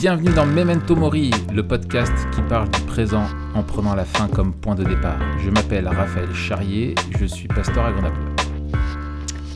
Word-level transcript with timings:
Bienvenue 0.00 0.32
dans 0.32 0.46
Memento 0.46 0.94
Mori, 0.94 1.32
le 1.52 1.66
podcast 1.66 2.12
qui 2.32 2.40
parle 2.42 2.70
du 2.70 2.80
présent 2.82 3.26
en 3.56 3.64
prenant 3.64 3.96
la 3.96 4.04
fin 4.04 4.28
comme 4.28 4.54
point 4.54 4.76
de 4.76 4.84
départ. 4.84 5.18
Je 5.40 5.50
m'appelle 5.50 5.88
Raphaël 5.88 6.32
Charrier, 6.32 6.94
je 7.18 7.24
suis 7.24 7.48
pasteur 7.48 7.84
à 7.84 7.90
Grenoble. 7.90 8.16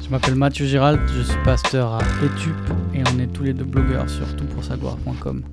Je 0.03 0.09
m'appelle 0.11 0.35
Mathieu 0.35 0.67
Girald, 0.67 1.01
je 1.15 1.23
suis 1.23 1.39
pasteur 1.45 1.93
à 1.93 2.01
Etup 2.25 2.57
et 2.93 3.05
on 3.15 3.21
est 3.21 3.29
tous 3.29 3.45
les 3.45 3.53
deux 3.53 3.65
blogueurs 3.65 4.11
sur 4.11 4.35
toutpoursagloire.com. 4.35 5.45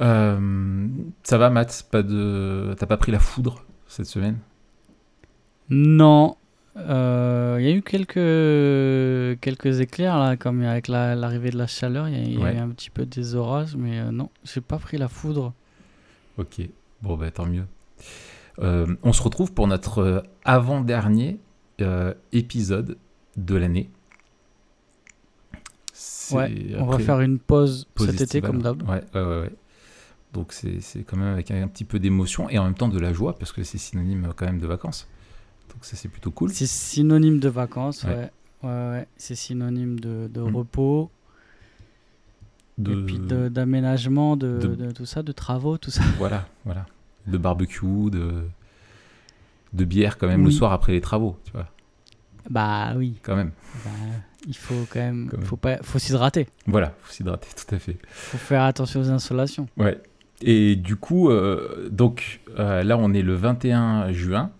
Euh, 0.00 0.88
ça 1.22 1.38
va 1.38 1.50
Matt? 1.50 1.86
Pas 1.92 2.02
de... 2.02 2.74
T'as 2.76 2.86
pas 2.86 2.96
pris 2.96 3.12
la 3.12 3.20
foudre 3.20 3.62
cette 3.86 4.06
semaine? 4.06 4.38
Non, 5.70 6.34
il 6.86 7.64
y 7.64 7.68
a 7.68 7.72
eu 7.72 7.82
quelques, 7.82 9.40
quelques 9.40 9.80
éclairs 9.80 10.18
là, 10.18 10.36
comme 10.36 10.62
avec 10.62 10.88
la- 10.88 11.14
l'arrivée 11.14 11.50
de 11.50 11.58
la 11.58 11.66
chaleur, 11.66 12.08
il 12.08 12.14
y 12.14 12.42
a, 12.42 12.50
y 12.52 12.54
eu 12.56 12.58
un 12.58 12.68
petit 12.70 12.90
peu 12.90 13.04
des 13.06 13.34
orages, 13.34 13.76
mais 13.76 13.98
euh, 13.98 14.10
non, 14.10 14.30
j'ai 14.44 14.60
pas 14.60 14.78
pris 14.78 14.96
la 14.98 15.08
foudre. 15.08 15.52
Ok, 16.36 16.60
bon 17.02 17.16
bah 17.16 17.30
tant 17.30 17.46
mieux. 17.46 17.64
Euh, 18.60 18.86
on 19.02 19.12
se 19.12 19.22
retrouve 19.22 19.52
pour 19.52 19.66
notre 19.66 19.98
euh, 19.98 20.20
avant-dernier 20.44 21.38
euh, 21.80 22.14
épisode 22.32 22.96
de 23.36 23.56
l'année. 23.56 23.90
Ouais, 26.32 26.76
on 26.78 26.84
va 26.86 26.98
faire 26.98 27.20
une 27.20 27.38
pause, 27.38 27.88
cet 27.98 28.20
été 28.20 28.40
comme 28.40 28.62
d'hab. 28.62 28.82
Ouais, 28.88 29.02
ouais, 29.14 29.20
ouais, 29.22 29.40
ouais. 29.40 29.52
Donc 30.34 30.52
c'est 30.52 30.78
quand 31.06 31.16
même 31.16 31.32
avec 31.32 31.50
un, 31.50 31.62
un 31.62 31.68
petit 31.68 31.84
peu 31.84 31.98
d'émotion 31.98 32.50
et 32.50 32.58
en 32.58 32.64
même 32.64 32.74
temps 32.74 32.88
de 32.88 32.98
la 32.98 33.12
joie 33.14 33.36
parce 33.38 33.50
que 33.52 33.62
c'est 33.62 33.78
synonyme 33.78 34.26
euh, 34.26 34.32
quand 34.36 34.44
même 34.46 34.58
de 34.60 34.66
vacances. 34.66 35.08
Donc 35.70 35.84
ça 35.84 35.96
c'est 35.96 36.08
plutôt 36.08 36.30
cool. 36.30 36.50
C'est 36.50 36.66
synonyme 36.66 37.38
de 37.40 37.48
vacances, 37.48 38.04
Ouais. 38.04 38.14
ouais. 38.14 38.30
Ouais, 38.64 38.68
ouais, 38.70 39.06
c'est 39.16 39.34
synonyme 39.36 40.00
de, 40.00 40.28
de 40.32 40.40
Mm. 40.40 40.56
repos, 40.56 41.10
De, 42.76 42.92
et 42.92 43.04
puis 43.06 43.18
d'aménagement, 43.18 44.36
de, 44.36 44.58
de- 44.58 44.74
de 44.74 44.90
tout 44.92 45.06
ça, 45.06 45.22
de 45.22 45.32
travaux, 45.32 45.78
tout 45.78 45.90
ça. 45.90 46.02
Voilà, 46.18 46.46
voilà. 46.64 46.86
De 47.26 47.36
barbecue, 47.38 48.10
de, 48.10 48.44
de 49.72 49.84
bière 49.84 50.16
quand 50.18 50.26
même 50.28 50.44
le 50.44 50.50
soir 50.50 50.72
après 50.72 50.92
les 50.92 51.00
travaux, 51.00 51.38
tu 51.44 51.52
vois, 51.52 51.68
Bah 52.50 52.94
oui, 52.96 53.14
quand 53.22 53.36
même. 53.36 53.50
bah, 53.84 53.90
il 54.46 54.56
faut 54.56 54.86
quand 54.92 55.00
même, 55.00 55.28
Quand 55.30 55.36
même. 55.38 55.46
faut 55.46 55.56
pas, 55.56 55.78
faut 55.82 55.98
s'hydrater, 55.98 56.48
Voilà, 56.66 56.94
faut 57.02 57.12
s'hydrater, 57.12 57.48
tout 57.54 57.74
à 57.74 57.78
fait. 57.78 57.96
faut 58.10 58.38
faire 58.38 58.62
attention 58.62 59.00
aux 59.00 59.10
insolations. 59.10 59.68
Ouais. 59.76 60.00
Et 60.40 60.76
du 60.76 60.94
coup, 60.96 61.30
euh, 61.30 61.88
donc 61.90 62.40
euh, 62.58 62.82
là, 62.84 62.96
on 62.96 63.12
est 63.12 63.22
le 63.22 63.34
21 63.34 64.12
juin. 64.12 64.50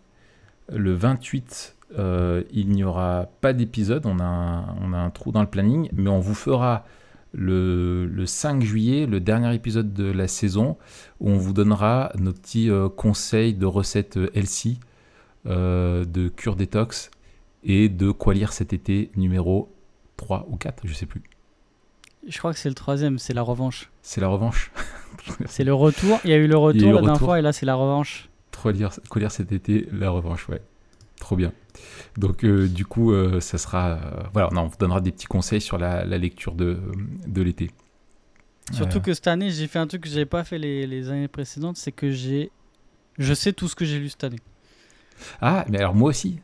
Le 0.71 0.93
28, 0.95 1.77
euh, 1.99 2.43
il 2.53 2.69
n'y 2.71 2.85
aura 2.85 3.27
pas 3.41 3.53
d'épisode. 3.53 4.05
On, 4.07 4.19
a 4.19 4.25
un- 4.25 4.75
on 4.83 4.93
a 4.93 4.99
un 4.99 5.11
trou 5.11 5.33
dans 5.33 5.41
le 5.41 5.49
planning, 5.49 5.89
mais 5.93 6.11
on 6.11 6.19
vous 6.21 6.35
fera 6.35 6.85
le, 7.33 8.07
le 8.07 8.27
5 8.27 8.63
juillet, 8.63 9.07
le 9.07 9.21
dernier 9.21 9.55
épisode 9.55 9.93
de 9.93 10.11
la 10.11 10.29
saison, 10.29 10.77
où 11.21 11.31
on 11.31 11.37
vous 11.37 11.53
donnera 11.53 12.13
nos 12.19 12.33
petits 12.33 12.71
euh, 12.71 12.89
conseils 12.89 13.55
de 13.55 13.67
recettes 13.67 14.17
euh, 14.17 14.29
euh, 15.47 16.05
de 16.05 16.29
cure 16.29 16.57
détox 16.57 17.11
et 17.65 17.89
de 17.89 18.11
quoi 18.11 18.35
lire 18.35 18.53
cet 18.53 18.73
été 18.73 19.11
numéro 19.17 19.71
3 20.17 20.47
ou 20.51 20.57
4, 20.57 20.83
je 20.87 20.93
sais 20.95 21.07
plus. 21.07 21.23
Je 22.27 22.37
crois 22.39 22.53
que 22.53 22.59
c'est 22.59 22.69
le 22.69 22.75
troisième, 22.75 23.19
c'est 23.19 23.33
la 23.35 23.43
revanche. 23.43 23.91
C'est 24.03 24.21
la 24.21 24.29
revanche. 24.29 24.71
C'est 25.47 25.65
le 25.65 25.73
retour, 25.75 26.19
il 26.25 26.31
y 26.31 26.33
a 26.33 26.37
eu 26.37 26.47
le 26.47 26.57
retour 26.57 26.83
eu 26.89 26.93
la 26.93 27.01
dernière 27.01 27.19
fois 27.19 27.39
et 27.39 27.43
là 27.43 27.53
c'est 27.53 27.67
la 27.67 27.75
revanche. 27.75 28.29
Quoi 28.57 28.73
lire, 28.73 29.31
cet 29.31 29.53
été, 29.53 29.89
la 29.93 30.11
revanche, 30.11 30.49
ouais. 30.49 30.61
Trop 31.21 31.37
bien. 31.37 31.53
Donc, 32.17 32.45
euh, 32.45 32.69
du 32.69 32.85
coup, 32.85 33.13
euh, 33.13 33.41
ça 33.41 33.59
sera. 33.59 33.91
euh, 33.91 33.99
voilà, 34.33 34.49
non, 34.53 34.63
on 34.63 34.67
vous 34.67 34.77
donnera 34.79 35.01
des 35.01 35.13
petits 35.13 35.27
conseils 35.27 35.61
sur 35.61 35.79
la, 35.79 36.05
la 36.05 36.19
lecture 36.19 36.55
de, 36.55 36.81
de 37.27 37.43
l'été. 37.43 37.71
Surtout 38.73 39.01
que 39.01 39.15
cette 39.15 39.29
année 39.29 39.51
j'ai 39.51 39.67
fait 39.67 39.79
un 39.79 39.87
truc 39.87 40.03
que 40.03 40.09
j'avais 40.11 40.27
pas 40.27 40.45
fait 40.45 40.59
les, 40.59 40.87
les 40.87 41.09
années 41.09 41.27
précédentes, 41.29 41.79
c'est 41.79 41.91
que 41.93 42.11
j'ai, 42.11 42.51
je 43.19 43.33
sais 43.33 43.55
tout 43.55 43.67
ce 43.67 43.75
que 43.75 43.87
j'ai 43.87 43.99
lu 43.99 44.11
cette 44.11 44.25
année. 44.25 44.41
Ah, 45.41 45.65
mais 45.71 45.79
alors 45.79 45.95
moi 45.95 46.11
aussi. 46.11 46.39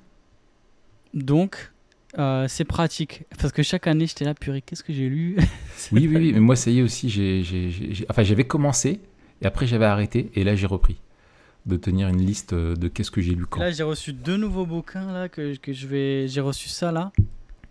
Donc 1.12 1.72
euh, 2.19 2.47
c'est 2.48 2.64
pratique 2.64 3.25
parce 3.38 3.53
que 3.53 3.62
chaque 3.62 3.87
année 3.87 4.06
j'étais 4.06 4.25
là 4.25 4.34
purée 4.34 4.62
qu'est-ce 4.62 4.82
que 4.82 4.93
j'ai 4.93 5.09
lu? 5.09 5.37
Oui, 5.93 6.06
oui, 6.09 6.16
oui, 6.16 6.32
mais 6.32 6.41
moi, 6.41 6.56
ça 6.56 6.70
y 6.70 6.78
est 6.78 6.82
aussi. 6.82 7.10
j'ai- 7.10 8.06
enfin, 8.09 8.22
j'avais 8.22 8.44
commencé 8.44 9.00
et 9.43 9.47
après, 9.47 9.66
j'avais 9.66 9.84
arrêté 9.84 10.31
et 10.34 10.44
là, 10.44 10.54
j'ai 10.56 10.66
repris 10.66 10.97
de 11.66 11.76
tenir 11.76 12.08
une 12.08 12.20
liste 12.20 12.54
de 12.54 12.88
qu'est-ce 12.88 13.10
que 13.10 13.20
j'ai 13.20 13.34
lu 13.34 13.47
quand. 13.47 13.60
Là 13.60 13.70
j'ai 13.70 13.82
reçu 13.82 14.12
deux 14.12 14.36
nouveaux 14.36 14.66
bouquins 14.66 15.12
là 15.12 15.28
que, 15.28 15.56
que 15.56 15.72
je 15.72 15.86
vais, 15.86 16.28
j'ai 16.28 16.41
reçu 16.41 16.69
ça 16.69 16.92
là, 16.92 17.10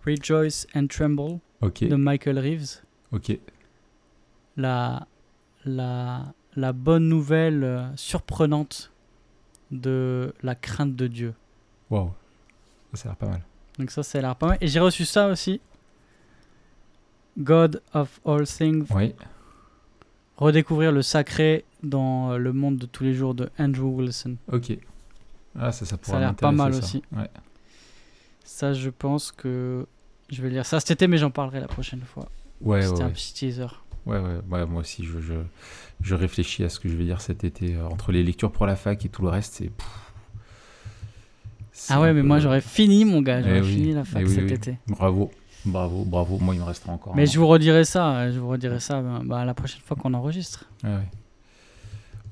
Rejoice 0.06 0.66
and 0.74 0.86
Tremble 0.88 1.38
ok, 1.60 1.84
de 1.84 1.94
Michael 1.96 2.38
Reeves. 2.38 2.82
ok. 3.12 3.38
la, 4.56 5.06
la, 5.64 6.32
la 6.56 6.72
bonne 6.72 7.08
nouvelle 7.08 7.64
euh, 7.64 7.96
surprenante 7.96 8.90
de 9.70 10.32
la 10.42 10.54
crainte 10.54 10.94
de 10.96 11.06
Dieu. 11.06 11.34
Waouh. 11.90 12.12
Ça, 12.94 13.02
ça 13.02 13.08
a 13.08 13.12
l'air 13.12 13.16
pas 13.16 13.28
mal. 13.28 13.42
Donc 13.78 13.90
ça, 13.90 14.02
ça 14.02 14.18
a 14.18 14.20
l'air 14.22 14.36
pas 14.36 14.46
mal. 14.48 14.58
Et 14.60 14.68
j'ai 14.68 14.78
reçu 14.80 15.04
ça 15.04 15.28
aussi. 15.28 15.60
God 17.38 17.82
of 17.92 18.20
All 18.24 18.46
Things. 18.46 18.86
Oui, 18.94 19.14
Redécouvrir 20.36 20.90
le 20.92 21.02
sacré 21.02 21.64
dans 21.82 22.32
euh, 22.32 22.38
le 22.38 22.52
monde 22.52 22.76
de 22.76 22.86
tous 22.86 23.04
les 23.04 23.14
jours 23.14 23.34
de 23.34 23.50
Andrew 23.58 23.84
Wilson. 24.00 24.36
ok. 24.52 24.76
Ah, 25.56 25.70
ça, 25.70 25.84
ça 25.86 25.96
pourrait 25.96 26.16
a 26.16 26.20
l'air 26.20 26.34
pas 26.34 26.50
mal 26.50 26.72
ça. 26.74 26.80
aussi. 26.80 27.02
Ouais. 27.12 27.28
Ça, 28.44 28.72
je 28.72 28.90
pense 28.90 29.30
que 29.30 29.86
je 30.28 30.42
vais 30.42 30.50
lire 30.50 30.66
ça 30.66 30.80
cet 30.80 30.90
été, 30.90 31.06
mais 31.06 31.16
j'en 31.18 31.30
parlerai 31.30 31.60
la 31.60 31.68
prochaine 31.68 32.00
fois. 32.02 32.28
Ouais, 32.60 32.78
ouais, 32.78 32.82
C'était 32.82 33.02
un 33.02 33.06
ouais. 33.06 33.12
petit 33.12 33.32
teaser. 33.34 33.66
Ouais, 34.06 34.18
ouais, 34.18 34.40
ouais, 34.50 34.66
moi 34.66 34.80
aussi, 34.80 35.04
je, 35.04 35.20
je, 35.20 35.34
je 36.00 36.14
réfléchis 36.16 36.64
à 36.64 36.68
ce 36.68 36.80
que 36.80 36.88
je 36.88 36.96
vais 36.96 37.04
dire 37.04 37.20
cet 37.20 37.44
été. 37.44 37.76
euh, 37.76 37.86
entre 37.86 38.10
les 38.10 38.22
lectures 38.24 38.50
pour 38.50 38.66
la 38.66 38.74
fac 38.76 39.04
et 39.04 39.08
tout 39.08 39.22
le 39.22 39.28
reste, 39.28 39.54
c'est. 39.54 39.70
Ah 41.90 42.00
ouais, 42.00 42.08
un 42.08 42.12
mais 42.14 42.20
peu- 42.22 42.26
moi 42.26 42.38
j'aurais 42.40 42.60
fini, 42.60 43.04
mon 43.04 43.22
gars. 43.22 43.40
J'aurais 43.42 43.58
Eh 43.58 43.62
oui, 43.62 43.74
fini 43.74 43.92
la 43.92 44.04
fac 44.04 44.22
eh 44.22 44.28
oui, 44.28 44.34
cet 44.34 44.44
oui. 44.44 44.52
été. 44.52 44.78
Bravo, 44.88 45.30
bravo, 45.64 46.04
bravo. 46.04 46.38
Moi, 46.38 46.54
il 46.54 46.60
me 46.60 46.64
restera 46.66 46.92
encore. 46.92 47.14
Mais 47.16 47.26
je 47.26 47.38
vous 47.38 47.46
redirai 47.46 47.84
ça. 47.84 48.30
Je 48.30 48.38
vous 48.38 48.48
redirai 48.48 48.80
ça 48.80 49.00
bah, 49.00 49.20
bah, 49.24 49.44
la 49.44 49.54
prochaine 49.54 49.80
fois 49.82 49.96
qu'on 49.96 50.14
enregistre. 50.14 50.64
Ouais, 50.82 50.90
ouais. 50.90 51.08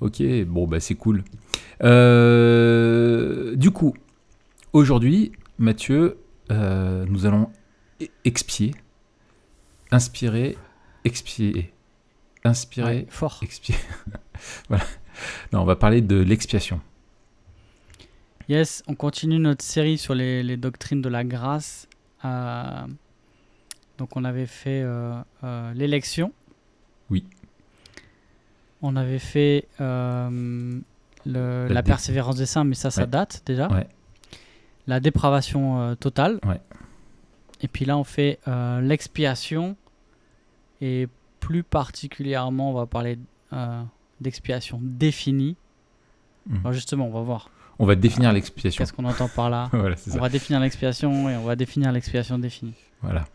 Ok, 0.00 0.22
bon, 0.46 0.66
bah 0.66 0.80
c'est 0.80 0.96
cool. 0.96 1.22
Euh, 1.82 3.54
du 3.56 3.70
coup, 3.70 3.94
aujourd'hui, 4.72 5.32
Mathieu, 5.58 6.18
euh, 6.50 7.04
nous 7.08 7.24
allons 7.26 7.50
e- 8.00 8.06
expier, 8.24 8.74
inspirer, 9.90 10.56
expier, 11.04 11.72
inspirer, 12.44 12.86
Ouais, 13.02 13.06
fort. 13.10 13.38
expier. 13.42 13.76
voilà. 14.68 14.84
Non, 15.52 15.60
on 15.60 15.64
va 15.64 15.76
parler 15.76 16.00
de 16.00 16.16
l'expiation. 16.16 16.80
Yes, 18.48 18.82
on 18.88 18.94
continue 18.96 19.38
notre 19.38 19.64
série 19.64 19.98
sur 19.98 20.14
les, 20.14 20.42
les 20.42 20.56
doctrines 20.56 21.00
de 21.00 21.08
la 21.08 21.22
grâce. 21.22 21.86
Euh, 22.24 22.86
donc 24.02 24.16
on 24.16 24.24
avait 24.24 24.46
fait 24.46 24.82
euh, 24.82 25.14
euh, 25.44 25.72
l'élection. 25.74 26.32
Oui. 27.08 27.24
On 28.82 28.96
avait 28.96 29.20
fait 29.20 29.68
euh, 29.80 30.80
le- 31.24 31.68
La 31.68 31.84
persévérance 31.84 32.34
des 32.34 32.46
saints, 32.46 32.64
mais 32.64 32.74
ça, 32.74 32.90
ça 32.90 33.02
Ouais. 33.02 33.06
date 33.06 33.42
déjà. 33.46 33.68
Ouais. 33.68 33.86
La 34.88 34.98
dépravation 34.98 35.94
totale. 36.00 36.40
Ouais. 36.44 36.60
Et 37.60 37.68
puis 37.68 37.84
là, 37.84 37.96
on 37.96 38.02
fait 38.02 38.40
l'expiation. 38.80 39.76
Et 40.80 41.06
plus 41.38 41.62
particulièrement, 41.62 42.70
on 42.70 42.74
va 42.74 42.86
parler 42.86 43.20
euh, 43.52 43.82
d'expiation 44.20 44.80
définie. 44.82 45.54
Mhm. 46.48 46.58
Alors 46.62 46.72
justement, 46.72 47.06
on 47.06 47.12
va 47.12 47.20
voir 47.20 47.50
On 47.78 47.86
va 47.86 47.94
définir 47.94 48.32
l'expiation. 48.32 48.82
qu'est-ce 48.82 48.92
qu'on 48.92 49.04
entend 49.04 49.28
par 49.28 49.48
là. 49.48 49.68
voilà, 49.72 49.94
On 50.08 50.10
ça. 50.10 50.18
va 50.18 50.28
définir 50.28 50.58
l'expiation 50.58 51.28
et 51.30 51.36
on 51.36 51.44
va 51.44 51.54
définir 51.54 51.92
l'expiation 51.92 52.36
définie. 52.40 52.74
Voilà. 53.00 53.26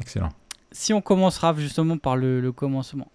Excellent. 0.00 0.30
Si 0.72 0.92
on 0.92 1.00
commencera 1.00 1.54
justement 1.54 1.96
par 1.98 2.16
le, 2.16 2.40
le 2.40 2.52
commencement, 2.52 3.10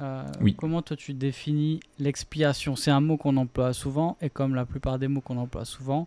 euh, 0.00 0.24
Oui. 0.40 0.54
comment 0.54 0.82
toi 0.82 0.96
tu 0.96 1.14
définis 1.14 1.80
l'expiation? 1.98 2.76
C'est 2.76 2.90
un 2.90 3.00
mot 3.00 3.16
qu'on 3.16 3.36
emploie 3.36 3.72
souvent 3.72 4.16
et 4.20 4.30
comme 4.30 4.54
la 4.54 4.64
plupart 4.66 4.98
des 4.98 5.08
mots 5.08 5.20
qu'on 5.20 5.36
emploie 5.38 5.64
souvent, 5.64 6.06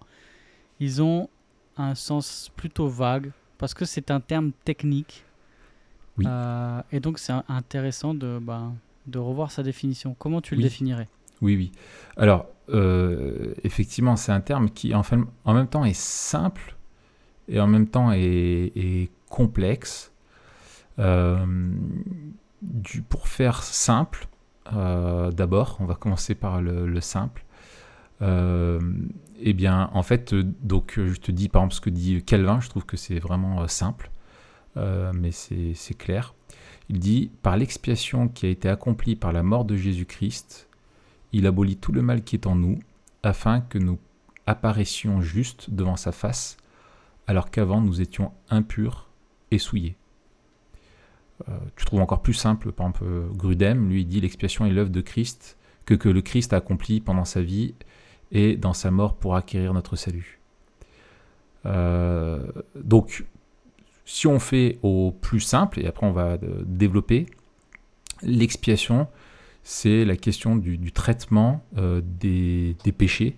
ils 0.80 1.02
ont 1.02 1.30
un 1.78 1.96
sens 1.96 2.52
plutôt 2.56 2.88
vague 2.88 3.32
parce 3.58 3.74
que 3.74 3.84
c'est 3.86 4.10
un 4.12 4.20
terme 4.22 4.52
technique. 4.64 5.24
Oui. 6.18 6.26
Euh, 6.28 6.82
et 6.92 7.00
donc 7.00 7.20
c'est 7.20 7.34
intéressant 7.50 8.14
de, 8.14 8.40
bah, 8.42 8.72
de 9.08 9.20
revoir 9.20 9.52
sa 9.52 9.64
définition. 9.64 10.16
Comment 10.18 10.40
tu 10.42 10.56
le 10.56 10.60
Oui. 10.60 10.64
définirais? 10.64 11.08
Oui, 11.42 11.56
oui. 11.56 11.72
Alors, 12.18 12.48
euh, 12.70 13.54
effectivement, 13.64 14.16
c'est 14.18 14.32
un 14.34 14.42
terme 14.42 14.70
qui, 14.70 14.94
en, 14.94 15.04
fait, 15.04 15.18
en 15.46 15.54
même 15.54 15.68
temps, 15.68 15.86
est 15.86 15.96
simple 15.98 16.76
et 17.48 17.60
en 17.62 17.68
même 17.68 17.88
temps 17.88 18.12
est, 18.12 18.72
est 18.76 19.10
complexe. 19.30 20.12
Euh, 21.00 21.46
pour 23.08 23.28
faire 23.28 23.64
simple, 23.64 24.28
euh, 24.74 25.32
d'abord, 25.32 25.78
on 25.80 25.86
va 25.86 25.96
commencer 25.96 26.36
par 26.36 26.62
le, 26.62 26.88
le 26.88 27.02
simple. 27.02 27.46
Euh, 28.22 28.80
eh 29.40 29.54
bien, 29.54 29.90
en 29.94 30.04
fait, 30.04 30.36
donc, 30.36 30.96
je 30.98 31.20
te 31.20 31.32
dis, 31.32 31.48
par 31.48 31.62
exemple, 31.62 31.76
ce 31.76 31.82
que 31.82 31.90
dit 31.90 32.22
Calvin, 32.24 32.60
je 32.60 32.70
trouve 32.70 32.86
que 32.86 32.98
c'est 32.98 33.20
vraiment 33.20 33.66
simple, 33.68 34.12
mais 34.76 35.32
c'est 35.32 35.98
clair. 35.98 36.34
Il 36.90 37.00
dit 37.00 37.32
Par 37.42 37.56
l'expiation 37.56 38.28
qui 38.28 38.46
a 38.46 38.50
été 38.50 38.68
accomplie 38.68 39.16
par 39.16 39.32
la 39.32 39.44
mort 39.44 39.64
de 39.64 39.78
Jésus-Christ, 39.78 40.68
il 41.32 41.48
abolit 41.48 41.78
tout 41.78 41.94
le 41.94 42.02
mal 42.02 42.24
qui 42.24 42.36
est 42.36 42.48
en 42.48 42.56
nous, 42.56 42.80
afin 43.24 43.62
que 43.62 43.78
nous 43.78 44.00
apparaissions 44.46 45.22
justes 45.22 45.70
devant 45.70 45.96
sa 45.96 46.12
face, 46.12 46.58
alors 47.28 47.52
qu'avant 47.52 47.80
nous 47.80 48.02
étions 48.02 48.34
impurs 48.50 49.09
et 49.52 49.58
souillés. 49.58 49.96
Euh, 51.48 51.58
tu 51.76 51.86
trouves 51.86 52.02
encore 52.02 52.22
plus 52.22 52.34
simple, 52.34 52.72
par 52.72 52.88
exemple, 52.88 53.06
Grudem, 53.34 53.90
lui 53.90 54.06
dit 54.06 54.22
l'expiation 54.22 54.66
est 54.66 54.72
l'œuvre 54.72 54.90
de 54.90 55.02
Christ, 55.02 55.58
que, 55.86 55.94
que 55.94 56.10
le 56.10 56.22
Christ 56.22 56.54
a 56.54 56.58
accompli 56.58 57.00
pendant 57.00 57.26
sa 57.26 57.42
vie 57.42 57.74
et 58.32 58.56
dans 58.56 58.74
sa 58.74 58.92
mort 58.92 59.16
pour 59.16 59.36
acquérir 59.36 59.74
notre 59.74 59.96
salut. 59.96 60.40
Euh, 61.66 62.46
donc, 62.76 63.26
si 64.06 64.28
on 64.28 64.40
fait 64.40 64.80
au 64.82 65.12
plus 65.12 65.40
simple, 65.40 65.80
et 65.80 65.88
après 65.88 66.06
on 66.06 66.12
va 66.12 66.34
euh, 66.34 66.64
développer, 66.66 67.26
l'expiation, 68.22 69.08
c'est 69.64 70.06
la 70.06 70.16
question 70.16 70.56
du, 70.56 70.92
traitement 70.92 71.64
euh, 71.78 72.02
des, 72.04 72.76
péchés, 72.98 73.38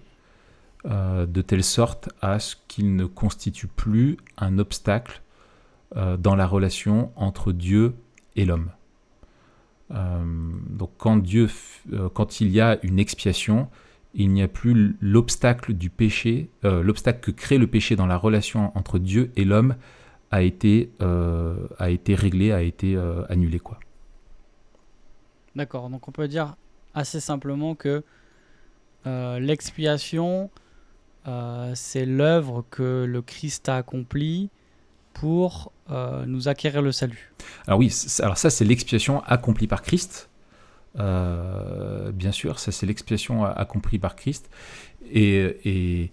de 0.86 1.42
telle 1.42 1.64
sorte 1.64 2.10
à 2.22 2.40
ce 2.40 2.56
qu'il 2.68 2.96
ne 2.96 3.06
constitue 3.06 3.68
plus 3.68 4.18
un 4.38 4.58
obstacle 4.58 5.22
dans 5.96 6.36
la 6.36 6.48
relation 6.48 7.12
entre 7.16 7.52
Dieu 7.52 7.96
et 8.36 8.46
l'homme. 8.46 8.72
donc 9.90 10.92
quand 10.98 11.18
Dieu, 11.18 11.50
quand 12.14 12.40
il 12.40 12.50
y 12.50 12.62
a 12.62 12.80
une 12.84 12.98
expiation, 12.98 13.68
il 14.14 14.32
n'y 14.32 14.42
a 14.42 14.48
plus 14.48 14.98
l'obstacle 15.00 15.74
du 15.74 15.90
péché, 15.90 16.50
euh, 16.66 16.84
l'obstacle 16.84 17.20
que 17.20 17.32
crée 17.32 17.58
le 17.58 17.68
péché 17.68 17.96
dans 17.96 18.08
la 18.08 18.18
relation 18.18 18.72
entre 18.78 19.00
Dieu 19.00 19.32
et 19.36 19.46
l'homme 19.46 19.76
a 20.32 20.42
été, 20.42 20.92
euh, 21.02 21.68
a 21.78 21.90
été 21.90 22.16
réglé, 22.16 22.52
a 22.52 22.62
été 22.62 22.96
euh, 22.96 23.24
annulé. 23.30 23.60
quoi. 23.60 23.80
D'accord, 25.56 25.90
donc 25.90 26.08
on 26.08 26.12
peut 26.12 26.28
dire 26.28 26.56
assez 26.94 27.20
simplement 27.20 27.76
que 27.76 28.04
l'expiation, 29.06 30.50
c'est 31.74 32.06
l'œuvre 32.06 32.64
que 32.70 33.06
le 33.08 33.22
Christ 33.22 33.68
a 33.68 33.78
accomplie 33.78 34.50
pour 35.14 35.72
nous 36.26 36.48
acquérir 36.48 36.82
le 36.82 36.92
salut. 36.92 37.34
Alors 37.68 37.80
oui, 37.80 37.94
alors 38.20 38.38
ça 38.38 38.50
c'est 38.50 38.66
l'expiation 38.66 39.22
accomplie 39.24 39.68
par 39.68 39.82
Christ. 39.82 40.30
Euh, 41.00 42.12
bien 42.12 42.32
sûr, 42.32 42.60
ça 42.60 42.72
c'est 42.72 42.86
l'expiation 42.86 43.46
accomplie 43.46 44.00
par 44.00 44.16
Christ. 44.16 44.50
Et, 45.12 46.12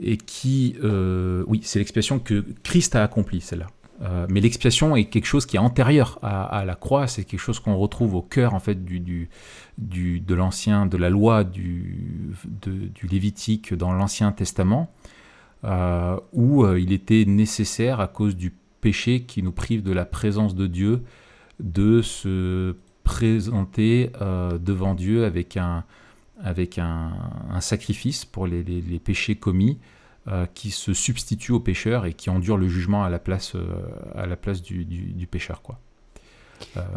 et, 0.00 0.16
qui, 0.16 0.76
euh, 0.82 1.44
oui, 1.46 1.60
c'est 1.64 1.78
l'expiation 1.78 2.18
que 2.18 2.44
Christ 2.62 2.94
a 2.96 3.02
accomplie, 3.02 3.40
celle-là. 3.40 3.66
Euh, 4.00 4.26
mais 4.30 4.40
l'expiation 4.40 4.94
est 4.94 5.06
quelque 5.06 5.26
chose 5.26 5.44
qui 5.44 5.56
est 5.56 5.58
antérieur 5.58 6.20
à, 6.22 6.64
la 6.64 6.76
croix, 6.76 7.08
c'est 7.08 7.24
quelque 7.24 7.40
chose 7.40 7.58
qu'on 7.58 7.76
retrouve 7.76 8.14
au 8.14 8.22
cœur 8.22 8.54
en 8.54 8.60
fait 8.60 8.84
du, 8.84 9.28
du 9.76 10.20
de 10.20 10.34
l'ancien, 10.36 10.86
de 10.86 10.96
la 10.96 11.10
loi 11.10 11.42
du, 11.42 12.32
du 12.62 13.06
Lévitique 13.08 13.74
dans 13.74 13.92
l'Ancien 13.92 14.30
Testament, 14.30 14.88
où 15.64 16.66
il 16.76 16.92
était 16.92 17.24
nécessaire 17.26 18.00
à 18.00 18.08
cause 18.08 18.36
du 18.36 18.52
péché 18.80 19.22
qui 19.22 19.42
nous 19.42 19.52
prive 19.52 19.82
de 19.82 19.92
la 19.92 20.04
présence 20.04 20.54
de 20.54 20.66
Dieu 20.66 21.02
de 21.60 22.02
se 22.02 22.76
présenté 23.02 24.10
euh, 24.20 24.58
devant 24.58 24.94
Dieu 24.94 25.24
avec 25.24 25.56
un, 25.56 25.84
avec 26.42 26.78
un, 26.78 27.10
sacrifice 27.60 28.24
pour 28.24 28.46
les, 28.46 28.62
péchés 29.02 29.34
commis 29.34 29.78
euh, 30.28 30.46
qui 30.54 30.70
se 30.70 30.92
substitue 30.92 31.52
au 31.52 31.60
pécheur 31.60 32.06
et 32.06 32.12
qui 32.12 32.28
endure 32.28 32.58
le 32.58 32.68
jugement 32.68 33.02
à 33.04 33.08
la 33.08 33.18
place, 33.18 33.54
euh, 33.54 33.66
à 34.14 34.26
la 34.26 34.36
place 34.36 34.62
du, 34.62 35.26
pécheur. 35.30 35.62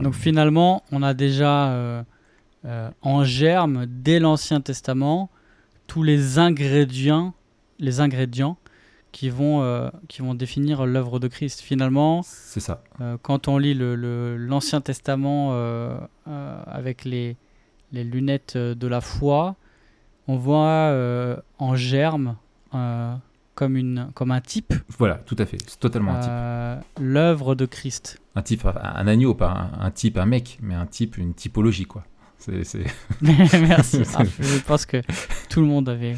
Donc 0.02 0.14
finalement, 0.14 0.84
on 0.92 1.02
a 1.02 1.14
déjà 1.14 2.06
en 3.02 3.24
germe, 3.24 3.86
dès 3.88 4.20
l'Ancien 4.20 4.60
Testament, 4.60 5.30
tous 5.88 6.04
les 6.04 6.40
ingrédients, 6.40 7.34
les 7.82 8.00
ingrédients 8.00 8.58
qui 9.12 9.30
vont, 9.30 9.62
euh, 9.62 9.90
qui 10.08 10.22
vont 10.22 10.34
définir 10.34 10.86
l'œuvre 10.86 11.20
de 11.20 11.28
Christ. 11.28 11.60
Finalement, 11.62 12.22
c'est 12.24 12.60
ça. 12.60 12.84
Euh, 13.02 13.18
quand 13.22 13.48
on 13.48 13.58
lit 13.58 13.76
l'Ancien 13.76 14.80
le, 14.80 14.84
Testament 14.84 15.50
euh, 15.52 15.98
avec 16.26 17.04
les, 17.04 17.36
les, 17.92 18.04
lunettes 18.04 18.58
de 18.58 18.88
la 18.88 19.02
foi, 19.02 19.56
on 20.28 20.38
voit 20.38 20.96
en 21.60 21.76
germe 21.76 22.38
comme, 23.56 23.76
une, 23.76 24.12
comme 24.14 24.32
un 24.32 24.42
type. 24.42 24.74
Voilà, 24.98 25.16
tout 25.16 25.36
à 25.40 25.46
fait, 25.46 25.58
c'est 25.68 25.80
totalement 25.80 26.16
un 26.16 26.78
type. 26.78 26.90
L'œuvre 27.02 27.56
de 27.56 27.66
Christ. 27.66 28.22
Un 28.36 28.44
type, 28.44 28.66
un, 28.66 29.08
agneau, 29.08 29.34
pas 29.34 29.72
un, 29.78 29.92
type, 29.92 30.18
un 30.18 30.26
mec, 30.26 30.58
mais 30.62 30.76
un 30.76 30.86
type, 30.86 31.18
une 31.18 31.34
typologie, 31.34 31.86
quoi. 31.86 32.04
C'est, 32.38 32.64
Merci. 33.22 34.02
Ah, 34.16 34.24
je 34.24 34.60
pense 34.64 34.88
que 34.88 35.02
tout 35.50 35.62
le 35.62 35.68
monde 35.68 35.90
avait 35.90 36.16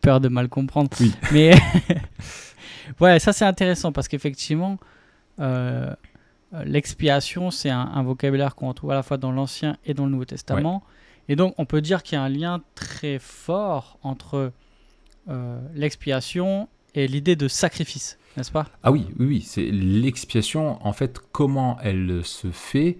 peur 0.00 0.20
de 0.20 0.28
mal 0.28 0.48
comprendre. 0.48 0.90
Oui. 1.00 1.12
Mais 1.32 1.52
ouais, 3.00 3.18
ça 3.18 3.32
c'est 3.32 3.44
intéressant 3.44 3.92
parce 3.92 4.08
qu'effectivement, 4.08 4.78
euh, 5.40 5.94
l'expiation, 6.64 7.50
c'est 7.50 7.70
un, 7.70 8.02
vocabulaire 8.02 8.54
qu'on 8.54 8.72
trouve 8.74 8.90
à 8.90 8.94
la 8.94 9.02
fois 9.02 9.16
dans 9.16 9.32
l'Ancien 9.32 9.76
et 9.84 9.94
dans 9.94 10.04
le 10.04 10.12
Nouveau 10.12 10.24
Testament. 10.24 10.82
Et 11.28 11.36
donc, 11.36 11.54
on 11.58 11.64
peut 11.64 11.80
dire 11.80 12.02
qu'il 12.02 12.16
y 12.16 12.18
a 12.18 12.24
un 12.24 12.28
lien 12.28 12.62
très 12.74 13.18
fort 13.18 13.98
entre 14.02 14.52
euh, 15.28 15.60
l'expiation 15.74 16.68
et 16.94 17.06
l'idée 17.06 17.36
de 17.36 17.46
sacrifice, 17.46 18.18
n'est-ce 18.36 18.50
pas? 18.50 18.66
Ah 18.82 18.90
oui, 18.90 19.06
oui, 19.18 19.26
oui. 19.26 19.40
C'est 19.42 19.70
l'expiation. 19.70 20.84
En 20.84 20.92
fait, 20.92 21.20
comment 21.30 21.78
elle 21.82 22.24
se 22.24 22.50
fait, 22.50 22.98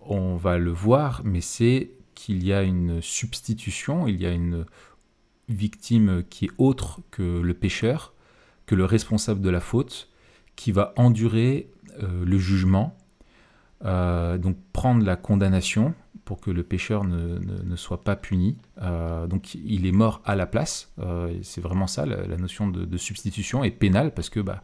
on 0.00 0.36
va 0.36 0.56
le 0.56 0.70
voir, 0.70 1.20
mais 1.24 1.42
c'est 1.42 1.90
qu'il 2.14 2.44
y 2.46 2.52
a 2.52 2.62
une 2.62 3.02
substitution, 3.02 4.08
il 4.08 4.22
y 4.22 4.26
a 4.26 4.30
une 4.30 4.64
victime 5.48 6.24
qui 6.28 6.46
est 6.46 6.50
autre 6.58 7.00
que 7.10 7.22
le 7.22 7.54
pécheur, 7.54 8.14
que 8.66 8.74
le 8.74 8.84
responsable 8.84 9.40
de 9.40 9.50
la 9.50 9.60
faute, 9.60 10.08
qui 10.56 10.72
va 10.72 10.92
endurer 10.96 11.70
euh, 12.02 12.24
le 12.24 12.38
jugement, 12.38 12.96
euh, 13.84 14.38
donc 14.38 14.56
prendre 14.72 15.04
la 15.04 15.16
condamnation 15.16 15.94
pour 16.24 16.40
que 16.40 16.50
le 16.50 16.64
pécheur 16.64 17.04
ne, 17.04 17.76
soit 17.76 18.02
pas 18.02 18.16
puni. 18.16 18.56
Euh, 18.82 19.28
donc 19.28 19.54
il 19.54 19.86
est 19.86 19.92
mort 19.92 20.22
à 20.24 20.34
la 20.34 20.46
place. 20.46 20.92
c'est 21.42 21.60
vraiment 21.60 21.86
ça, 21.86 22.04
la, 22.04 22.36
notion 22.36 22.66
de, 22.66 22.96
substitution 22.96 23.62
est 23.62 23.70
pénale 23.70 24.12
parce 24.12 24.28
que 24.28 24.40
bah, 24.40 24.60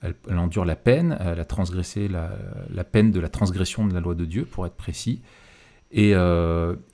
elle, 0.00 0.38
endure 0.38 0.64
la 0.64 0.76
peine, 0.76 1.18
elle 1.20 1.38
a 1.38 1.44
transgressé 1.44 2.08
la, 2.08 2.84
peine 2.84 3.10
de 3.10 3.20
la 3.20 3.28
transgression 3.28 3.86
de 3.86 3.92
la 3.92 4.00
loi 4.00 4.14
de 4.14 4.24
Dieu, 4.24 4.46
pour 4.46 4.64
être 4.64 4.76
précis. 4.76 5.20
Et, 5.92 6.12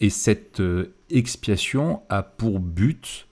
et 0.00 0.10
cette 0.10 0.62
expiation 1.10 2.02
a 2.08 2.22
pour 2.22 2.60
but 2.60 3.26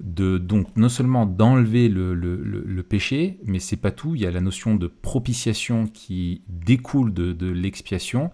de 0.00 0.36
donc 0.38 0.68
non 0.76 0.88
seulement 0.88 1.26
d'enlever 1.26 1.88
le, 1.88 2.82
péché, 2.88 3.38
mais 3.44 3.58
c'est 3.58 3.76
pas 3.76 3.90
tout. 3.90 4.14
Il 4.14 4.20
y 4.20 4.26
a 4.26 4.30
la 4.30 4.40
notion 4.40 4.74
de 4.74 4.86
propitiation 4.86 5.86
qui 5.86 6.42
découle 6.48 7.12
de, 7.12 7.50
l'expiation. 7.50 8.30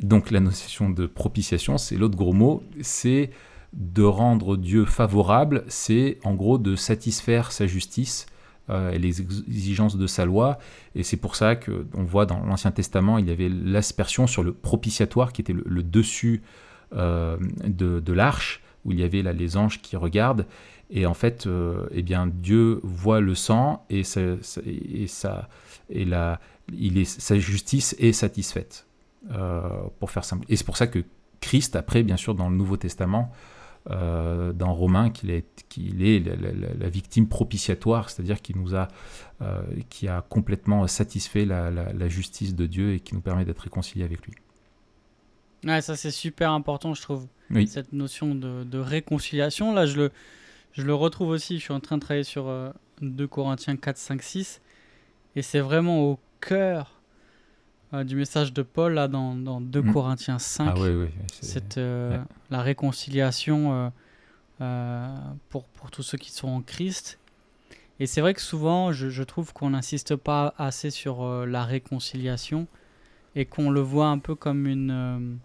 Donc 0.00 0.30
la 0.30 0.40
notion 0.40 0.90
de 0.90 1.06
propitiation, 1.06 1.78
c'est 1.78 1.96
l'autre 1.96 2.16
gros 2.16 2.32
mot, 2.32 2.62
c'est 2.80 3.30
de 3.72 4.02
rendre 4.02 4.56
Dieu 4.56 4.84
favorable, 4.84 5.64
c'est 5.68 6.18
en 6.24 6.34
gros 6.34 6.58
de 6.58 6.76
satisfaire 6.76 7.52
sa 7.52 7.66
justice 7.66 8.26
euh, 8.26 8.31
et 8.68 8.98
les 8.98 9.20
exigences 9.20 9.96
de 9.96 10.06
sa 10.06 10.24
loi. 10.24 10.58
Et 10.94 11.02
c'est 11.02 11.16
pour 11.16 11.36
ça 11.36 11.56
que 11.56 11.86
on 11.94 12.04
voit 12.04 12.26
dans 12.26 12.44
l'Ancien 12.46 12.70
Testament, 12.70 13.18
il 13.18 13.28
y 13.28 13.30
avait 13.30 13.48
l'aspersion 13.48 14.26
sur 14.26 14.42
le 14.42 14.52
propitiatoire 14.52 15.32
qui 15.32 15.42
était 15.42 15.52
le, 15.52 15.82
dessus 15.82 16.42
euh, 16.94 17.36
de, 17.64 18.12
l'arche 18.12 18.60
où 18.84 18.92
il 18.92 19.00
y 19.00 19.02
avait 19.02 19.22
là 19.22 19.32
les 19.32 19.56
anges 19.56 19.80
qui 19.80 19.96
regardent. 19.96 20.46
Et 20.90 21.06
en 21.06 21.14
fait, 21.14 21.46
euh, 21.46 21.86
eh 21.92 22.02
bien, 22.02 22.26
Dieu 22.26 22.80
voit 22.82 23.20
le 23.20 23.34
sang 23.34 23.86
et, 23.88 24.04
sa, 24.04 24.36
et, 25.88 26.04
la, 26.04 26.40
il 26.70 26.98
est, 26.98 27.04
sa 27.04 27.38
justice 27.38 27.96
est 27.98 28.12
satisfaite, 28.12 28.86
euh, 29.30 29.62
pour 29.98 30.10
faire 30.10 30.24
simple. 30.24 30.44
Et 30.50 30.56
c'est 30.56 30.66
pour 30.66 30.76
ça 30.76 30.86
que 30.86 31.02
Christ, 31.40 31.76
après, 31.76 32.02
bien 32.02 32.18
sûr, 32.18 32.34
dans 32.34 32.50
le 32.50 32.56
Nouveau 32.56 32.76
Testament, 32.76 33.32
euh, 33.90 34.52
dans 34.52 34.72
Romains, 34.74 35.10
qu'il 35.10 35.30
est, 35.30 35.64
qu'il 35.68 36.04
est 36.04 36.20
la, 36.20 36.88
victime 36.88 37.28
propitiatoire, 37.28 38.10
c'est-à-dire 38.10 38.40
qu'il 38.40 38.58
nous 38.58 38.74
a, 38.74 38.88
qui 39.88 40.08
a 40.08 40.22
complètement 40.22 40.86
satisfait 40.86 41.44
la, 41.44 42.08
justice 42.08 42.54
de 42.54 42.66
Dieu 42.66 42.94
et 42.94 43.00
qui 43.00 43.14
nous 43.14 43.20
permet 43.20 43.44
d'être 43.44 43.60
réconciliés 43.60 44.04
avec 44.04 44.24
lui. 44.26 44.34
Ouais, 45.64 45.80
ça 45.80 45.96
c'est 45.96 46.10
super 46.10 46.50
important, 46.50 46.94
je 46.94 47.02
trouve. 47.02 47.26
Cette 47.66 47.92
notion 47.92 48.34
de, 48.34 48.64
de, 48.64 48.78
réconciliation, 48.78 49.74
là, 49.74 49.84
je 49.84 49.96
le, 49.96 50.12
je 50.72 50.82
le 50.82 50.94
retrouve 50.94 51.28
aussi, 51.28 51.58
je 51.58 51.64
suis 51.64 51.72
en 51.72 51.80
train 51.80 51.96
de 51.96 52.00
travailler 52.00 52.24
sur 52.24 52.44
2 53.02 53.24
euh, 53.24 53.28
Corinthiens 53.28 53.76
4, 53.76 53.96
5, 53.96 54.22
6. 54.22 54.60
Et 55.36 55.42
c'est 55.42 55.60
vraiment 55.60 56.00
au 56.02 56.18
cœur 56.40 56.91
euh, 57.94 58.04
du 58.04 58.16
message 58.16 58.52
de 58.52 58.62
Paul, 58.62 58.94
là, 58.94 59.08
dans, 59.08 59.34
dans 59.34 59.60
2 59.60 59.82
hmm. 59.82 59.92
Corinthiens 59.92 60.38
5. 60.38 60.74
Ah, 60.74 60.80
oui, 60.80 60.90
oui, 60.90 61.08
cette, 61.40 61.78
euh, 61.78 62.18
La 62.50 62.62
réconciliation 62.62 63.92
pour, 65.48 65.64
pour 65.64 65.90
tous 65.90 66.02
ceux 66.02 66.18
qui 66.18 66.30
sont 66.30 66.48
en 66.48 66.62
Christ. 66.62 67.18
Et 68.00 68.06
c'est 68.06 68.20
vrai 68.20 68.34
que 68.34 68.40
souvent, 68.40 68.92
je, 68.92 69.10
je 69.10 69.22
trouve 69.22 69.52
qu'on 69.52 69.70
n'insiste 69.70 70.16
pas 70.16 70.54
assez 70.58 70.90
sur 70.90 71.46
la 71.46 71.64
réconciliation. 71.64 72.66
et 73.34 73.44
qu'on 73.44 73.70
le 73.70 73.80
voit 73.80 74.08
un 74.08 74.18
peu 74.18 74.34
comme 74.34 74.66
une. 74.66 75.38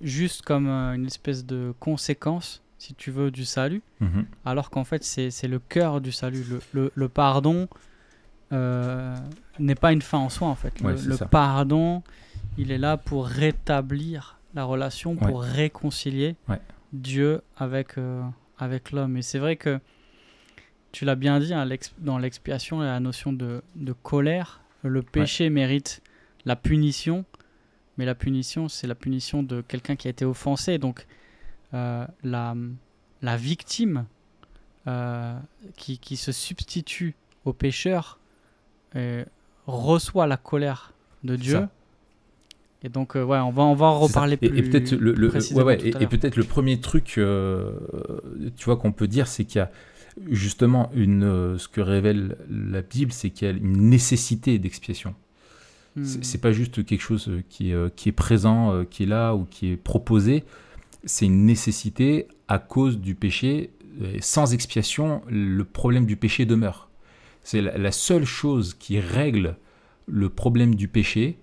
juste 0.00 0.42
comme 0.42 0.68
une 0.68 1.06
espèce 1.06 1.44
de 1.44 1.74
conséquence, 1.78 2.62
si 2.78 2.94
tu 2.94 3.10
veux, 3.10 3.30
du 3.30 3.44
salut, 3.44 3.82
mhm. 4.00 4.26
alors 4.44 4.70
qu'en 4.70 4.84
fait, 4.84 5.04
c'est 5.04 5.48
le 5.48 5.58
cœur 5.58 6.00
du 6.00 6.12
salut. 6.12 6.44
Le, 6.72 6.92
le, 6.94 7.08
pardon 7.08 7.68
n'est 8.50 9.74
pas 9.74 9.92
une 9.92 10.02
fin 10.02 10.18
en 10.18 10.28
soi, 10.28 10.48
en 10.48 10.54
fait. 10.54 10.80
le, 10.80 11.26
pardon, 11.26 12.02
il 12.58 12.70
est 12.70 12.78
là 12.78 12.96
pour 12.96 13.26
rétablir 13.26 14.38
la 14.54 14.64
relation, 14.64 15.16
pour 15.16 15.42
réconcilier 15.42 16.36
Dieu 16.92 17.42
avec, 17.56 17.96
avec 18.58 18.92
l'homme. 18.92 19.16
Et 19.16 19.22
c'est 19.22 19.38
vrai 19.38 19.56
que 19.56 19.80
tu 20.94 21.04
l'as 21.04 21.16
bien 21.16 21.40
dit, 21.40 21.52
hein, 21.52 21.68
dans 21.98 22.18
l'expiation, 22.18 22.78
la 22.78 23.00
notion 23.00 23.32
de, 23.32 23.62
colère. 24.04 24.60
Le 24.84 25.02
péché 25.02 25.50
mérite 25.50 26.02
la 26.44 26.54
punition, 26.54 27.24
mais 27.98 28.04
la 28.04 28.14
punition, 28.14 28.68
c'est 28.68 28.86
la 28.86 28.94
punition 28.94 29.42
de 29.42 29.60
quelqu'un 29.60 29.96
qui 29.96 30.06
a 30.06 30.10
été 30.10 30.24
offensé. 30.24 30.78
Donc, 30.78 31.06
euh, 31.74 32.06
la, 32.22 32.54
la, 33.22 33.36
victime 33.36 34.04
euh, 34.86 35.36
qui, 35.76 35.98
qui, 35.98 36.16
se 36.16 36.30
substitue 36.30 37.16
au 37.44 37.52
pécheur 37.52 38.20
euh, 38.96 39.24
reçoit 39.66 40.26
la 40.26 40.36
colère 40.36 40.92
de 41.22 41.36
Dieu. 41.36 41.66
Et 42.82 42.90
donc, 42.90 43.14
ouais, 43.14 43.22
on 43.22 43.50
va, 43.50 43.62
on 43.62 43.74
va 43.74 43.86
en 43.86 43.98
reparler 43.98 44.36
plus. 44.36 44.48
Et, 44.48 44.62
peut-être 44.62 44.92
le, 44.92 45.12
le 45.12 45.28
et, 45.28 46.06
peut-être 46.06 46.36
le 46.36 46.44
premier 46.44 46.80
truc, 46.80 47.04
tu 47.14 48.64
vois, 48.64 48.76
qu'on 48.76 48.92
peut 48.92 49.08
dire, 49.08 49.26
c'est 49.26 49.44
qu'il 49.44 49.58
y 49.58 49.62
a 49.62 49.70
justement, 50.30 50.90
une, 50.94 51.24
euh, 51.24 51.58
ce 51.58 51.68
que 51.68 51.80
révèle 51.80 52.36
la 52.48 52.82
Bible, 52.82 53.12
c'est 53.12 53.30
qu'il 53.30 53.48
y 53.48 53.50
a 53.50 53.54
une 53.54 53.88
nécessité 53.88 54.58
d'expiation. 54.58 55.14
Hmm. 55.96 56.04
C'est 56.04 56.40
pas 56.40 56.52
juste 56.52 56.84
quelque 56.84 57.00
chose 57.00 57.28
euh, 57.28 57.42
qui 57.48 57.70
est, 57.70 57.74
euh, 57.74 57.88
qui 57.94 58.08
est 58.08 58.12
présent, 58.12 58.84
qui 58.90 59.04
est 59.04 59.06
là 59.06 59.34
ou 59.34 59.44
qui 59.44 59.72
est 59.72 59.76
proposé. 59.76 60.44
C'est 61.04 61.26
une 61.26 61.46
nécessité 61.46 62.28
à 62.48 62.58
cause 62.58 62.98
du 62.98 63.14
péché. 63.14 63.70
sans 64.20 64.54
expiation, 64.54 65.22
le 65.28 65.62
problème 65.64 66.06
du 66.06 66.16
péché 66.16 66.46
demeure. 66.46 66.88
C'est 67.44 67.60
la, 67.60 67.92
seule 67.92 68.24
chose 68.24 68.74
qui 68.74 68.98
règle 68.98 69.56
le 70.06 70.28
problème 70.28 70.74
du 70.74 70.88
péché. 70.88 71.38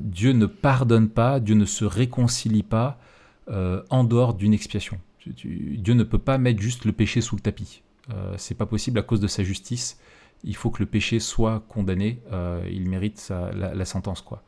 Dieu 0.00 0.32
ne 0.32 0.46
pardonne 0.46 1.08
pas, 1.08 1.40
Dieu 1.40 1.54
ne 1.54 1.66
se 1.66 1.84
réconcilie 1.84 2.62
pas 2.62 2.98
en 3.46 4.04
dehors 4.04 4.34
d'une 4.34 4.54
expiation. 4.54 4.98
Dieu 5.26 5.94
ne 5.94 6.04
peut 6.04 6.18
pas 6.18 6.38
mettre 6.38 6.60
juste 6.60 6.84
le 6.84 6.92
péché 6.92 7.20
sous 7.20 7.36
le 7.36 7.42
tapis. 7.42 7.82
Euh, 8.12 8.34
c'est 8.36 8.54
pas 8.54 8.66
possible 8.66 8.98
à 8.98 9.02
cause 9.02 9.20
de 9.20 9.26
sa 9.26 9.42
justice. 9.42 9.98
Il 10.42 10.56
faut 10.56 10.70
que 10.70 10.82
le 10.82 10.86
péché 10.86 11.20
soit 11.20 11.64
condamné. 11.68 12.22
Euh, 12.32 12.66
il 12.70 12.88
mérite 12.88 13.32
la, 13.54 13.84
sentence, 13.84 14.22
quoi. 14.22 14.42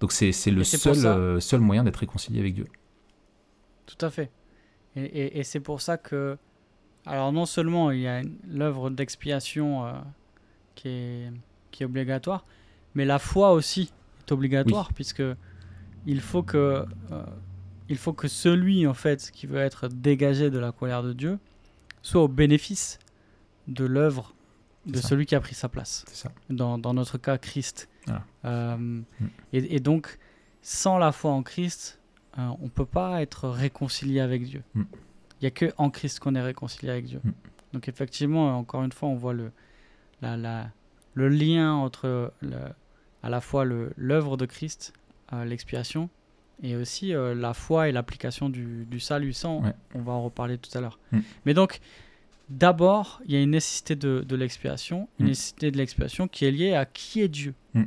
Donc 0.00 0.12
c'est 0.12 0.30
le 0.50 0.64
seul, 0.64 1.06
euh, 1.06 1.40
seul 1.40 1.60
moyen 1.60 1.84
d'être 1.84 1.96
réconcilié 1.96 2.40
avec 2.40 2.54
Dieu. 2.54 2.66
Tout 3.86 4.04
à 4.04 4.10
fait. 4.10 4.30
Et, 4.94 5.42
c'est 5.42 5.60
pour 5.60 5.80
ça 5.80 5.96
que, 5.96 6.36
alors 7.06 7.32
non 7.32 7.46
seulement 7.46 7.90
il 7.90 8.00
y 8.00 8.06
a 8.06 8.22
l'œuvre 8.48 8.90
d'expiation 8.90 9.92
qui, 10.74 10.88
est, 10.88 11.32
qui 11.70 11.82
est 11.82 11.86
obligatoire, 11.86 12.44
mais 12.94 13.04
la 13.04 13.18
foi 13.18 13.52
aussi 13.52 13.92
est 14.20 14.32
obligatoire 14.32 14.92
puisque 14.92 15.22
il 16.06 16.20
faut 16.20 16.42
que 16.42 16.84
il 17.88 17.96
faut 17.96 18.12
que 18.12 18.28
celui 18.28 18.86
en 18.86 18.94
fait 18.94 19.30
qui 19.32 19.46
veut 19.46 19.58
être 19.58 19.88
dégagé 19.88 20.50
de 20.50 20.58
la 20.58 20.72
colère 20.72 21.02
de 21.02 21.12
Dieu 21.12 21.38
soit 22.02 22.22
au 22.22 22.28
bénéfice 22.28 22.98
de 23.68 23.84
l'œuvre 23.84 24.34
de 24.86 24.98
celui 24.98 25.26
qui 25.26 25.34
a 25.34 25.40
pris 25.40 25.54
sa 25.54 25.68
place. 25.68 26.04
Dans, 26.50 26.78
dans, 26.78 26.94
notre 26.94 27.18
cas, 27.18 27.38
Christ. 27.38 27.88
Euh, 28.44 28.76
mm. 28.76 29.04
et, 29.52 29.80
donc, 29.80 30.18
sans 30.60 30.98
la 30.98 31.12
foi 31.12 31.30
en 31.30 31.42
Christ, 31.42 32.00
euh, 32.38 32.48
on 32.60 32.64
ne 32.64 32.70
peut 32.70 32.86
pas 32.86 33.22
être 33.22 33.48
réconcilié 33.48 34.20
avec 34.20 34.44
Dieu. 34.44 34.62
Mm. 34.74 34.82
Il 35.42 35.46
n'y 35.46 35.48
a 35.48 35.50
que 35.50 35.72
en 35.76 35.90
Christ 35.90 36.20
qu'on 36.20 36.34
est 36.34 36.42
réconcilié 36.42 36.90
avec 36.90 37.06
Dieu. 37.06 37.20
Mm. 37.22 37.32
Donc 37.72 37.88
effectivement, 37.88 38.56
encore 38.56 38.84
une 38.84 38.92
fois, 38.92 39.08
on 39.08 39.16
voit 39.16 39.34
le, 39.34 39.50
la, 40.20 40.36
la, 40.36 40.70
le 41.14 41.28
lien 41.28 41.74
entre 41.74 42.32
le, 42.40 42.56
à 43.22 43.28
la 43.28 43.40
fois 43.40 43.64
l'œuvre 43.64 44.36
de 44.36 44.46
Christ, 44.46 44.92
euh, 45.32 45.44
l'expiation, 45.44 46.08
et 46.62 46.76
aussi 46.76 47.14
euh, 47.14 47.34
la 47.34 47.54
foi 47.54 47.88
et 47.88 47.92
l'application 47.92 48.48
du, 48.48 48.86
du, 48.88 49.00
salut. 49.00 49.32
Sans, 49.32 49.62
on 49.94 50.00
va 50.00 50.12
en 50.12 50.22
reparler 50.22 50.58
tout 50.58 50.70
à 50.76 50.80
l'heure. 50.80 50.98
Mm. 51.10 51.18
Mais 51.44 51.54
donc, 51.54 51.80
d'abord, 52.48 53.20
il 53.26 53.34
y 53.34 53.36
a 53.36 53.40
une 53.40 53.50
nécessité 53.50 53.96
de, 53.96 54.24
de 54.26 54.36
l'expiation, 54.36 55.08
une 55.18 55.26
mm. 55.26 55.28
nécessité 55.28 55.70
de 55.70 55.76
l'expiation 55.76 56.28
qui 56.28 56.44
est 56.44 56.50
liée 56.52 56.74
à 56.74 56.86
qui 56.86 57.20
est 57.20 57.28
Dieu. 57.28 57.54
Mm. 57.74 57.84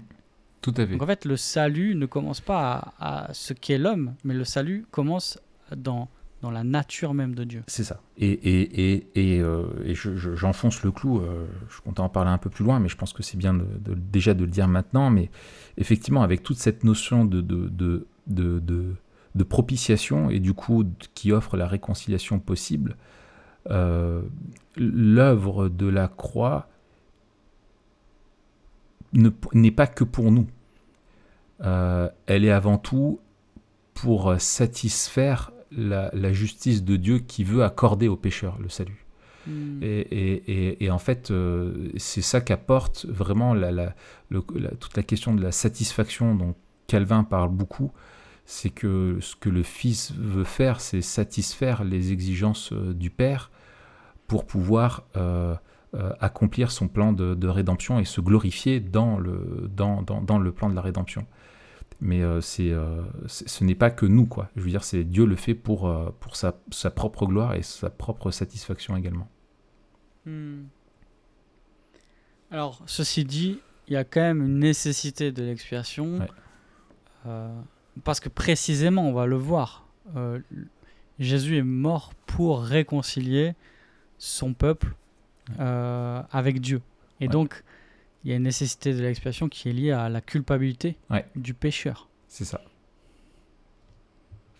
Tout 0.62 0.74
à 0.78 0.86
fait. 0.86 0.94
Donc 0.94 1.04
en 1.04 1.08
fait, 1.08 1.26
le 1.26 1.38
salut 1.38 1.96
ne 1.96 2.06
commence 2.06 2.42
pas 2.42 2.94
à, 3.00 3.30
ce 3.34 3.54
qu'est 3.54 3.78
l'homme, 3.78 4.16
mais 4.24 4.34
le 4.34 4.44
salut 4.44 4.86
commence 4.90 5.40
dans, 5.76 6.10
la 6.52 6.64
nature 6.64 7.14
même 7.14 7.36
de 7.36 7.44
Dieu. 7.44 7.64
C'est 7.68 7.84
ça. 7.84 8.02
Et, 8.18 8.30
et, 8.30 8.94
et, 8.94 9.08
et, 9.16 9.42
euh, 9.42 9.94
j'enfonce 9.94 10.84
le 10.84 10.92
clou, 10.92 11.20
euh, 11.20 11.46
je 11.70 11.82
compte 11.82 12.00
en 12.00 12.10
parler 12.10 12.32
un 12.32 12.38
peu 12.38 12.50
plus 12.50 12.64
loin, 12.64 12.80
mais 12.80 12.90
je 12.90 12.98
pense 12.98 13.14
que 13.14 13.24
c'est 13.24 13.38
bien 13.38 13.58
déjà 13.86 14.34
de 14.34 14.44
le 14.46 14.52
dire 14.52 14.68
maintenant. 14.68 15.10
Mais 15.10 15.30
effectivement, 15.78 16.24
avec 16.24 16.44
toute 16.44 16.58
cette 16.58 16.84
notion 16.84 17.26
de, 17.26 17.42
de 17.42 18.08
de, 18.28 18.60
de, 19.36 19.44
propitiation 19.44 20.30
et 20.30 20.40
du 20.40 20.54
coup 20.54 20.84
qui 21.14 21.32
offre 21.32 21.58
la 21.58 21.68
réconciliation 21.68 22.40
possible, 22.40 22.98
euh, 23.70 24.22
l'œuvre 24.76 25.70
de 25.70 25.88
la 25.88 26.08
croix 26.08 26.68
n'est 29.14 29.72
pas 29.72 29.88
que 29.88 30.04
pour 30.04 30.32
nous. 30.32 30.48
Euh, 31.62 32.10
elle 32.26 32.44
est 32.44 32.52
avant 32.52 32.78
tout 32.78 33.20
pour 33.94 34.36
satisfaire 34.40 35.52
la, 35.76 36.34
justice 36.34 36.84
de 36.84 36.96
Dieu 36.96 37.20
qui 37.20 37.44
veut 37.44 37.64
accorder 37.64 38.08
aux 38.08 38.16
pécheurs 38.16 38.58
le 38.60 38.70
salut. 38.70 39.06
Hmm. 39.48 39.80
Et, 39.84 40.84
et, 40.84 40.90
en 40.90 40.98
fait, 40.98 41.30
euh, 41.30 41.90
c'est 41.98 42.24
ça 42.24 42.42
qu'apporte 42.42 43.06
vraiment 43.06 43.54
la, 43.54 43.72
la, 43.72 43.94
toute 44.80 44.98
la 44.98 45.04
question 45.04 45.36
de 45.36 45.42
la 45.44 45.52
satisfaction 45.52 46.34
dont 46.34 46.56
Calvin 46.88 47.24
parle 47.24 47.50
beaucoup 47.50 47.92
c'est 48.46 48.70
que 48.70 49.18
ce 49.22 49.36
que 49.36 49.50
le 49.50 49.64
Fils 49.64 50.14
veut 50.14 50.44
faire, 50.44 50.80
c'est 50.80 51.02
satisfaire 51.02 51.84
les 51.84 52.12
exigences 52.12 52.72
euh, 52.72 52.94
du 52.94 53.10
Père 53.10 53.52
pour 54.28 54.46
pouvoir 54.46 55.06
euh, 55.18 55.56
accomplir 56.20 56.72
son 56.72 56.88
plan 56.88 57.14
de, 57.14 57.48
rédemption 57.48 58.00
et 58.00 58.06
se 58.06 58.20
glorifier 58.22 58.80
dans 58.80 59.18
le, 59.18 59.70
dans, 59.74 60.02
dans, 60.02 60.40
le 60.40 60.52
plan 60.52 60.70
de 60.70 60.76
la 60.76 60.82
rédemption. 60.82 61.26
Mais 62.02 62.22
c'est, 62.42 62.74
ce 63.28 63.64
n'est 63.64 63.76
pas 63.76 63.90
que 63.90 64.06
nous, 64.06 64.26
quoi. 64.26 64.50
Je 64.56 64.62
veux 64.62 64.70
dire, 64.70 64.84
c'est 64.84 65.04
Dieu 65.04 65.26
le 65.26 65.36
fait 65.36 65.54
pour, 65.54 65.90
pour 66.20 66.36
sa, 66.36 66.60
sa, 66.70 66.92
propre 66.92 67.26
gloire 67.26 67.56
et 67.56 67.64
sa 67.64 67.90
propre 67.90 68.32
satisfaction 68.32 68.98
également. 68.98 69.30
Hmm. 70.26 70.64
Alors, 72.52 72.84
ceci 72.86 73.24
dit, 73.24 73.60
il 73.88 73.94
y 73.94 73.98
a 73.98 74.04
quand 74.04 74.22
même 74.22 74.44
une 74.44 74.60
nécessité 74.60 75.32
de 75.32 75.44
l'expiation 75.44 76.20
parce 78.04 78.20
que 78.20 78.30
précisément, 78.30 79.08
on 79.08 79.14
va 79.14 79.26
le 79.26 79.38
voir, 79.38 79.88
euh, 80.16 80.40
Jésus 81.20 81.58
est 81.58 81.64
mort 81.64 82.14
pour 82.26 82.62
réconcilier 82.62 83.54
son 84.18 84.54
peuple 84.54 84.96
euh, 85.60 86.22
avec 86.32 86.60
Dieu. 86.60 86.82
Et 87.22 87.28
donc, 87.28 87.64
il 88.26 88.32
y 88.32 88.34
a 88.34 88.38
une 88.38 88.44
nécessité 88.44 88.94
de 88.94 89.02
l'expiation 89.02 89.48
qui 89.48 89.70
est 89.70 89.74
liée 89.74 89.92
à 89.92 90.10
la 90.10 90.20
culpabilité 90.20 90.98
du 91.36 91.54
pécheur. 91.54 92.10
C'est 92.28 92.44
ça. 92.44 92.60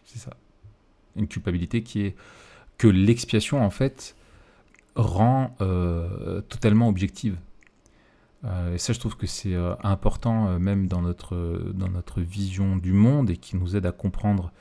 C'est 0.04 0.20
ça. 0.20 0.38
Une 1.16 1.28
culpabilité 1.28 1.82
qui 1.82 2.02
est 2.02 2.16
que 2.78 2.88
l'expiation, 2.88 3.66
en 3.66 3.72
fait, 3.72 4.16
rend 4.96 5.56
euh, 5.62 6.42
totalement 6.42 6.88
objective. 6.88 7.38
Euh, 8.44 8.76
et 8.76 8.78
ça, 8.78 8.94
je 8.94 9.00
trouve 9.00 9.18
que 9.18 9.26
c'est 9.26 9.56
euh, 9.56 9.74
important, 9.82 10.60
même 10.60 10.88
dans 10.88 11.02
notre, 11.02 11.72
dans 11.74 11.90
notre 11.90 12.22
vision 12.22 12.76
du 12.76 12.94
monde, 12.94 13.32
et 13.32 13.38
qui 13.38 13.58
nous 13.58 13.76
aide 13.76 13.88
à 13.88 13.92
comprendre, 13.92 14.52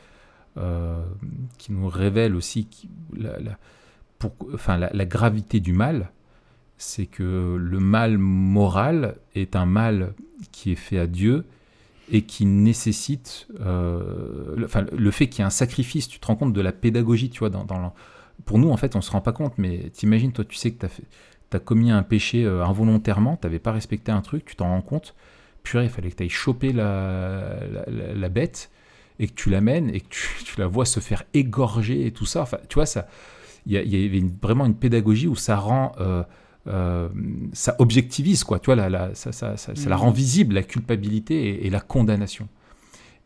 qui 1.59 1.73
nous 1.73 1.89
révèle 1.89 2.37
aussi 2.37 2.69
la, 3.13 3.59
pour, 4.21 4.33
enfin, 4.55 4.79
la, 4.79 5.05
gravité 5.05 5.59
du 5.59 5.73
mal. 5.73 6.13
C'est 6.77 7.07
que 7.07 7.57
le 7.59 7.81
mal 7.81 8.19
moral 8.19 9.17
est 9.35 9.57
un 9.57 9.67
mal 9.67 10.15
qui 10.53 10.73
est 10.73 10.77
fait 10.77 10.99
à 10.99 11.07
Dieu 11.07 11.45
et 12.11 12.23
qui 12.23 12.45
nécessite, 12.45 13.49
le, 13.59 14.65
enfin, 14.65 14.85
le 14.93 15.11
fait 15.11 15.29
qu'il 15.29 15.39
y 15.39 15.43
ait 15.43 15.47
un 15.47 15.51
sacrifice, 15.51 16.09
tu 16.09 16.19
te 16.19 16.27
rends 16.27 16.37
compte 16.37 16.53
de 16.53 16.61
la 16.61 16.73
pédagogie, 16.73 17.31
tu 17.31 17.39
vois, 17.39 17.51
dans, 17.51 17.65
pour 18.45 18.59
nous, 18.59 18.71
en 18.71 18.77
fait, 18.77 18.97
on 18.97 19.01
se 19.01 19.11
rend 19.11 19.21
pas 19.21 19.33
compte, 19.33 19.55
mais 19.59 19.91
t'imagines, 19.93 20.33
toi, 20.33 20.45
tu 20.45 20.57
sais 20.57 20.71
que 20.71 20.81
tu 20.81 20.87
as 20.87 20.89
fait, 20.89 21.05
tu 21.51 21.57
as 21.57 21.61
commis 21.61 21.91
un 21.91 22.03
péché 22.03 22.45
euh, 22.45 22.65
involontairement, 22.65 23.37
tu 23.37 23.47
n'avais 23.47 23.59
pas 23.59 23.73
respecté 23.73 24.13
un 24.13 24.21
truc, 24.21 24.45
tu 24.45 24.57
t'en 24.57 24.69
rends 24.69 24.83
compte, 24.83 25.15
purée, 25.63 25.85
il 25.85 25.91
fallait 25.91 26.11
que 26.11 26.17
tu 26.17 26.23
ailles 26.25 26.29
choper 26.29 26.73
la, 26.73 27.59
la, 27.87 28.29
bête 28.29 28.71
et 29.19 29.29
que 29.29 29.35
tu 29.35 29.51
l'amènes 29.51 29.89
et 29.95 30.01
que 30.01 30.09
tu, 30.45 30.59
la 30.59 30.67
vois 30.67 30.85
se 30.85 31.01
faire 31.01 31.25
égorger 31.33 32.07
et 32.07 32.13
tout 32.13 32.27
ça. 32.27 32.43
Enfin, 32.43 32.59
tu 32.69 32.75
vois, 32.75 32.85
il 33.67 33.73
y, 33.73 33.77
avait 33.79 34.25
vraiment 34.43 34.67
une 34.67 34.77
pédagogie 34.77 35.29
où 35.29 35.37
ça 35.37 35.57
rend 35.57 35.93
euh, 36.01 36.23
ça 36.67 37.77
objectivise, 37.79 38.45
quoi. 38.45 38.59
Tu 38.59 38.73
vois, 38.73 39.15
ça, 39.15 39.33
ça, 39.33 39.57
ça, 39.57 39.73
la 39.87 39.97
rend 39.97 40.11
visible, 40.11 40.55
la 40.55 40.63
culpabilité 40.63 41.67
et, 41.67 41.71
la 41.71 41.81
condamnation. 41.81 42.49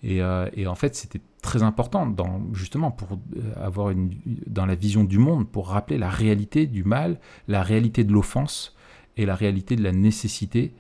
Et, 0.02 0.18
et, 0.54 0.66
en 0.66 0.74
fait, 0.74 0.96
c'était 0.96 1.20
très 1.40 1.62
important, 1.62 2.06
dans, 2.06 2.42
justement, 2.52 2.90
pour 2.90 3.18
avoir 3.56 3.90
une, 3.90 4.10
dans 4.46 4.66
la 4.66 4.74
vision 4.74 5.04
du 5.04 5.18
monde, 5.18 5.48
pour 5.48 5.68
rappeler 5.68 5.98
la 5.98 6.10
réalité 6.10 6.66
du 6.66 6.84
mal, 6.84 7.20
la 7.46 7.62
réalité 7.62 8.04
de 8.04 8.12
l'offense 8.12 8.76
et 9.16 9.26
la 9.26 9.34
réalité 9.34 9.76
de 9.76 9.82
la 9.82 9.92
nécessité 9.92 10.72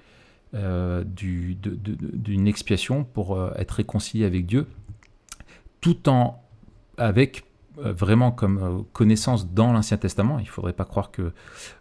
euh, 0.54 1.04
d'une 1.04 2.48
expiation 2.48 3.04
pour 3.04 3.36
euh, 3.36 3.52
être 3.56 3.72
réconcilié 3.72 4.24
avec 4.24 4.46
Dieu, 4.46 4.66
tout 5.82 6.08
en 6.08 6.42
avec 6.96 7.42
euh, 7.42 7.47
vraiment 7.82 8.30
comme 8.32 8.84
connaissance 8.92 9.50
dans 9.52 9.72
l'Ancien 9.72 9.96
Testament. 9.96 10.38
Il 10.38 10.44
ne 10.44 10.48
faudrait 10.48 10.72
pas 10.72 10.84
croire 10.84 11.10
que 11.10 11.32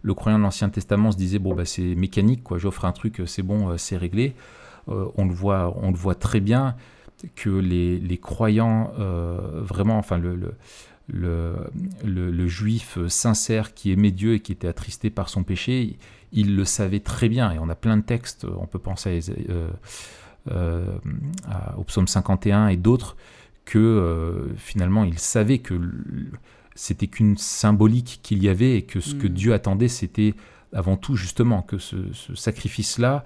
le 0.02 0.14
croyant 0.14 0.38
de 0.38 0.44
l'Ancien 0.44 0.70
Testament 0.70 1.12
se 1.12 1.18
disait 1.18 1.40
bon 1.40 1.56
bah 1.56 1.66
c'est 1.66 1.96
mécanique 1.96 2.44
quoi, 2.44 2.58
j'offre 2.58 2.86
un 2.86 2.92
truc, 2.92 3.22
c'est 3.26 3.44
bon, 3.44 3.78
c'est 3.78 3.98
réglé. 3.98 4.36
on 4.88 5.26
le 5.26 5.34
voit, 5.34 5.76
on 5.82 5.92
le 5.92 5.98
voit 5.98 6.16
très 6.16 6.40
bien 6.40 6.76
que 7.36 7.50
les, 7.50 8.00
les 8.00 8.18
croyants 8.18 8.92
vraiment, 8.98 9.98
enfin 9.98 10.18
le, 10.18 10.36
le 10.36 10.54
le, 11.10 12.48
juif 12.48 12.98
sincère 13.08 13.74
qui 13.74 13.92
aimait 13.92 14.12
Dieu 14.12 14.36
et 14.36 14.40
qui 14.40 14.52
était 14.52 14.68
attristé 14.68 15.10
par 15.10 15.30
son 15.30 15.44
péché, 15.44 15.98
il 16.32 16.56
le 16.56 16.66
savait 16.66 17.00
très 17.00 17.30
bien, 17.30 17.52
et 17.52 17.60
on 17.60 17.70
a 17.70 17.76
plein 17.76 17.98
de 17.98 18.04
textes, 18.04 18.46
on 18.46 18.66
peut 18.66 18.80
penser 18.80 19.20
euh, 19.50 19.70
euh, 20.52 20.86
au 21.78 21.84
psaume 21.84 22.08
51 22.08 22.68
et 22.68 22.78
d'autres, 22.78 23.16
que 23.68 23.78
euh, 23.78 24.56
finalement 24.56 25.04
il 25.04 25.20
savait 25.20 25.60
que 25.60 25.80
c'était 26.74 27.08
qu'une 27.08 27.38
symbolique 27.38 28.22
qu'il 28.24 28.42
y 28.42 28.50
avait 28.50 28.78
et 28.78 28.82
que 28.84 29.02
ce 29.02 29.14
que 29.14 29.28
mm. 29.28 29.34
Dieu 29.34 29.54
attendait, 29.54 29.90
c'était 29.90 30.34
avant 30.74 30.96
tout 30.96 31.16
justement 31.16 31.62
que 31.62 31.78
ce, 31.78 31.98
sacrifice-là, 32.36 33.24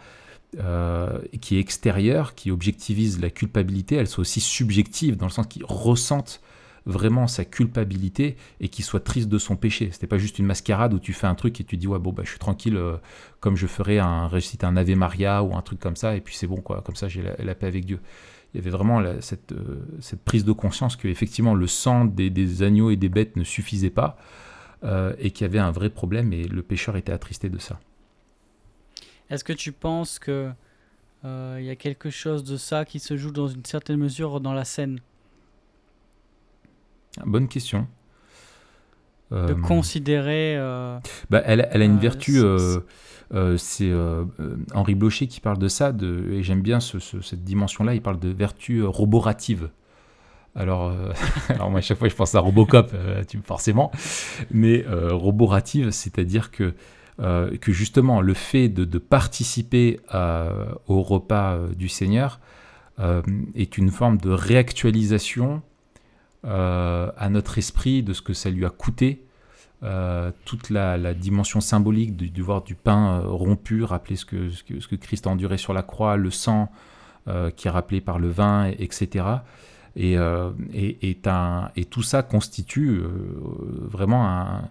qui 1.39 1.55
est 1.55 1.59
extérieur, 1.59 2.35
qui 2.35 2.51
objectivise 2.51 3.21
la 3.21 3.29
culpabilité, 3.29 3.95
elle 3.95 4.07
soit 4.07 4.21
aussi 4.21 4.41
subjective, 4.41 5.15
dans 5.15 5.27
le 5.27 5.31
sens 5.31 5.47
qu'il 5.47 5.63
ressente 5.65 6.41
vraiment 6.85 7.27
sa 7.27 7.45
culpabilité 7.45 8.35
et 8.59 8.69
qu'il 8.69 8.83
soit 8.83 8.99
triste 8.99 9.29
de 9.29 9.37
son 9.37 9.55
péché. 9.55 9.89
C'était 9.91 10.07
pas 10.07 10.17
juste 10.17 10.39
une 10.39 10.45
mascarade 10.45 10.93
où 10.93 10.99
tu 10.99 11.13
fais 11.13 11.27
un 11.27 11.35
truc 11.35 11.59
et 11.61 11.63
tu 11.63 11.77
dis 11.77 11.87
ouais 11.87 11.99
bon 11.99 12.11
bah 12.11 12.23
je 12.25 12.29
suis 12.29 12.39
tranquille 12.39 12.75
euh, 12.75 12.97
comme 13.39 13.55
je 13.55 13.67
ferais 13.67 13.99
un 13.99 14.27
réciter 14.27 14.65
un 14.65 14.75
Ave 14.77 14.95
Maria 14.95 15.43
ou 15.43 15.55
un 15.55 15.61
truc 15.61 15.79
comme 15.79 15.95
ça 15.95 16.15
et 16.15 16.21
puis 16.21 16.35
c'est 16.35 16.47
bon 16.47 16.57
quoi 16.57 16.81
comme 16.81 16.95
ça 16.95 17.07
j'ai 17.07 17.21
la, 17.21 17.55
paix 17.55 17.67
avec 17.67 17.85
Dieu. 17.85 17.99
Il 18.53 18.57
y 18.57 18.61
avait 18.61 18.69
vraiment 18.69 19.01
cette, 19.21 19.53
euh, 19.53 19.85
cette, 20.01 20.21
prise 20.21 20.43
de 20.43 20.51
conscience 20.51 20.95
que 20.95 21.07
effectivement 21.07 21.55
le 21.55 21.67
sang 21.67 22.05
des, 22.05 22.63
agneaux 22.63 22.89
et 22.89 22.97
des 22.97 23.09
bêtes 23.09 23.35
ne 23.37 23.43
suffisait 23.43 23.89
pas 23.89 24.17
euh, 24.83 25.13
et 25.19 25.31
qu'il 25.31 25.45
y 25.45 25.49
avait 25.49 25.59
un 25.59 25.71
vrai 25.71 25.89
problème 25.89 26.33
et 26.33 26.43
le 26.43 26.61
pécheur 26.61 26.97
était 26.97 27.13
attristé 27.13 27.49
de 27.49 27.57
ça. 27.57 27.79
Est-ce 29.29 29.43
que 29.43 29.53
tu 29.53 29.71
penses 29.71 30.19
que 30.19 30.49
il 31.23 31.63
y 31.63 31.69
a 31.69 31.75
quelque 31.75 32.09
chose 32.09 32.43
de 32.43 32.57
ça 32.57 32.83
qui 32.83 32.99
se 32.99 33.15
joue 33.15 33.29
dans 33.29 33.47
une 33.47 33.63
certaine 33.63 33.97
mesure 33.97 34.41
dans 34.41 34.53
la 34.53 34.65
scène? 34.65 34.99
Bonne 37.25 37.47
question. 37.47 37.87
De 39.31 39.37
euh, 39.37 39.55
considérer. 39.55 40.57
Euh, 40.57 40.99
bah, 41.29 41.41
elle, 41.45 41.61
a 41.61 41.85
une 41.85 41.97
euh, 41.97 41.99
vertu. 41.99 42.41
C'est 43.57 43.91
Henri 44.73 44.95
Blocher 44.95 45.27
qui 45.27 45.39
parle 45.39 45.57
de 45.57 45.67
ça, 45.67 45.93
et 46.31 46.43
j'aime 46.43 46.61
bien 46.61 46.79
cette 46.79 47.43
dimension-là. 47.43 47.95
Il 47.95 48.01
parle 48.01 48.19
de 48.19 48.29
vertu 48.29 48.83
roborative. 48.83 49.69
Alors, 50.55 50.93
moi, 51.69 51.77
à 51.77 51.81
chaque 51.81 51.97
fois, 51.97 52.09
je 52.09 52.15
pense 52.15 52.35
à 52.35 52.41
Robocop, 52.41 52.93
forcément. 53.43 53.91
Mais 54.51 54.85
roborative, 54.87 55.91
c'est-à-dire 55.91 56.51
que, 56.51 56.73
que 57.17 57.71
justement, 57.71 58.21
le 58.21 58.33
fait 58.33 58.67
de, 58.67 58.97
participer 58.97 59.99
au 60.87 61.01
repas 61.01 61.57
du 61.77 61.87
Seigneur 61.87 62.39
est 63.55 63.77
une 63.77 63.91
forme 63.91 64.17
de 64.17 64.29
réactualisation 64.29 65.61
euh, 66.43 67.11
à 67.17 67.29
notre 67.29 67.59
esprit 67.59 68.01
de 68.01 68.13
ce 68.13 68.23
que 68.23 68.33
ça 68.33 68.49
lui 68.49 68.65
a 68.65 68.71
coûté. 68.71 69.23
Euh, 69.83 70.31
toute 70.45 70.69
la, 70.69 71.13
dimension 71.13 71.59
symbolique 71.59 72.15
du, 72.15 72.41
voir 72.41 72.61
du 72.61 72.75
pain 72.75 73.19
euh, 73.19 73.27
rompu, 73.27 73.83
rappeler 73.83 74.15
ce 74.15 74.25
que, 74.25 74.49
ce 74.51 74.63
que, 74.63 74.95
Christ 74.95 75.25
a 75.25 75.31
enduré 75.31 75.57
sur 75.57 75.73
la 75.73 75.81
croix, 75.83 76.17
le 76.17 76.31
sang 76.31 76.69
qui 77.55 77.67
est 77.67 77.71
rappelé 77.71 78.01
par 78.01 78.17
le 78.17 78.29
vin, 78.29 78.65
etc. 78.65 79.25
Et, 79.95 80.15
et, 80.73 81.19
et, 81.75 81.85
tout 81.85 82.01
ça 82.01 82.23
constitue 82.23 82.99
vraiment 83.79 84.63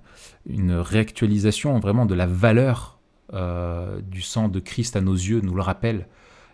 une 0.47 0.73
réactualisation 0.73 1.79
vraiment 1.79 2.07
de 2.07 2.15
la 2.17 2.27
valeur 2.27 2.99
du 4.03 4.21
sang 4.21 4.49
de 4.49 4.59
Christ 4.59 4.97
à 4.97 5.01
nos 5.01 5.15
yeux, 5.15 5.41
nous 5.43 5.55
le 5.55 5.63
rappelle 5.63 6.07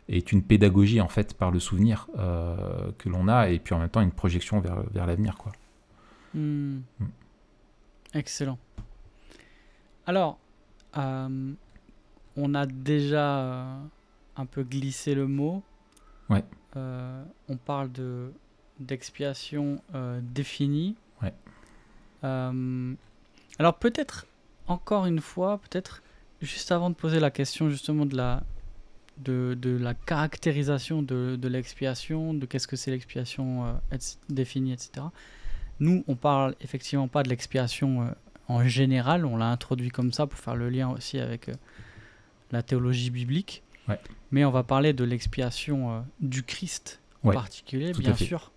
est 0.08 0.32
une 0.32 0.42
pédagogie 0.42 1.00
en 1.00 1.08
fait 1.08 1.34
par 1.34 1.50
le 1.50 1.58
souvenir 1.58 2.08
euh, 2.18 2.90
que 2.98 3.08
l'on 3.08 3.28
a 3.28 3.48
et 3.48 3.58
puis 3.58 3.74
en 3.74 3.78
même 3.78 3.88
temps 3.88 4.00
une 4.00 4.12
projection 4.12 4.60
vers, 4.60 4.82
vers 4.92 5.06
l'avenir 5.06 5.36
quoi. 5.36 5.52
Hmm. 6.34 6.80
Hmm. 7.00 7.06
Excellent. 8.16 8.58
Alors, 10.06 10.38
euh, 10.96 11.52
on 12.36 12.54
a 12.54 12.66
déjà 12.66 13.38
euh, 13.38 13.78
un 14.36 14.46
peu 14.46 14.62
glissé 14.62 15.14
le 15.14 15.26
mot. 15.26 15.62
Ouais. 16.28 16.44
on 16.74 17.56
parle 17.64 17.92
de 17.92 18.32
d'expiation 18.80 19.80
définie. 20.20 20.96
Ouais. 21.22 21.32
alors 22.22 23.78
peut-être 23.78 24.26
encore 24.66 25.06
une 25.06 25.20
fois, 25.20 25.58
peut-être 25.58 26.02
juste 26.42 26.72
avant 26.72 26.90
de 26.90 26.94
poser 26.94 27.20
la 27.20 27.30
question 27.30 27.70
justement 27.70 28.06
de 28.06 28.16
la 28.16 28.42
de, 29.18 29.56
de, 29.58 29.70
la 29.70 29.94
caractérisation 29.94 31.00
de, 31.00 31.36
de 31.36 31.48
l'expiation, 31.48 32.34
de 32.34 32.44
qu'est-ce 32.44 32.68
que 32.68 32.76
c'est 32.76 32.90
l'expiation 32.90 33.64
euh, 33.64 33.96
définie, 34.28 34.72
etc. 34.72 35.06
Nous, 35.80 36.04
on 36.06 36.14
parle 36.14 36.54
effectivement 36.60 37.08
pas 37.08 37.22
de 37.22 37.28
l'expiation 37.28 38.02
euh, 38.02 38.10
en 38.48 38.66
général, 38.66 39.26
on 39.26 39.36
l'a 39.36 39.46
introduit 39.46 39.90
comme 39.90 40.12
ça 40.12 40.26
pour 40.26 40.38
faire 40.38 40.56
le 40.56 40.70
lien 40.70 40.88
aussi 40.88 41.18
avec 41.18 41.48
euh, 41.48 41.54
la 42.52 42.62
théologie 42.62 43.10
biblique. 43.10 43.62
Mais 44.32 44.44
on 44.44 44.50
va 44.50 44.64
parler 44.64 44.92
de 44.92 45.04
l'expiation 45.04 46.04
du 46.18 46.42
Christ 46.42 47.00
en 47.22 47.30
particulier, 47.30 47.92
bien 47.92 48.16
sûr. 48.16 48.50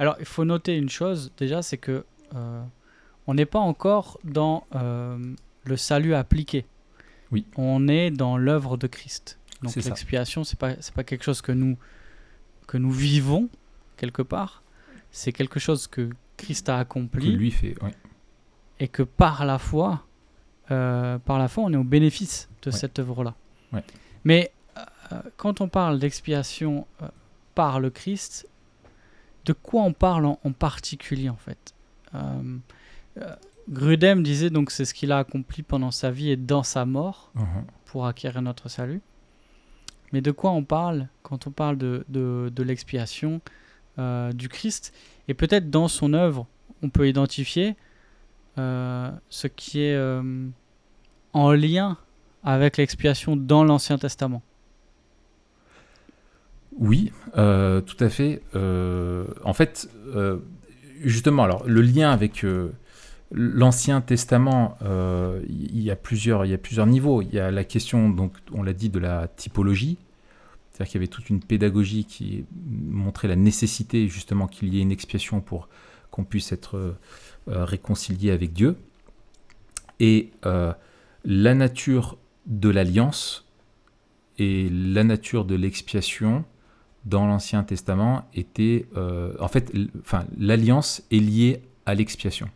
Alors, 0.00 0.16
il 0.18 0.24
faut 0.24 0.44
noter 0.44 0.76
une 0.76 0.88
chose 0.88 1.30
déjà, 1.36 1.62
c'est 1.62 1.78
que 1.78 2.04
on 2.32 3.34
n'est 3.34 3.46
pas 3.46 3.60
encore 3.60 4.18
dans 4.24 4.66
le 4.72 5.76
salut 5.76 6.14
appliqué. 6.14 6.66
Oui. 7.30 7.46
On 7.56 7.86
est 7.86 8.10
dans 8.10 8.36
l'œuvre 8.36 8.76
de 8.76 8.88
Christ. 8.88 9.38
Donc 9.62 9.74
l'expiation, 9.76 10.44
c'est 10.44 10.58
pas 10.58 10.74
c'est 10.80 10.94
pas 10.94 11.04
quelque 11.04 11.24
chose 11.24 11.40
que 11.40 11.52
nous 11.52 11.76
que 12.66 12.76
nous 12.76 12.90
vivons 12.90 13.48
quelque 13.96 14.22
part. 14.22 14.62
C'est 15.14 15.32
quelque 15.32 15.60
chose 15.60 15.86
que 15.86 16.10
Christ 16.36 16.68
a 16.68 16.78
accompli. 16.78 17.30
Que 17.30 17.36
lui 17.36 17.52
fait, 17.52 17.76
Et 18.80 18.88
que 18.88 19.04
par 19.04 19.44
la 19.44 19.58
foi, 19.58 20.04
euh, 20.72 21.18
par 21.20 21.38
la 21.38 21.46
foi, 21.46 21.62
on 21.62 21.72
est 21.72 21.76
au 21.76 21.84
bénéfice 21.84 22.48
de 22.62 22.72
cette 22.72 22.98
œuvre-là. 22.98 23.34
Mais 24.24 24.50
euh, 24.76 25.20
quand 25.36 25.60
on 25.60 25.68
parle 25.68 26.00
d'expiation 26.00 26.88
euh, 27.00 27.06
par 27.54 27.78
le 27.78 27.90
Christ, 27.90 28.48
de 29.44 29.52
quoi 29.52 29.82
on 29.82 29.92
parle 29.92 30.26
en, 30.26 30.52
particulier 30.52 31.28
en 31.28 31.36
fait? 31.36 31.74
Grudem 33.68 34.24
disait 34.24 34.50
donc 34.50 34.72
c'est 34.72 34.84
ce 34.84 34.94
qu'il 34.94 35.12
a 35.12 35.18
accompli 35.18 35.62
pendant 35.62 35.92
sa 35.92 36.10
vie 36.10 36.30
et 36.30 36.36
dans 36.36 36.64
sa 36.64 36.84
mort 36.84 37.30
uh-huh. 37.36 37.64
pour 37.86 38.06
acquérir 38.06 38.42
notre 38.42 38.68
salut. 38.68 39.00
Mais 40.12 40.20
de 40.20 40.32
quoi 40.32 40.50
on 40.50 40.64
parle 40.64 41.08
quand 41.22 41.46
on 41.46 41.50
parle 41.52 41.78
de, 41.78 42.04
de, 42.08 42.62
l'expiation? 42.62 43.40
Euh, 43.98 44.32
du 44.32 44.48
Christ 44.48 44.92
Et 45.28 45.34
peut-être 45.34 45.70
dans 45.70 45.86
son 45.86 46.14
œuvre, 46.14 46.48
on 46.82 46.88
peut 46.88 47.08
identifier 47.08 47.76
euh, 48.58 49.08
ce 49.28 49.46
qui 49.46 49.82
est 49.82 49.94
euh, 49.94 50.48
en 51.32 51.52
lien 51.52 51.96
avec 52.42 52.76
l'expiation 52.76 53.36
dans 53.36 53.62
l'Ancien 53.62 53.96
Testament. 53.96 54.42
Oui, 56.76 57.12
tout 57.34 57.96
à 58.00 58.08
fait. 58.08 58.42
en 58.52 59.52
fait, 59.52 59.88
justement, 61.00 61.44
alors 61.44 61.62
le 61.68 61.80
lien 61.82 62.10
avec 62.10 62.44
l'Ancien 63.30 64.00
Testament, 64.00 64.76
il 65.48 65.80
y, 65.80 65.92
a 65.92 65.96
plusieurs, 65.96 66.44
il 66.44 66.50
y 66.50 66.54
a 66.54 66.58
plusieurs 66.58 66.86
niveaux. 66.86 67.22
Il 67.22 67.32
y 67.32 67.38
a 67.38 67.52
la 67.52 67.62
question, 67.62 68.10
donc, 68.10 68.32
on 68.52 68.64
l'a 68.64 68.72
dit, 68.72 68.90
de 68.90 68.98
la 68.98 69.28
typologie. 69.28 69.98
C'est-à-dire 70.74 70.90
qu'il 70.90 71.00
y 71.00 71.04
avait 71.04 71.08
toute 71.08 71.30
une 71.30 71.38
pédagogie 71.38 72.04
qui 72.04 72.46
montrait 72.66 73.28
la 73.28 73.36
nécessité 73.36 74.08
justement 74.08 74.48
qu'il 74.48 74.74
y 74.74 74.78
ait 74.78 74.82
une 74.82 74.90
expiation 74.90 75.40
pour 75.40 75.68
qu'on 76.10 76.24
puisse 76.24 76.50
être 76.50 76.76
euh, 76.76 77.64
réconcilié 77.64 78.32
avec 78.32 78.52
Dieu. 78.52 78.76
Et 80.00 80.32
euh, 80.46 80.72
la 81.24 81.54
nature 81.54 82.18
de 82.46 82.70
l'alliance 82.70 83.46
et 84.36 84.68
la 84.68 85.04
nature 85.04 85.44
de 85.44 85.54
l'expiation 85.54 86.44
dans 87.04 87.28
l'Ancien 87.28 87.62
Testament 87.62 88.28
était... 88.34 88.86
Euh, 88.96 89.32
en 89.38 89.46
fait, 89.46 89.72
enfin, 90.00 90.24
l'alliance 90.36 91.04
est 91.12 91.20
liée 91.20 91.62
à 91.86 91.94
l'expiation. 91.94 92.50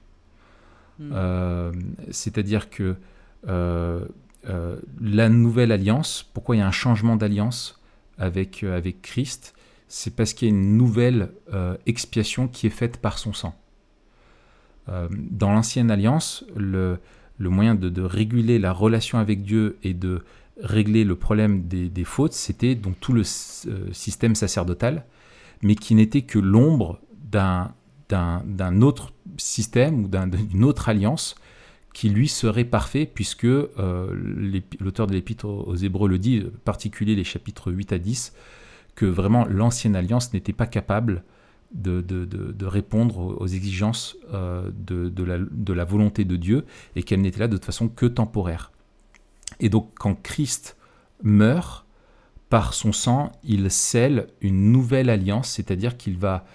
Hmm. 0.99 1.71
C'est-à-dire 2.11 2.69
que 2.69 2.97
la 3.45 5.29
nouvelle 5.29 5.71
alliance, 5.71 6.29
pourquoi 6.35 6.57
il 6.57 6.59
y 6.59 6.63
a 6.63 6.67
un 6.67 6.73
changement 6.73 7.15
d'alliance 7.15 7.78
avec, 8.19 8.63
avec 8.63 9.03
Christ, 9.03 9.55
c'est 9.89 10.15
parce 10.15 10.33
qu'il 10.33 10.49
y 10.49 10.51
a 10.51 10.55
une 10.55 10.77
nouvelle 10.77 11.31
expiation 11.87 12.47
qui 12.49 12.67
est 12.67 12.71
faite 12.71 12.99
par 12.99 13.19
son 13.19 13.33
sang. 13.33 13.55
dans 14.87 15.53
l'ancienne 15.53 15.91
alliance, 15.91 16.45
le, 16.55 16.99
le 17.39 17.51
moyen 17.51 17.75
de, 17.75 18.03
réguler 18.03 18.59
la 18.59 18.73
relation 18.73 19.19
avec 19.19 19.43
Dieu 19.43 19.79
et 19.83 19.95
de 19.95 20.23
régler 20.61 21.05
le 21.05 21.15
problème 21.15 21.63
des, 21.69 22.05
fautes, 22.05 22.33
c'était 22.33 22.75
donc 22.75 22.99
tout 23.01 23.13
le 23.13 23.23
euh, 23.23 23.93
système 23.93 24.35
sacerdotal, 24.35 25.05
mais 25.63 25.77
qui 25.77 25.95
n'était 25.95 26.23
que 26.23 26.39
l'ombre 26.39 27.01
d'un, 27.31 27.73
autre 28.83 29.13
système 29.37 30.05
ou 30.05 30.09
d'une 30.09 30.65
autre 30.65 30.89
alliance 30.89 31.37
qui 31.99 32.11
lui 32.11 32.29
serait 32.29 32.65
parfait, 32.65 33.11
puisque 33.13 33.45
euh, 33.45 33.69
l'auteur 34.79 35.09
de 35.09 35.15
l'épître 35.15 35.47
aux 35.47 35.75
Hébreux 35.75 36.09
le 36.09 36.21
dit, 36.21 36.45
en 36.47 36.59
particulier 36.61 37.17
les 37.17 37.25
chapitres 37.25 37.73
8 37.73 37.93
à 37.93 37.99
10, 37.99 38.35
que 38.95 39.05
vraiment 39.05 39.45
l'ancienne 39.47 39.97
alliance 39.97 40.33
n'était 40.33 40.53
pas 40.53 40.69
capable 40.69 41.25
de, 41.73 42.65
répondre 42.65 43.37
aux 43.41 43.49
exigences 43.49 44.17
euh, 44.33 44.71
de, 44.77 45.73
la, 45.73 45.85
volonté 45.85 46.25
de 46.25 46.37
Dieu 46.37 46.67
et 46.95 47.03
qu'elle 47.03 47.21
n'était 47.21 47.41
là 47.41 47.49
de 47.49 47.57
toute 47.57 47.65
façon 47.65 47.89
que 47.89 48.07
temporaire. 48.07 48.71
Et 49.59 49.69
donc 49.69 49.91
quand 49.99 50.15
Christ 50.15 50.77
meurt, 51.25 51.85
par 52.49 52.75
son 52.75 52.93
sang, 52.93 53.33
il 53.43 53.73
scelle 53.73 54.29
une 54.41 54.71
nouvelle 54.71 55.11
alliance, 55.11 55.51
c'est-à-dire 55.51 55.97
qu'il 55.97 56.17
va 56.17 56.47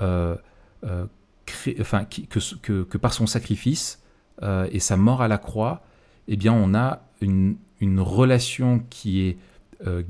euh, 0.00 0.34
euh, 0.82 1.06
enfin, 1.80 2.04
que, 2.04 2.98
par 2.98 3.12
son 3.12 3.28
sacrifice 3.28 4.02
et 4.42 4.78
sa 4.78 4.96
mort 4.96 5.22
à 5.22 5.28
la 5.28 5.38
croix, 5.38 5.82
eh 6.28 6.38
on 6.48 6.74
a 6.74 7.02
une, 7.20 7.56
relation 7.80 8.82
qui 8.90 9.22
est 9.22 9.38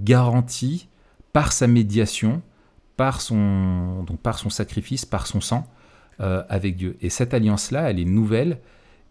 garantie 0.01 0.89
par 1.33 1.53
sa 1.53 1.67
médiation 1.67 2.43
par 2.99 3.21
son, 3.21 4.05
sacrifice, 4.51 5.07
par 5.07 5.29
son 5.29 5.41
sang 5.41 5.69
euh, 6.21 6.43
avec 6.49 6.77
Dieu. 6.77 6.97
Et 7.01 7.11
cette 7.11 7.33
alliance-là, 7.33 7.89
elle 7.91 8.01
est 8.01 8.05
nouvelle 8.05 8.59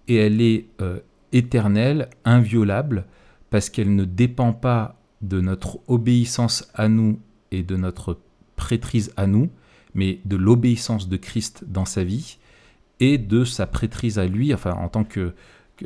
et 0.10 0.18
elle 0.18 0.42
est 0.42 0.66
euh, 0.82 1.00
éternelle, 1.32 2.10
inviolable, 2.26 3.06
parce 3.50 3.70
qu'elle 3.70 3.96
ne 3.96 4.04
dépend 4.04 4.52
pas 4.52 5.00
de 5.22 5.40
notre 5.40 5.80
obéissance 5.88 6.70
à 6.76 6.90
nous 6.90 7.20
et 7.52 7.64
de 7.64 7.78
notre 7.78 8.20
prêtrise 8.58 9.14
à 9.16 9.26
nous, 9.26 9.50
mais 9.96 10.20
de 10.26 10.36
l'obéissance 10.36 11.08
de 11.08 11.16
Christ 11.16 11.64
dans 11.66 11.86
sa 11.86 12.04
vie 12.04 12.40
et 13.00 13.18
de 13.18 13.44
sa 13.46 13.68
prêtrise 13.68 14.20
à 14.20 14.26
lui, 14.26 14.54
enfin 14.54 14.72
en 14.72 14.90
tant 14.90 15.04
que 15.04 15.34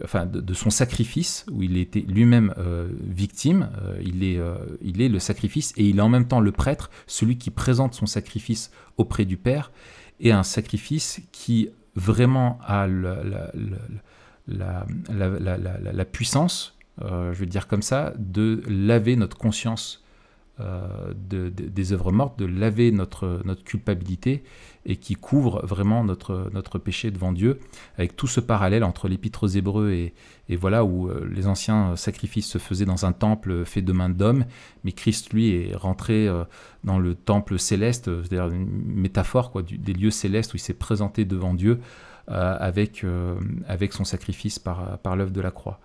enfin, 0.04 0.26
de, 0.26 0.54
son 0.54 0.70
sacrifice, 0.70 1.46
où 1.52 1.64
il 1.64 1.78
était 1.78 2.02
lui-même 2.02 2.54
euh, 2.58 2.88
victime, 3.02 3.70
euh, 3.82 4.00
il, 4.04 4.24
est, 4.24 4.38
euh, 4.38 4.56
il 4.82 5.02
est 5.02 5.10
le 5.10 5.20
sacrifice, 5.20 5.74
et 5.78 5.86
il 5.86 5.98
est 5.98 6.02
en 6.02 6.10
même 6.10 6.28
temps 6.28 6.40
le 6.40 6.52
prêtre, 6.52 6.90
celui 7.08 7.38
qui 7.38 7.50
présente 7.50 7.94
son 7.94 8.06
sacrifice 8.06 8.72
auprès 8.98 9.26
du 9.26 9.38
Père, 9.38 9.72
et 10.20 10.32
un 10.32 10.44
sacrifice 10.44 11.22
qui 11.32 11.70
vraiment 11.96 12.60
a 12.66 12.88
la, 12.88 13.52
la 14.48 16.06
puissance, 16.06 16.78
je 17.02 17.34
veux 17.34 17.46
dire 17.46 17.68
comme 17.68 17.82
ça, 17.82 18.14
de 18.18 18.62
laver 18.68 19.16
notre 19.16 19.38
conscience 19.38 20.01
euh, 20.62 21.14
de, 21.16 21.50
des 21.50 21.94
œuvres 21.94 22.12
mortes, 22.12 22.38
de 22.38 22.46
laver 22.46 22.92
notre, 22.92 23.42
culpabilité 23.66 24.44
et 24.86 24.96
qui 24.96 25.16
couvre 25.16 25.66
vraiment 25.66 26.04
notre, 26.04 26.78
péché 26.80 27.12
devant 27.12 27.32
Dieu, 27.32 27.60
avec 27.98 28.16
tout 28.16 28.28
ce 28.28 28.40
parallèle 28.40 28.84
entre 28.84 29.08
l'épître 29.08 29.44
aux 29.44 29.48
Hébreux 29.48 29.92
et, 29.92 30.14
voilà 30.56 30.84
où 30.84 31.08
euh, 31.08 31.30
les 31.34 31.48
anciens 31.48 31.96
sacrifices 31.96 32.48
se 32.48 32.58
faisaient 32.58 32.86
dans 32.86 33.06
un 33.06 33.14
temple 33.14 33.64
fait 33.64 33.82
de 33.82 33.94
main 33.94 34.10
d'homme, 34.10 34.46
mais 34.84 34.92
Christ 34.92 35.32
lui 35.32 35.56
est 35.56 35.76
rentré 35.76 36.28
euh, 36.28 36.44
dans 36.84 37.00
le 37.00 37.16
temple 37.16 37.58
céleste, 37.58 38.06
c'est-à-dire 38.06 38.48
une 38.54 38.68
métaphore 38.68 39.54
des 39.64 39.94
lieux 39.94 40.12
célestes 40.12 40.54
où 40.54 40.58
il 40.58 40.62
s'est 40.62 40.74
présenté 40.74 41.26
devant 41.26 41.54
Dieu 41.54 41.80
avec, 42.28 43.06
son 43.92 44.04
sacrifice 44.04 44.60
par 44.60 45.16
l'œuvre 45.16 45.32
de 45.32 45.42
la 45.42 45.52
croix. 45.52 45.80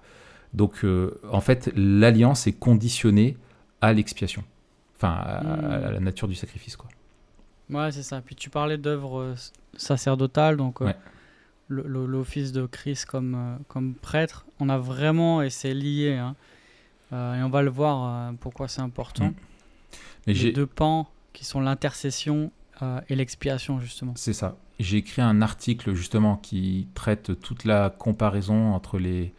Donc 0.55 0.85
en 1.31 1.41
fait, 1.41 1.73
l'alliance 1.77 2.47
est 2.47 2.53
conditionnée 2.59 3.37
à 3.81 3.93
l'expiation 3.93 4.45
enfin 4.97 5.13
à, 5.13 5.41
hmm. 5.43 5.93
la 5.93 6.01
nature 6.01 6.29
du 6.29 6.35
sacrifice 6.35 6.77
quoi. 6.77 6.89
Ouais, 7.71 7.91
c'est 7.93 8.03
ça. 8.03 8.21
Puis 8.21 8.35
tu 8.35 8.51
parlais 8.51 8.79
d'œuvre 8.79 9.21
euh, 9.21 9.35
sacerdotale, 9.77 10.57
donc 10.57 10.83
euh, 10.83 10.93
l'office 11.69 12.53
de 12.53 12.67
Christ 12.67 13.07
comme, 13.07 13.35
euh, 13.35 13.57
comme 13.69 13.95
prêtre, 13.95 14.47
on 14.61 14.69
a 14.69 14.79
vraiment, 14.79 15.43
et 15.43 15.51
c'est 15.51 15.75
lié, 15.75 16.15
hein, 16.15 16.37
et 17.13 17.43
on 17.43 17.49
va 17.49 17.63
le 17.63 17.71
voir 17.71 18.33
pourquoi 18.41 18.69
c'est 18.69 18.81
important, 18.81 19.29
hmm. 19.29 19.35
les 20.27 20.53
deux 20.53 20.67
pans 20.67 21.09
qui 21.33 21.45
sont 21.45 21.61
l'intercession 21.61 22.51
et 23.09 23.15
l'expiation, 23.15 23.81
justement. 23.81 24.13
C'est 24.17 24.33
ça. 24.33 24.57
J'ai 24.81 24.99
écrit 24.99 25.23
un 25.23 25.41
article, 25.41 25.95
justement, 25.95 26.37
qui 26.37 26.89
traite 26.95 27.41
toute 27.41 27.65
la 27.65 27.91
comparaison 27.91 28.75
entre 28.75 28.99
les, 28.99 29.33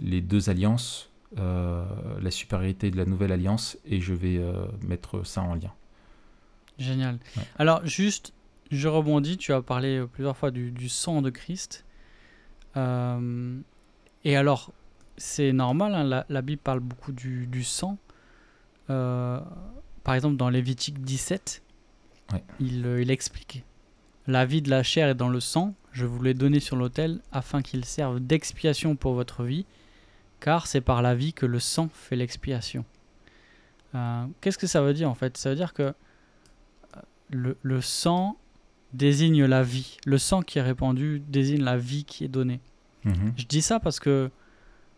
les 0.00 0.22
deux 0.22 0.48
alliances 0.48 1.10
euh, 1.38 1.84
la 2.20 2.30
supériorité 2.30 2.90
de 2.92 2.96
la 2.96 3.06
nouvelle 3.06 3.32
alliance 3.32 3.76
et 3.84 4.00
je 4.00 4.14
vais 4.14 4.38
euh, 4.38 4.66
mettre 4.86 5.26
ça 5.26 5.42
en 5.42 5.54
lien. 5.54 5.72
Génial. 6.78 7.18
Alors 7.58 7.84
juste, 7.84 8.32
je 8.70 8.86
rebondis, 8.86 9.36
tu 9.36 9.52
as 9.52 9.60
parlé 9.60 9.98
euh, 9.98 10.06
plusieurs 10.06 10.36
fois 10.36 10.52
du, 10.52 10.88
sang 10.88 11.22
de 11.22 11.30
Christ. 11.30 11.84
et 12.76 14.36
alors, 14.36 14.72
c'est 15.16 15.52
normal, 15.52 15.94
hein, 15.94 16.24
la, 16.28 16.42
Bible 16.42 16.62
parle 16.62 16.80
beaucoup 16.80 17.12
du, 17.12 17.64
sang. 17.64 17.98
par 18.86 20.14
exemple, 20.14 20.36
dans 20.36 20.50
Lévitique 20.50 21.02
17, 21.02 21.62
il, 22.60 22.86
il, 22.86 23.10
explique 23.10 23.64
La 24.28 24.46
vie 24.46 24.62
de 24.62 24.70
la 24.70 24.82
chair 24.82 25.08
est 25.08 25.14
dans 25.14 25.28
le 25.28 25.40
sang, 25.40 25.74
je 25.90 26.06
vous 26.06 26.22
l'ai 26.22 26.34
donné 26.34 26.60
sur 26.60 26.76
l'autel 26.76 27.20
afin 27.32 27.60
qu'il 27.60 27.84
serve 27.84 28.20
d'expiation 28.20 28.94
pour 28.94 29.14
votre 29.14 29.42
vie 29.42 29.66
car 30.40 30.66
c'est 30.66 30.80
par 30.80 31.02
la 31.02 31.14
vie 31.14 31.32
que 31.32 31.46
le 31.46 31.58
sang 31.58 31.88
fait 31.92 32.16
l'expiation. 32.16 32.84
Euh, 33.94 34.26
qu'est-ce 34.40 34.58
que 34.58 34.66
ça 34.66 34.82
veut 34.82 34.94
dire 34.94 35.08
en 35.08 35.14
fait? 35.14 35.36
Ça 35.36 35.50
veut 35.50 35.56
dire 35.56 35.72
que 35.72 35.94
euh, 37.34 37.54
le, 37.62 37.80
sang 37.80 38.36
désigne 38.92 39.44
la 39.44 39.62
vie. 39.62 39.98
Le 40.06 40.18
sang 40.18 40.42
qui 40.42 40.58
est 40.58 40.62
répandu 40.62 41.22
désigne 41.28 41.62
la 41.62 41.76
vie 41.76 42.04
qui 42.04 42.24
est 42.24 42.28
donnée. 42.28 42.60
Mhm. 43.04 43.34
Je 43.36 43.44
dis 43.44 43.62
ça 43.62 43.80
parce 43.80 44.00
que 44.00 44.30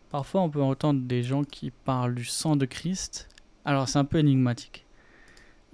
parfois 0.09 0.41
on 0.41 0.49
peut 0.49 0.61
entendre 0.61 1.01
des 1.01 1.23
gens 1.23 1.43
qui 1.43 1.71
parlent 1.71 2.15
du 2.15 2.25
sang 2.25 2.55
de 2.55 2.65
Christ. 2.65 3.29
Alors 3.65 3.87
c'est 3.87 3.99
un 3.99 4.05
peu 4.05 4.17
énigmatique. 4.17 4.85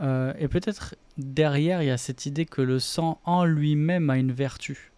Euh, 0.02 0.34
et 0.40 0.48
peut-être 0.48 0.96
derrière 1.18 1.82
il 1.84 1.86
y 1.86 1.92
a 1.92 1.98
cette 1.98 2.26
idée 2.26 2.46
que 2.46 2.62
le 2.62 2.80
sang 2.80 3.22
en 3.24 3.46
lui-même 3.46 4.10
a 4.10 4.18
une 4.18 4.32
vertu. 4.32 4.92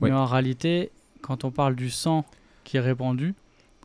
Mais 0.00 0.12
en 0.12 0.26
réalité, 0.26 0.90
quand 1.22 1.44
on 1.44 1.50
parle 1.50 1.74
du 1.74 1.90
sang 1.90 2.24
qui 2.66 2.76
est 2.76 2.80
répandu, 2.80 3.34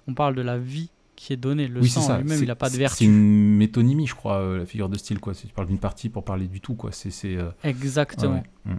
on 0.07 0.13
parle 0.13 0.35
de 0.35 0.41
la 0.41 0.57
vie 0.57 0.89
qui 1.15 1.33
est 1.33 1.37
donnée. 1.37 1.67
Le 1.67 1.83
sang 1.83 2.17
lui-même, 2.17 2.41
il 2.41 2.47
n'a 2.47 2.55
pas 2.55 2.69
de 2.69 2.75
vertu. 2.75 2.97
C'est 2.97 3.05
une 3.05 3.55
métonymie, 3.55 4.07
je 4.07 4.15
crois, 4.15 4.37
euh, 4.37 4.57
la 4.57 4.65
figure 4.65 4.89
de 4.89 4.97
style. 4.97 5.19
Quoi. 5.19 5.33
Tu 5.35 5.47
parles 5.47 5.67
d'une 5.67 5.77
partie 5.77 6.09
pour 6.09 6.25
parler 6.25 6.47
du 6.47 6.59
tout. 6.59 6.73
Quoi. 6.73 6.89
C'est, 6.91 7.11
euh, 7.37 7.51
Exactement. 7.63 8.43
Mm. 8.65 8.73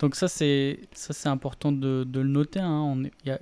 Donc 0.00 0.16
ça, 0.16 0.26
c'est, 0.26 0.80
ça, 0.92 1.14
c'est 1.14 1.28
important 1.28 1.70
de, 1.70 2.06
le 2.12 2.24
noter. 2.24 2.58
Hein. 2.58 3.02
Il 3.24 3.38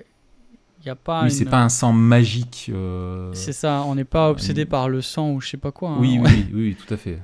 y 0.86 0.90
a, 0.90 0.94
pas 0.94 1.24
oui, 1.24 1.30
c'est 1.30 1.46
pas 1.46 1.62
un 1.62 1.70
sang 1.70 1.92
magique. 1.92 2.70
Euh, 2.72 3.32
c'est 3.32 3.52
ça, 3.52 3.82
on 3.86 3.94
n'est 3.94 4.04
pas 4.04 4.30
obsédé 4.30 4.64
par 4.66 4.88
le 4.88 5.00
sang 5.00 5.32
ou 5.32 5.40
je 5.40 5.48
sais 5.48 5.56
pas 5.56 5.72
quoi. 5.72 5.90
Hein. 5.90 5.98
Oui, 5.98 6.20
oui, 6.22 6.46
oui, 6.52 6.76
tout 6.76 6.92
à 6.92 6.96
fait. 6.96 7.18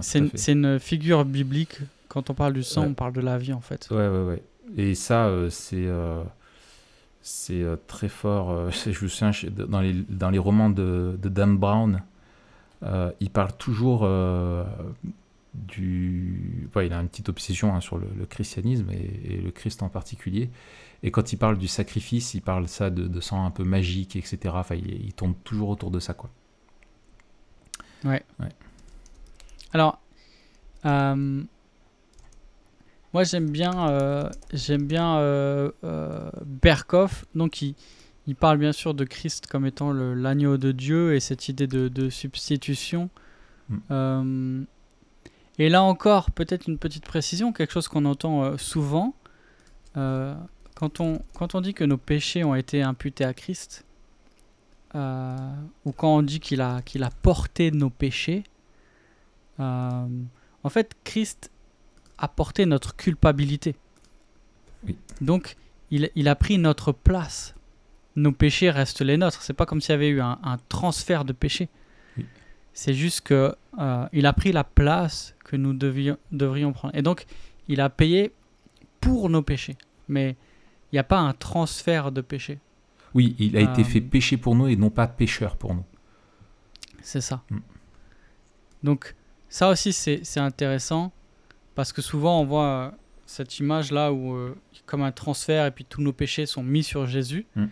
c'est, 0.00 0.52
une, 0.52 0.78
figure 0.78 1.24
biblique. 1.24 1.78
Quand 2.08 2.30
on 2.30 2.34
parle 2.34 2.54
du 2.54 2.62
sang, 2.62 2.86
on 2.86 2.94
parle 2.94 3.12
de 3.12 3.20
la 3.20 3.36
vie 3.36 3.52
en 3.52 3.60
fait. 3.60 3.86
Ouais, 3.90 4.08
ouais, 4.08 4.24
ouais. 4.24 4.42
Et 4.76 4.94
ça, 4.94 5.30
c'est 5.50 5.76
c'est 5.76 5.86
euh, 5.86 6.22
très 7.86 8.08
fort. 8.08 8.50
Euh, 8.50 8.70
je 8.70 9.04
me 9.04 9.08
souviens, 9.08 9.32
dans 9.50 9.80
les, 9.80 9.92
dans 9.92 10.30
les 10.30 10.38
romans 10.38 10.70
de, 10.70 11.18
Dan 11.22 11.56
Brown, 11.56 12.02
euh, 12.82 13.10
il 13.20 13.30
parle 13.30 13.52
toujours 13.56 14.00
du. 15.54 16.68
il 16.76 16.92
a 16.92 17.00
une 17.00 17.08
petite 17.08 17.28
obsession 17.28 17.74
hein, 17.74 17.80
sur 17.80 17.98
le, 17.98 18.26
christianisme 18.26 18.90
et, 18.90 19.36
le 19.36 19.50
Christ 19.50 19.82
en 19.82 19.88
particulier. 19.88 20.50
Et 21.02 21.10
quand 21.10 21.32
il 21.32 21.36
parle 21.36 21.58
du 21.58 21.68
sacrifice, 21.68 22.34
il 22.34 22.42
parle 22.42 22.66
ça 22.68 22.90
de, 22.90 23.20
sang 23.20 23.44
un 23.44 23.50
peu 23.50 23.64
magique, 23.64 24.16
etc. 24.16 24.38
Enfin, 24.54 24.74
il, 24.74 25.06
il, 25.06 25.12
tourne 25.12 25.34
toujours 25.44 25.68
autour 25.68 25.90
de 25.90 26.00
ça, 26.00 26.14
quoi. 26.14 26.30
Ouais. 28.04 28.22
ouais. 28.38 28.48
Alors, 29.72 30.00
moi, 33.14 33.24
j'aime 33.24 33.50
bien, 33.50 33.88
euh, 33.88 34.28
j'aime 34.52 34.86
bien 34.86 35.16
euh, 35.18 35.70
euh, 35.84 36.30
Berkoff. 36.44 37.24
Donc, 37.34 37.62
il, 37.62 37.74
il, 38.26 38.36
parle 38.36 38.58
bien 38.58 38.72
sûr 38.72 38.92
de 38.92 39.04
Christ 39.04 39.46
comme 39.46 39.64
étant 39.64 39.92
l'agneau 39.92 40.58
de 40.58 40.72
Dieu 40.72 41.14
et 41.14 41.20
cette 41.20 41.48
idée 41.48 41.66
de, 41.66 41.88
de 41.88 42.10
substitution. 42.10 43.08
Mm. 43.90 44.64
et 45.58 45.68
là 45.68 45.82
encore, 45.82 46.30
peut-être 46.30 46.68
une 46.68 46.78
petite 46.78 47.04
précision, 47.04 47.52
quelque 47.52 47.72
chose 47.72 47.86
qu'on 47.86 48.06
entend 48.06 48.56
souvent. 48.56 49.14
quand, 49.94 51.00
on, 51.00 51.20
quand 51.34 51.54
on 51.54 51.60
dit 51.60 51.74
que 51.74 51.84
nos 51.84 51.98
péchés 51.98 52.44
ont 52.44 52.54
été 52.54 52.82
imputés 52.82 53.24
à 53.24 53.34
Christ, 53.34 53.84
ou 54.94 55.92
quand 55.92 56.16
on 56.16 56.22
dit 56.22 56.40
qu'il 56.40 56.62
a, 56.62 56.80
qu'il 56.82 57.02
a 57.02 57.10
porté 57.10 57.70
nos 57.70 57.90
péchés, 57.90 58.44
en 59.58 60.70
fait, 60.70 60.94
Christ 61.04 61.50
a 62.18 62.28
porté 62.28 62.66
notre 62.66 62.96
culpabilité. 62.96 63.74
Donc, 65.20 65.56
il, 65.90 66.10
il, 66.14 66.28
a 66.28 66.34
pris 66.34 66.58
notre 66.58 66.92
place. 66.92 67.54
Nos 68.16 68.32
péchés 68.32 68.70
restent 68.70 69.02
les 69.02 69.16
nôtres. 69.16 69.42
C'est 69.42 69.52
pas 69.52 69.66
comme 69.66 69.80
s'il 69.80 69.92
y 69.92 69.94
avait 69.94 70.08
eu 70.08 70.20
un, 70.20 70.58
transfert 70.68 71.24
de 71.24 71.32
péchés. 71.32 71.68
C'est 72.72 72.94
juste 72.94 73.22
que 73.22 73.54
il 74.12 74.26
a 74.26 74.32
pris 74.32 74.52
la 74.52 74.64
place 74.64 75.34
que 75.44 75.56
nous 75.56 75.72
devions, 75.72 76.16
devrions 76.30 76.72
prendre. 76.72 76.94
Et 76.94 77.02
donc, 77.02 77.26
il 77.66 77.80
a 77.80 77.90
payé 77.90 78.32
pour 79.00 79.30
nos 79.30 79.42
péchés. 79.42 79.76
Mais 80.08 80.36
il 80.92 80.96
n'y 80.96 80.98
a 80.98 81.04
pas 81.04 81.18
un 81.18 81.32
transfert 81.32 82.12
de 82.12 82.20
péché. 82.20 82.58
Oui, 83.14 83.34
il 83.38 83.56
a 83.56 83.60
été 83.60 83.84
fait 83.84 84.00
euh, 84.00 84.08
péché 84.08 84.36
pour 84.36 84.54
nous 84.54 84.68
et 84.68 84.76
non 84.76 84.90
pas 84.90 85.06
pécheur 85.06 85.56
pour 85.56 85.74
nous. 85.74 85.84
C'est 87.02 87.20
ça. 87.20 87.42
Mm. 87.50 87.58
Donc, 88.82 89.14
ça 89.48 89.70
aussi, 89.70 89.92
c'est 89.92 90.40
intéressant 90.40 91.12
parce 91.78 91.92
que 91.92 92.02
souvent, 92.02 92.40
on 92.40 92.44
voit 92.44 92.92
cette 93.24 93.60
image-là 93.60 94.12
où, 94.12 94.34
euh, 94.34 94.56
comme 94.84 95.02
un 95.02 95.12
transfert, 95.12 95.64
et 95.64 95.70
puis 95.70 95.84
tous 95.84 96.02
nos 96.02 96.12
péchés 96.12 96.44
sont 96.44 96.64
mis 96.64 96.82
sur 96.82 97.06
Jésus. 97.06 97.46
Mm. 97.54 97.66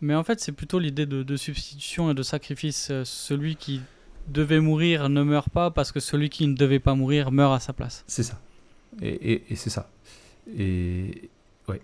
Mais 0.00 0.14
en 0.16 0.24
fait, 0.24 0.40
c'est 0.40 0.50
plutôt 0.50 0.80
l'idée 0.80 1.06
de, 1.06 1.36
substitution 1.36 2.10
et 2.10 2.14
de 2.14 2.22
sacrifice. 2.24 2.88
Euh, 2.90 3.04
celui 3.04 3.54
qui 3.54 3.80
devait 4.26 4.58
mourir 4.58 5.08
ne 5.08 5.22
meurt 5.22 5.50
pas 5.50 5.70
parce 5.70 5.92
que 5.92 6.00
celui 6.00 6.30
qui 6.30 6.48
ne 6.48 6.56
devait 6.56 6.80
pas 6.80 6.96
mourir 6.96 7.30
meurt 7.30 7.54
à 7.54 7.60
sa 7.60 7.72
place. 7.72 8.02
C'est 8.08 8.24
ça. 8.24 8.40
Et, 9.00 9.44
et 9.52 9.54
c'est 9.54 9.70
ça. 9.70 9.88
Et 10.58 11.30
ouais. 11.68 11.80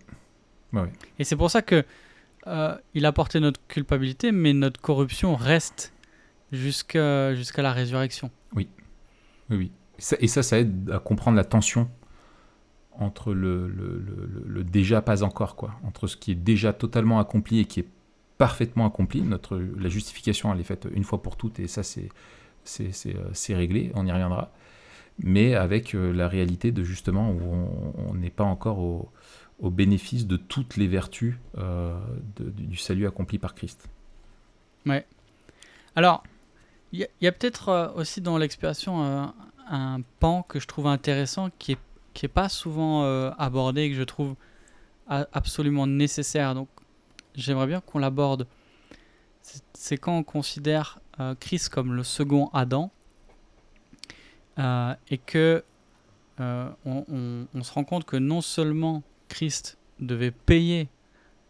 Et 1.20 1.24
c'est 1.24 1.36
pour 1.36 1.52
ça 1.52 1.62
que 1.62 1.84
euh, 2.48 2.76
il 2.94 3.06
a 3.06 3.12
porté 3.12 3.38
notre 3.38 3.64
culpabilité, 3.68 4.32
mais 4.32 4.54
notre 4.54 4.80
corruption 4.80 5.36
reste 5.36 5.92
jusqu'à 6.50 7.36
jusqu'à 7.36 7.62
la 7.62 7.72
résurrection. 7.72 8.32
Oui. 8.56 8.68
Oui, 9.50 9.56
oui. 9.56 9.72
Et 10.20 10.28
ça, 10.28 10.42
ça, 10.42 10.58
aide 10.58 10.90
à 10.90 10.98
comprendre 10.98 11.36
la 11.36 11.44
tension 11.44 11.90
entre 12.92 13.32
le, 13.32 13.68
le, 13.68 14.64
déjà 14.64 15.02
pas 15.02 15.22
encore, 15.22 15.56
quoi. 15.56 15.72
Entre 15.84 16.06
ce 16.06 16.16
qui 16.16 16.32
est 16.32 16.36
déjà 16.36 16.72
totalement 16.72 17.20
accompli 17.20 17.60
et 17.60 17.64
qui 17.64 17.80
est 17.80 17.88
parfaitement 18.38 18.86
accompli. 18.86 19.22
Notre, 19.22 19.58
la 19.58 19.88
justification, 19.88 20.52
elle 20.52 20.60
est 20.60 20.64
faite 20.64 20.88
une 20.92 21.04
fois 21.04 21.22
pour 21.22 21.36
toutes, 21.36 21.60
et 21.60 21.68
ça, 21.68 21.82
c'est, 21.82 22.08
euh, 22.80 23.56
réglé, 23.56 23.92
on 23.94 24.06
y 24.06 24.12
reviendra. 24.12 24.52
Mais 25.20 25.54
avec 25.54 25.94
euh, 25.94 26.12
la 26.12 26.28
réalité 26.28 26.70
de 26.70 26.84
justement 26.84 27.32
où 27.32 27.94
on 28.08 28.14
n'est 28.14 28.30
pas 28.30 28.44
encore 28.44 28.78
au, 28.78 29.10
bénéfice 29.60 30.28
de 30.28 30.36
toutes 30.36 30.76
les 30.76 30.86
vertus 30.86 31.34
euh, 31.58 31.98
du 32.38 32.76
salut 32.76 33.08
accompli 33.08 33.38
par 33.38 33.56
Christ. 33.56 33.88
Ouais. 34.86 35.04
Alors, 35.96 36.22
il 36.92 37.06
y, 37.20 37.26
a, 37.26 37.32
peut-être 37.32 37.92
aussi 37.96 38.20
dans 38.20 38.38
l'expiation 38.38 39.04
euh, 39.04 39.26
un 39.70 40.00
pan 40.20 40.42
que 40.42 40.60
je 40.60 40.66
trouve 40.66 40.86
intéressant 40.86 41.50
qui 41.58 41.72
est, 41.72 41.78
qui 42.14 42.26
est 42.26 42.30
pas 42.30 42.48
souvent 42.48 43.04
abordé 43.32 43.82
et 43.82 43.90
que 43.90 43.96
je 43.96 44.02
trouve 44.02 44.34
absolument 45.08 45.86
nécessaire. 45.86 46.54
Donc, 46.54 46.68
j'aimerais 47.34 47.66
bien 47.66 47.80
qu'on 47.80 47.98
l'aborde. 47.98 48.46
C'est 49.72 49.96
quand 49.96 50.16
on 50.16 50.22
considère 50.22 51.00
Christ 51.40 51.68
comme 51.68 51.94
le 51.94 52.02
second 52.02 52.50
Adam 52.52 52.90
et 54.58 55.18
que 55.18 55.64
on, 56.38 57.46
on, 57.54 57.62
se 57.62 57.72
rend 57.72 57.84
compte 57.84 58.04
que 58.04 58.16
non 58.16 58.40
seulement 58.40 59.02
Christ 59.28 59.78
devait 60.00 60.30
payer 60.30 60.88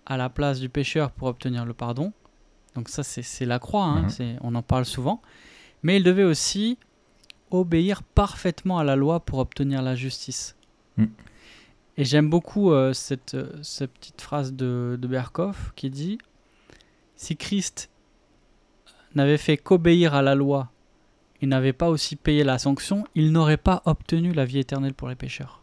à 0.07 0.17
la 0.17 0.31
place 0.31 0.59
du 0.59 0.69
pécheur 0.69 1.11
pour 1.11 1.29
obtenir 1.29 1.65
le 1.65 1.75
pardon. 1.75 2.13
Donc 2.75 2.89
ça, 2.89 3.03
c'est 3.03 3.45
la 3.45 3.59
croix, 3.59 3.85
hein, 3.85 4.07
mhm. 4.19 4.39
on 4.41 4.55
en 4.55 4.63
parle 4.63 4.85
souvent. 4.85 5.21
Mais 5.83 5.97
il 5.97 6.03
devait 6.03 6.25
aussi 6.25 6.79
obéir 7.51 8.03
parfaitement 8.03 8.79
à 8.79 8.85
la 8.85 8.97
loi 8.97 9.21
pour 9.21 9.39
obtenir 9.39 9.83
la 9.83 9.95
justice. 9.95 10.57
Mm. 10.97 11.07
Et 11.97 12.05
j'aime 12.05 12.31
beaucoup 12.31 12.73
euh, 12.73 12.93
cette, 12.93 13.37
cette, 13.63 13.93
petite 13.93 14.21
phrase 14.21 14.53
de, 14.53 14.99
de 15.01 15.09
Berkhoff 15.09 15.73
qui 15.75 15.91
dit 15.91 16.19
Si 17.17 17.37
Christ 17.37 17.91
n'avait 19.15 19.39
fait 19.39 19.57
qu'obéir 19.57 20.15
à 20.15 20.23
la 20.23 20.35
loi 20.35 20.71
et 21.41 21.47
n'avait 21.47 21.73
pas 21.73 21.89
aussi 21.89 22.17
payé 22.17 22.45
la 22.45 22.59
sanction, 22.59 23.05
il 23.15 23.33
n'aurait 23.33 23.57
pas 23.57 23.83
obtenu 23.85 24.33
la 24.33 24.45
vie 24.45 24.59
éternelle 24.59 24.95
pour 24.95 25.09
les 25.09 25.15
pécheurs. 25.15 25.63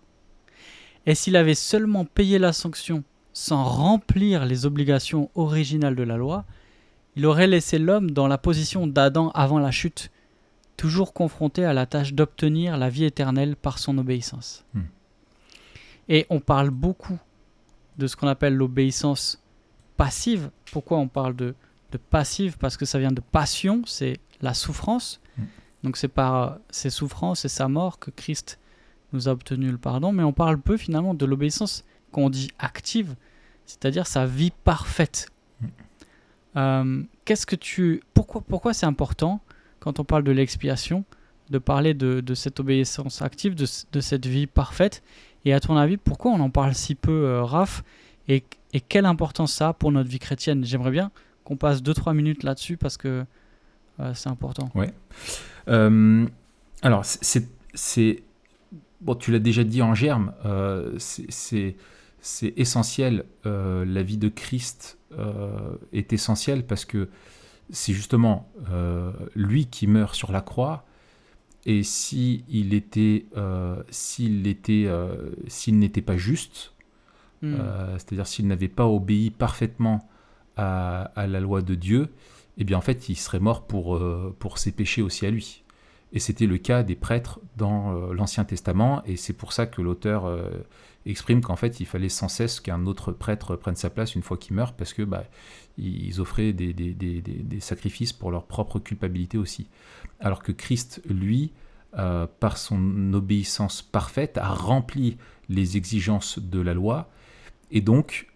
Et 1.05 1.15
s'il 1.15 1.35
avait 1.35 1.55
seulement 1.55 2.05
payé 2.05 2.39
la 2.39 2.53
sanction 2.53 3.03
sans 3.33 3.63
remplir 3.63 4.45
les 4.45 4.65
obligations 4.65 5.29
originales 5.35 5.95
de 5.95 6.03
la 6.03 6.17
loi, 6.17 6.45
il 7.15 7.25
aurait 7.25 7.47
laissé 7.47 7.77
l'homme 7.77 8.11
dans 8.11 8.27
la 8.27 8.37
position 8.37 8.87
d'Adam 8.87 9.29
avant 9.33 9.59
la 9.59 9.71
chute, 9.71 10.11
toujours 10.77 11.13
confronté 11.13 11.65
à 11.65 11.73
la 11.73 11.85
tâche 11.85 12.13
d'obtenir 12.13 12.77
la 12.77 12.89
vie 12.89 13.05
éternelle 13.05 13.55
par 13.55 13.79
son 13.79 13.97
obéissance. 13.97 14.65
Hmm. 14.73 14.81
Et 16.09 16.25
on 16.29 16.39
parle 16.39 16.69
beaucoup 16.69 17.17
de 17.97 18.07
ce 18.07 18.15
qu'on 18.15 18.27
appelle 18.27 18.55
l'obéissance 18.55 19.41
passive. 19.97 20.51
Pourquoi 20.71 20.97
on 20.97 21.07
parle 21.07 21.35
de, 21.35 21.55
passive? 22.09 22.57
Parce 22.57 22.75
que 22.75 22.85
ça 22.85 22.99
vient 22.99 23.13
de 23.13 23.21
passion, 23.21 23.83
c'est 23.85 24.19
la 24.41 24.53
souffrance. 24.53 25.21
Hmm. 25.37 25.45
Donc 25.83 25.97
c'est 25.97 26.09
par 26.09 26.57
ces 26.69 26.89
souffrances 26.89 27.45
et 27.45 27.49
sa 27.49 27.67
mort 27.67 27.99
que 27.99 28.11
Christ 28.11 28.59
nous 29.13 29.29
a 29.29 29.31
obtenu 29.31 29.71
le 29.71 29.77
pardon, 29.77 30.11
mais 30.11 30.23
on 30.23 30.33
parle 30.33 30.59
peu 30.59 30.77
finalement 30.77 31.13
de 31.13 31.25
l'obéissance 31.25 31.83
qu'on 32.11 32.29
dit 32.29 32.49
active, 32.59 33.15
c'est-à-dire 33.65 34.07
sa 34.07 34.25
vie 34.25 34.51
parfaite. 34.63 35.29
Mm. 35.61 35.67
Euh, 36.57 37.03
qu'est-ce 37.25 37.45
que 37.45 37.55
tu, 37.55 38.01
pourquoi, 38.13 38.41
pourquoi 38.41 38.73
c'est 38.73 38.85
important? 38.85 39.41
Quand 39.85 40.01
on 40.01 40.03
parle 40.03 40.23
de 40.23 40.31
l'expiation 40.31 41.05
de 41.49 41.59
parler 41.59 41.93
de, 41.93 42.33
cette 42.33 42.59
obéissance 42.59 43.21
active, 43.21 43.55
de, 43.55 44.01
cette 44.01 44.25
vie 44.25 44.47
parfaite 44.47 45.03
Et 45.45 45.53
à 45.53 45.59
ton 45.59 45.77
avis, 45.77 45.95
pourquoi 45.95 46.31
on 46.31 46.39
en 46.39 46.49
parle 46.49 46.73
si 46.73 46.95
peu, 46.95 47.11
euh, 47.11 47.43
Raph 47.43 47.83
et, 48.27 48.43
quelle 48.89 49.05
importance 49.05 49.53
ça 49.53 49.69
a 49.69 49.73
pour 49.73 49.93
notre 49.93 50.09
vie 50.09 50.19
chrétienne? 50.19 50.65
J'aimerais 50.65 50.91
bien 50.91 51.11
qu'on 51.45 51.55
passe 51.55 51.81
2-3 51.81 52.13
minutes 52.13 52.43
là-dessus 52.43 52.75
parce 52.75 52.97
que 52.97 53.23
euh, 54.01 54.13
c'est 54.13 54.27
important. 54.27 54.69
Ouais. 54.75 54.91
alors, 56.81 57.05
c'est 57.05 58.23
bon, 59.01 59.15
tu 59.15 59.31
l'as 59.31 59.39
déjà 59.39 59.63
dit 59.63 59.81
en 59.81 59.93
germe, 59.93 60.33
euh, 60.45 60.95
c'est 60.97 61.75
essentiel. 62.57 63.25
Euh, 63.45 63.85
la 63.85 64.03
vie 64.03 64.17
de 64.17 64.29
Christ 64.29 64.97
euh, 65.17 65.75
est 65.93 66.11
essentielle 66.11 66.65
parce 66.65 66.85
que 66.85 67.07
c'est 67.69 67.93
justement 67.93 68.49
lui 69.35 69.67
qui 69.67 69.87
meurt 69.87 70.15
sur 70.15 70.31
la 70.31 70.41
croix. 70.41 70.85
Et 71.65 71.81
s'il 71.81 72.73
était, 72.73 73.25
s'il 73.89 74.45
était, 74.45 74.87
s'il 75.47 75.79
n'était 75.79 76.01
pas 76.01 76.15
juste, 76.15 76.73
hmm. 77.41 77.55
c'est-à-dire 77.93 78.27
s'il 78.27 78.47
n'avait 78.47 78.67
pas 78.67 78.85
obéi 78.85 79.31
parfaitement 79.31 80.07
à, 80.57 81.11
à, 81.15 81.25
la 81.25 81.39
loi 81.39 81.63
de 81.63 81.73
Dieu, 81.73 82.09
eh 82.57 82.63
bien 82.63 82.77
en 82.77 82.81
fait, 82.81 83.09
il 83.09 83.15
serait 83.15 83.39
mort 83.39 83.65
pour, 83.65 83.99
pour 84.37 84.59
ses 84.59 84.71
péchés 84.71 85.01
aussi 85.01 85.25
à 85.25 85.31
lui. 85.31 85.63
Et 86.15 86.19
c'était 86.19 86.45
le 86.45 86.57
cas 86.57 86.81
des 86.81 86.95
prêtres 86.95 87.41
dans 87.57 87.93
euh, 87.93 88.13
l'Ancien 88.13 88.45
Testament, 88.45 89.03
et 89.05 89.17
c'est 89.17 89.33
pour 89.33 89.51
ça 89.51 89.65
que 89.65 89.81
l'auteur 89.81 90.25
euh, 90.25 90.49
exprime 91.05 91.41
qu'en 91.41 91.57
fait 91.57 91.81
il 91.81 91.85
fallait 91.85 92.09
sans 92.09 92.29
cesse 92.29 92.61
qu'un 92.61 92.85
autre 92.85 93.11
prêtre 93.11 93.57
prenne 93.57 93.75
sa 93.75 93.89
place 93.89 94.15
une 94.15 94.21
fois 94.21 94.37
qu'il 94.37 94.55
meurt, 94.55 94.77
parce 94.77 94.93
que 94.93 95.01
bah, 95.01 95.25
ils 95.77 96.21
offraient 96.21 96.53
des, 96.53 97.59
sacrifices 97.59 98.13
pour 98.13 98.31
leur 98.31 98.45
propre 98.45 98.79
culpabilité 98.79 99.37
aussi. 99.37 99.67
Alors 100.19 100.41
que 100.41 100.51
Christ, 100.51 101.01
lui, 101.09 101.51
euh, 101.97 102.27
par 102.39 102.57
son 102.57 103.13
obéissance 103.13 103.81
parfaite, 103.81 104.37
a 104.37 104.49
rempli 104.49 105.17
les 105.49 105.77
exigences 105.77 106.39
de 106.39 106.59
la 106.59 106.73
loi, 106.73 107.09
et 107.71 107.81
donc 107.81 108.27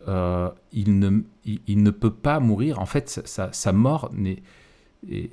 il, 0.71 0.99
ne, 0.99 1.21
il, 1.45 1.83
ne 1.83 1.91
peut 1.91 2.13
pas 2.13 2.39
mourir. 2.39 2.79
En 2.79 2.85
fait, 2.85 3.21
sa, 3.25 3.71
mort 3.71 4.09
n'est 4.13 4.41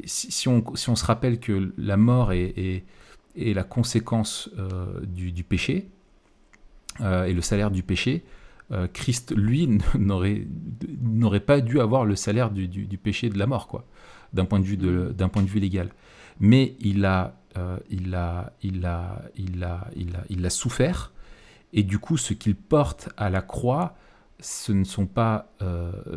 si, 0.04 0.48
on, 0.48 0.74
se 0.76 1.04
rappelle 1.04 1.40
que 1.40 1.72
la 1.76 1.96
mort 1.96 2.32
est, 2.32 2.84
la 3.34 3.64
conséquence 3.64 4.50
euh, 4.58 5.00
du, 5.04 5.44
péché 5.44 5.88
euh, 7.00 7.24
et 7.24 7.32
le 7.32 7.42
salaire 7.42 7.70
du 7.70 7.82
péché, 7.82 8.24
euh, 8.72 8.88
Christ, 8.92 9.32
lui, 9.36 9.68
n'aurait 9.98 11.40
pas 11.40 11.60
dû 11.60 11.80
avoir 11.80 12.04
le 12.04 12.16
salaire 12.16 12.50
du, 12.50 12.68
du, 12.68 12.86
du 12.86 12.98
péché 12.98 13.28
de 13.28 13.38
la 13.38 13.46
mort, 13.46 13.68
quoi, 13.68 13.84
d'un 14.32 14.44
point, 14.44 14.60
de 14.60 14.64
vue 14.64 14.76
de, 14.76 15.14
d'un 15.16 15.28
point 15.28 15.42
de 15.42 15.48
vue 15.48 15.60
légal. 15.60 15.90
Mais 16.40 16.74
il 16.80 17.04
a, 17.04 17.34
il 17.88 18.14
a, 18.14 18.52
il 18.62 18.84
a, 18.84 19.22
il 19.38 19.64
a, 19.64 19.88
il 19.96 20.14
a, 20.14 20.24
il 20.28 20.46
a 20.46 20.50
souffert, 20.50 21.12
et 21.72 21.82
du 21.82 21.98
coup, 21.98 22.16
ce 22.16 22.34
qu'il 22.34 22.54
porte 22.54 23.08
à 23.16 23.30
la 23.30 23.40
croix, 23.40 23.96
ce 24.38 24.72
ne 24.72 24.84
sont 24.84 25.06
pas 25.06 25.50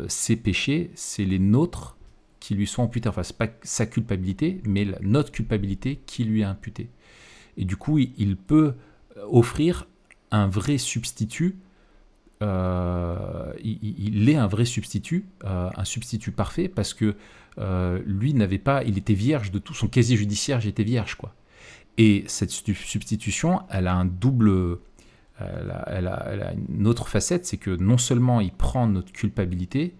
ses 0.08 0.36
péchés, 0.36 0.90
c'est 0.94 1.24
les 1.24 1.38
nôtres 1.38 1.96
qui 2.40 2.54
lui 2.54 2.66
sont 2.66 2.82
imputés. 2.82 3.08
Enfin, 3.08 3.22
ce 3.22 3.32
pas 3.32 3.46
sa 3.62 3.86
culpabilité, 3.86 4.60
mais 4.64 4.86
notre 5.02 5.30
culpabilité 5.30 6.00
qui 6.06 6.24
lui 6.24 6.40
est 6.40 6.44
imputée. 6.44 6.90
Et 7.56 7.64
du 7.64 7.76
coup, 7.76 7.98
il, 7.98 8.36
peut 8.36 8.74
offrir 9.30 9.86
un 10.30 10.48
vrai 10.48 10.78
substitut. 10.78 11.56
Euh, 12.42 13.52
il, 13.62 14.28
est 14.28 14.36
un 14.36 14.46
vrai 14.46 14.64
substitut, 14.64 15.26
un 15.44 15.84
substitut 15.84 16.32
parfait, 16.32 16.68
parce 16.68 16.94
que 16.94 17.16
lui 18.06 18.34
n'avait 18.34 18.58
pas, 18.58 18.82
il 18.84 18.96
était 18.98 19.14
vierge 19.14 19.50
de 19.50 19.58
tout, 19.58 19.74
son 19.74 19.88
casier 19.88 20.16
judiciaire 20.16 20.60
j'étais 20.60 20.84
vierge, 20.84 21.16
quoi. 21.16 21.34
Et 21.98 22.24
cette 22.28 22.50
substitution, 22.50 23.62
elle 23.68 23.86
a 23.86 23.94
un 23.94 24.06
double, 24.06 24.78
elle 25.38 26.06
a, 26.06 26.52
une 26.68 26.86
autre 26.86 27.08
facette, 27.08 27.44
c'est 27.44 27.58
que 27.58 27.76
non 27.76 27.98
seulement 27.98 28.40
il 28.40 28.52
prend 28.52 28.86
notre 28.86 29.12
culpabilité, 29.12 29.94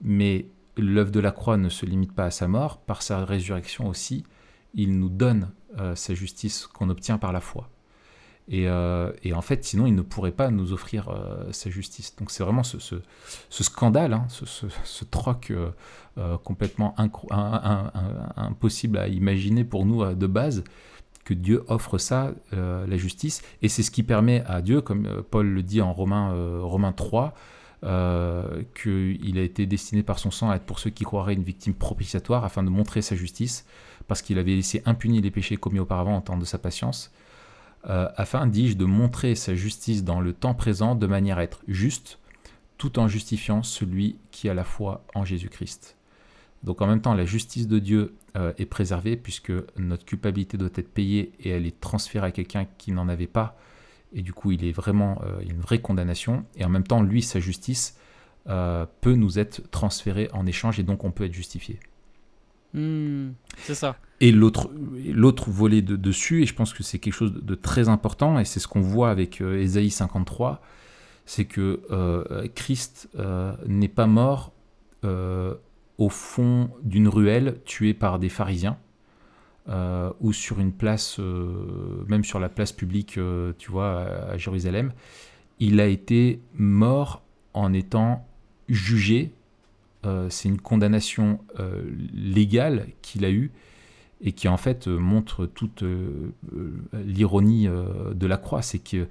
mais 0.00 0.46
l'œuvre 0.76 1.10
de 1.10 1.20
la 1.20 1.30
croix 1.30 1.56
ne 1.56 1.68
se 1.68 1.86
limite 1.86 2.12
pas 2.12 2.26
à 2.26 2.30
sa 2.30 2.48
mort, 2.48 2.78
par 2.78 3.02
sa 3.02 3.24
résurrection 3.24 3.88
aussi, 3.88 4.24
il 4.74 4.98
nous 4.98 5.08
donne 5.08 5.50
euh, 5.78 5.94
sa 5.94 6.14
justice 6.14 6.66
qu'on 6.66 6.88
obtient 6.88 7.18
par 7.18 7.32
la 7.32 7.40
foi. 7.40 7.70
Euh, 8.52 9.12
et, 9.22 9.32
en 9.32 9.40
fait, 9.40 9.64
sinon, 9.64 9.86
il 9.86 9.94
ne 9.94 10.02
pourrait 10.02 10.32
pas 10.32 10.50
nous 10.50 10.72
offrir 10.72 11.08
euh, 11.08 11.50
sa 11.52 11.70
justice. 11.70 12.14
Donc 12.16 12.30
c'est 12.30 12.42
vraiment 12.42 12.62
ce, 12.62 12.78
scandale, 13.50 14.12
hein, 14.12 14.26
ce, 14.28 15.04
troc 15.04 15.52
complètement 16.44 16.94
impossible 18.36 18.98
à 18.98 19.08
imaginer 19.08 19.64
pour 19.64 19.84
nous 19.86 20.14
de 20.14 20.26
base, 20.26 20.62
que 21.24 21.34
Dieu 21.34 21.64
offre 21.68 21.98
ça, 21.98 22.32
la 22.52 22.96
justice. 22.96 23.42
Et 23.62 23.68
c'est 23.68 23.82
ce 23.82 23.90
qui 23.90 24.02
permet 24.02 24.44
à 24.46 24.60
Dieu, 24.62 24.80
comme 24.80 25.22
Paul 25.30 25.46
le 25.46 25.62
dit 25.62 25.80
en 25.80 25.92
Romains, 25.92 26.34
Romains 26.60 26.92
3, 26.92 27.34
euh, 27.84 28.62
qu'il 28.74 29.36
a 29.36 29.42
été 29.42 29.66
destiné 29.66 30.02
par 30.02 30.18
son 30.18 30.30
sang 30.30 30.48
à 30.48 30.56
être 30.56 30.64
pour 30.64 30.78
ceux 30.78 30.88
qui 30.88 31.04
croiraient 31.04 31.34
une 31.34 31.42
victime 31.42 31.74
propitiatoire 31.74 32.42
afin 32.42 32.62
de 32.62 32.70
montrer 32.70 33.02
sa 33.02 33.14
justice, 33.14 33.66
parce 34.08 34.22
qu'il 34.22 34.38
avait 34.38 34.54
laissé 34.54 34.82
impunis 34.86 35.20
les 35.20 35.30
péchés 35.30 35.58
commis 35.58 35.80
auparavant 35.80 36.16
en 36.16 36.22
temps 36.22 36.38
de 36.38 36.46
sa 36.46 36.56
patience, 36.56 37.12
euh, 37.88 38.08
afin, 38.16 38.46
dis-je, 38.46 38.76
de 38.76 38.84
montrer 38.84 39.34
sa 39.34 39.54
justice 39.54 40.04
dans 40.04 40.20
le 40.20 40.32
temps 40.32 40.54
présent 40.54 40.94
de 40.94 41.06
manière 41.06 41.38
à 41.38 41.44
être 41.44 41.62
juste, 41.68 42.18
tout 42.78 42.98
en 42.98 43.08
justifiant 43.08 43.62
celui 43.62 44.18
qui 44.30 44.48
a 44.48 44.54
la 44.54 44.64
foi 44.64 45.04
en 45.14 45.24
Jésus-Christ. 45.24 45.96
Donc 46.62 46.80
en 46.80 46.86
même 46.86 47.02
temps, 47.02 47.14
la 47.14 47.26
justice 47.26 47.68
de 47.68 47.78
Dieu 47.78 48.14
euh, 48.36 48.52
est 48.56 48.66
préservée 48.66 49.16
puisque 49.16 49.52
notre 49.76 50.04
culpabilité 50.04 50.56
doit 50.56 50.70
être 50.74 50.92
payée 50.92 51.32
et 51.40 51.50
elle 51.50 51.66
est 51.66 51.78
transférée 51.78 52.28
à 52.28 52.30
quelqu'un 52.30 52.66
qui 52.78 52.92
n'en 52.92 53.08
avait 53.08 53.26
pas 53.26 53.56
et 54.12 54.22
du 54.22 54.32
coup 54.32 54.52
il 54.52 54.64
est 54.64 54.72
vraiment 54.72 55.20
euh, 55.24 55.40
une 55.40 55.60
vraie 55.60 55.80
condamnation 55.80 56.44
et 56.56 56.64
en 56.64 56.68
même 56.68 56.84
temps 56.84 57.02
lui 57.02 57.22
sa 57.22 57.40
justice 57.40 57.98
peut 58.46 59.14
nous 59.14 59.38
être 59.38 59.62
transférée 59.70 60.28
en 60.34 60.44
échange 60.44 60.78
et 60.78 60.82
donc 60.82 61.02
on 61.04 61.10
peut 61.10 61.24
être 61.24 61.32
justifié. 61.32 61.80
Hmm, 62.74 63.30
c'est 63.58 63.74
ça. 63.74 63.96
Et 64.20 64.32
l'autre 64.32 64.70
volet 65.50 65.82
de, 65.82 65.96
dessus 65.96 66.42
et 66.42 66.46
je 66.46 66.54
pense 66.54 66.72
que 66.72 66.82
c'est 66.82 66.98
quelque 66.98 67.14
chose 67.14 67.32
de, 67.32 67.54
très 67.54 67.88
important 67.88 68.38
et 68.38 68.44
c'est 68.44 68.60
ce 68.60 68.68
qu'on 68.68 68.80
voit 68.80 69.10
avec 69.10 69.40
euh, 69.40 69.60
Ésaïe 69.60 69.90
53, 69.90 70.60
c'est 71.26 71.44
que 71.46 71.80
Christ 72.54 73.08
n'est 73.66 73.88
pas 73.88 74.06
mort 74.06 74.52
au 75.02 76.08
fond 76.08 76.70
d'une 76.82 77.08
ruelle 77.08 77.60
tué 77.64 77.94
par 77.94 78.18
des 78.18 78.28
pharisiens 78.28 78.76
euh, 79.70 80.12
ou 80.20 80.34
sur 80.34 80.60
une 80.60 80.72
place, 80.72 81.18
euh, 81.18 82.04
même 82.06 82.22
sur 82.22 82.38
la 82.38 82.50
place 82.50 82.70
publique, 82.70 83.16
euh, 83.16 83.54
tu 83.56 83.70
vois, 83.70 84.00
à, 84.30 84.36
Jérusalem, 84.36 84.92
il 85.58 85.80
a 85.80 85.86
été 85.86 86.42
mort 86.52 87.22
en 87.54 87.72
étant 87.72 88.28
jugé. 88.68 89.32
C'est 90.28 90.48
une 90.48 90.60
condamnation 90.60 91.40
légale 92.12 92.86
qu'il 93.02 93.24
a 93.24 93.30
eue 93.30 93.52
et 94.20 94.32
qui 94.32 94.48
en 94.48 94.56
fait 94.56 94.86
montre 94.86 95.46
toute 95.46 95.84
l'ironie 96.92 97.66
de 97.66 98.26
la 98.26 98.36
croix. 98.36 98.62
C'est 98.62 98.78
que 98.78 99.06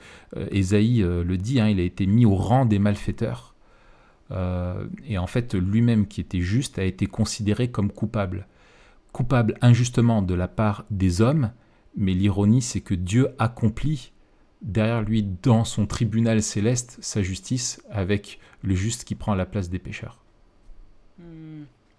Ésaïe 0.51 0.99
le 1.01 1.37
dit, 1.37 1.59
hein, 1.59 1.69
il 1.69 1.79
a 1.79 1.83
été 1.83 2.05
mis 2.05 2.25
au 2.25 2.35
rang 2.35 2.65
des 2.65 2.79
malfaiteurs. 2.79 3.55
et 4.31 5.17
en 5.17 5.27
fait, 5.27 5.55
lui-même 5.55 6.07
qui 6.07 6.21
était 6.21 6.41
juste 6.41 6.79
a 6.79 6.83
été 6.83 7.05
considéré 7.05 7.69
comme 7.69 7.91
coupable 7.91 8.47
coupable 9.13 9.55
injustement 9.61 10.21
de 10.21 10.33
la 10.33 10.49
part 10.49 10.85
des 10.89 11.21
hommes, 11.21 11.51
mais 11.95 12.13
l'ironie 12.13 12.61
c'est 12.61 12.81
que 12.81 12.95
Dieu 12.95 13.29
accomplit 13.39 14.11
derrière 14.61 15.03
lui 15.03 15.23
dans 15.23 15.63
son 15.63 15.85
tribunal 15.85 16.41
céleste 16.41 16.97
sa 16.99 17.21
justice 17.21 17.81
avec 17.89 18.39
le 18.61 18.75
juste 18.75 19.05
qui 19.05 19.15
prend 19.15 19.35
la 19.35 19.45
place 19.45 19.69
des 19.69 19.79
pécheurs. 19.79 20.22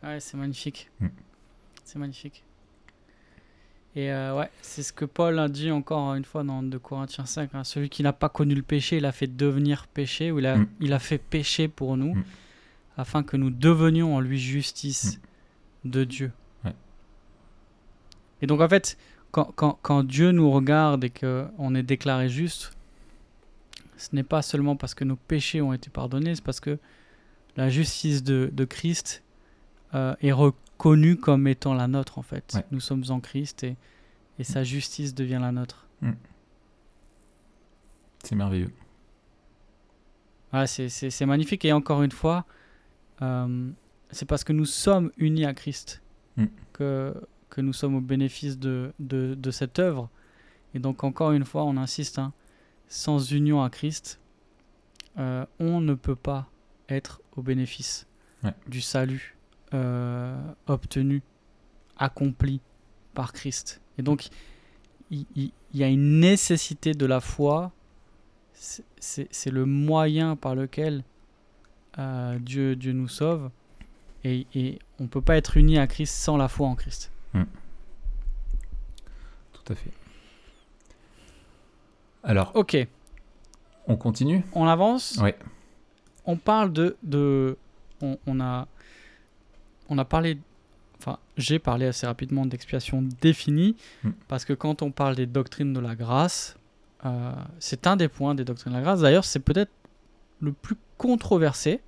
Ouais, 0.04 0.20
c'est 0.20 0.36
magnifique. 0.36 0.90
Hmm. 1.00 1.08
C'est 1.84 1.98
magnifique. 1.98 2.44
Et 3.96 4.10
euh, 4.10 4.36
ouais, 4.36 4.50
c'est 4.60 4.82
ce 4.82 4.92
que 4.92 5.04
Paul 5.04 5.38
a 5.38 5.48
dit 5.48 5.70
encore 5.70 6.14
une 6.14 6.24
fois 6.24 6.42
dans 6.42 6.62
2 6.62 6.78
Corinthiens 6.78 7.26
5. 7.26 7.54
Hein. 7.54 7.64
celui 7.64 7.88
qui 7.88 8.02
n'a 8.02 8.12
pas 8.12 8.28
connu 8.28 8.54
le 8.54 8.62
péché, 8.62 8.96
il 8.96 9.06
a 9.06 9.12
fait 9.12 9.28
devenir 9.28 9.86
péché, 9.86 10.32
ou 10.32 10.40
il 10.40 10.46
a, 10.46 10.58
hmm. 10.58 10.68
il 10.80 10.92
a 10.92 10.98
fait 10.98 11.18
péché 11.18 11.68
pour 11.68 11.96
nous, 11.96 12.16
afin 12.96 13.22
que 13.22 13.36
nous 13.36 13.50
devenions 13.50 14.16
en 14.16 14.20
lui 14.20 14.38
justice 14.38 15.20
de 15.84 16.04
Dieu. 16.04 16.32
Et 18.42 18.46
donc 18.46 18.60
en 18.60 18.68
fait, 18.68 18.98
quand, 19.30 20.04
Dieu 20.04 20.30
nous 20.30 20.50
regarde 20.50 21.04
et 21.04 21.10
qu'on 21.10 21.74
est 21.74 21.82
déclaré 21.82 22.28
juste, 22.28 22.72
ce 23.96 24.14
n'est 24.14 24.22
pas 24.22 24.42
seulement 24.42 24.76
parce 24.76 24.94
que 24.94 25.04
nos 25.04 25.16
péchés 25.16 25.62
ont 25.62 25.72
été 25.72 25.88
pardonnés, 25.90 26.34
c'est 26.34 26.44
parce 26.44 26.60
que 26.60 26.78
la 27.56 27.70
justice 27.70 28.22
de, 28.22 28.64
Christ 28.64 29.22
euh, 29.94 30.14
est 30.20 30.32
reconnue 30.32 31.16
comme 31.16 31.46
étant 31.46 31.74
la 31.74 31.86
nôtre 31.86 32.18
en 32.18 32.22
fait. 32.22 32.58
Nous 32.70 32.80
sommes 32.80 33.04
en 33.10 33.20
Christ 33.20 33.64
et, 33.64 33.76
et, 34.38 34.44
sa 34.44 34.64
justice 34.64 35.14
devient 35.14 35.38
la 35.40 35.52
nôtre. 35.52 35.86
Mm. 36.00 36.12
C'est 38.22 38.34
merveilleux. 38.34 38.72
Ah, 40.52 40.66
c'est 40.66 41.26
magnifique 41.26 41.64
et 41.64 41.72
encore 41.72 42.02
une 42.02 42.12
fois, 42.12 42.44
euh, 43.22 43.70
c'est 44.10 44.26
parce 44.26 44.44
que 44.44 44.52
nous 44.52 44.64
sommes 44.64 45.10
unis 45.16 45.44
à 45.44 45.54
Christ 45.54 46.02
mm. 46.36 46.46
que 46.72 47.14
que 47.54 47.60
nous 47.60 47.72
sommes 47.72 47.94
au 47.94 48.00
bénéfice 48.00 48.58
de, 48.58 48.92
de, 48.98 49.50
cette 49.52 49.78
œuvre. 49.78 50.10
Et 50.74 50.80
donc 50.80 51.04
encore 51.04 51.30
une 51.30 51.44
fois, 51.44 51.62
on 51.62 51.76
insiste, 51.76 52.18
hein, 52.18 52.32
sans 52.88 53.30
union 53.30 53.62
à 53.62 53.70
Christ, 53.70 54.18
euh, 55.18 55.46
on 55.60 55.80
ne 55.80 55.94
peut 55.94 56.16
pas 56.16 56.50
être 56.88 57.22
au 57.36 57.42
bénéfice 57.42 58.08
du 58.66 58.80
salut 58.80 59.33
euh, 59.74 60.36
obtenu, 60.66 61.22
accompli 61.96 62.60
par 63.12 63.32
Christ. 63.32 63.80
Et 63.98 64.02
donc, 64.02 64.28
il, 65.10 65.52
y, 65.72 65.84
a 65.84 65.88
une 65.88 66.20
nécessité 66.20 66.94
de 66.94 67.06
la 67.06 67.20
foi, 67.20 67.72
c'est 68.52 69.50
le 69.50 69.66
moyen 69.66 70.36
par 70.36 70.54
lequel 70.54 71.04
euh, 71.98 72.38
Dieu, 72.38 72.74
Dieu 72.74 72.92
nous 72.92 73.08
sauve, 73.08 73.50
et, 74.24 74.46
et 74.54 74.78
on 74.98 75.04
ne 75.04 75.08
peut 75.08 75.20
pas 75.20 75.36
être 75.36 75.56
uni 75.56 75.78
à 75.78 75.86
Christ 75.86 76.14
sans 76.14 76.36
la 76.36 76.48
foi 76.48 76.66
en 76.66 76.74
Christ. 76.74 77.12
Hmm. 77.34 77.44
Tout 79.52 79.72
à 79.72 79.76
fait. 79.76 79.92
Alors. 82.24 82.52
Ok. 82.54 82.76
On 83.86 83.96
continue? 83.96 84.42
On 84.54 84.66
avance? 84.66 85.18
Oui. 85.22 85.30
On 86.24 86.36
parle 86.36 86.72
de. 86.72 86.96
de 87.02 87.56
on, 88.00 88.40
a. 88.40 88.66
On 89.88 89.98
a 89.98 90.04
parlé. 90.04 90.38
Enfin, 90.98 91.18
j'ai 91.36 91.58
parlé 91.58 91.86
assez 91.86 92.06
rapidement 92.06 92.46
d'expiation 92.46 93.04
définie, 93.20 93.76
hmm. 94.04 94.10
parce 94.28 94.44
que 94.44 94.52
quand 94.52 94.82
on 94.82 94.90
parle 94.90 95.16
des 95.16 95.26
doctrines 95.26 95.72
de 95.72 95.80
la 95.80 95.94
grâce, 95.94 96.56
euh, 97.04 97.32
c'est 97.58 97.86
un 97.86 97.96
des 97.96 98.08
points 98.08 98.34
des 98.34 98.44
doctrines 98.44 98.72
de 98.72 98.78
la 98.78 98.82
grâce. 98.82 99.00
D'ailleurs, 99.00 99.24
c'est 99.24 99.40
peut-être 99.40 99.72
le 100.40 100.52
plus 100.52 100.76
controversé 100.96 101.80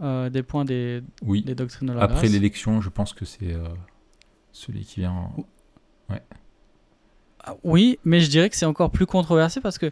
euh, 0.00 0.30
des 0.30 0.42
points 0.42 0.64
des, 0.64 1.02
oui. 1.22 1.42
des 1.42 1.54
doctrines 1.54 1.88
de 1.88 1.92
la 1.92 2.06
grâce. 2.06 2.18
Après 2.18 2.28
l'élection, 2.28 2.80
je 2.80 2.88
pense 2.88 3.12
que 3.12 3.24
c'est. 3.24 3.52
Euh, 3.52 3.68
celui 4.52 4.84
qui 4.84 5.00
vient. 5.00 5.30
Ouais. 6.08 6.22
Ah, 7.40 7.56
oui, 7.64 7.98
mais 8.04 8.20
je 8.20 8.30
dirais 8.30 8.48
que 8.48 8.56
c'est 8.56 8.66
encore 8.66 8.90
plus 8.90 9.06
controversé 9.06 9.60
parce 9.60 9.78
que 9.78 9.90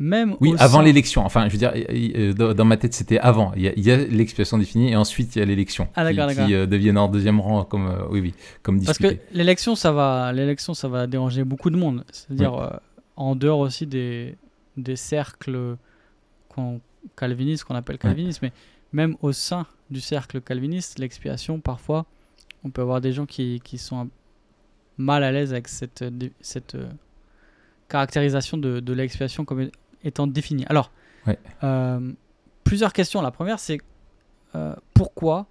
même. 0.00 0.36
Oui, 0.40 0.54
avant 0.58 0.80
l'élection. 0.80 1.24
Enfin, 1.24 1.48
je 1.48 1.52
veux 1.52 1.58
dire, 1.58 1.72
euh, 1.74 2.54
dans 2.54 2.64
ma 2.64 2.76
tête, 2.76 2.94
c'était 2.94 3.18
avant. 3.18 3.52
Il 3.54 3.62
y 3.62 3.90
a, 3.90 3.96
l'expiation 3.96 4.58
définie 4.58 4.90
et 4.90 4.96
ensuite 4.96 5.36
il 5.36 5.38
y 5.38 5.42
a 5.42 5.44
l'élection. 5.44 5.88
Ah, 5.94 6.10
qui, 6.10 6.34
qui 6.34 6.54
euh, 6.54 6.66
deviennent 6.66 6.98
en 6.98 7.08
deuxième 7.08 7.38
rang, 7.38 7.64
comme, 7.64 7.86
euh, 7.86 8.08
oui, 8.10 8.20
oui, 8.20 8.34
comme 8.62 8.78
discuté. 8.78 9.02
Parce 9.02 9.14
que 9.14 9.36
l'élection, 9.36 9.76
ça 9.76 9.92
va, 9.92 10.32
l'élection, 10.32 10.74
ça 10.74 10.88
va 10.88 11.06
déranger 11.06 11.44
beaucoup 11.44 11.70
de 11.70 11.76
monde. 11.76 12.04
C'est-à-dire 12.10 12.80
en 13.16 13.36
dehors 13.36 13.60
aussi 13.60 13.86
des, 13.86 14.36
des 14.76 14.96
cercles 14.96 15.76
calvinistes, 17.16 17.64
qu'on 17.64 17.74
appelle 17.74 17.98
calvinistes, 17.98 18.42
mais 18.42 18.52
même 18.92 19.16
au 19.22 19.32
sein 19.32 19.66
du 19.90 20.00
cercle 20.00 20.40
calviniste, 20.40 20.98
l'expiation, 20.98 21.60
parfois, 21.60 22.06
on 22.64 22.70
peut 22.70 22.82
avoir 22.82 23.00
des 23.00 23.12
gens 23.12 23.26
qui, 23.26 23.60
qui 23.62 23.78
sont 23.78 24.08
mal 24.96 25.24
à 25.24 25.32
l'aise 25.32 25.52
avec 25.52 25.68
cette, 25.68 26.04
cette 26.40 26.74
euh, 26.74 26.88
caractérisation 27.88 28.58
de, 28.58 28.80
de 28.80 28.92
l'expiation 28.92 29.44
comme 29.44 29.70
étant 30.04 30.26
définie. 30.26 30.64
Alors, 30.68 30.90
euh, 31.62 32.12
plusieurs 32.64 32.92
questions. 32.92 33.22
La 33.22 33.30
première, 33.30 33.58
c'est 33.58 33.80
euh, 34.54 34.74
pourquoi 34.94 35.46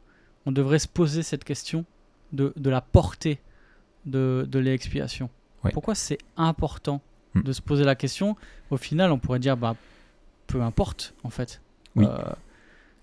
on 0.46 0.52
devrait 0.52 0.80
se 0.80 0.88
poser 0.88 1.24
cette 1.24 1.44
question 1.44 1.86
de, 2.32 2.54
de 2.56 2.70
la 2.70 2.82
portée 2.82 3.40
de, 4.06 4.48
de 4.50 4.60
l'expiation? 4.60 5.30
Pourquoi 5.74 5.94
c'est 5.94 6.20
important 6.38 7.02
hmm. 7.36 7.42
de 7.44 7.52
se 7.52 7.62
poser 7.62 7.84
la 7.84 7.96
question? 7.96 8.36
Au 8.70 8.78
final, 8.78 9.12
on 9.12 9.20
pourrait 9.20 9.40
dire, 9.40 9.58
bah, 9.58 9.76
peu 10.48 10.62
importe, 10.62 11.14
en 11.24 11.30
fait. 11.30 11.62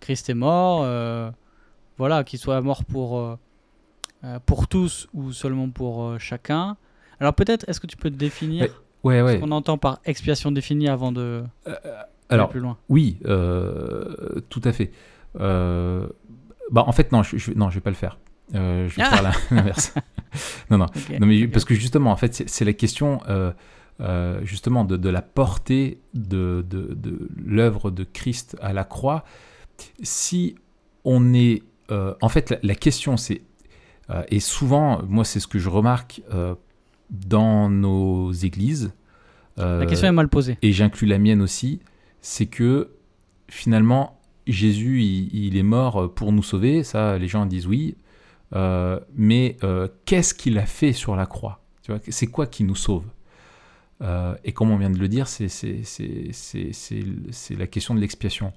Christ 0.01 0.31
est 0.31 0.35
mort, 0.35 0.83
euh, 0.83 1.31
voilà, 1.99 2.25
qu'il 2.25 2.39
soit 2.39 2.61
mort 2.63 2.85
pour, 2.85 3.19
euh, 3.19 4.39
pour 4.47 4.69
tous 4.69 5.07
ou 5.13 5.33
seulement 5.33 5.69
pour 5.69 6.19
chacun. 6.19 6.77
Alors 7.21 7.35
peut-être, 7.35 7.69
est-ce 7.69 7.81
que 7.81 7.87
tu 7.87 7.97
peux 7.97 8.11
définir 8.11 8.69
ouais, 9.07 9.23
ouais, 9.23 9.37
ce 9.37 9.41
qu'on 9.41 9.51
entend 9.53 9.79
par 9.79 10.01
expiation 10.05 10.53
définie 10.53 10.89
avant 10.89 11.13
de 11.13 11.43
alors, 12.29 12.47
aller 12.47 12.53
plus 12.53 12.61
loin 12.61 12.77
Oui, 12.89 13.19
tout 13.25 14.63
à 14.65 14.73
fait. 14.73 14.91
bah, 15.35 16.09
en 16.75 16.93
fait, 16.93 17.13
non, 17.13 17.23
je, 17.23 17.37
je, 17.37 17.53
non, 17.53 17.71
je 17.71 17.77
vais 17.77 17.81
pas 17.81 17.91
le 17.91 17.97
faire. 17.97 18.19
je 18.53 18.85
vais 18.85 18.89
faire 18.89 19.23
l'inverse. 19.51 19.95
non, 20.71 20.79
non, 20.79 20.87
non 21.21 21.27
mais 21.27 21.49
parce 21.49 21.65
que 21.65 21.75
justement, 21.75 22.11
en 22.11 22.17
fait, 22.17 22.45
c'est 22.47 22.65
la 22.65 22.73
question 22.73 23.21
euh, 24.03 24.41
justement 24.43 24.85
de, 24.85 25.09
la 25.09 25.23
portée 25.23 26.01
de, 26.13 26.63
de, 26.69 27.31
l'œuvre 27.35 27.91
de 27.91 28.05
Christ 28.05 28.55
à 28.61 28.75
la 28.75 28.85
croix, 28.85 29.25
si 30.03 30.55
on 31.05 31.33
est... 31.33 31.63
Euh, 31.91 32.15
en 32.21 32.29
fait, 32.29 32.59
la, 32.63 32.75
question 32.75 33.17
c'est... 33.17 33.41
Euh, 34.11 34.23
et 34.29 34.41
souvent, 34.41 35.03
moi 35.09 35.25
c'est 35.25 35.41
ce 35.41 35.47
que 35.47 35.59
je 35.59 35.71
remarque 35.71 36.21
dans 37.11 37.69
nos 37.69 38.33
églises. 38.33 38.93
la 39.57 39.87
question 39.87 40.09
est 40.09 40.13
mal 40.13 40.29
posée. 40.29 40.59
Et 40.63 40.73
j'inclus 40.73 41.07
la 41.07 41.19
mienne 41.19 41.41
aussi, 41.41 41.81
c'est 42.21 42.47
que 42.47 42.91
finalement, 43.49 44.21
Jésus, 44.47 45.03
il, 45.03 45.57
est 45.57 45.63
mort 45.63 46.13
pour 46.15 46.33
nous 46.33 46.43
sauver, 46.43 46.83
ça 46.85 47.19
les 47.19 47.29
gens 47.29 47.47
disent 47.47 47.67
oui, 47.67 47.97
mais 48.53 49.57
qu'est-ce 50.05 50.35
qu'il 50.35 50.59
a 50.59 50.67
fait 50.67 50.93
sur 50.93 51.17
la 51.17 51.27
croix? 51.27 51.61
C'est 52.09 52.27
quoi 52.27 52.47
qui 52.47 52.65
nous 52.65 52.75
sauve? 52.75 53.05
Euh, 54.03 54.35
et 54.45 54.53
comme 54.53 54.71
on 54.71 54.77
vient 54.77 54.91
de 54.91 54.99
le 54.99 55.09
dire, 55.09 55.27
c'est 55.29 55.47
la 57.51 57.67
question 57.67 57.95
de 57.95 58.01
l'expiation. 58.01 58.53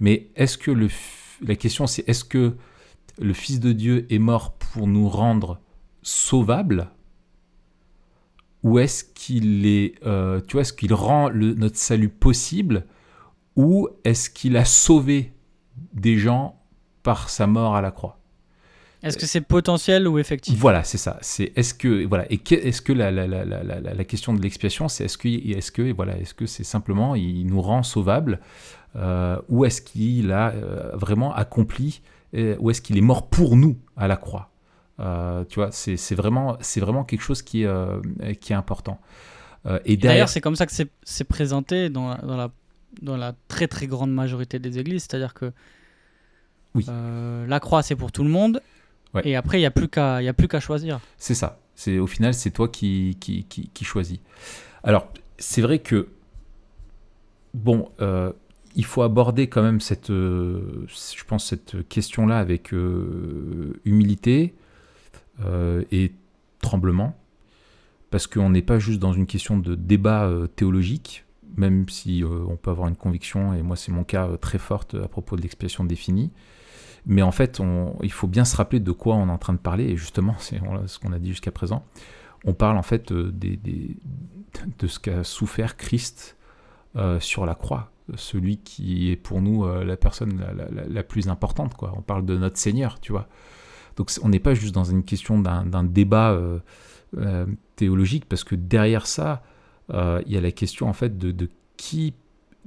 Mais 0.00 0.28
est-ce 0.36 0.58
que 0.58 0.70
le, 0.70 0.88
la 1.42 1.56
question 1.56 1.86
c'est 1.86 2.06
est-ce 2.08 2.24
que 2.24 2.56
le 3.18 3.32
Fils 3.32 3.60
de 3.60 3.72
Dieu 3.72 4.06
est 4.10 4.18
mort 4.18 4.52
pour 4.54 4.86
nous 4.86 5.08
rendre 5.08 5.60
sauvables? 6.02 6.90
Ou 8.62 8.78
est-ce 8.78 9.04
qu'il 9.04 9.66
est, 9.66 9.94
euh, 10.06 10.40
tu 10.46 10.52
vois, 10.52 10.62
est-ce 10.62 10.72
qu'il 10.72 10.94
rend 10.94 11.28
le, 11.28 11.54
notre 11.54 11.76
salut 11.76 12.08
possible 12.08 12.84
ou 13.56 13.88
est-ce 14.04 14.30
qu'il 14.30 14.56
a 14.56 14.64
sauvé 14.64 15.32
des 15.92 16.16
gens 16.16 16.60
par 17.02 17.28
sa 17.28 17.46
mort 17.46 17.74
à 17.74 17.80
la 17.80 17.90
croix? 17.90 18.18
Est-ce 19.02 19.18
que 19.18 19.26
c'est 19.26 19.40
potentiel 19.40 20.06
ou 20.06 20.20
effectif? 20.20 20.56
Voilà, 20.56 20.84
c'est 20.84 20.98
ça. 20.98 21.18
C'est 21.22 21.52
est-ce 21.56 21.74
que 21.74 22.06
voilà. 22.06 22.24
Et 22.30 22.40
est-ce 22.50 22.80
que 22.80 22.92
la, 22.92 23.10
la, 23.10 23.26
la, 23.26 23.44
la, 23.44 24.04
question 24.04 24.32
de 24.32 24.40
l'expiation, 24.40 24.86
c'est 24.86 25.04
est-ce 25.06 25.18
que 25.18 25.26
est-ce 25.26 25.72
que 25.72 25.92
voilà 25.92 26.16
est-ce 26.18 26.34
que 26.34 26.46
c'est 26.46 26.62
simplement 26.62 27.16
il 27.16 27.44
nous 27.46 27.60
rend 27.60 27.82
sauvables 27.82 28.38
euh, 28.94 29.40
ou 29.48 29.64
est-ce 29.64 29.82
qu'il 29.82 30.30
a 30.30 30.50
euh, 30.50 30.92
vraiment 30.94 31.34
accompli 31.34 32.00
ou 32.32 32.70
est-ce 32.70 32.80
qu'il 32.80 32.96
est 32.96 33.02
mort 33.02 33.28
pour 33.28 33.56
nous 33.56 33.76
à 33.96 34.06
la 34.06 34.16
croix? 34.16 34.51
Tu 35.48 35.54
vois, 35.56 35.70
c'est 35.72 36.14
vraiment 36.14 36.56
c'est 36.60 36.80
vraiment 36.80 37.04
quelque 37.04 37.22
chose 37.22 37.42
qui 37.42 37.64
est 37.64 38.36
qui 38.40 38.52
est 38.52 38.56
important. 38.56 39.00
et 39.84 39.96
d'ailleurs, 39.96 40.28
c'est 40.28 40.40
comme 40.40 40.56
ça 40.56 40.66
que 40.66 40.72
c'est 41.02 41.24
présenté 41.24 41.90
dans, 41.90 42.16
dans 42.16 42.36
la 42.36 42.50
dans 43.00 43.16
la 43.16 43.34
très 43.48 43.68
très 43.68 43.86
grande 43.86 44.12
majorité 44.12 44.58
des 44.58 44.78
églises, 44.78 45.06
c'est-à-dire 45.08 45.34
que 45.34 45.52
oui. 46.74 46.86
la 46.86 47.60
croix, 47.60 47.82
c'est 47.82 47.96
pour 47.96 48.12
tout 48.12 48.24
le 48.24 48.30
monde. 48.30 48.60
Et 49.24 49.36
après, 49.36 49.58
il 49.58 49.60
n'y 49.60 49.66
a 49.66 49.70
plus 49.70 49.88
qu'à 49.88 50.60
choisir. 50.60 51.00
C'est 51.18 51.34
ça. 51.34 51.58
C'est 51.74 51.98
Au 51.98 52.06
final, 52.06 52.34
c'est 52.34 52.50
toi 52.50 52.68
qui, 52.68 53.16
qui, 53.20 53.44
qui, 53.44 53.84
choisis. 53.84 54.18
Alors, 54.82 55.08
c'est 55.38 55.62
vrai 55.62 55.78
que, 55.78 56.08
bon, 57.54 57.90
euh, 58.00 58.32
il 58.74 58.84
faut 58.84 59.02
aborder 59.02 59.48
quand 59.48 59.62
même 59.62 59.80
cette, 59.80 60.10
euh, 60.10 60.86
je 60.88 61.24
pense, 61.24 61.46
cette 61.46 61.88
question-là 61.88 62.38
avec 62.38 62.72
euh, 62.72 63.80
humilité 63.84 64.54
et 65.90 66.12
tremblement, 66.60 67.16
parce 68.10 68.26
qu'on 68.26 68.50
n'est 68.50 68.62
pas 68.62 68.78
juste 68.78 69.00
dans 69.00 69.12
une 69.12 69.26
question 69.26 69.58
de 69.58 69.74
débat 69.74 70.30
théologique, 70.56 71.24
même 71.56 71.88
si 71.88 72.22
on 72.24 72.56
peut 72.56 72.70
avoir 72.70 72.88
une 72.88 72.96
conviction, 72.96 73.52
et 73.54 73.62
moi 73.62 73.76
c'est 73.76 73.92
mon 73.92 74.04
cas 74.04 74.28
très 74.40 74.58
forte 74.58 74.94
à 74.94 75.08
propos 75.08 75.36
de 75.36 75.42
l'expiation 75.42 75.84
définie. 75.84 76.30
Mais 77.04 77.22
en 77.22 77.32
fait, 77.32 77.60
il 78.02 78.12
faut 78.12 78.28
bien 78.28 78.44
se 78.44 78.56
rappeler 78.56 78.80
de 78.80 78.92
quoi 78.92 79.16
on 79.16 79.28
est 79.28 79.32
en 79.32 79.38
train 79.38 79.52
de 79.52 79.58
parler, 79.58 79.84
et 79.84 79.96
justement, 79.96 80.34
c'est 80.38 80.60
ce 80.86 80.98
qu'on 80.98 81.12
a 81.12 81.18
dit 81.18 81.30
jusqu'à 81.30 81.50
présent. 81.50 81.84
On 82.44 82.54
parle 82.54 82.76
en 82.76 82.82
fait 82.82 83.12
euh, 83.12 83.32
de 83.32 84.86
ce 84.86 84.98
qu'a 84.98 85.24
souffert 85.24 85.76
Christ 85.76 86.36
euh, 86.96 87.20
sur 87.20 87.46
la 87.46 87.54
croix, 87.54 87.92
celui 88.16 88.58
qui 88.58 89.10
est 89.10 89.16
pour 89.16 89.40
nous 89.40 89.64
euh, 89.64 89.84
la 89.84 89.96
personne 89.96 90.44
la, 90.88 91.02
plus 91.02 91.28
importante. 91.28 91.74
Quoi. 91.74 91.92
On 91.96 92.02
parle 92.02 92.24
de 92.24 92.36
notre 92.36 92.58
Seigneur, 92.58 93.00
tu 93.00 93.12
vois. 93.12 93.28
Donc 93.96 94.10
on 94.22 94.28
n'est 94.28 94.40
pas 94.40 94.54
juste 94.54 94.74
dans 94.74 94.84
une 94.84 95.02
question 95.02 95.38
d'un 95.38 95.84
débat 95.84 96.38
théologique, 97.76 98.24
parce 98.28 98.44
que 98.44 98.54
derrière 98.54 99.06
ça, 99.06 99.42
il 99.92 100.32
y 100.32 100.36
a 100.36 100.40
la 100.40 100.52
question 100.52 100.88
en 100.88 100.92
fait 100.92 101.18
de, 101.18 101.48
qui 101.76 102.14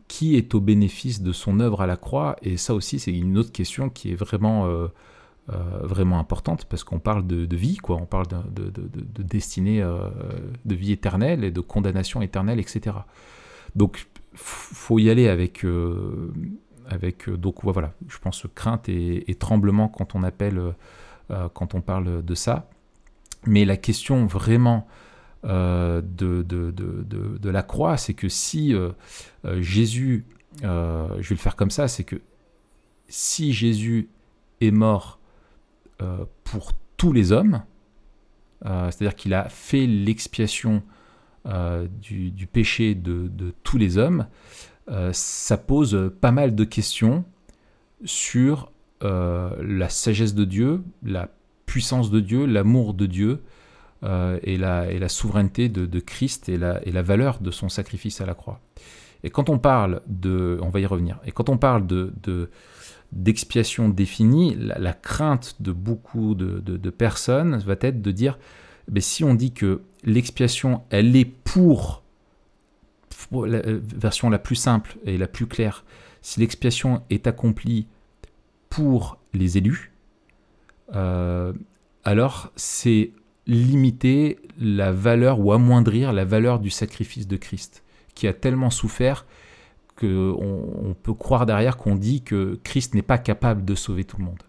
qui 0.08 0.36
est 0.36 0.54
au 0.54 0.62
bénéfice 0.62 1.22
de 1.22 1.32
son 1.32 1.60
œuvre 1.60 1.82
à 1.82 1.88
la 1.88 1.98
croix 1.98 2.36
Et 2.42 2.58
ça 2.58 2.74
aussi, 2.74 3.00
c'est 3.00 3.12
une 3.12 3.38
autre 3.38 3.52
question 3.52 3.90
qui 3.90 4.12
est 4.12 4.16
vraiment, 4.16 4.68
euh, 4.68 4.88
euh, 5.50 5.80
vraiment 5.82 6.20
importante 6.20 6.66
parce 6.66 6.84
qu'on 6.84 7.00
parle 7.00 7.26
de, 7.26 7.56
vie, 7.56 7.78
quoi. 7.78 7.98
On 7.98 8.06
parle 8.06 8.28
de, 8.28 8.70
de, 8.70 9.24
destinée 9.24 9.82
euh, 9.82 10.10
de 10.66 10.76
vie 10.76 10.92
éternelle 10.92 11.44
et 11.44 11.52
de 11.52 11.62
condamnation 11.62 12.22
éternelle, 12.22 12.60
etc. 12.60 12.98
Donc, 13.76 14.08
faut 14.34 15.00
y 15.00 15.10
aller 15.10 15.28
avec, 15.30 15.66
avec 16.90 17.30
donc 17.30 17.64
voilà, 17.64 17.94
je 18.10 18.18
pense 18.18 18.46
crainte 18.54 18.90
et 18.90 19.36
tremblement 19.40 19.88
quand 19.88 20.14
on 20.14 20.24
appelle, 20.24 20.62
quand 21.54 21.74
on 21.74 21.82
parle 21.82 22.24
de 22.24 22.36
ça. 22.36 22.70
Mais 23.46 23.66
la 23.66 23.78
question 23.78 24.26
vraiment 24.26 24.88
euh, 25.46 26.02
de, 26.04 27.50
la 27.50 27.64
croix, 27.64 27.98
c'est 27.98 28.14
que 28.14 28.30
si 28.30 28.74
euh, 28.74 28.90
euh, 29.46 29.62
Jésus, 29.62 30.26
je 30.62 30.68
vais 30.68 31.26
le 31.30 31.36
faire 31.36 31.56
comme 31.56 31.70
ça, 31.70 31.88
c'est 31.88 32.04
que 32.04 32.22
si 33.08 33.54
Jésus 33.54 34.10
est 34.62 34.72
mort 34.72 35.20
pour 36.44 36.72
tous 36.98 37.14
les 37.14 37.32
hommes, 37.32 37.64
c'est-à-dire 38.64 39.16
qu'il 39.16 39.34
a 39.34 39.48
fait 39.50 39.86
l'expiation 39.86 40.82
du, 41.46 42.48
péché 42.52 42.96
de, 42.96 43.54
tous 43.64 43.78
les 43.78 43.98
hommes, 43.98 44.28
ça 45.12 45.58
pose 45.58 46.12
pas 46.20 46.32
mal 46.32 46.56
de 46.56 46.64
questions 46.64 47.26
sur 48.06 48.72
la 49.02 49.90
sagesse 49.90 50.34
de 50.34 50.46
Dieu, 50.46 50.84
la 51.04 51.30
puissance 51.66 52.10
de 52.10 52.20
Dieu, 52.20 52.46
l'amour 52.46 52.94
de 52.94 53.06
Dieu, 53.06 53.42
euh, 54.04 54.38
et, 54.44 54.58
la, 54.58 54.92
et, 54.92 55.00
la, 55.00 55.10
souveraineté 55.10 55.68
de, 55.68 56.00
Christ 56.00 56.50
et 56.50 56.58
la, 56.58 56.86
et 56.86 56.92
la, 56.92 57.02
valeur 57.02 57.40
de 57.40 57.50
son 57.50 57.70
sacrifice 57.70 58.22
à 58.22 58.26
la 58.26 58.36
croix. 58.36 58.60
Et 59.24 59.30
quand 59.30 59.50
on 59.50 59.58
parle 59.58 60.02
de, 60.06 60.60
on 60.62 60.70
va 60.70 60.80
y 60.80 60.86
revenir, 60.86 61.20
et 61.26 61.32
quand 61.32 61.50
on 61.50 61.58
parle 61.58 61.88
de, 61.88 62.14
d'expiation 63.14 63.90
définie, 63.90 64.56
la, 64.60 64.94
crainte 64.94 65.56
de 65.60 65.72
beaucoup 65.72 66.36
de, 66.36 66.90
personnes 66.92 67.58
va 67.58 67.76
être 67.82 68.02
de 68.02 68.12
dire, 68.12 68.38
mais 68.92 69.00
si 69.02 69.24
on 69.24 69.34
dit 69.34 69.54
que 69.54 69.82
l'expiation, 70.04 70.84
elle 70.92 71.16
est 71.16 71.26
pour, 71.26 72.04
la 73.32 73.58
euh, 73.58 73.80
version 73.82 74.30
la 74.30 74.40
plus 74.40 74.56
simple 74.56 74.98
et 75.06 75.18
la 75.18 75.28
plus 75.28 75.48
claire, 75.48 75.84
si 76.22 76.42
l'expiation 76.42 77.02
est 77.10 77.26
accomplie 77.28 77.88
pour 78.76 79.18
les 79.34 79.58
élus, 79.58 79.94
euh, 80.94 81.54
alors 82.04 82.52
c'est 82.58 83.14
limiter 83.48 84.38
la 84.60 84.92
valeur 84.92 85.40
ou 85.40 85.54
amoindrir 85.54 86.12
la 86.12 86.26
valeur 86.26 86.60
du 86.60 86.70
sacrifice 86.70 87.26
de 87.26 87.38
Christ, 87.38 87.84
qui 88.16 88.28
a 88.28 88.34
tellement 88.34 88.70
souffert 88.70 89.26
qu'on 89.96 90.36
on 90.38 90.94
peut 90.94 91.14
croire 91.14 91.46
derrière 91.46 91.78
qu'on 91.78 91.96
dit 91.96 92.22
que 92.22 92.60
Christ 92.66 92.96
n'est 92.96 93.02
pas 93.02 93.18
capable 93.18 93.64
de 93.64 93.76
sauver 93.76 94.04
tout 94.04 94.18
le 94.18 94.26
monde. 94.26 94.44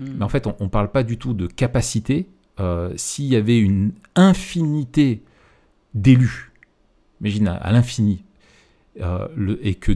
Hmm. 0.00 0.14
Mais 0.16 0.24
en 0.24 0.30
fait, 0.30 0.46
on 0.46 0.56
ne 0.58 0.68
parle 0.68 0.90
pas 0.90 1.02
du 1.02 1.18
tout 1.18 1.34
de 1.34 1.46
capacité. 1.46 2.28
Euh, 2.58 2.94
s'il 2.96 3.26
y 3.26 3.36
avait 3.36 3.58
une 3.58 3.92
infinité 4.14 5.22
d'élus, 5.92 6.52
imagine 7.20 7.48
à 7.48 7.70
l'infini, 7.70 8.24
euh, 9.00 9.26
le, 9.34 9.66
et 9.66 9.74
que 9.74 9.92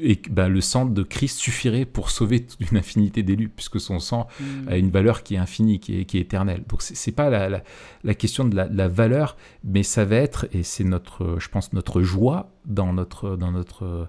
et, 0.00 0.20
bah, 0.30 0.48
le 0.48 0.60
sang 0.60 0.86
de 0.86 1.02
Christ 1.02 1.38
suffirait 1.38 1.84
pour 1.84 2.10
sauver 2.10 2.46
une 2.70 2.78
infinité 2.78 3.24
d'élus, 3.24 3.48
puisque 3.48 3.80
son 3.80 3.98
sang 3.98 4.28
hmm. 4.38 4.68
a 4.68 4.76
une 4.76 4.90
valeur 4.90 5.24
qui 5.24 5.34
est 5.34 5.38
infinie, 5.38 5.80
qui 5.80 6.00
est, 6.00 6.04
qui 6.04 6.18
est 6.18 6.20
éternelle. 6.20 6.62
Donc 6.68 6.82
c'est 6.82 7.12
pas 7.12 7.28
la, 7.28 7.62
la, 8.04 8.14
question 8.14 8.44
de 8.44 8.54
la, 8.54 8.88
valeur, 8.88 9.36
mais 9.64 9.82
ça 9.82 10.04
va 10.04 10.16
être, 10.16 10.46
et 10.52 10.62
c'est 10.62 10.84
notre, 10.84 11.38
je 11.40 11.48
pense, 11.48 11.72
notre 11.72 12.02
joie 12.02 12.52
dans 12.64 12.92
notre, 12.92 13.36
dans 13.36 13.50
notre, 13.50 14.08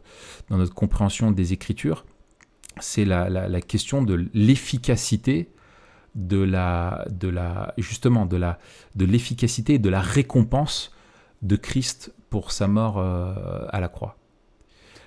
dans 0.50 0.58
notre 0.58 0.74
compréhension 0.74 1.32
des 1.32 1.54
Écritures, 1.54 2.06
c'est 2.80 3.06
la, 3.06 3.62
question 3.62 4.04
de 4.04 4.30
l'efficacité 4.36 5.50
de 6.14 6.42
la, 6.42 7.06
de 7.10 7.28
la, 7.28 7.74
justement, 7.78 8.28
de 8.28 8.38
la, 8.38 8.60
de 8.96 9.06
l'efficacité 9.06 9.76
et 9.76 9.80
de 9.80 9.90
la 9.90 10.02
récompense 10.02 10.92
de 11.42 11.56
Christ 11.56 12.14
pour 12.30 12.52
sa 12.52 12.68
mort 12.68 12.98
euh, 12.98 13.66
à 13.70 13.80
la 13.80 13.88
croix. 13.88 14.18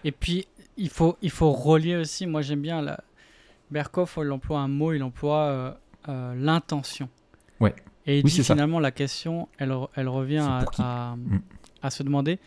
Et 0.04 0.12
puis, 0.12 0.46
il 0.76 0.88
faut, 0.88 1.16
il 1.22 1.30
faut 1.30 1.52
relier 1.52 1.96
aussi, 1.96 2.26
moi 2.26 2.42
j'aime 2.42 2.62
bien 2.62 2.82
la, 2.82 3.00
Berkoff, 3.70 4.18
il 4.20 4.30
emploie 4.30 4.60
un 4.60 4.68
mot, 4.68 4.92
il 4.92 5.02
emploie 5.02 5.78
l'intention. 6.06 7.08
Ouais. 7.60 7.74
Et 8.06 8.18
il 8.18 8.24
dit 8.24 8.42
finalement 8.42 8.80
la 8.80 8.90
question, 8.90 9.48
elle, 9.58 9.74
elle 9.94 10.08
revient 10.08 10.46
à, 10.78 11.14
mm. 11.16 11.40
à, 11.82 11.90
se 11.90 12.02
demander 12.02 12.38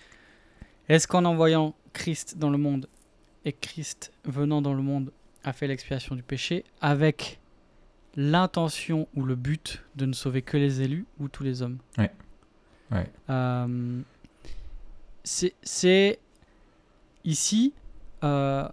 est-ce 0.89 1.08
qu'en 1.08 1.26
envoyant 1.26 1.76
Christ 1.93 2.38
dans 2.38 2.49
le 2.49 2.58
monde 2.58 2.88
et 3.45 3.54
Christ 3.54 4.12
venant 4.26 4.62
dans 4.62 4.74
le 4.74 4.82
monde 4.82 5.12
a 5.43 5.54
fait 5.54 5.68
l'expiation 5.68 6.16
du 6.16 6.24
péché 6.24 6.66
avec 6.82 7.39
l'intention 8.16 9.08
ou 9.16 9.24
le 9.24 9.36
but 9.36 9.84
de 9.95 10.06
ne 10.06 10.14
sauver 10.14 10.41
que 10.41 10.58
les 10.58 10.82
élus 10.82 11.06
ou 11.20 11.28
tous 11.28 11.43
les 11.43 11.62
hommes? 11.62 11.78
Ouais. 11.97 12.12
ouais. 12.91 13.10
Euh, 13.30 14.01
c'est 15.24 16.20
ici, 17.26 17.74
euh, 18.24 18.67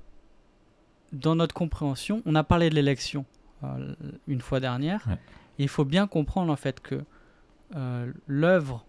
dans 1.13 1.35
notre 1.35 1.55
compréhension, 1.55 2.23
on 2.27 2.35
a 2.35 2.45
parlé 2.45 2.71
de 2.71 2.75
l'élection 2.75 3.25
euh, 3.65 3.95
une 4.27 4.41
fois 4.41 4.61
dernière. 4.61 5.07
il 5.59 5.69
faut 5.69 5.85
bien 5.85 6.07
comprendre 6.07 6.53
en 6.53 6.57
fait 6.57 6.81
que 6.81 7.03
l'œuvre 8.27 8.85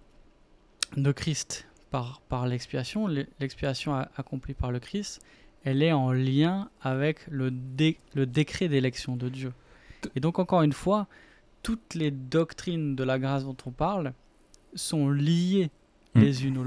de 0.97 1.11
Christ 1.11 1.67
par, 1.91 2.21
par 2.21 2.47
l'expiation, 2.47 3.07
l'expiation 3.39 3.93
accomplie 4.15 4.55
par 4.55 4.71
le 4.71 4.79
Christ, 4.79 5.21
elle 5.63 5.83
est 5.83 5.91
en 5.91 6.11
lien 6.11 6.69
avec 6.81 7.27
le, 7.27 7.53
le 8.15 8.25
décret 8.25 8.67
d'élection 8.67 9.15
de 9.15 9.29
Dieu. 9.29 9.53
Et 10.15 10.19
donc, 10.19 10.39
encore 10.39 10.63
une 10.63 10.73
fois, 10.73 11.07
toutes 11.63 11.93
les 11.93 12.11
doctrines 12.11 12.95
de 12.95 13.03
la 13.03 13.19
grâce 13.19 13.43
dont 13.43 13.57
on 13.65 13.71
parle 13.71 14.13
sont 14.73 15.09
liées 15.09 15.69
mm. 16.15 16.19
les 16.19 16.45
unes 16.45 16.57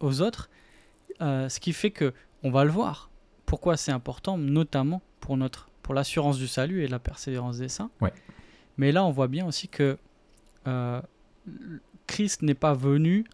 aux 0.00 0.20
autres, 0.20 0.50
euh, 1.22 1.48
ce 1.48 1.60
qui 1.60 1.72
fait 1.72 1.90
que, 1.90 2.12
on 2.44 2.50
va 2.50 2.64
le 2.64 2.70
voir, 2.70 3.10
pourquoi 3.46 3.76
c'est 3.76 3.92
important, 3.92 4.38
notamment 4.38 5.02
pour, 5.20 5.36
notre, 5.36 5.68
pour 5.82 5.94
l'assurance 5.94 6.38
du 6.38 6.46
salut 6.46 6.84
et 6.84 6.86
la 6.86 7.00
persévérance 7.00 7.58
des 7.58 7.68
saints. 7.68 7.90
Mais 8.76 8.92
là, 8.92 9.04
on 9.04 9.10
voit 9.10 9.28
bien 9.28 9.46
aussi 9.46 9.68
que 9.68 9.98
euh, 10.66 11.00
Christ 12.06 12.42
n'est 12.42 12.54
pas 12.54 12.74
venu 12.74 13.24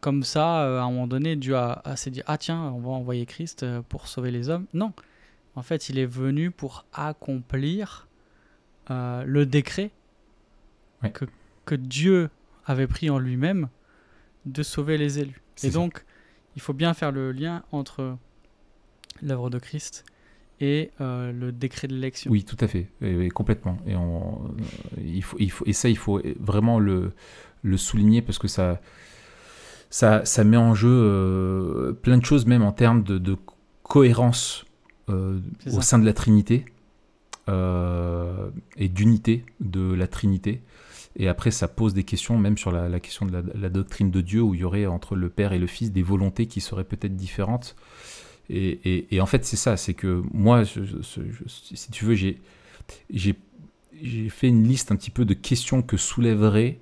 comme 0.00 0.22
ça, 0.22 0.62
euh, 0.62 0.78
à 0.78 0.82
un 0.82 0.90
moment 0.90 1.06
donné, 1.06 1.36
Dieu 1.36 1.56
a, 1.56 1.82
a 1.84 1.96
s'est 1.96 2.10
dit 2.10 2.22
Ah, 2.26 2.38
tiens, 2.38 2.60
on 2.62 2.80
va 2.80 2.90
envoyer 2.90 3.26
Christ 3.26 3.62
euh, 3.62 3.82
pour 3.86 4.08
sauver 4.08 4.30
les 4.30 4.48
hommes. 4.48 4.66
Non. 4.72 4.92
En 5.56 5.62
fait, 5.62 5.88
il 5.88 5.98
est 5.98 6.06
venu 6.06 6.50
pour 6.50 6.86
accomplir 6.92 8.08
euh, 8.90 9.24
le 9.26 9.46
décret 9.46 9.90
que, 11.12 11.24
que, 11.64 11.74
Dieu 11.74 12.30
avait 12.66 12.86
pris 12.86 13.10
en 13.10 13.18
lui-même 13.18 13.68
de 14.46 14.62
sauver 14.62 14.96
les 14.96 15.18
élus. 15.18 15.42
Et 15.62 15.70
donc, 15.70 16.04
il 16.56 16.62
faut 16.62 16.72
bien 16.72 16.94
faire 16.94 17.12
le 17.12 17.32
lien 17.32 17.62
entre 17.72 18.16
l'œuvre 19.22 19.50
de 19.50 19.58
Christ 19.58 20.04
et 20.60 20.90
le 20.98 21.50
décret 21.52 21.88
de 21.88 21.94
l'élection. 21.94 22.30
Oui, 22.30 22.44
tout 22.44 22.56
à 22.60 22.68
fait, 22.68 22.88
complètement. 23.32 23.78
Et, 23.86 23.96
on, 23.96 24.54
il 25.02 25.22
faut, 25.22 25.36
il 25.40 25.50
faut, 25.50 25.64
et 25.66 25.72
ça, 25.72 25.88
il 25.88 25.96
faut 25.96 26.20
vraiment 26.38 26.78
le, 26.78 27.12
le 27.62 27.76
souligner 27.76 28.22
parce 28.22 28.38
que 28.38 28.48
ça, 28.48 28.80
ça, 29.90 30.24
ça 30.24 30.44
met 30.44 30.56
en 30.56 30.74
jeu 30.74 30.88
euh, 30.88 31.92
plein 31.92 32.16
de 32.16 32.24
choses, 32.24 32.46
même 32.46 32.62
en 32.62 32.72
termes 32.72 33.02
de, 33.02 33.36
cohérence 33.82 34.66
euh, 35.08 35.40
au 35.66 35.80
sein 35.80 35.98
de 35.98 36.04
la 36.06 36.12
Trinité 36.12 36.64
euh, 37.48 38.50
et 38.76 38.88
d'unité 38.88 39.44
de 39.58 39.92
la 39.92 40.06
Trinité. 40.06 40.62
Et 41.16 41.26
après, 41.26 41.50
ça 41.50 41.66
pose 41.66 41.92
des 41.92 42.04
questions, 42.04 42.38
même 42.38 42.56
sur 42.56 42.70
la, 42.70 43.00
question 43.00 43.26
de 43.26 43.32
la, 43.32 43.68
doctrine 43.68 44.12
de 44.12 44.20
Dieu, 44.20 44.42
où 44.42 44.54
il 44.54 44.60
y 44.60 44.64
aurait 44.64 44.86
entre 44.86 45.16
le 45.16 45.28
Père 45.28 45.52
et 45.52 45.58
le 45.58 45.66
Fils 45.66 45.90
des 45.90 46.02
volontés 46.02 46.46
qui 46.46 46.60
seraient 46.60 46.84
peut-être 46.84 47.16
différentes. 47.16 47.74
Et, 48.52 49.14
et, 49.14 49.20
en 49.20 49.26
fait, 49.26 49.44
c'est 49.44 49.56
ça, 49.56 49.76
c'est 49.76 49.94
que 49.94 50.22
moi, 50.32 50.64
si 50.64 51.90
tu 51.92 52.04
veux, 52.04 52.14
j'ai 52.14 52.36
fait 54.28 54.48
une 54.48 54.66
liste 54.66 54.90
un 54.90 54.96
petit 54.96 55.10
peu 55.10 55.24
de 55.24 55.34
questions 55.34 55.82
que 55.82 55.96
soulèverait 55.96 56.80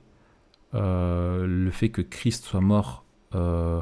euh, 0.75 1.47
le 1.47 1.71
fait 1.71 1.91
que 1.91 2.01
Christ 2.03 2.45
soit 2.45 2.61
mort 2.61 3.05
euh, 3.35 3.81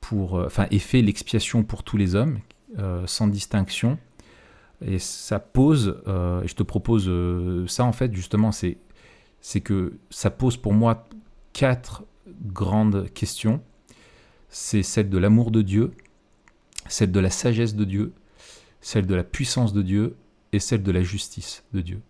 pour, 0.00 0.38
euh, 0.38 0.46
enfin, 0.46 0.66
ait 0.70 0.78
fait 0.78 1.02
l'expiation 1.02 1.62
pour 1.62 1.84
tous 1.84 1.96
les 1.96 2.14
hommes, 2.16 2.40
sans 3.06 3.28
distinction. 3.28 3.98
Et 4.84 4.98
ça 4.98 5.38
pose, 5.38 5.96
et 6.08 6.48
je 6.48 6.54
te 6.54 6.64
propose 6.64 7.08
ça 7.68 7.84
en 7.84 7.92
fait, 7.92 8.12
justement, 8.12 8.50
c'est 8.50 9.60
que 9.60 9.98
ça 10.10 10.30
pose 10.30 10.56
pour 10.56 10.72
moi 10.72 11.06
quatre 11.52 12.02
grandes 12.42 13.08
questions. 13.14 13.62
C'est 14.48 14.82
celle 14.82 15.08
de 15.10 15.18
l'amour 15.18 15.52
de 15.52 15.62
Dieu, 15.62 15.92
celle 16.88 17.12
de 17.12 17.20
la 17.20 17.30
sagesse 17.30 17.74
de 17.74 17.84
Dieu, 17.84 18.12
celle 18.80 19.06
de 19.06 19.14
la 19.14 19.24
puissance 19.24 19.72
de 19.72 19.82
Dieu 19.82 20.16
et 20.52 20.58
celle 20.58 20.82
de 20.82 20.92
la 20.92 21.02
justice 21.02 21.64
de 21.72 21.80
Dieu. 21.80 22.00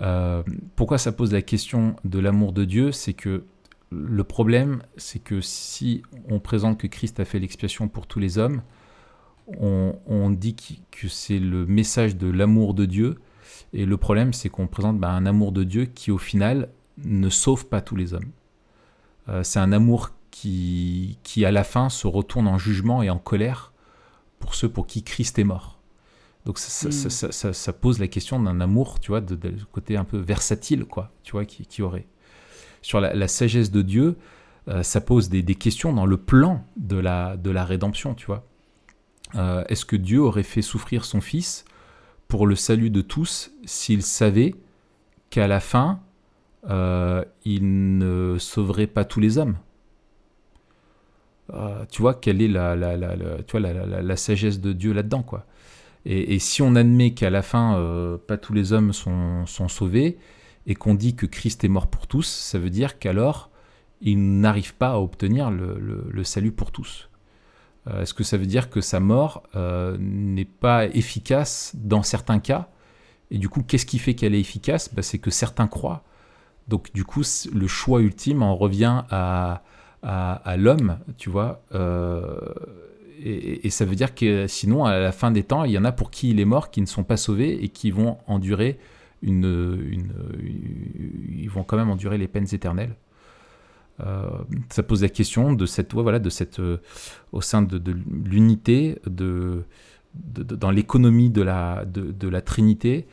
Euh, 0.00 0.42
pourquoi 0.76 0.98
ça 0.98 1.12
pose 1.12 1.32
la 1.32 1.42
question 1.42 1.96
de 2.04 2.18
l'amour 2.18 2.52
de 2.52 2.64
Dieu? 2.64 2.92
C'est 2.92 3.14
que 3.14 3.44
le 3.90 4.24
problème, 4.24 4.82
c'est 4.96 5.20
que 5.20 5.40
si 5.40 6.02
on 6.28 6.40
présente 6.40 6.78
que 6.78 6.86
Christ 6.86 7.20
a 7.20 7.24
fait 7.24 7.38
l'expiation 7.38 7.88
pour 7.88 8.06
tous 8.06 8.18
les 8.18 8.38
hommes, 8.38 8.62
on, 9.58 10.30
dit 10.30 10.56
que 10.90 11.08
c'est 11.08 11.38
le 11.38 11.66
message 11.66 12.16
de 12.16 12.30
l'amour 12.30 12.72
de 12.74 12.86
Dieu. 12.86 13.18
Et 13.72 13.84
le 13.84 13.96
problème, 13.96 14.32
c'est 14.32 14.48
qu'on 14.48 14.66
présente 14.66 14.98
bah, 14.98 15.10
un 15.10 15.26
amour 15.26 15.52
de 15.52 15.64
Dieu 15.64 15.84
qui, 15.84 16.10
au 16.10 16.18
final, 16.18 16.70
ne 17.04 17.28
sauve 17.28 17.66
pas 17.66 17.82
tous 17.82 17.94
les 17.94 18.14
hommes. 18.14 18.30
Euh, 19.28 19.42
c'est 19.42 19.58
un 19.58 19.72
amour 19.72 20.13
qui, 20.34 21.16
qui, 21.22 21.44
à 21.44 21.52
la 21.52 21.62
fin, 21.62 21.88
se 21.88 22.08
retourne 22.08 22.48
en 22.48 22.58
jugement 22.58 23.04
et 23.04 23.08
en 23.08 23.20
colère 23.20 23.72
pour 24.40 24.56
ceux 24.56 24.68
pour 24.68 24.88
qui 24.88 25.04
Christ 25.04 25.38
est 25.38 25.44
mort. 25.44 25.78
Donc 26.44 26.58
ça, 26.58 26.90
ça, 26.90 27.52
ça, 27.52 27.72
pose 27.72 28.00
la 28.00 28.08
question 28.08 28.42
d'un 28.42 28.60
amour, 28.60 28.98
tu 28.98 29.12
vois, 29.12 29.20
de, 29.20 29.38
côté 29.70 29.96
un 29.96 30.02
peu 30.02 30.18
versatile, 30.18 30.86
quoi, 30.86 31.12
tu 31.22 31.32
vois, 31.32 31.44
qui, 31.44 31.66
qui 31.66 31.82
aurait. 31.82 32.08
Sur 32.82 33.00
la, 33.00 33.28
sagesse 33.28 33.70
de 33.70 33.80
Dieu, 33.80 34.16
euh, 34.66 34.82
ça 34.82 35.00
pose 35.00 35.28
des, 35.28 35.42
des, 35.42 35.54
questions 35.54 35.92
dans 35.92 36.04
le 36.04 36.16
plan 36.16 36.66
de 36.76 36.96
la, 36.96 37.36
de 37.36 37.50
la 37.50 37.64
rédemption, 37.64 38.14
tu 38.14 38.26
vois. 38.26 38.44
Euh, 39.36 39.62
est-ce 39.68 39.84
que 39.84 39.94
Dieu 39.94 40.18
aurait 40.20 40.42
fait 40.42 40.62
souffrir 40.62 41.04
son 41.04 41.20
Fils 41.20 41.64
pour 42.26 42.48
le 42.48 42.56
salut 42.56 42.90
de 42.90 43.02
tous 43.02 43.52
s'il 43.64 44.02
savait 44.02 44.56
qu'à 45.30 45.46
la 45.46 45.60
fin, 45.60 46.00
euh, 46.68 47.24
il 47.44 47.98
ne 47.98 48.36
sauverait 48.40 48.88
pas 48.88 49.04
tous 49.04 49.20
les 49.20 49.38
hommes? 49.38 49.56
Tu 51.90 52.02
vois, 52.02 52.14
quelle 52.14 52.40
est 52.40 52.48
la, 52.48 52.74
la, 52.74 52.96
tu 53.46 53.58
vois, 53.58 53.60
la, 53.60 54.16
sagesse 54.16 54.60
de 54.60 54.72
Dieu 54.72 54.92
là-dedans, 54.92 55.22
quoi 55.22 55.46
et, 56.06 56.38
si 56.38 56.60
on 56.62 56.74
admet 56.76 57.14
qu'à 57.14 57.30
la 57.30 57.42
fin, 57.42 57.78
euh, 57.78 58.18
pas 58.18 58.36
tous 58.36 58.52
les 58.52 58.72
hommes 58.72 58.92
sont, 58.92 59.46
sauvés, 59.46 60.18
et 60.66 60.74
qu'on 60.74 60.94
dit 60.94 61.14
que 61.14 61.26
Christ 61.26 61.64
est 61.64 61.68
mort 61.68 61.86
pour 61.86 62.06
tous, 62.06 62.26
ça 62.26 62.58
veut 62.58 62.70
dire 62.70 62.98
qu'alors, 62.98 63.50
il 64.00 64.40
n'arrive 64.40 64.74
pas 64.74 64.92
à 64.92 64.98
obtenir 64.98 65.50
le, 65.50 66.24
salut 66.24 66.52
pour 66.52 66.72
tous. 66.72 67.08
Euh, 67.86 68.02
est-ce 68.02 68.14
que 68.14 68.24
ça 68.24 68.36
veut 68.36 68.46
dire 68.46 68.70
que 68.70 68.80
sa 68.80 69.00
mort 69.00 69.42
euh, 69.56 69.96
n'est 69.98 70.44
pas 70.44 70.86
efficace 70.86 71.72
dans 71.74 72.02
certains 72.02 72.38
cas? 72.38 72.68
Et 73.30 73.38
du 73.38 73.48
coup, 73.48 73.62
qu'est-ce 73.62 73.86
qui 73.86 73.98
fait 73.98 74.14
qu'elle 74.14 74.34
est 74.34 74.40
efficace? 74.40 74.92
Bah, 74.94 75.02
C'est 75.02 75.18
que 75.18 75.30
certains 75.30 75.66
croient. 75.66 76.02
Donc 76.68 76.92
du 76.94 77.04
coup, 77.04 77.22
le 77.52 77.66
choix 77.66 78.00
ultime 78.00 78.42
en 78.42 78.56
revient 78.56 79.02
à, 79.10 79.62
à, 80.04 80.56
l'homme, 80.56 80.98
tu 81.16 81.30
vois 81.30 81.62
et, 83.24 83.70
ça 83.70 83.84
veut 83.84 83.94
dire 83.94 84.14
que 84.14 84.46
sinon, 84.46 84.84
à 84.84 84.98
la 84.98 85.12
fin 85.12 85.30
des 85.30 85.42
temps, 85.42 85.64
il 85.64 85.72
y 85.72 85.78
en 85.78 85.84
a 85.84 85.92
pour 85.92 86.10
qui 86.10 86.30
il 86.30 86.40
est 86.40 86.44
mort, 86.44 86.70
qui 86.70 86.80
ne 86.80 86.86
sont 86.86 87.04
pas 87.04 87.16
sauvés 87.16 87.64
et 87.64 87.68
qui 87.68 87.90
vont 87.90 88.18
endurer 88.26 88.78
une, 89.22 90.12
ils 91.38 91.48
vont 91.48 91.62
quand 91.62 91.76
même 91.76 91.90
endurer 91.90 92.18
les 92.18 92.28
peines 92.28 92.48
éternelles. 92.52 92.94
Euh, 94.00 94.28
ça 94.70 94.82
pose 94.82 95.02
la 95.02 95.08
question 95.08 95.52
de 95.52 95.66
cette, 95.66 95.94
voilà, 95.94 96.18
de 96.18 96.30
cette, 96.30 96.58
euh, 96.58 96.78
au 97.32 97.40
sein 97.40 97.62
de, 97.62 97.80
l'unité, 98.24 98.98
de, 99.06 99.64
dans 100.14 100.70
l'économie 100.70 101.30
de 101.30 101.42
la, 101.42 101.84
de, 101.84 102.28
la 102.28 102.40
Trinité. 102.40 103.06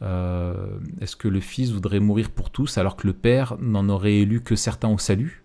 Euh, 0.00 0.78
est-ce 1.00 1.16
que 1.16 1.26
le 1.26 1.40
Fils 1.40 1.72
voudrait 1.72 1.98
mourir 1.98 2.30
pour 2.30 2.50
tous 2.50 2.78
alors 2.78 2.96
que 2.96 3.06
le 3.06 3.12
Père 3.12 3.56
n'en 3.60 3.88
aurait 3.88 4.18
élu 4.18 4.40
que 4.40 4.54
certains 4.54 4.88
au 4.88 4.98
salut? 4.98 5.42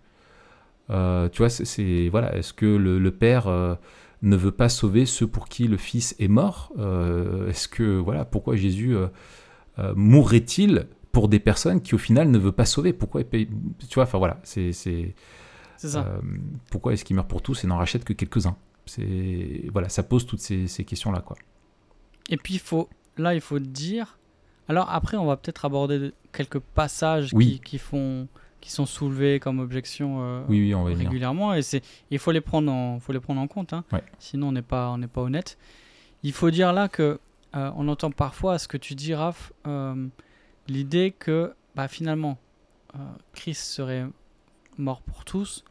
Tu 0.88 1.38
vois, 1.38 1.48
c'est 1.48 2.08
voilà. 2.08 2.34
Est-ce 2.36 2.52
que 2.52 2.66
le, 2.66 2.98
le 2.98 3.10
Père 3.10 3.48
ne 4.24 4.36
veut 4.36 4.50
pas 4.50 4.68
sauver 4.68 5.06
ceux 5.06 5.26
pour 5.26 5.48
qui 5.48 5.68
le 5.68 5.76
Fils 5.76 6.16
est 6.18 6.28
mort 6.28 6.72
euh, 6.78 7.48
Est-ce 7.48 7.68
que, 7.68 7.98
voilà, 7.98 8.24
pourquoi 8.24 8.56
Jésus 8.56 8.96
euh, 8.96 9.08
euh, 9.78 9.92
mourrait-il 9.94 10.88
pour 11.12 11.28
des 11.28 11.38
personnes 11.38 11.80
qui 11.80 11.94
au 11.94 11.98
final 11.98 12.30
ne 12.30 12.38
veut 12.38 12.52
pas 12.52 12.64
sauver? 12.64 12.92
Pourquoi 12.92 13.22
Tu 13.22 13.46
vois, 13.94 14.04
enfin 14.04 14.18
voilà, 14.18 14.40
c'est. 14.42 14.72
C'est 14.72 15.14
ça. 15.76 16.18
pourquoi 16.70 16.94
est-ce 16.94 17.04
qu'il 17.04 17.14
meurt 17.14 17.28
pour 17.28 17.42
tous 17.42 17.64
et 17.64 17.66
n'en 17.66 17.76
rachète 17.76 18.04
que 18.04 18.14
quelques-uns? 18.14 18.56
C'est 18.86 19.64
voilà, 19.70 19.90
ça 19.90 20.02
pose 20.02 20.24
toutes 20.24 20.40
ces, 20.40 20.66
questions-là, 20.84 21.20
quoi. 21.20 21.36
Et 22.30 22.38
puis 22.38 22.54
il 22.54 22.60
faut, 22.60 22.88
là, 23.18 23.34
il 23.34 23.42
faut 23.42 23.58
dire. 23.58 24.18
Alors 24.68 24.88
après, 24.88 25.18
on 25.18 25.26
va 25.26 25.36
peut-être 25.36 25.66
aborder 25.66 26.12
quelques 26.32 26.60
passages 26.60 27.32
qui, 27.32 27.60
qui 27.60 27.76
font 27.76 28.28
qui 28.64 28.70
sont 28.70 28.86
soulevés 28.86 29.40
comme 29.40 29.58
objection 29.60 30.22
euh, 30.22 30.42
oui, 30.48 30.74
on 30.74 30.84
régulièrement 30.84 31.52
et 31.52 31.60
c'est 31.60 31.82
il 32.10 32.18
faut 32.18 32.32
les 32.32 32.40
prendre 32.40 32.72
en 32.72 32.98
faut 32.98 33.12
les 33.12 33.20
prendre 33.20 33.42
en 33.42 33.46
compte 33.46 33.74
hein. 33.74 33.84
sinon 34.18 34.48
on 34.48 34.52
n'est 34.52 34.62
pas 34.62 34.88
on 34.88 34.96
n'est 34.96 35.06
pas 35.06 35.20
honnête 35.20 35.58
il 36.22 36.32
faut 36.32 36.50
dire 36.50 36.72
là 36.72 36.88
que 36.88 37.20
on 37.52 37.86
entend 37.86 38.10
parfois 38.10 38.58
ce 38.58 38.66
que 38.66 38.76
tu 38.76 38.96
dis, 38.96 39.14
Raph, 39.14 39.52
l'idée 40.66 41.14
que 41.16 41.54
bah, 41.76 41.86
finalement, 41.86 42.36
Christ 43.32 43.62
serait 43.62 44.06
mort 44.76 45.02
pour 45.02 45.24
tous, 45.24 45.64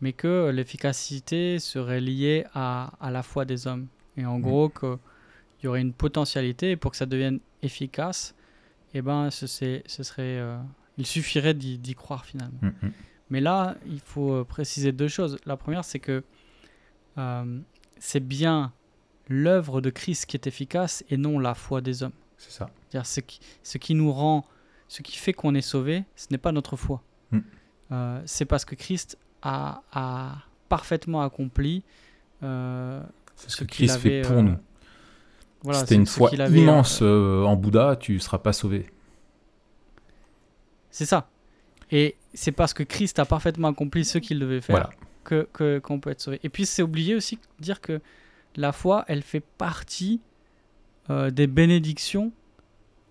mais 0.00 0.12
que 0.12 0.50
l'efficacité 0.50 1.58
serait 1.58 2.00
liée 2.00 2.46
à, 2.54 2.92
à, 3.00 3.10
la 3.10 3.22
foi 3.22 3.44
des 3.44 3.66
hommes. 3.66 3.88
Et 4.16 4.24
en 4.24 4.38
gros, 4.38 4.68
qu'il 4.68 4.98
y 5.64 5.66
aurait 5.66 5.80
une 5.80 5.92
potentialité, 5.92 6.70
et 6.70 6.76
pour 6.76 6.92
que 6.92 6.96
ça 6.96 7.06
devienne 7.06 7.40
efficace, 7.62 8.34
eh 8.94 9.02
ben, 9.02 9.30
ce, 9.30 9.46
ce 9.46 10.02
serait, 10.02 10.38
euh, 10.38 10.56
il 10.98 11.06
suffirait 11.06 11.54
d'y 11.54 11.94
croire 11.94 12.24
finalement. 12.24 12.58
Mm, 12.62 12.86
mm. 12.86 12.92
Mais 13.30 13.40
là, 13.40 13.76
il 13.86 14.00
faut 14.00 14.32
euh, 14.32 14.44
préciser 14.44 14.92
deux 14.92 15.08
choses. 15.08 15.38
La 15.46 15.56
première, 15.56 15.84
c'est 15.84 15.98
que 15.98 16.22
euh, 17.18 17.60
c'est 17.98 18.20
bien 18.20 18.72
l'œuvre 19.28 19.80
de 19.80 19.90
Christ 19.90 20.26
qui 20.26 20.36
est 20.36 20.46
efficace 20.46 21.04
et 21.10 21.16
non 21.16 21.38
la 21.38 21.54
foi 21.54 21.80
des 21.80 22.02
hommes. 22.02 22.12
C'est 22.38 22.52
ça. 22.52 22.70
Ce 23.02 23.20
qui, 23.20 23.40
ce 23.62 23.78
qui 23.78 23.94
nous 23.94 24.12
rend, 24.12 24.46
ce 24.88 25.02
qui 25.02 25.16
fait 25.16 25.32
qu'on 25.32 25.54
est 25.54 25.60
sauvé, 25.60 26.04
ce 26.14 26.28
n'est 26.30 26.38
pas 26.38 26.52
notre 26.52 26.76
foi. 26.76 27.02
Mm. 27.32 27.40
c'est 28.24 28.44
parce 28.44 28.64
que 28.64 28.74
Christ 28.74 29.18
a, 29.42 29.82
a 29.92 30.36
parfaitement 30.68 31.22
accompli 31.22 31.82
ce, 32.40 33.64
qu'il 33.64 33.90
avait 33.90 34.22
fait 34.22 34.22
pour 34.22 34.42
nous. 34.42 34.56
Voilà, 35.62 35.80
C'était 35.80 35.96
une 35.96 36.06
foi 36.06 36.30
immense 36.32 37.02
en 37.02 37.56
Bouddha, 37.56 37.96
tu 37.96 38.14
ne 38.14 38.18
seras 38.18 38.38
pas 38.38 38.52
sauvé. 38.52 38.86
C'est 40.96 41.04
ça. 41.04 41.28
Et 41.90 42.16
c'est 42.32 42.52
parce 42.52 42.72
que 42.72 42.82
Christ 42.82 43.18
a 43.18 43.26
parfaitement 43.26 43.68
accompli 43.68 44.02
ce 44.02 44.16
qu'il 44.16 44.38
devait 44.38 44.62
faire 44.62 44.88
que 45.24 45.46
qu'on 45.80 46.00
peut 46.00 46.08
être 46.08 46.22
sauvé. 46.22 46.40
Et 46.42 46.48
puis 46.48 46.64
c'est 46.64 46.82
oublié 46.82 47.14
aussi 47.14 47.36
de 47.36 47.62
dire 47.62 47.82
que 47.82 48.00
la 48.54 48.72
foi, 48.72 49.04
elle 49.06 49.20
fait 49.20 49.44
partie 49.58 50.22
euh, 51.10 51.30
des 51.30 51.46
bénédictions 51.48 52.32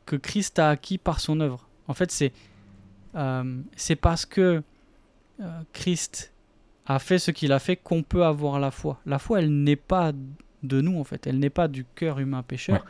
que 0.08 0.16
Christ 0.16 0.58
a 0.58 0.72
acquis 0.72 0.98
par 0.98 1.20
son 1.20 1.40
œuvre. 1.42 1.68
En 1.88 1.94
fait, 1.94 2.10
c'est 2.10 2.34
euh, 3.14 3.62
c'est 3.76 3.96
parce 3.96 4.26
que 4.26 4.64
euh, 5.42 5.62
Christ 5.72 6.34
a 6.88 6.98
fait 6.98 7.20
ce 7.20 7.30
qu'il 7.30 7.52
a 7.52 7.60
fait 7.60 7.76
qu'on 7.76 8.02
peut 8.02 8.26
avoir 8.26 8.60
la 8.60 8.72
foi. 8.72 9.00
La 9.06 9.20
foi, 9.20 9.44
elle 9.44 9.64
n'est 9.64 9.76
pas 9.76 10.12
de 10.64 10.82
nous 10.82 11.00
en 11.00 11.04
fait, 11.04 11.28
elle 11.28 11.38
n'est 11.38 11.52
pas 11.52 11.68
du 11.68 11.86
cœur 11.94 12.18
humain 12.18 12.42
pécheur. 12.42 12.84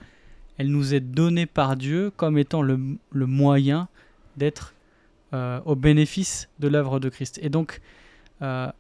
Elle 0.58 0.72
nous 0.72 0.94
est 0.94 1.02
donnée 1.02 1.48
par 1.48 1.76
Dieu 1.76 2.14
comme 2.16 2.38
étant 2.38 2.62
le, 2.62 2.80
le 3.12 3.26
moyen 3.26 3.90
d'être 4.38 4.75
euh, 5.34 5.60
au 5.66 5.76
bénéfice 5.76 6.50
de 6.60 6.68
l'œuvre 6.68 7.00
de 7.00 7.10
Christ. 7.10 7.40
Et 7.42 7.50
donc, 7.50 7.82
euh, 8.42 8.72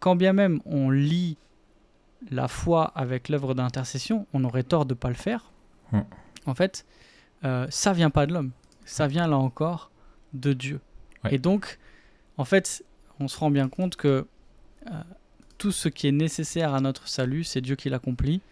quand 0.00 0.16
bien 0.16 0.32
même 0.32 0.60
on 0.64 0.90
lit 0.90 1.36
la 2.30 2.48
foi 2.48 2.92
avec 2.94 3.28
l'œuvre 3.28 3.54
d'intercession, 3.54 4.26
on 4.32 4.44
aurait 4.44 4.62
tort 4.62 4.86
de 4.86 4.94
ne 4.94 4.98
pas 4.98 5.08
le 5.08 5.14
faire. 5.14 5.52
Hmm. 5.92 6.00
En 6.46 6.54
fait, 6.54 6.86
euh, 7.44 7.66
ça 7.70 7.92
vient 7.92 8.10
pas 8.10 8.26
de 8.26 8.32
l'homme, 8.32 8.52
ça 8.84 9.06
vient 9.06 9.26
là 9.26 9.36
encore 9.36 9.90
de 10.32 10.52
Dieu. 10.52 10.80
Et 11.30 11.38
donc, 11.38 11.78
en 12.36 12.44
fait, 12.44 12.84
on 13.18 13.28
se 13.28 13.38
rend 13.38 13.50
bien 13.50 13.68
compte 13.68 13.96
que 13.96 14.26
tout 15.56 15.72
ce 15.72 15.88
qui 15.88 16.06
est 16.06 16.12
nécessaire 16.12 16.74
à 16.74 16.80
notre 16.80 17.08
salut, 17.08 17.44
c'est 17.44 17.62
Dieu 17.62 17.76
qui 17.76 17.88
l'accomplit. 17.88 18.42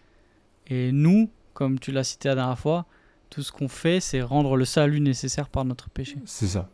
Et 0.69 0.91
nous, 0.91 1.31
comme 1.53 1.79
tu 1.79 1.93
l'as 1.93 2.05
cité 2.05 2.29
la 2.29 2.37
dernière 2.37 2.59
fois, 2.59 2.87
tout 3.31 3.43
ce 3.43 3.53
qu'on 3.53 3.69
fait, 3.69 4.01
c'est 4.01 4.23
rendre 4.23 4.57
le 4.57 4.65
salut 4.65 5.01
nécessaire 5.01 5.49
par 5.49 5.65
notre 5.65 5.91
péché. 5.91 6.17
C'est 6.25 6.47
ça. 6.47 6.71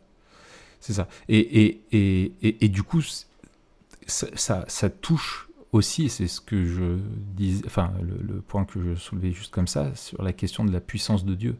C'est 0.79 0.93
ça. 0.93 1.07
Et, 1.27 1.81
et, 1.91 2.69
du 2.69 2.83
coup, 2.83 3.01
ça, 4.07 4.89
touche 5.01 5.49
aussi, 5.71 6.09
c'est 6.09 6.27
ce 6.27 6.41
que 6.41 6.65
je 6.65 6.97
dis, 7.35 7.61
enfin, 7.65 7.93
le, 8.01 8.41
point 8.41 8.65
que 8.65 8.81
je 8.81 8.95
soulevais 8.95 9.31
juste 9.31 9.53
comme 9.53 9.67
ça, 9.67 9.93
sur 9.95 10.23
la 10.23 10.33
question 10.33 10.65
de 10.65 10.71
la 10.71 10.79
puissance 10.79 11.25
de 11.25 11.35
Dieu. 11.35 11.55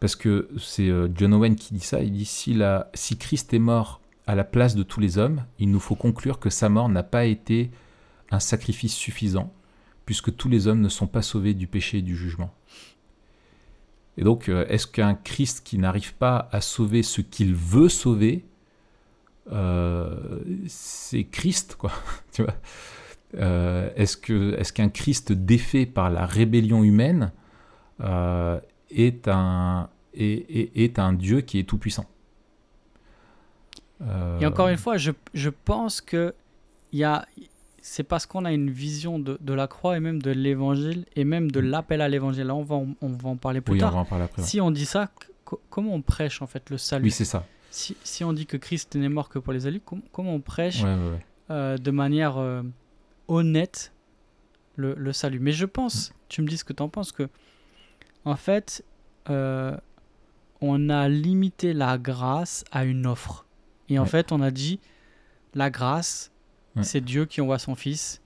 Parce 0.00 0.16
que 0.16 0.48
c'est 0.58 0.88
euh, 0.88 1.08
John 1.14 1.34
Owen 1.34 1.56
qui 1.56 1.74
dit 1.74 1.80
ça, 1.80 2.00
il 2.00 2.12
dit 2.12 2.24
si, 2.24 2.54
la, 2.54 2.90
si 2.94 3.18
Christ 3.18 3.52
est 3.52 3.58
mort 3.58 4.00
à 4.26 4.34
la 4.34 4.44
place 4.44 4.74
de 4.74 4.82
tous 4.82 4.98
les 5.00 5.18
hommes, 5.18 5.44
il 5.58 5.70
nous 5.70 5.80
faut 5.80 5.94
conclure 5.94 6.38
que 6.38 6.48
sa 6.48 6.68
mort 6.68 6.88
n'a 6.88 7.02
pas 7.02 7.26
été 7.26 7.70
un 8.30 8.40
sacrifice 8.40 8.94
suffisant, 8.94 9.52
puisque 10.06 10.34
tous 10.34 10.48
les 10.48 10.68
hommes 10.68 10.80
ne 10.80 10.88
sont 10.88 11.06
pas 11.06 11.22
sauvés 11.22 11.52
du 11.52 11.66
péché 11.66 11.98
et 11.98 12.02
du 12.02 12.16
jugement. 12.16 12.52
Et 14.20 14.22
donc, 14.22 14.50
euh, 14.50 14.66
est-ce 14.68 14.86
qu'un 14.86 15.14
Christ 15.14 15.62
qui 15.64 15.78
n'arrive 15.78 16.14
pas 16.14 16.50
à 16.52 16.60
sauver 16.60 17.02
ce 17.02 17.22
qu'il 17.22 17.54
veut 17.54 17.88
sauver, 17.88 18.44
euh, 19.50 20.40
c'est 20.66 21.24
Christ, 21.24 21.76
quoi 21.76 21.90
euh, 23.38 23.90
Est-ce 23.96 24.72
qu'un 24.74 24.90
Christ 24.90 25.32
défait 25.32 25.86
par 25.86 26.10
la 26.10 26.26
rébellion 26.26 26.84
humaine 26.84 27.32
est, 28.90 29.26
un, 29.26 29.88
Dieu 31.14 31.40
qui 31.40 31.58
est 31.58 31.64
tout-puissant? 31.66 32.04
Et 34.40 34.44
encore 34.44 34.68
une 34.68 34.76
fois, 34.76 34.98
je, 34.98 35.12
je 35.32 35.48
pense 35.48 36.02
qu'il 36.02 36.34
y 36.92 37.04
a, 37.04 37.26
c'est 37.82 38.02
parce 38.02 38.26
qu'on 38.26 38.44
a 38.44 38.52
une 38.52 38.70
vision 38.70 39.18
de, 39.18 39.38
de, 39.40 39.54
la 39.54 39.66
croix 39.66 39.96
et 39.96 40.00
même 40.00 40.20
de 40.20 40.30
l'évangile 40.30 41.06
et 41.16 41.24
même 41.24 41.50
de 41.50 41.60
mm. 41.60 41.66
l'appel 41.66 42.00
à 42.00 42.08
l'évangile. 42.08 42.46
Là, 42.46 42.54
on 42.54 42.62
va, 42.62 42.76
on, 42.76 43.08
va 43.08 43.28
en 43.28 43.36
parler 43.36 43.60
plus 43.60 43.78
tard. 43.78 44.06
Si 44.38 44.60
on 44.60 44.70
dit 44.70 44.86
ça, 44.86 45.10
comment 45.70 45.94
on 45.94 46.02
prêche 46.02 46.42
en 46.42 46.46
fait 46.46 46.70
le 46.70 46.78
salut 46.78 47.04
Oui, 47.04 47.10
c'est 47.10 47.24
ça. 47.24 47.46
Si, 47.70 47.96
si, 48.02 48.24
on 48.24 48.32
dit 48.32 48.46
que 48.46 48.56
Christ 48.56 48.96
n'est 48.96 49.08
mort 49.08 49.28
que 49.28 49.38
pour 49.38 49.52
les 49.52 49.66
alus, 49.66 49.80
comment 50.12 50.34
on 50.34 50.40
prêche 50.40 50.82
euh, 51.50 51.76
de 51.76 51.90
manière 51.90 52.36
euh, 52.38 52.62
honnête 53.28 53.92
le, 54.74 54.94
le, 54.94 55.12
salut? 55.12 55.38
Mais 55.38 55.52
je 55.52 55.66
pense, 55.66 56.10
mm. 56.10 56.14
tu 56.28 56.42
me 56.42 56.48
dis 56.48 56.58
ce 56.58 56.64
que 56.64 56.72
tu 56.72 56.82
en 56.82 56.88
penses, 56.88 57.12
que 57.12 57.28
en 58.24 58.36
fait, 58.36 58.84
euh, 59.30 59.76
on 60.60 60.90
a 60.90 61.08
limité 61.08 61.72
la 61.72 61.96
grâce 61.96 62.64
à 62.70 62.84
une 62.84 63.06
offre. 63.06 63.46
Et 63.88 63.98
en 63.98 64.04
fait, 64.04 64.30
on 64.32 64.40
a 64.40 64.50
dit 64.50 64.78
la 65.54 65.70
grâce, 65.70 66.29
c'est 66.82 67.00
Dieu 67.00 67.26
qui 67.26 67.40
envoie 67.40 67.58
son 67.58 67.74
Fils 67.74 68.20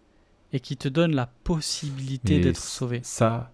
et 0.53 0.61
qui 0.61 0.77
te 0.77 0.89
donne 0.89 1.15
la 1.15 1.27
possibilité 1.45 2.41
d'être 2.41 2.61
sauvé. 2.61 3.01
Ça, 3.03 3.51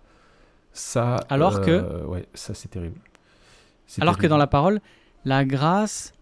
ça. 0.72 1.16
Alors 1.28 1.60
que. 1.60 1.70
Euh, 1.70 2.04
ouais, 2.04 2.26
ça 2.34 2.54
c'est 2.54 2.68
terrible. 2.68 2.98
Alors 4.00 4.18
que 4.18 4.26
dans 4.26 4.36
la 4.36 4.46
parole, 4.46 4.80
la 5.24 5.44
grâce, 5.44 6.12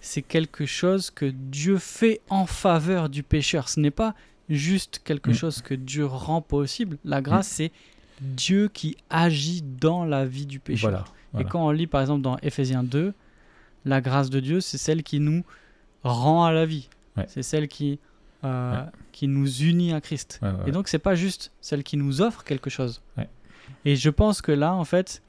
c'est 0.00 0.22
quelque 0.22 0.66
chose 0.66 1.10
que 1.10 1.26
Dieu 1.26 1.78
fait 1.78 2.20
en 2.28 2.46
faveur 2.46 3.08
du 3.08 3.22
pécheur. 3.22 3.68
Ce 3.68 3.80
n'est 3.80 3.90
pas 3.90 4.14
juste 4.48 5.00
quelque 5.04 5.30
mm. 5.30 5.34
chose 5.34 5.62
que 5.62 5.74
Dieu 5.74 6.06
rend 6.06 6.42
possible. 6.42 6.98
La 7.04 7.22
grâce, 7.22 7.48
mm. 7.48 7.54
c'est 7.54 7.72
Dieu 8.20 8.68
qui 8.68 8.96
agit 9.10 9.62
dans 9.62 10.04
la 10.04 10.24
vie 10.24 10.46
du 10.46 10.60
pécheur. 10.60 11.12
Et 11.38 11.44
quand 11.44 11.66
on 11.66 11.70
lit 11.70 11.86
par 11.86 12.00
exemple 12.00 12.22
dans 12.22 12.38
Ephésiens 12.38 12.82
2, 12.82 13.12
la 13.84 14.00
grâce 14.00 14.30
de 14.30 14.40
Dieu, 14.40 14.60
c'est 14.60 14.78
celle 14.78 15.02
qui 15.02 15.20
nous 15.20 15.44
rend 16.02 16.44
à 16.44 16.52
la 16.52 16.66
vie. 16.66 16.88
C'est 17.26 17.42
celle 17.42 17.68
qui, 17.68 17.98
euh, 18.44 18.84
qui 19.12 19.28
nous 19.28 19.48
unit 19.62 19.92
à 19.92 20.00
Christ. 20.00 20.40
et 20.66 20.70
donc, 20.70 20.88
c'est 20.88 20.98
pas 20.98 21.14
juste 21.14 21.52
celle 21.60 21.82
qui 21.82 21.96
nous 21.96 22.20
offre 22.20 22.44
quelque 22.44 22.70
chose. 22.70 23.02
Et 23.84 23.96
je 23.96 24.10
pense 24.10 24.40
que 24.42 24.52
là, 24.52 24.74
en 24.74 24.84
fait, 24.84 25.22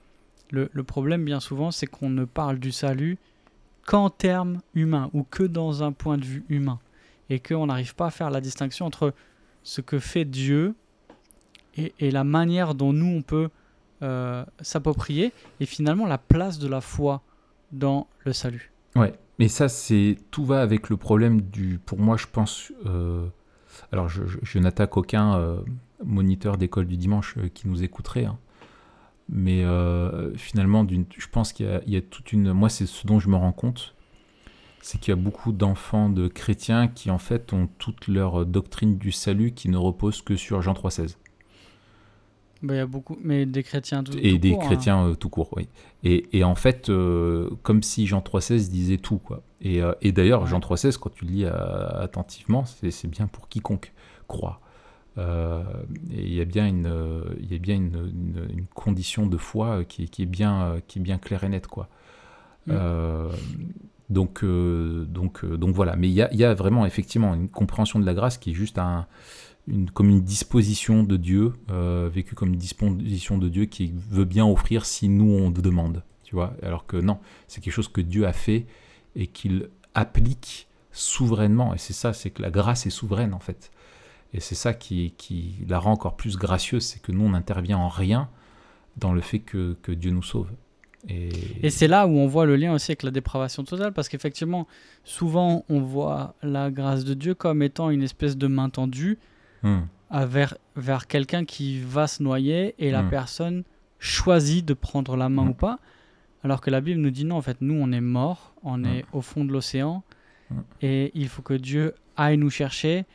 le, 0.52 0.70
le 0.72 0.84
problème, 0.84 1.26
bien 1.26 1.40
souvent, 1.40 1.72
c'est 1.72 1.88
qu'on 1.88 2.10
ne 2.10 2.26
parle 2.26 2.60
du 2.60 2.72
salut 2.72 3.18
qu'en 3.86 4.10
termes 4.10 4.62
humains 4.76 5.10
ou 5.14 5.24
que 5.24 5.44
dans 5.44 5.84
un 5.84 5.92
point 5.92 6.18
de 6.18 6.26
vue 6.26 6.46
humain. 6.50 6.80
Et 7.30 7.40
qu'on 7.40 7.68
n'arrive 7.68 7.96
pas 7.96 8.08
à 8.08 8.12
faire 8.12 8.30
la 8.30 8.42
distinction 8.42 8.86
entre 8.86 9.14
ce 9.64 9.82
que 9.82 10.00
fait 10.00 10.26
Dieu 10.26 10.74
et, 11.78 11.94
et 12.00 12.12
la 12.12 12.24
manière 12.24 12.74
dont 12.76 12.94
nous, 12.94 13.06
on 13.18 13.22
peut 13.22 13.50
euh, 14.02 14.46
s'approprier 14.62 15.34
et 15.60 15.66
finalement 15.66 16.08
la 16.08 16.18
place 16.18 16.58
de 16.58 16.68
la 16.68 16.82
foi 16.82 17.22
dans 17.72 18.08
le 18.24 18.34
salut. 18.34 18.72
Ouais. 18.96 19.14
Mais 19.40 19.48
ça, 19.48 19.70
c'est 19.70 20.18
tout 20.32 20.44
va 20.44 20.62
avec 20.62 20.90
le 20.90 20.98
problème 20.98 21.42
du. 21.42 21.80
Pour 21.80 21.98
moi, 21.98 22.18
je 22.18 22.28
pense. 22.32 22.74
Euh, 22.86 23.26
alors, 23.94 24.10
je, 24.10 24.60
n'attaque 24.60 24.98
aucun 24.98 25.36
euh, 25.36 25.62
moniteur 26.04 26.58
d'école 26.58 26.86
du 26.86 26.98
dimanche 26.98 27.36
euh, 27.38 27.48
qui 27.48 27.70
nous 27.70 27.82
écouterait. 27.82 28.26
Hein. 28.26 28.38
Mais 29.30 29.64
finalement, 30.38 30.88
je 30.90 31.28
pense 31.28 31.54
qu'il 31.54 31.82
y, 31.86 31.96
a 31.96 32.02
toute 32.02 32.34
une. 32.34 32.52
Moi, 32.52 32.68
c'est 32.68 32.88
ce 32.88 33.06
dont 33.06 33.20
je 33.20 33.30
me 33.30 33.36
rends 33.36 33.52
compte. 33.52 33.94
C'est 34.82 34.98
qu'il 34.98 35.12
y 35.12 35.14
a 35.14 35.22
beaucoup 35.22 35.52
d'enfants 35.52 36.10
de 36.10 36.28
chrétiens 36.28 36.88
qui, 36.88 37.12
en 37.12 37.20
fait, 37.20 37.54
ont 37.54 37.70
toute 37.78 38.08
leur 38.08 38.48
doctrine 38.48 38.98
du 38.98 39.12
salut 39.12 39.52
qui 39.52 39.70
ne 39.70 39.78
repose 39.78 40.24
que 40.24 40.36
sur 40.36 40.64
Jean 40.64 40.74
3,16. 40.74 41.16
Bah, 42.62 42.74
il 42.74 42.78
y 42.78 42.82
a 42.82 42.86
beaucoup, 42.86 43.18
mais 43.24 43.46
des 43.46 43.64
chrétiens 43.64 44.04
tout, 44.04 44.18
Et 44.18 44.38
des 44.38 44.54
hein. 44.54 44.58
chrétiens 44.60 45.08
euh, 45.08 45.16
tout 45.16 45.30
court, 45.30 45.50
oui. 45.56 45.70
Et, 46.04 46.26
et 46.38 46.44
en 46.44 46.56
fait, 46.56 46.90
euh, 46.90 47.50
comme 47.64 47.84
si 47.84 48.06
Jean 48.06 48.20
3,16 48.20 48.70
disait 48.70 48.98
tout, 48.98 49.18
quoi. 49.18 49.42
Et, 49.62 49.82
euh, 49.82 49.94
et 50.02 50.12
d'ailleurs, 50.12 50.46
Jean 50.46 50.60
3,16, 50.60 50.98
quand 50.98 51.10
tu 51.10 51.26
le 51.26 51.32
lis 51.32 51.46
attentivement, 51.46 52.66
c'est 52.66 53.08
bien 53.08 53.28
pour 53.28 53.48
quiconque 53.48 53.94
croit. 54.28 54.60
et 55.18 55.22
il 56.12 56.34
y 56.34 56.42
a 56.42 56.46
bien 56.46 56.68
une, 56.68 57.24
il 57.40 57.52
y 57.52 57.56
a 57.56 57.60
bien 57.60 57.76
une, 57.76 58.48
une, 58.50 58.66
condition 58.74 59.26
de 59.26 59.38
foi 59.38 59.84
qui, 59.86 60.10
qui, 60.10 60.24
est 60.24 60.26
bien, 60.26 60.76
qui 60.88 61.00
est 61.00 61.02
bien 61.02 61.18
claire 61.18 61.44
et 61.46 61.50
nette, 61.50 61.68
quoi. 61.68 61.88
Mm. 62.68 62.74
Donc, 64.10 64.44
donc, 64.44 65.46
donc 65.46 65.76
voilà. 65.76 65.96
Mais 65.96 66.10
il 66.10 66.14
y 66.14 66.22
a, 66.22 66.34
y 66.34 66.44
a, 66.44 66.54
vraiment 66.54 66.86
effectivement 66.86 67.36
une 67.36 67.50
compréhension 67.50 68.00
de 68.00 68.06
la 68.06 68.14
grâce 68.14 68.38
qui 68.38 68.52
est 68.52 68.54
juste 68.54 68.78
un, 68.78 69.08
comme 69.94 70.10
une 70.10 70.22
disposition 70.22 71.04
de 71.04 71.18
Dieu, 71.18 71.54
vécue 72.12 72.36
comme 72.36 72.50
une 72.50 72.60
disposition 72.60 73.38
de 73.38 73.50
Dieu 73.50 73.66
qui 73.66 73.94
veut 74.10 74.26
bien 74.26 74.46
offrir 74.46 74.86
si 74.86 75.10
nous 75.10 75.32
on 75.32 75.52
demande. 75.52 76.04
Tu 76.24 76.36
vois 76.36 76.56
Alors 76.62 76.86
que 76.86 76.98
non, 76.98 77.20
c'est 77.48 77.62
quelque 77.62 77.74
chose 77.74 77.88
que 77.88 78.02
Dieu 78.02 78.28
a 78.28 78.34
fait 78.34 78.66
et 79.16 79.28
qu'il 79.28 79.70
applique 79.96 80.68
souverainement. 80.92 81.74
Et 81.74 81.78
c'est 81.78 81.94
ça, 81.94 82.14
c'est 82.14 82.30
que 82.30 82.42
la 82.42 82.52
grâce 82.52 82.86
est 82.86 82.92
souveraine 82.92 83.34
en 83.34 83.40
fait. 83.40 83.72
Et 84.34 84.40
c'est 84.40 84.56
ça 84.56 84.74
qui, 84.74 85.14
qui, 85.18 85.56
la 85.68 85.80
rend 85.80 85.94
encore 85.94 86.16
plus 86.16 86.38
gracieuse, 86.38 86.84
c'est 86.84 87.02
que 87.02 87.12
nous, 87.12 87.26
on 87.26 87.30
n'intervient 87.30 87.78
en 87.78 87.90
rien 87.90 88.30
dans 88.98 89.14
le 89.14 89.22
fait 89.22 89.40
que, 89.40 89.76
que 89.82 89.92
Dieu 89.92 90.12
nous 90.12 90.24
sauve. 90.24 90.52
Et, 91.08 91.30
et 91.64 91.70
c'est 91.70 91.88
là 91.88 92.06
où 92.06 92.12
on 92.12 92.28
voit 92.28 92.46
le 92.46 92.56
lien 92.56 92.74
aussi 92.74 92.92
avec 92.92 93.04
la 93.04 93.12
dépravation 93.12 93.64
totale, 93.64 93.94
parce 93.94 94.10
qu'effectivement, 94.10 94.68
souvent, 95.04 95.66
on 95.70 95.80
voit 95.80 96.36
la 96.44 96.70
grâce 96.70 97.06
de 97.06 97.14
Dieu 97.14 97.34
comme 97.34 97.64
étant 97.64 97.90
une 97.90 98.04
espèce 98.04 98.38
de 98.38 98.48
main 98.48 98.70
tendue 98.70 99.18
hmm. 99.64 99.82
vers, 100.12 100.58
vers 100.76 101.08
quelqu'un 101.08 101.46
qui 101.46 101.82
va 101.82 102.08
se 102.08 102.24
noyer 102.24 102.76
et 102.80 102.92
la 102.92 103.04
hmm. 103.04 103.10
personne 103.10 103.64
choisit 104.00 104.66
de 104.66 104.74
prendre 104.74 105.16
la 105.16 105.30
main 105.30 105.46
hmm. 105.46 105.50
ou 105.50 105.54
pas. 105.54 105.80
Alors 106.44 106.62
que 106.62 106.70
la 106.70 106.80
Bible 106.80 107.02
nous 107.02 107.12
dit 107.12 107.26
non, 107.26 107.36
en 107.38 107.42
fait, 107.42 107.58
nous, 107.60 107.76
on 107.76 107.92
est 107.92 108.02
morts, 108.02 108.54
on 108.64 108.86
est 108.86 109.04
au 109.12 109.22
fond 109.22 109.44
de 109.44 109.52
l'océan, 109.52 110.04
et 110.82 111.12
il 111.14 111.28
faut 111.28 111.42
que 111.42 111.54
Dieu 111.54 111.94
aille 112.16 112.38
nous 112.38 112.50
chercher 112.50 113.06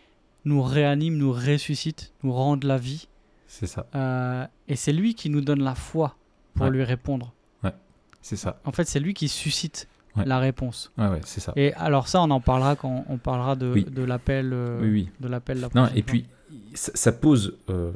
nous 0.44 0.62
réanime, 0.62 1.16
nous 1.16 1.32
ressuscite, 1.32 2.12
nous 2.22 2.32
rende 2.32 2.64
la 2.64 2.78
vie. 2.78 3.08
C'est 3.46 3.66
ça. 3.66 3.86
Euh, 3.94 4.46
et 4.68 4.76
c'est 4.76 4.92
lui 4.92 5.14
qui 5.14 5.30
nous 5.30 5.40
donne 5.40 5.62
la 5.62 5.74
foi 5.74 6.16
pour 6.54 6.66
lui 6.66 6.84
répondre. 6.84 7.32
Ouais, 7.62 7.72
c'est 8.20 8.36
ça. 8.36 8.60
En 8.64 8.72
fait, 8.72 8.84
c'est 8.84 9.00
lui 9.00 9.14
qui 9.14 9.28
suscite 9.28 9.88
la 10.16 10.38
réponse. 10.38 10.92
Ouais, 10.98 11.08
ouais, 11.08 11.20
c'est 11.24 11.40
ça. 11.40 11.52
Et 11.56 11.72
alors 11.74 12.08
ça, 12.08 12.20
on 12.22 12.30
en 12.30 12.40
parlera 12.40 12.76
quand 12.76 13.04
on 13.08 13.18
parlera 13.18 13.56
de, 13.56 13.72
de 13.72 14.02
l'appel. 14.02 14.52
Euh, 14.52 14.78
oui, 14.80 14.90
oui. 14.90 15.08
De 15.20 15.28
l'appel. 15.28 15.66
Non, 15.74 15.88
et 15.94 16.02
puis 16.02 16.26
ça, 16.74 17.12
pose. 17.12 17.56
Euh, 17.70 17.92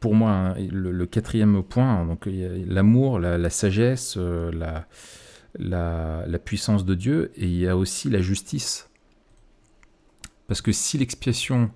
pour 0.00 0.14
moi, 0.14 0.30
hein, 0.30 0.54
le, 0.70 1.06
quatrième 1.06 1.62
point, 1.62 2.06
donc 2.06 2.26
l'amour, 2.26 3.18
la, 3.18 3.36
la, 3.36 3.50
sagesse, 3.50 4.16
la, 4.16 4.86
la, 5.58 6.24
la, 6.26 6.38
puissance 6.38 6.84
de 6.84 6.94
Dieu, 6.94 7.32
et 7.36 7.46
il 7.46 7.56
y 7.56 7.66
a 7.66 7.76
aussi 7.76 8.08
la 8.08 8.20
justice. 8.20 8.88
Parce 10.46 10.62
que 10.62 10.70
si 10.70 10.98
l'expiation, 10.98 11.70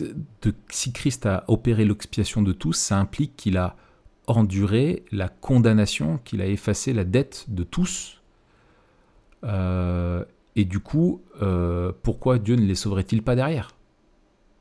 de, 0.00 0.54
si 0.70 0.92
Christ 0.92 1.24
a 1.26 1.44
opéré 1.46 1.84
l'expiation 1.84 2.42
de 2.42 2.52
tous, 2.52 2.74
ça 2.74 2.98
implique 2.98 3.36
qu'il 3.36 3.56
a 3.56 3.76
enduré 4.30 5.04
la 5.10 5.28
condamnation, 5.28 6.18
qu'il 6.24 6.42
a 6.42 6.46
effacé 6.46 6.92
la 6.92 7.04
dette 7.04 7.46
de 7.48 7.62
tous. 7.62 8.20
Euh, 9.44 10.24
et 10.56 10.64
du 10.64 10.80
coup, 10.80 11.22
euh, 11.42 11.92
pourquoi 12.02 12.38
Dieu 12.38 12.56
ne 12.56 12.66
les 12.66 12.74
sauverait-il 12.74 13.22
pas 13.22 13.36
derrière? 13.36 13.70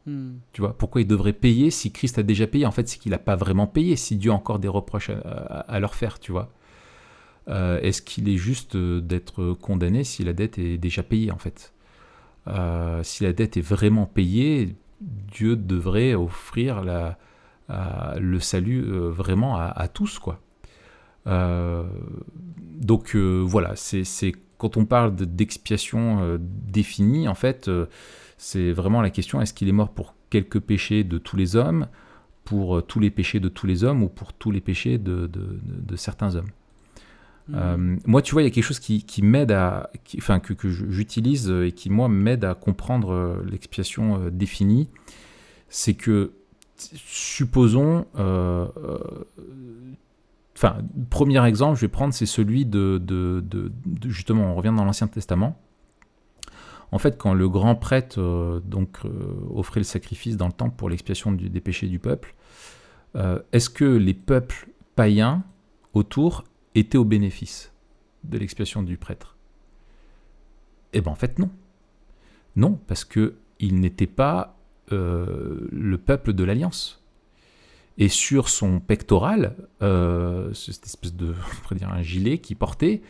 Hmm. 0.05 0.36
Tu 0.53 0.61
vois, 0.61 0.78
pourquoi 0.78 1.01
il 1.01 1.07
devrait 1.07 1.34
payer 1.34 1.72
si 1.72 1.91
Christ 1.91 2.20
a 2.20 2.24
déjà 2.24 2.47
payé? 2.47 2.65
En 2.65 2.72
fait, 2.72 2.88
c'est 2.88 2.97
qu'il 2.97 3.11
n'a 3.11 3.18
pas 3.18 3.36
vraiment 3.36 3.68
payé. 3.68 3.95
Si 3.95 4.15
Dieu 4.15 4.32
a 4.32 4.34
encore 4.34 4.59
des 4.59 4.68
reproches 4.68 5.09
à, 5.09 5.80
leur 5.80 5.95
faire, 5.95 6.20
tu 6.20 6.32
vois. 6.32 6.51
Euh, 7.49 7.80
est-ce 7.82 8.01
qu'il 8.01 8.30
est 8.30 8.38
juste 8.38 8.76
d'être 8.78 9.53
condamné 9.53 10.03
si 10.03 10.24
la 10.24 10.34
dette 10.34 10.57
est 10.59 10.78
déjà 10.78 11.03
payée, 11.03 11.32
en 11.32 11.38
fait? 11.38 11.74
Si 13.03 13.26
la 13.26 13.34
dette 13.34 13.57
est 13.57 13.61
vraiment 13.61 14.05
payée, 14.05 14.76
Dieu 15.01 15.57
devrait 15.57 16.13
offrir 16.13 16.82
la, 16.82 17.18
le 17.70 18.39
salut 18.39 18.84
euh, 18.86 19.09
vraiment 19.09 19.57
à, 19.57 19.88
tous. 19.88 20.20
quoi. 20.20 20.39
donc 21.26 23.15
voilà, 23.15 23.76
c'est 23.76 24.32
quand 24.57 24.78
on 24.78 24.86
parle 24.86 25.15
d'expiation 25.15 26.39
définie, 26.39 27.28
en 27.28 27.36
fait, 27.36 27.70
c'est 28.38 28.72
vraiment 28.72 29.01
la 29.01 29.09
question 29.09 29.41
est-ce 29.41 29.53
qu'il 29.53 29.70
est 29.70 29.74
mort 29.74 29.89
pour 29.89 30.15
quelques 30.30 30.59
péchés 30.59 31.03
de 31.03 31.18
tous 31.18 31.36
les 31.36 31.55
hommes, 31.55 31.88
pour 32.43 32.86
tous 32.86 32.99
les 32.99 33.11
péchés 33.11 33.39
de 33.39 33.49
tous 33.49 33.68
les 33.68 33.84
hommes 33.84 34.03
ou 34.03 34.09
pour 34.09 34.34
tous 34.34 34.51
les 34.51 34.61
péchés 34.61 34.97
de 34.97 35.30
certains 35.95 36.36
hommes? 36.36 36.49
Euh, 37.53 37.95
moi, 38.05 38.22
tu 38.22 38.34
vois, 38.34 38.41
il 38.41 38.45
y 38.45 38.47
a 38.47 38.51
quelque 38.51 38.63
chose 38.63 38.80
qui, 38.80 39.22
m'aide 39.22 39.51
à, 39.51 39.89
enfin, 40.18 40.39
que, 40.39 40.53
que 40.53 40.70
j'utilise 40.70 41.49
et 41.49 41.72
qui, 41.72 41.89
moi, 41.89 42.09
m'aide 42.09 42.43
à 42.43 42.55
comprendre 42.55 43.11
euh, 43.11 43.45
l'expiation 43.49 44.22
euh, 44.22 44.30
définie. 44.30 44.89
C'est 45.70 45.93
que, 45.93 46.32
supposons, 46.78 48.05
enfin, 50.55 50.78
premier 51.09 51.45
exemple, 51.45 51.75
je 51.75 51.82
vais 51.82 51.88
prendre, 51.88 52.13
c'est 52.13 52.25
celui 52.25 52.65
de, 52.65 52.97
de, 53.03 53.43
justement, 54.05 54.51
on 54.51 54.55
revient 54.55 54.73
dans 54.75 54.86
l'Ancien 54.86 55.07
Testament. 55.07 55.59
En 56.91 56.99
fait, 56.99 57.17
quand 57.17 57.34
le 57.34 57.49
grand 57.49 57.75
prêtre 57.75 58.61
donc 58.65 58.99
offrait 59.53 59.82
le 59.82 59.86
sacrifice 59.86 60.38
dans 60.38 60.47
le 60.47 60.53
temple 60.53 60.75
pour 60.78 60.89
l'expiation 60.89 61.32
des 61.32 61.59
péchés 61.59 61.88
du 61.88 61.99
peuple, 61.99 62.36
est-ce 63.51 63.69
que 63.69 63.86
les 63.86 64.13
peuples 64.13 64.69
païens 64.95 65.43
autour 65.93 66.43
était 66.75 66.97
au 66.97 67.05
bénéfice 67.05 67.73
de 68.23 68.38
l'expiation 68.38 68.84
du 68.84 68.97
prêtre? 68.97 69.36
Eh 70.93 71.01
bien 71.01 71.11
en 71.11 71.15
fait 71.15 71.39
non. 71.39 71.49
Non, 72.55 72.80
parce 72.88 73.05
que 73.05 73.36
il 73.59 73.80
n'était 73.80 74.07
pas 74.07 74.57
euh, 74.57 74.57
le 74.92 75.98
peuple 75.98 76.34
de 76.34 76.44
l'alliance. 76.44 77.02
Et 77.98 78.10
sur 78.10 78.48
son 78.50 78.80
pectoral, 78.80 79.56
euh, 79.82 80.54
cette 80.54 80.86
espèce 80.86 81.16
de, 81.16 81.34
on 81.72 81.76
dire 81.76 81.92
un 81.92 82.04
gilet 82.04 82.38
qu'il 82.38 82.56
portait, 82.56 83.02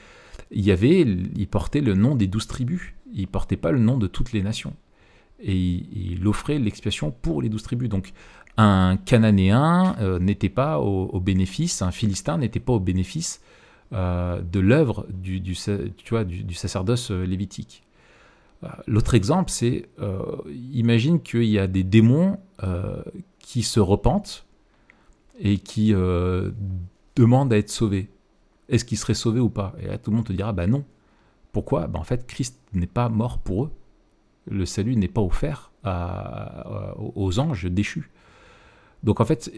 il 0.51 0.63
y 0.63 0.71
avait, 0.71 1.01
il 1.01 1.47
portait 1.47 1.81
le 1.81 1.93
nom 1.93 2.15
des 2.15 2.27
douze 2.27 2.47
tribus. 2.47 2.93
Il 3.13 3.27
portait 3.27 3.57
pas 3.57 3.71
le 3.71 3.79
nom 3.79 3.97
de 3.97 4.07
toutes 4.07 4.31
les 4.31 4.41
nations. 4.41 4.73
Et 5.39 5.55
il, 5.55 6.25
offrait 6.25 6.57
l'expiation 6.57 7.11
pour 7.11 7.41
les 7.41 7.49
douze 7.49 7.63
tribus. 7.63 7.89
Donc 7.89 8.13
un 8.57 8.97
Cananéen 8.97 9.95
euh, 9.99 10.19
n'était 10.19 10.49
pas 10.49 10.79
au, 10.79 11.19
bénéfice, 11.19 11.81
un 11.81 11.91
Philistin 11.91 12.37
n'était 12.37 12.59
pas 12.59 12.73
au 12.73 12.79
bénéfice 12.79 13.41
euh, 13.93 14.41
de 14.41 14.59
l'œuvre 14.59 15.05
du, 15.09 15.39
du, 15.39 15.53
sacerdoce 15.53 17.11
euh, 17.11 17.23
lévitique. 17.23 17.83
L'autre 18.87 19.13
exemple, 19.13 19.51
c'est 19.51 19.87
imagine 20.73 21.21
qu'il 21.21 21.45
y 21.45 21.59
a 21.59 21.67
des 21.67 21.83
démons 21.83 22.39
qui 23.39 23.63
se 23.63 23.79
repentent 23.79 24.45
et 25.39 25.59
qui 25.59 25.93
demandent 27.15 27.53
à 27.53 27.57
être 27.57 27.69
sauvés. 27.69 28.09
Est-ce 28.69 28.83
qu'ils 28.83 28.97
seraient 28.97 29.13
sauvés 29.13 29.39
ou 29.39 29.49
pas? 29.49 29.75
Et 29.79 29.87
là, 29.87 29.97
tout 29.97 30.11
le 30.11 30.17
monde 30.17 30.25
te 30.25 30.33
dira, 30.33 30.53
bah 30.53 30.67
non. 30.67 30.83
Pourquoi? 31.51 31.87
Bah, 31.87 31.99
En 31.99 32.03
fait, 32.03 32.27
Christ 32.27 32.59
n'est 32.73 32.87
pas 32.87 33.09
mort 33.09 33.37
pour 33.37 33.65
eux. 33.65 33.71
Le 34.49 34.65
salut 34.65 34.95
n'est 34.95 35.07
pas 35.07 35.21
offert 35.21 35.71
aux 35.85 37.39
anges 37.39 37.65
déchus. 37.65 38.09
Donc 39.03 39.19
en 39.19 39.25
fait, 39.25 39.51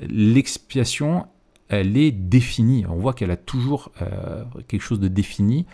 l'expiation, 0.00 1.26
elle 1.68 1.96
est 1.96 2.10
définie. 2.10 2.86
On 2.86 2.96
voit 2.96 3.12
qu'elle 3.12 3.30
a 3.30 3.36
toujours 3.36 3.92
euh, 4.02 4.44
quelque 4.68 4.82
chose 4.82 5.00
de 5.00 5.08
défini 5.08 5.66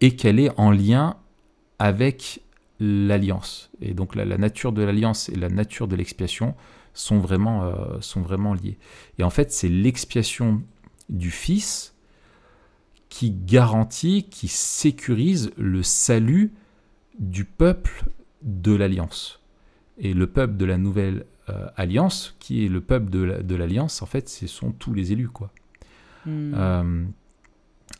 et 0.00 0.16
qu'elle 0.16 0.38
est 0.38 0.50
en 0.58 0.70
lien 0.70 1.16
avec 1.78 2.40
l'alliance. 2.80 3.70
Et 3.80 3.94
donc 3.94 4.14
la, 4.14 4.24
nature 4.38 4.72
de 4.72 4.82
l'alliance 4.82 5.28
et 5.28 5.36
la 5.36 5.48
nature 5.48 5.88
de 5.88 5.96
l'expiation 5.96 6.54
sont 6.94 7.18
vraiment, 7.18 7.64
euh, 7.64 8.00
sont 8.00 8.20
vraiment 8.20 8.54
liées. 8.54 8.78
Et 9.18 9.22
en 9.22 9.30
fait, 9.30 9.52
c'est 9.52 9.68
l'expiation 9.68 10.62
du 11.08 11.30
Fils 11.30 11.94
qui 13.08 13.30
garantit, 13.30 14.24
qui 14.24 14.48
sécurise 14.48 15.50
le 15.56 15.82
salut 15.82 16.52
du 17.18 17.44
peuple 17.44 18.04
de 18.42 18.74
l'alliance. 18.74 19.40
Et 19.98 20.14
le 20.14 20.26
peuple 20.26 20.56
de 20.56 20.64
la 20.64 20.78
nouvelle 20.78 21.24
euh, 21.48 21.66
alliance, 21.76 22.36
qui 22.38 22.64
est 22.64 22.68
le 22.68 22.80
peuple 22.80 23.10
de 23.10 23.54
l'alliance, 23.54 24.02
en 24.02 24.06
fait, 24.06 24.28
ce 24.28 24.46
sont 24.46 24.70
tous 24.72 24.92
les 24.92 25.12
élus, 25.12 25.28
quoi. 25.28 25.50
Hmm. 26.26 26.52
Euh, 26.54 27.04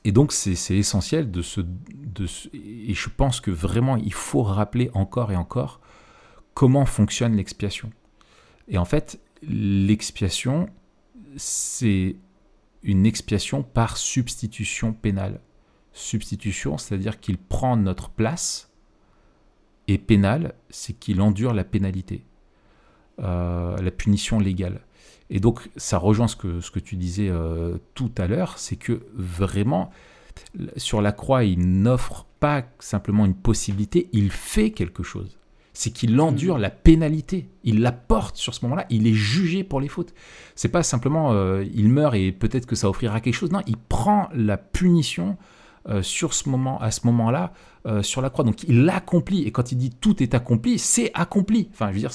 et 0.04 0.12
donc, 0.12 0.32
c'est 0.32 0.76
essentiel 0.76 1.30
de 1.30 1.42
se, 1.42 1.60
Et 2.54 2.94
je 2.94 3.08
pense 3.08 3.40
que 3.40 3.50
vraiment, 3.50 3.96
il 3.96 4.12
faut 4.12 4.42
rappeler 4.42 4.90
encore 4.94 5.32
et 5.32 5.36
encore 5.36 5.80
comment 6.54 6.86
fonctionne 6.86 7.36
l'expiation. 7.36 7.90
Et 8.68 8.78
en 8.78 8.84
fait, 8.84 9.20
l'expiation, 9.42 10.68
c'est 11.36 12.16
une 12.82 13.06
expiation 13.06 13.62
par 13.62 13.96
substitution 13.96 14.92
pénale. 14.92 15.40
Substitution, 15.92 16.78
c'est-à-dire 16.78 17.20
qu'il 17.20 17.38
prend 17.38 17.76
notre 17.76 18.08
place, 18.08 18.70
et 19.88 19.98
pénale, 19.98 20.54
c'est 20.68 20.92
qu'il 20.92 21.20
endure 21.20 21.54
la 21.54 21.64
pénalité. 21.64 22.24
Euh, 23.20 23.76
la 23.78 23.90
punition 23.90 24.38
légale. 24.38 24.80
Et 25.30 25.40
donc, 25.40 25.68
ça 25.76 25.98
rejoint 25.98 26.28
ce 26.28 26.36
que, 26.36 26.60
ce 26.60 26.70
que 26.70 26.78
tu 26.78 26.96
disais 26.96 27.28
euh, 27.28 27.76
tout 27.94 28.10
à 28.16 28.26
l'heure, 28.26 28.58
c'est 28.58 28.76
que 28.76 29.02
vraiment, 29.14 29.90
sur 30.76 31.02
la 31.02 31.12
croix, 31.12 31.44
il 31.44 31.82
n'offre 31.82 32.26
pas 32.40 32.64
simplement 32.78 33.26
une 33.26 33.34
possibilité, 33.34 34.08
il 34.12 34.30
fait 34.30 34.70
quelque 34.70 35.02
chose. 35.02 35.38
C'est 35.74 35.90
qu'il 35.90 36.18
endure 36.20 36.58
mm. 36.58 36.60
la 36.62 36.70
pénalité, 36.70 37.48
il 37.62 37.82
la 37.82 37.92
porte 37.92 38.36
sur 38.36 38.54
ce 38.54 38.64
moment-là, 38.64 38.86
il 38.90 39.06
est 39.06 39.14
jugé 39.14 39.64
pour 39.64 39.80
les 39.80 39.88
fautes. 39.88 40.14
C'est 40.54 40.70
pas 40.70 40.82
simplement 40.82 41.32
euh, 41.32 41.64
il 41.74 41.88
meurt 41.88 42.14
et 42.14 42.32
peut-être 42.32 42.66
que 42.66 42.74
ça 42.74 42.88
offrira 42.88 43.20
quelque 43.20 43.34
chose. 43.34 43.52
Non, 43.52 43.62
il 43.66 43.76
prend 43.76 44.28
la 44.34 44.56
punition 44.56 45.36
sur 46.02 46.34
ce 46.34 46.48
moment, 46.48 46.80
à 46.80 46.90
ce 46.90 47.06
moment-là, 47.06 47.52
sur 48.02 48.20
la 48.20 48.30
croix. 48.30 48.44
Donc 48.44 48.62
il 48.64 48.84
l'accomplit. 48.84 49.42
Et 49.44 49.52
quand 49.52 49.72
il 49.72 49.78
dit 49.78 49.90
tout 49.90 50.22
est 50.22 50.34
accompli, 50.34 50.78
c'est 50.78 51.10
accompli. 51.14 51.68
Enfin, 51.72 51.88
je 51.88 51.94
veux 51.94 52.00
dire, 52.00 52.12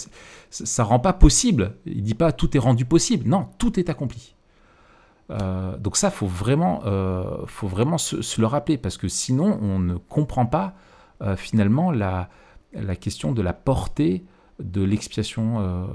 ça 0.49 0.83
rend 0.83 0.99
pas 0.99 1.13
possible. 1.13 1.75
Il 1.85 2.03
dit 2.03 2.13
pas 2.13 2.31
tout 2.31 2.55
est 2.55 2.59
rendu 2.59 2.85
possible. 2.85 3.27
Non, 3.27 3.49
tout 3.57 3.79
est 3.79 3.89
accompli. 3.89 4.35
donc 5.29 5.97
ça, 5.97 6.11
faut 6.11 6.27
vraiment, 6.27 6.81
faut 7.47 7.67
vraiment 7.67 7.97
se, 7.97 8.39
le 8.39 8.47
rappeler 8.47 8.77
parce 8.77 8.97
que 8.97 9.07
sinon, 9.07 9.57
on 9.61 9.79
ne 9.79 9.95
comprend 9.95 10.45
pas 10.45 10.75
finalement 11.35 11.91
la, 11.91 12.29
la 12.73 12.95
question 12.95 13.31
de 13.31 13.41
la 13.41 13.53
portée 13.53 14.25
de 14.59 14.83
l'expiation, 14.83 15.87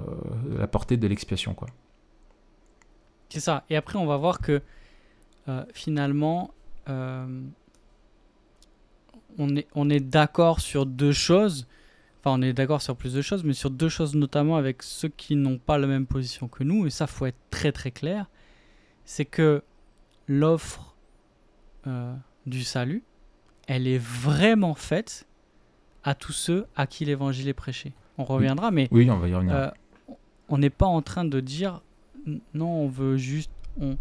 la 0.59 0.67
portée 0.67 0.97
de 0.97 1.07
l'expiation, 1.07 1.55
quoi. 1.55 1.69
C'est 3.29 3.41
ça. 3.41 3.65
Et 3.69 3.77
après, 3.77 3.99
on 3.99 4.07
va 4.07 4.17
voir 4.17 4.39
que 4.41 4.63
euh, 5.49 5.65
finalement, 5.73 6.51
euh, 6.89 7.43
on 9.39 9.57
est, 9.57 9.67
on 9.75 9.89
est 9.89 10.01
d'accord 10.01 10.61
sur 10.61 10.85
deux 10.85 11.13
choses. 11.13 11.67
Enfin, 12.21 12.39
on 12.39 12.43
est 12.43 12.53
d'accord 12.53 12.83
sur 12.83 12.97
plus 12.97 13.15
de 13.15 13.23
choses, 13.23 13.45
mais 13.45 13.53
sur 13.53 13.71
deux 13.71 13.89
choses 13.89 14.15
notamment 14.15 14.57
avec 14.57 14.83
ceux 14.83 15.09
qui 15.09 15.37
n'ont 15.37 15.59
pas 15.59 15.79
la 15.79 15.87
même 15.87 16.07
position 16.07 16.49
que 16.49 16.65
nous. 16.65 16.87
Et 16.87 16.91
ça, 16.91 17.07
faut 17.07 17.27
être 17.27 17.39
très 17.51 17.73
très 17.73 17.91
clair. 17.91 18.27
C'est 19.05 19.25
que 19.25 19.63
l'offre 20.27 20.97
euh, 21.87 22.15
du 22.47 22.65
salut, 22.65 23.03
elle 23.67 23.87
est 23.87 23.99
vraiment 23.99 24.75
faite 24.75 25.27
à 26.03 26.15
tous 26.15 26.33
ceux 26.33 26.67
à 26.75 26.87
qui 26.87 27.05
l'évangile 27.05 27.49
est 27.49 27.55
prêché. 27.55 27.93
On 28.19 28.25
reviendra, 28.25 28.71
mais 28.71 28.89
oui, 28.91 29.09
on 29.11 29.19
va 29.19 29.29
y 29.29 29.35
revenir. 29.35 29.73
on 30.49 30.59
n'est 30.59 30.71
pas 30.71 30.87
en 30.87 31.03
train 31.03 31.25
de 31.25 31.41
dire 31.41 31.83
non, 32.55 32.69
on 32.69 32.89
veut 32.89 33.17
juste, 33.17 33.53
on, 33.81 33.97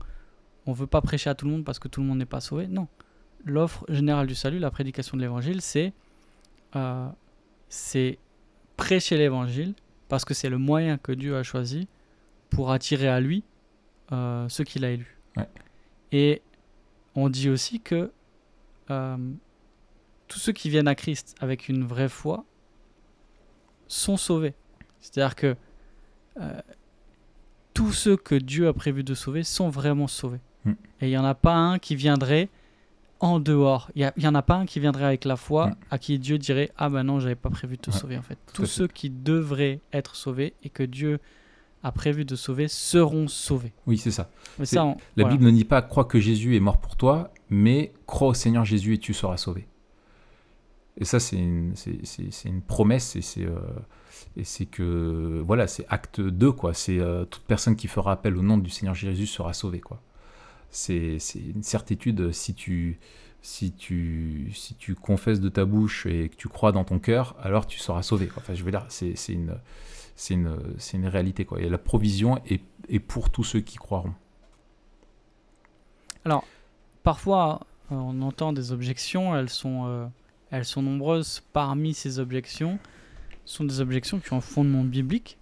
on 0.66 0.74
veut 0.74 0.88
pas 0.88 1.02
prêcher 1.02 1.30
à 1.30 1.36
tout 1.36 1.46
le 1.46 1.52
monde 1.52 1.64
parce 1.64 1.80
que 1.80 1.88
tout 1.88 2.02
le 2.02 2.08
monde 2.08 2.18
n'est 2.18 2.26
pas 2.26 2.42
sauvé. 2.42 2.68
Non, 2.68 2.88
l'offre 3.46 3.86
générale 3.90 4.28
du 4.28 4.36
salut, 4.36 4.60
la 4.60 4.72
prédication 4.72 5.18
de 5.18 5.22
l'évangile, 5.22 5.62
c'est 5.62 5.94
euh, 6.76 7.08
c'est 7.70 8.18
prêcher 8.76 9.18
l'évangile 9.18 9.74
parce 10.10 10.26
que 10.26 10.34
c'est 10.34 10.50
le 10.50 10.58
moyen 10.58 10.98
que 10.98 11.12
Dieu 11.12 11.36
a 11.36 11.44
choisi 11.44 11.88
pour 12.50 12.72
attirer 12.72 13.08
à 13.08 13.20
lui 13.20 13.44
euh, 14.12 14.48
ceux 14.50 14.64
qu'il 14.64 14.86
a 14.86 14.92
élus. 14.92 15.18
Et 16.12 16.42
on 17.16 17.30
dit 17.30 17.50
aussi 17.50 17.82
que 17.82 18.12
euh, 18.90 19.18
tous 20.28 20.40
ceux 20.40 20.54
qui 20.54 20.70
viennent 20.70 20.88
à 20.88 20.96
Christ 20.96 21.36
avec 21.42 21.68
une 21.68 21.84
vraie 21.84 22.08
foi 22.08 22.46
sont 23.88 24.16
sauvés. 24.16 24.54
C'est-à-dire 25.00 25.36
que 25.36 25.56
tous 27.74 27.92
ceux 27.92 28.16
que 28.16 28.36
Dieu 28.36 28.68
a 28.68 28.74
prévu 28.74 29.04
de 29.04 29.14
sauver 29.14 29.44
sont 29.44 29.70
vraiment 29.70 30.08
sauvés. 30.08 30.40
Hmm. 30.66 30.74
Et 31.02 31.08
il 31.08 31.10
n'y 31.10 31.18
en 31.18 31.26
a 31.26 31.36
pas 31.36 31.54
un 31.54 31.80
qui 31.80 31.96
viendrait 31.96 32.50
en 33.20 33.40
dehors. 33.40 33.90
Il 33.96 34.12
n'y 34.18 34.28
en 34.28 34.36
a 34.36 34.42
pas 34.42 34.56
un 34.56 34.66
qui 34.66 34.80
viendrait 34.80 35.06
avec 35.06 35.26
la 35.26 35.36
foi 35.36 35.72
à 35.92 35.98
qui 35.98 36.18
Dieu 36.20 36.38
dirait 36.38 36.72
Ah 36.78 36.90
ben 36.90 37.04
non, 37.04 37.20
j'avais 37.20 37.36
pas 37.36 37.50
prévu 37.50 37.78
de 37.78 37.82
te 37.82 37.92
sauver 37.92 38.18
en 38.18 38.22
fait. 38.22 38.38
Tous 38.54 38.66
ceux 38.66 38.88
qui 38.88 39.10
devraient 39.10 39.80
être 39.94 40.16
sauvés 40.16 40.54
et 40.64 40.70
que 40.70 40.84
Dieu 40.84 41.20
a 41.84 41.92
prévu 41.92 42.26
de 42.26 42.36
sauver 42.36 42.68
seront 42.68 43.28
sauvés. 43.28 43.74
Oui, 43.86 43.98
c'est 43.98 44.12
ça. 44.12 44.30
la 45.16 45.24
Bible 45.24 45.46
ne 45.46 45.52
dit 45.52 45.66
pas 45.66 45.82
crois 45.82 46.06
que 46.06 46.20
Jésus 46.20 46.56
est 46.56 46.60
mort 46.60 46.80
pour 46.80 46.96
toi, 46.96 47.32
mais 47.50 47.94
crois 48.06 48.30
au 48.30 48.34
Seigneur 48.34 48.66
Jésus 48.66 48.96
et 48.96 48.98
tu 48.98 49.14
seras 49.14 49.38
sauvé. 49.38 49.68
Et 51.00 51.06
ça, 51.06 51.20
c'est 51.20 51.38
une, 51.38 51.74
une, 52.46 52.62
promesse 52.62 53.16
et 53.16 53.22
c'est. 53.22 53.46
Euh, 53.46 53.60
et 54.36 54.44
c'est 54.44 54.66
que, 54.66 55.42
voilà, 55.46 55.68
c'est 55.68 55.86
acte 55.90 56.22
2, 56.22 56.52
quoi. 56.52 56.74
C'est 56.74 57.00
euh, 57.00 57.26
toute 57.26 57.44
personne 57.44 57.76
qui 57.76 57.88
fera 57.88 58.12
appel 58.12 58.36
au 58.36 58.42
nom 58.42 58.58
du 58.58 58.70
Seigneur 58.70 58.96
Jésus 58.96 59.28
sera 59.28 59.54
sauvée, 59.54 59.80
quoi. 59.80 60.02
C'est 60.70 61.18
une 61.36 61.64
certitude 61.64 62.32
si 62.32 62.54
tu, 62.54 63.00
si, 63.42 63.72
tu, 63.72 64.52
si 64.54 64.76
tu 64.76 64.96
confesses 64.96 65.40
de 65.40 65.50
ta 65.50 65.66
bouche 65.66 66.06
et 66.06 66.30
que 66.30 66.36
tu 66.36 66.48
crois 66.48 66.72
dans 66.72 66.84
ton 66.84 67.00
cœur, 67.00 67.36
alors 67.42 67.66
tu 67.66 67.80
seras 67.80 68.04
sauvé. 68.04 68.30
Enfin, 68.38 68.54
je 68.54 68.64
veux 68.64 68.72
dire, 68.72 68.86
c'est 68.90 69.16
une, 69.30 69.58
une, 70.30 70.60
une 70.94 71.08
réalité, 71.08 71.46
quoi. 71.46 71.62
Et 71.62 71.70
la 71.70 71.78
provision 71.78 72.38
est, 72.46 72.62
est 72.90 73.00
pour 73.00 73.30
tous 73.30 73.44
ceux 73.44 73.62
qui 73.62 73.78
croiront. 73.78 74.14
Alors, 76.26 76.44
parfois, 77.04 77.66
on 77.90 78.22
entend 78.22 78.54
des 78.54 78.72
objections, 78.72 79.36
elles 79.36 79.50
sont, 79.50 79.86
euh, 79.88 80.06
elles 80.52 80.66
sont 80.66 80.82
nombreuses. 80.82 81.42
Parmi 81.54 81.94
ces 81.94 82.20
objections, 82.20 82.80
sont 83.46 83.64
des 83.64 83.80
objections 83.82 84.20
qui 84.20 84.34
ont 84.34 84.42
fondement 84.42 84.84
biblique, 84.84 85.38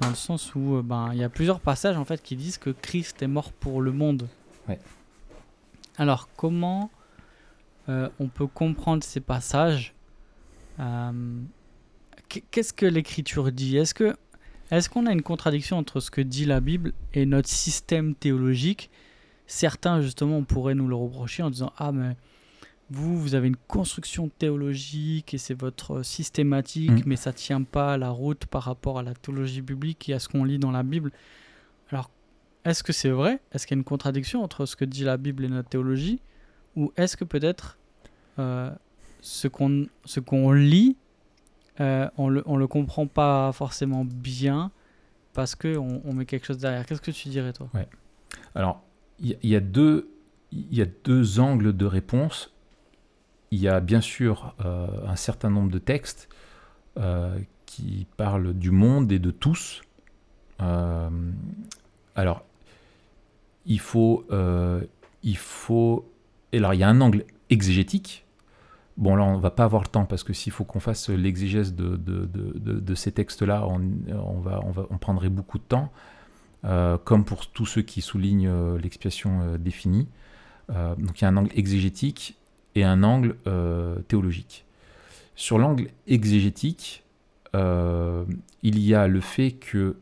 dans 0.00 0.08
le 0.10 0.14
sens 0.14 0.54
où 0.54 0.76
euh, 0.76 0.82
ben, 0.82 1.10
il 1.12 1.18
y 1.18 1.24
a 1.24 1.28
plusieurs 1.28 1.60
passages 1.60 1.96
en 1.96 2.04
fait 2.04 2.22
qui 2.22 2.36
disent 2.36 2.58
que 2.58 2.70
Christ 2.70 3.22
est 3.22 3.26
mort 3.26 3.52
pour 3.52 3.80
le 3.80 3.90
monde. 3.90 4.28
Alors 5.96 6.28
comment 6.36 6.90
euh, 7.88 8.08
on 8.20 8.28
peut 8.28 8.46
comprendre 8.46 9.02
ces 9.02 9.20
passages 9.20 9.94
euh, 10.80 11.40
Qu'est-ce 12.50 12.74
que 12.74 12.84
l'Écriture 12.86 13.50
dit? 13.52 13.78
Est-ce 13.78 13.94
que 13.94 14.14
est-ce 14.70 14.90
qu'on 14.90 15.06
a 15.06 15.12
une 15.12 15.22
contradiction 15.22 15.78
entre 15.78 15.98
ce 15.98 16.10
que 16.10 16.20
dit 16.20 16.44
la 16.44 16.60
Bible 16.60 16.92
et 17.14 17.24
notre 17.24 17.48
système 17.48 18.14
théologique? 18.14 18.90
Certains 19.46 20.02
justement 20.02 20.42
pourraient 20.42 20.74
nous 20.74 20.88
le 20.88 20.94
reprocher 20.94 21.42
en 21.42 21.48
disant 21.48 21.72
ah 21.78 21.90
mais 21.90 22.16
vous, 22.90 23.18
vous 23.18 23.34
avez 23.34 23.48
une 23.48 23.56
construction 23.56 24.28
théologique 24.28 25.34
et 25.34 25.38
c'est 25.38 25.54
votre 25.54 26.02
systématique, 26.02 26.90
mm. 26.90 27.02
mais 27.06 27.16
ça 27.16 27.32
tient 27.32 27.62
pas 27.62 27.96
la 27.98 28.10
route 28.10 28.46
par 28.46 28.62
rapport 28.62 28.98
à 28.98 29.02
la 29.02 29.14
théologie 29.14 29.62
biblique 29.62 30.08
et 30.08 30.14
à 30.14 30.18
ce 30.18 30.28
qu'on 30.28 30.44
lit 30.44 30.58
dans 30.58 30.70
la 30.70 30.82
Bible. 30.82 31.12
Est-ce 32.64 32.82
que 32.82 32.92
c'est 32.92 33.10
vrai? 33.10 33.40
Est-ce 33.52 33.66
qu'il 33.66 33.76
y 33.76 33.78
a 33.78 33.80
une 33.80 33.84
contradiction 33.84 34.42
entre 34.42 34.66
ce 34.66 34.76
que 34.76 34.84
dit 34.84 35.04
la 35.04 35.16
Bible 35.16 35.44
et 35.44 35.48
notre 35.48 35.68
théologie? 35.68 36.20
Ou 36.76 36.92
est-ce 36.96 37.16
que 37.16 37.24
peut-être 37.24 37.78
euh, 38.38 38.70
ce 39.20 39.48
qu'on 39.48 40.52
lit, 40.52 40.96
euh, 41.80 42.08
on 42.16 42.28
le, 42.28 42.42
le 42.46 42.66
comprend 42.66 43.06
pas 43.06 43.52
forcément 43.52 44.04
bien 44.04 44.70
parce 45.32 45.54
qu'on 45.54 46.02
on 46.04 46.12
met 46.12 46.26
quelque 46.26 46.46
chose 46.46 46.58
derrière? 46.58 46.84
Qu'est-ce 46.84 47.00
que 47.00 47.10
tu 47.10 47.28
dirais, 47.28 47.52
toi? 47.52 47.68
Alors, 48.54 48.82
il 49.18 49.36
y, 49.42 49.56
a 49.56 49.60
deux. 49.60 50.10
Y 50.52 50.82
a 50.82 50.86
deux 51.04 51.40
angles 51.40 51.76
de 51.76 51.86
réponse 51.86 52.52
il 53.50 53.60
y 53.60 53.68
a 53.68 53.80
bien 53.80 54.02
sûr 54.02 54.54
euh, 54.62 54.86
un 55.06 55.16
certain 55.16 55.48
nombre 55.48 55.70
de 55.70 55.78
textes 55.78 56.28
qui 57.64 58.08
parlent 58.16 58.52
du 58.54 58.72
monde 58.72 59.12
et 59.12 59.20
de 59.20 59.30
tous. 59.30 59.82
Alors, 62.18 62.44
il 63.68 63.78
faut, 63.78 64.26
il 65.22 65.36
faut. 65.36 66.10
Alors, 66.52 66.74
il 66.74 66.80
y 66.80 66.82
a 66.82 66.88
un 66.88 67.00
angle 67.00 67.24
exégétique. 67.50 68.24
Bon, 68.96 69.14
là, 69.14 69.22
on 69.22 69.38
va 69.38 69.52
pas 69.52 69.62
avoir 69.62 69.82
le 69.82 69.88
temps 69.88 70.06
parce 70.06 70.24
que 70.24 70.32
s'il 70.32 70.52
faut 70.52 70.64
qu'on 70.64 70.80
fasse 70.80 71.08
l'exégèse 71.08 71.72
de, 71.72 71.96
de, 71.96 72.26
de, 72.26 72.94
ces 72.96 73.12
textes-là, 73.12 73.64
on, 73.68 73.80
on, 74.12 74.40
va, 74.40 74.60
on, 74.64 74.72
va, 74.72 74.86
on 74.90 74.98
prendrait 74.98 75.28
beaucoup 75.28 75.58
de 75.58 75.62
temps, 75.62 75.92
comme 77.04 77.24
pour 77.24 77.46
tous 77.46 77.66
ceux 77.66 77.82
qui 77.82 78.00
soulignent 78.00 78.50
l'expiation 78.82 79.56
définie. 79.56 80.08
donc, 80.68 81.20
il 81.20 81.22
y 81.22 81.24
a 81.24 81.28
un 81.28 81.36
angle 81.36 81.52
exégétique 81.54 82.38
et 82.78 82.84
un 82.84 83.02
angle 83.02 83.36
euh, 83.46 83.96
théologique. 84.08 84.64
Sur 85.34 85.58
l'angle 85.58 85.88
exégétique, 86.06 87.04
euh, 87.54 88.24
il 88.62 88.78
y 88.78 88.94
a 88.94 89.08
le 89.08 89.20
fait 89.20 89.52
que, 89.52 89.96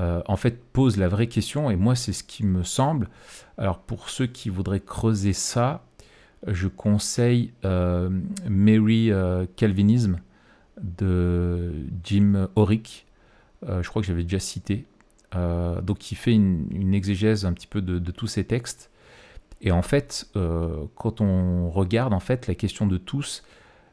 euh, 0.00 0.22
en 0.26 0.36
fait, 0.36 0.62
pose 0.72 0.96
la 0.96 1.08
vraie 1.08 1.28
question, 1.28 1.70
et 1.70 1.76
moi 1.76 1.94
c'est 1.94 2.12
ce 2.12 2.24
qui 2.24 2.44
me 2.44 2.62
semble. 2.64 3.08
Alors 3.58 3.78
pour 3.78 4.10
ceux 4.10 4.26
qui 4.26 4.48
voudraient 4.48 4.80
creuser 4.80 5.32
ça, 5.32 5.84
je 6.46 6.68
conseille 6.68 7.52
Mary 8.48 9.12
Calvinism 9.56 10.20
de 10.80 11.74
Jim 12.02 12.48
Horrick, 12.56 13.06
je 13.62 13.86
crois 13.86 14.00
que 14.00 14.08
j'avais 14.08 14.22
déjà 14.22 14.38
cité, 14.38 14.86
donc 15.34 15.98
qui 15.98 16.14
fait 16.14 16.32
une, 16.32 16.94
exégèse 16.94 17.44
un 17.44 17.52
petit 17.52 17.66
peu 17.66 17.82
de, 17.82 17.98
de 17.98 18.10
tous 18.10 18.26
ces 18.26 18.44
textes. 18.44 18.90
Et 19.60 19.72
en 19.72 19.82
fait, 19.82 20.28
euh, 20.36 20.86
quand 20.94 21.20
on 21.20 21.70
regarde 21.70 22.12
en 22.12 22.20
fait 22.20 22.46
la 22.46 22.54
question 22.54 22.86
de 22.86 22.96
tous, 22.96 23.42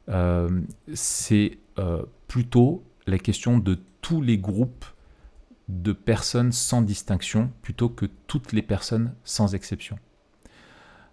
euh, 0.09 0.61
c'est 0.93 1.57
euh, 1.77 2.03
plutôt 2.27 2.83
la 3.05 3.17
question 3.17 3.57
de 3.57 3.77
tous 4.01 4.21
les 4.21 4.37
groupes 4.37 4.85
de 5.67 5.91
personnes 5.91 6.51
sans 6.51 6.81
distinction 6.81 7.51
plutôt 7.61 7.89
que 7.89 8.05
toutes 8.27 8.53
les 8.53 8.61
personnes 8.61 9.13
sans 9.23 9.55
exception. 9.55 9.97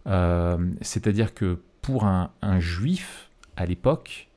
C'est-à-dire 0.06 1.32
que 1.34 1.62
pour 1.80 2.04
un, 2.04 2.30
juif 2.60 3.30
à 3.56 3.66
l'époque, 3.66 4.28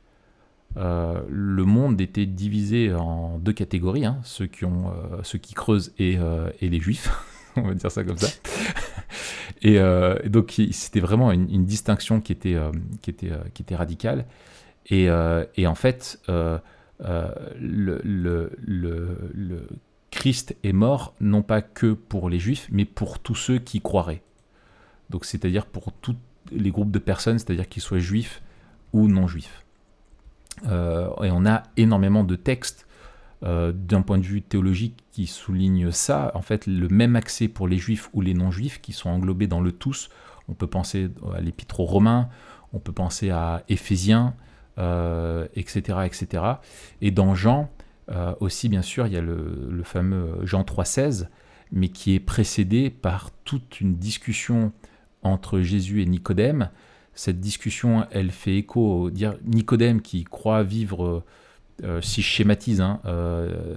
le 0.76 1.63
monde 1.63 1.99
était 2.01 2.26
divisé 2.26 2.93
en 2.93 3.38
deux 3.38 3.53
catégories, 3.53 4.05
hein, 4.05 4.20
ceux, 4.24 4.47
qui 4.47 4.65
ont, 4.65 4.93
ceux 5.24 5.38
qui 5.38 5.53
creusent 5.53 5.93
et, 5.99 6.18
et 6.61 6.70
les 6.70 6.80
juifs, 6.80 7.09
on 7.57 7.63
va 7.63 7.74
dire 7.74 7.91
ça 7.91 8.03
comme 8.03 8.18
ça. 8.18 8.30
Euh, 9.65 10.18
et, 10.24 10.30
donc, 10.30 10.53
c'était 10.72 10.99
vraiment 10.99 11.32
une, 11.32 11.65
distinction 11.65 12.22
qui 12.22 12.32
était, 12.32 12.55
euh, 12.55 12.72
qui 13.01 13.09
était, 13.09 13.32
euh, 13.32 13.43
qui 13.53 13.61
était 13.63 13.76
radicale. 13.76 14.26
Et, 14.89 15.07
et 15.57 15.68
en 15.68 15.76
fait, 15.76 16.22
le, 16.30 16.61
Christ 20.11 20.55
est 20.63 20.73
mort 20.73 21.13
non 21.19 21.41
pas 21.41 21.61
que 21.61 21.93
pour 21.93 22.29
les 22.29 22.39
Juifs, 22.39 22.67
mais 22.71 22.85
pour 22.85 23.19
tous 23.19 23.35
ceux 23.35 23.59
qui 23.59 23.81
croiraient. 23.81 24.23
Donc, 25.09 25.25
c'est-à-dire 25.25 25.65
pour 25.65 25.91
tout, 25.91 26.15
les 26.51 26.71
groupes 26.71 26.91
de 26.91 26.99
personnes, 26.99 27.39
c'est-à-dire 27.39 27.67
qu'ils 27.67 27.81
soient 27.81 27.99
juifs 27.99 28.41
ou 28.93 29.07
non 29.07 29.27
juifs. 29.27 29.65
Euh, 30.65 31.09
et 31.23 31.31
on 31.31 31.45
a 31.45 31.63
énormément 31.77 32.23
de 32.23 32.35
textes 32.35 32.87
euh, 33.43 33.71
d'un 33.71 34.01
point 34.01 34.17
de 34.17 34.23
vue 34.23 34.41
théologique 34.41 35.03
qui 35.11 35.27
soulignent 35.27 35.91
ça. 35.91 36.31
En 36.33 36.41
fait, 36.41 36.65
le 36.67 36.87
même 36.87 37.15
accès 37.15 37.47
pour 37.47 37.67
les 37.67 37.77
juifs 37.77 38.09
ou 38.13 38.21
les 38.21 38.33
non-juifs 38.33 38.81
qui 38.81 38.93
sont 38.93 39.09
englobés 39.09 39.47
dans 39.47 39.61
le 39.61 39.71
tous. 39.71 40.09
On 40.49 40.53
peut 40.53 40.67
penser 40.67 41.09
à 41.35 41.41
l'épître 41.41 41.79
aux 41.81 41.85
Romains, 41.85 42.29
on 42.73 42.79
peut 42.79 42.93
penser 42.93 43.29
à 43.29 43.63
Éphésiens, 43.67 44.33
etc., 44.77 45.99
etc. 46.05 46.43
Et 47.01 47.11
dans 47.11 47.35
Jean, 47.35 47.69
aussi, 48.39 48.69
bien 48.69 48.81
sûr, 48.81 49.05
il 49.07 49.13
y 49.13 49.17
a 49.17 49.21
le, 49.21 49.81
fameux 49.83 50.39
Jean 50.43 50.63
3,16 50.63 51.27
mais 51.71 51.89
qui 51.89 52.15
est 52.15 52.19
précédé 52.19 52.89
par 52.89 53.31
toute 53.43 53.81
une 53.81 53.97
discussion 53.97 54.71
entre 55.21 55.59
Jésus 55.59 56.01
et 56.01 56.05
Nicodème. 56.05 56.69
Cette 57.13 57.39
discussion, 57.39 58.05
elle 58.11 58.31
fait 58.31 58.57
écho 58.57 59.01
au 59.01 59.09
dire 59.09 59.35
Nicodème 59.43 60.01
qui 60.01 60.23
croit 60.23 60.63
vivre, 60.63 61.23
euh, 61.83 62.01
si 62.01 62.21
je 62.21 62.27
schématise, 62.27 62.79
hein, 62.81 62.99
euh, 63.05 63.75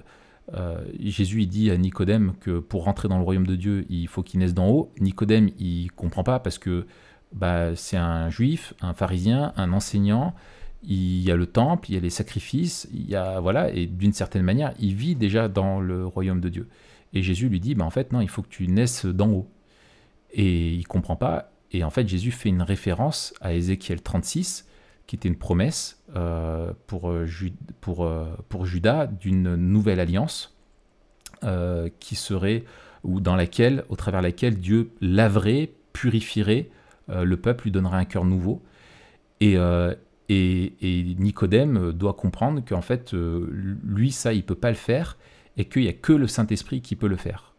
euh, 0.55 0.85
Jésus 0.99 1.43
il 1.43 1.49
dit 1.49 1.71
à 1.71 1.77
Nicodème 1.77 2.35
que 2.41 2.59
pour 2.59 2.85
rentrer 2.85 3.09
dans 3.09 3.19
le 3.19 3.25
royaume 3.25 3.47
de 3.47 3.57
Dieu, 3.57 3.87
il 3.89 4.09
faut 4.09 4.23
qu'il 4.23 4.41
naisse 4.41 4.55
d'en 4.55 4.69
haut. 4.69 4.93
Nicodème, 5.01 5.51
il 5.59 5.91
comprend 5.93 6.23
pas 6.23 6.39
parce 6.39 6.59
que 6.59 6.87
bah, 7.33 7.75
c'est 7.77 7.97
un 7.97 8.29
juif, 8.29 8.75
un 8.81 8.93
pharisien, 8.93 9.53
un 9.57 9.73
enseignant. 9.73 10.35
Il 10.83 11.21
y 11.21 11.31
a 11.31 11.37
le 11.37 11.47
temple, 11.47 11.91
il 11.91 11.95
y 11.95 11.99
a 11.99 12.01
les 12.01 12.11
sacrifices, 12.11 12.89
il 12.93 13.09
y 13.09 13.15
a 13.15 13.41
voilà, 13.41 13.71
et 13.71 13.87
d'une 13.87 14.13
certaine 14.13 14.43
manière, 14.43 14.73
il 14.79 14.95
vit 14.95 15.15
déjà 15.15 15.49
dans 15.49 15.81
le 15.81 16.07
royaume 16.07 16.41
de 16.41 16.49
Dieu. 16.49 16.69
Et 17.13 17.23
Jésus 17.23 17.49
lui 17.49 17.61
dit, 17.61 17.75
bah, 17.75 17.85
en 17.85 17.91
fait, 17.91 18.13
non, 18.13 18.21
il 18.21 18.29
faut 18.29 18.43
que 18.43 18.49
tu 18.49 18.67
naisses 18.69 19.07
d'en 19.07 19.31
haut. 19.31 19.51
Et 20.33 20.71
il 20.71 20.87
comprend 20.87 21.17
pas. 21.17 21.53
Et 21.73 21.85
en 21.85 21.91
fait, 21.91 22.09
Jésus 22.09 22.31
fait 22.31 22.49
une 22.49 22.63
référence 22.63 23.35
à 23.41 23.53
Ézéchiel 23.53 24.01
36, 24.01 24.67
qui 25.07 25.17
était 25.17 25.29
une 25.29 25.39
promesse 25.39 26.03
euh, 26.15 26.73
pour, 26.87 27.11
euh, 27.11 27.27
euh, 27.89 28.27
pour 28.49 28.67
Judas 28.67 29.07
d'une 29.07 29.57
nouvelle 29.57 30.01
alliance 30.01 30.57
qui 32.01 32.17
serait, 32.17 32.65
ou 33.03 33.19
dans 33.19 33.35
laquelle, 33.35 33.85
au 33.89 33.97
travers 33.97 34.21
laquelle 34.21 34.59
Dieu 34.59 34.91
laverait, 35.01 35.73
purifierait 35.95 36.69
le 37.09 37.37
peuple, 37.39 37.65
lui 37.65 37.71
donnerait 37.71 37.97
un 37.97 38.05
cœur 38.05 38.27
nouveau. 38.27 38.63
Et, 39.41 39.57
et, 40.33 41.17
Nicodème 41.19 41.93
doit 41.93 42.15
comprendre 42.15 42.63
qu'en 42.67 42.83
fait, 42.83 43.13
lui, 43.13 44.13
ça, 44.13 44.33
il 44.33 44.45
peut 44.45 44.55
pas 44.55 44.71
le 44.71 44.77
faire 44.77 45.19
et 45.57 45.65
qu'il 45.65 45.83
n'y 45.83 45.89
a 45.89 45.93
que 45.93 46.13
le 46.13 46.29
Saint-Esprit 46.29 46.81
qui 46.83 46.95
peut 46.95 47.09
le 47.09 47.17
faire. 47.17 47.51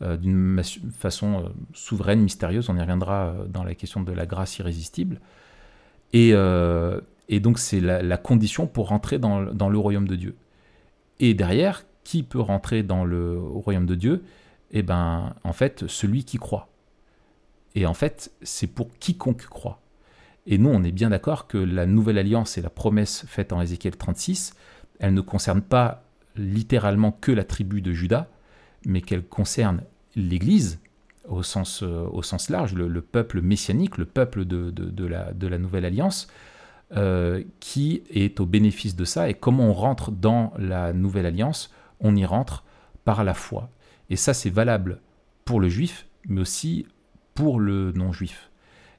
Euh, 0.00 0.16
d'une 0.16 0.62
façon 0.92 1.44
euh, 1.44 1.48
souveraine, 1.72 2.20
mystérieuse, 2.20 2.70
on 2.70 2.76
y 2.76 2.80
reviendra 2.80 3.28
euh, 3.28 3.46
dans 3.46 3.64
la 3.64 3.74
question 3.74 4.00
de 4.00 4.12
la 4.12 4.26
grâce 4.26 4.58
irrésistible. 4.58 5.20
Et, 6.12 6.32
donc 7.40 7.58
c'est 7.58 7.80
la, 7.80 8.16
condition 8.16 8.66
pour 8.66 8.88
rentrer 8.88 9.18
dans, 9.18 9.40
le 9.40 9.78
royaume 9.78 10.08
de 10.08 10.16
Dieu. 10.16 10.36
Et 11.20 11.34
derrière, 11.34 11.84
qui 12.04 12.22
peut 12.22 12.40
rentrer 12.40 12.82
dans 12.82 13.04
le 13.04 13.38
royaume 13.38 13.86
de 13.86 13.94
Dieu? 13.94 14.24
Eh 14.70 14.82
bien, 14.82 15.34
en 15.44 15.52
fait, 15.52 15.86
celui 15.86 16.24
qui 16.24 16.38
croit. 16.38 16.68
Et 17.74 17.86
en 17.86 17.94
fait, 17.94 18.32
c'est 18.42 18.66
pour 18.66 18.88
quiconque 18.98 19.46
croit. 19.46 19.80
Et 20.50 20.56
nous, 20.56 20.70
on 20.70 20.82
est 20.82 20.92
bien 20.92 21.10
d'accord 21.10 21.46
que 21.46 21.58
la 21.58 21.84
nouvelle 21.84 22.16
alliance 22.16 22.56
et 22.56 22.62
la 22.62 22.70
promesse 22.70 23.26
faite 23.28 23.52
en 23.52 23.60
Ézéchiel 23.60 23.98
36, 23.98 24.54
elle 24.98 25.12
ne 25.12 25.20
concerne 25.20 25.60
pas 25.60 26.04
littéralement 26.36 27.12
que 27.12 27.30
la 27.30 27.44
tribu 27.44 27.82
de 27.82 27.92
Judas, 27.92 28.28
mais 28.86 29.02
qu'elle 29.02 29.24
concerne 29.24 29.82
l'Église 30.16 30.80
au 31.28 31.42
sens, 31.42 31.82
euh, 31.82 32.08
large, 32.48 32.72
le, 32.72 33.02
peuple 33.02 33.42
messianique, 33.42 33.98
le 33.98 34.06
peuple 34.06 34.46
de, 34.46 34.70
de, 34.70 35.06
la, 35.06 35.34
de 35.34 35.46
la, 35.46 35.58
Nouvelle 35.58 35.84
Alliance, 35.84 36.28
euh, 36.96 37.44
qui 37.60 38.02
est 38.08 38.40
au 38.40 38.46
bénéfice 38.46 38.96
de 38.96 39.04
ça. 39.04 39.28
Et 39.28 39.34
comment 39.34 39.68
on 39.68 39.74
rentre 39.74 40.10
dans 40.10 40.54
la 40.56 40.94
Nouvelle 40.94 41.26
Alliance? 41.26 41.70
On 42.00 42.16
y 42.16 42.24
rentre 42.24 42.64
par 43.04 43.22
la 43.22 43.34
foi. 43.34 43.68
Et 44.08 44.16
ça, 44.16 44.32
c'est 44.32 44.48
valable 44.48 45.02
pour 45.44 45.60
le 45.60 45.68
juif, 45.68 46.06
mais 46.26 46.40
aussi 46.40 46.86
pour 47.34 47.60
le 47.60 47.92
non-juif. 47.92 48.48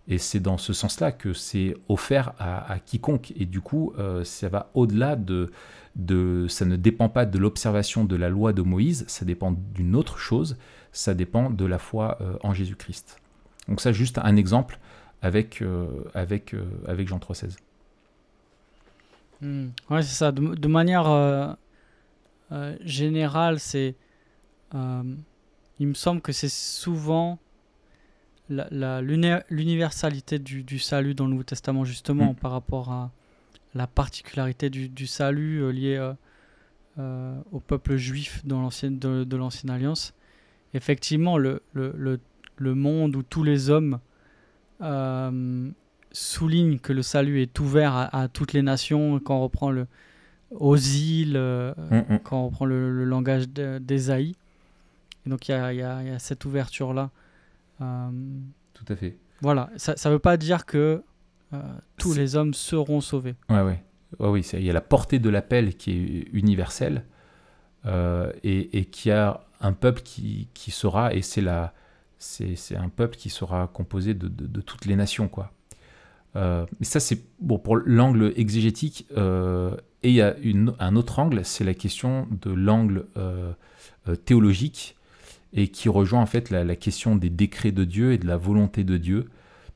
Et 0.10 0.18
c'est 0.18 0.40
dans 0.40 0.58
ce 0.58 0.74
sens-là 0.74 1.12
que 1.12 1.34
c'est 1.34 1.76
offert 1.88 2.34
à, 2.40 2.80
quiconque. 2.84 3.32
Et 3.36 3.46
du 3.46 3.62
coup, 3.62 3.94
euh, 4.00 4.24
ça 4.24 4.50
va 4.50 4.72
au-delà 4.74 5.16
de, 5.16 5.52
de... 5.96 6.48
Ça 6.50 6.66
ne 6.66 6.76
dépend 6.76 7.10
pas 7.10 7.28
de 7.28 7.38
l'observation 7.38 8.06
de 8.06 8.16
la 8.16 8.28
loi 8.28 8.52
de 8.52 8.64
Moïse, 8.64 9.06
ça 9.08 9.24
dépend 9.24 9.52
d'une 9.52 9.96
autre 9.96 10.18
chose, 10.18 10.58
ça 10.92 11.14
dépend 11.14 11.52
de 11.52 11.64
la 11.64 11.78
foi 11.78 12.18
euh, 12.22 12.38
en 12.42 12.56
Jésus-Christ. 12.56 13.22
Donc 13.68 13.82
ça, 13.82 13.92
juste 13.92 14.18
un 14.18 14.36
exemple 14.36 14.80
avec, 15.22 15.62
euh, 15.62 15.88
avec, 16.16 16.56
avec 16.88 17.08
Jean 17.08 17.20
3,16. 17.20 17.58
Hmm. 19.42 19.68
Ouais, 19.92 20.02
c'est 20.02 20.16
ça. 20.16 20.32
De, 20.32 20.68
manière 20.68 21.56
générale, 22.82 23.60
c'est... 23.60 23.96
il 24.74 25.88
me 25.88 25.94
semble 25.94 26.22
que 26.22 26.32
c'est 26.32 26.50
souvent 26.50 27.38
l'universalité 28.50 30.40
du, 30.40 30.64
du, 30.64 30.80
salut 30.80 31.14
dans 31.14 31.26
le 31.26 31.32
Nouveau 31.32 31.44
Testament, 31.44 31.86
justement, 31.86 32.32
mm. 32.32 32.36
par 32.36 32.52
rapport 32.52 32.92
à 32.92 33.12
la 33.76 33.88
particularité 33.88 34.70
du, 34.70 34.90
du 34.90 35.08
salut 35.08 35.62
euh, 35.62 35.72
lié 35.72 35.96
euh, 35.96 36.14
euh, 36.98 37.36
au 37.52 37.60
peuple 37.60 37.96
juif 37.98 38.42
dans 38.46 38.62
l'ancienne, 38.62 39.00
de, 39.00 39.36
l'Ancienne 39.36 39.70
Alliance. 39.70 40.14
Effectivement, 40.74 41.38
le, 41.38 41.62
le, 41.74 42.20
le, 42.58 42.76
monde 42.76 43.16
où 43.16 43.24
tous 43.24 43.44
les 43.44 43.70
hommes 43.70 44.00
soulignent 46.12 46.80
que 46.80 46.94
le 46.94 47.02
salut 47.02 47.42
est 47.42 47.60
ouvert 47.60 48.10
à, 48.14 48.28
toutes 48.28 48.54
les 48.54 48.62
nations, 48.62 49.20
quand 49.20 49.38
on 49.38 49.42
reprend 49.42 49.72
le, 49.72 49.88
aux 50.52 50.78
îles, 50.78 51.34
quand 52.24 52.42
on 52.42 52.46
reprend 52.48 52.66
le, 52.66 53.04
langage 53.04 53.50
d'Ésaïe. 53.50 54.36
Donc 55.26 55.48
il 55.48 55.52
y 55.52 55.56
a, 55.56 55.74
y, 55.74 55.78
y 55.78 55.82
a, 55.82 56.20
cette 56.20 56.46
ouverture-là. 56.46 57.10
Euh, 57.82 58.10
Tout 58.74 58.86
à 58.90 58.96
fait. 58.96 59.18
Voilà, 59.42 59.70
ça 59.78 59.94
ne 60.06 60.14
veut 60.14 60.20
pas 60.20 60.38
dire 60.38 60.66
que 60.66 61.02
euh, 61.54 61.62
tous 61.98 62.14
les 62.14 62.36
hommes 62.36 62.54
seront 62.54 63.02
sauvés. 63.02 63.36
Ouais, 63.50 63.62
ouais. 63.62 63.84
ouais 64.20 64.28
oui, 64.28 64.46
il 64.54 64.64
y 64.64 64.70
a 64.70 64.74
la 64.74 64.82
portée 64.82 65.20
de 65.20 65.30
l'appel 65.30 65.76
qui 65.76 65.92
est 65.92 66.28
universelle 66.34 67.06
euh, 67.86 68.32
et, 68.44 68.78
et, 68.78 68.86
qui 68.86 69.12
a 69.12 69.42
un 69.62 69.72
peuple 69.72 70.02
qui, 70.02 70.50
qui 70.54 70.72
sera, 70.72 71.14
et 71.14 71.22
c'est 71.22 71.42
la, 71.42 71.74
c'est 72.18 72.76
un 72.76 72.90
peuple 72.90 73.16
qui 73.16 73.30
sera 73.30 73.68
composé 73.68 74.14
de, 74.14 74.28
de, 74.28 74.62
toutes 74.62 74.86
les 74.86 74.98
nations, 74.98 75.30
quoi. 75.30 75.54
mais 76.36 76.66
ça, 76.82 77.00
c'est 77.00 77.24
bon 77.40 77.60
pour 77.60 77.78
l'angle 77.78 78.34
exégétique. 78.36 79.08
et 79.12 80.10
il 80.10 80.14
y 80.14 80.22
a 80.22 80.38
une, 80.40 80.74
un 80.80 80.98
autre 80.98 81.20
angle, 81.20 81.46
c'est 81.46 81.64
la 81.64 81.74
question 81.74 82.28
de 82.42 82.52
l'angle 82.52 83.06
théologique 84.26 84.98
et 85.54 85.70
qui 85.70 85.90
rejoint 85.90 86.22
en 86.22 86.26
fait 86.26 86.50
la, 86.50 86.76
question 86.76 87.16
des 87.16 87.30
décrets 87.30 87.72
de 87.72 87.84
Dieu 87.84 88.14
et 88.14 88.18
de 88.18 88.28
la 88.28 88.38
volonté 88.38 88.84
de 88.84 88.98
Dieu, 88.98 89.30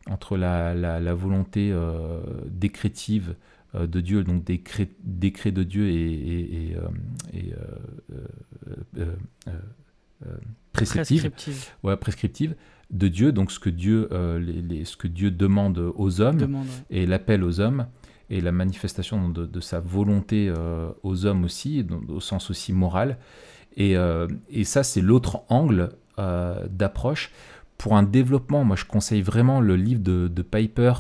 entre 0.10 0.38
la, 0.38 0.74
la, 0.76 1.14
volonté 1.14 1.72
euh, 1.72 2.20
décrétive 2.48 3.36
euh, 3.74 3.88
de 3.88 4.02
Dieu, 4.02 4.24
donc 4.24 4.44
décret, 4.44 4.90
décret 5.04 5.52
de 5.52 5.64
Dieu 5.64 5.90
et, 5.90 6.76
et, 7.34 7.56
prescriptive, 10.74 11.32
Ouais, 11.84 11.98
prescriptive 11.98 12.56
de 12.92 13.08
Dieu, 13.08 13.32
donc 13.32 13.52
ce 13.52 13.60
que 13.60 13.70
Dieu, 13.70 14.10
les, 14.40 14.86
ce 14.86 14.98
que 14.98 15.08
Dieu 15.08 15.32
demande 15.32 15.80
aux 15.96 16.22
hommes 16.22 16.66
et 16.90 17.06
l'appel 17.06 17.44
aux 17.44 17.60
hommes 17.60 17.88
et 18.30 18.42
la 18.42 18.52
manifestation 18.52 19.30
de, 19.30 19.46
de 19.46 19.60
sa 19.60 19.80
volonté 19.80 20.54
aux 21.02 21.26
hommes 21.26 21.46
aussi, 21.46 21.86
au 22.10 22.20
sens 22.20 22.52
aussi 22.52 22.74
moral. 22.74 23.18
Euh, 23.80 24.28
et, 24.50 24.64
ça, 24.64 24.84
c'est 24.84 25.02
l'autre 25.02 25.44
angle 25.50 25.90
euh, 26.20 26.66
d'approche. 26.70 27.32
Pour 27.78 27.96
un 27.96 28.04
développement, 28.04 28.64
moi, 28.64 28.76
je 28.76 28.86
conseille 28.86 29.22
vraiment 29.22 29.60
le 29.60 29.76
livre 29.76 30.02
de, 30.02 30.42
Piper, 30.42 30.94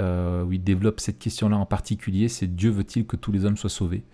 euh, 0.00 0.44
où 0.44 0.52
il 0.52 0.62
développe 0.62 1.00
cette 1.00 1.18
question-là 1.18 1.56
en 1.56 1.66
particulier, 1.66 2.28
c'est 2.28 2.46
Dieu 2.46 2.70
veut-il 2.70 3.06
que 3.06 3.16
tous 3.16 3.32
les 3.32 3.44
hommes 3.44 3.56
soient 3.56 3.70
sauvés 3.70 4.04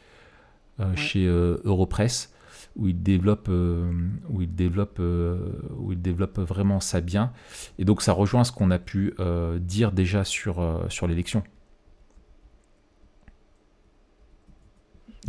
chez 0.95 1.25
Europress, 1.25 2.35
où 2.75 2.87
il 2.87 3.03
développe, 3.03 3.49
où 3.49 4.43
il 4.43 4.55
développe, 4.55 4.99
où 4.99 5.93
il 5.93 6.03
développe 6.03 6.39
vraiment 6.39 6.81
ça 6.81 7.01
bien. 7.01 7.33
Et 7.79 7.87
donc 7.87 8.03
ça 8.03 8.12
rejoint 8.12 8.45
ce 8.45 8.53
qu'on 8.53 8.71
a 8.71 8.79
pu 8.79 9.14
dire 9.61 9.93
déjà 9.93 10.25
sur, 10.25 10.85
sur 10.91 11.07
l'élection. 11.07 11.43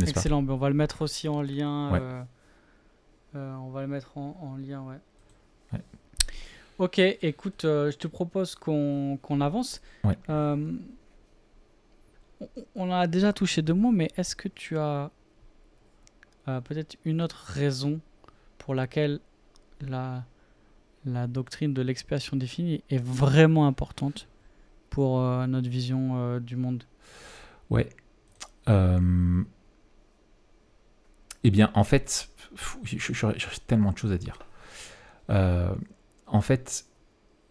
Excellent, 0.01 0.45
on 0.47 0.57
va 0.57 0.69
le 0.69 0.75
mettre 0.75 1.01
aussi 1.01 1.27
en 1.27 1.41
lien. 1.41 1.93
Euh, 1.95 2.23
on 3.33 3.69
va 3.69 3.81
le 3.81 3.87
mettre 3.87 4.17
en, 4.17 4.57
lien, 4.57 4.81
ouais. 4.83 4.97
Ok, 6.79 6.99
écoute, 6.99 7.65
euh, 7.65 7.89
je 7.89 7.97
te 7.97 8.07
propose 8.07 8.53
qu'on 8.53 9.41
avance. 9.41 9.81
Euh, 10.29 10.73
on 12.75 12.91
a 12.91 13.07
déjà 13.07 13.33
touché 13.33 13.63
deux 13.63 13.73
mots, 13.73 13.91
mais 13.91 14.11
est-ce 14.15 14.35
que 14.35 14.47
tu 14.47 14.77
as 14.77 15.09
peut-être 16.45 16.95
une 17.03 17.21
autre 17.21 17.43
raison 17.47 17.99
pour 18.59 18.75
laquelle 18.75 19.19
la, 19.81 20.23
la 21.03 21.27
doctrine 21.27 21.73
de 21.73 21.81
l'expiation 21.81 22.37
définie 22.37 22.83
est 22.89 23.03
vraiment 23.03 23.67
importante 23.67 24.27
pour 24.91 25.19
notre 25.47 25.67
vision 25.67 26.39
du 26.39 26.55
monde? 26.55 26.83
Ouais. 27.71 27.89
Eh 31.43 31.51
bien, 31.51 31.71
en 31.75 31.83
fait, 31.83 32.29
j'ai 32.83 32.97
tellement 33.67 33.91
de 33.91 33.97
choses 33.97 34.11
à 34.11 34.17
dire. 34.17 34.39
en 35.29 36.41
fait, 36.41 36.85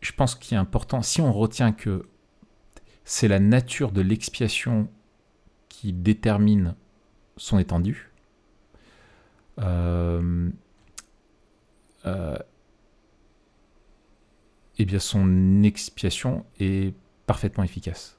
je 0.00 0.12
pense 0.12 0.34
qu'il 0.34 0.56
est 0.56 0.60
important, 0.60 1.02
si 1.02 1.20
on 1.20 1.32
retient 1.32 1.72
que 1.72 2.06
c'est 3.04 3.28
la 3.28 3.40
nature 3.40 3.92
de 3.92 4.00
l'expiation 4.00 4.88
qui 5.68 5.92
détermine 5.92 6.74
son 7.36 7.58
étendue, 7.58 8.10
euh, 9.60 10.50
euh, 12.04 12.38
eh 14.78 14.84
bien 14.84 14.98
son 14.98 15.62
expiation 15.62 16.44
est 16.60 16.94
parfaitement 17.26 17.64
efficace. 17.64 18.18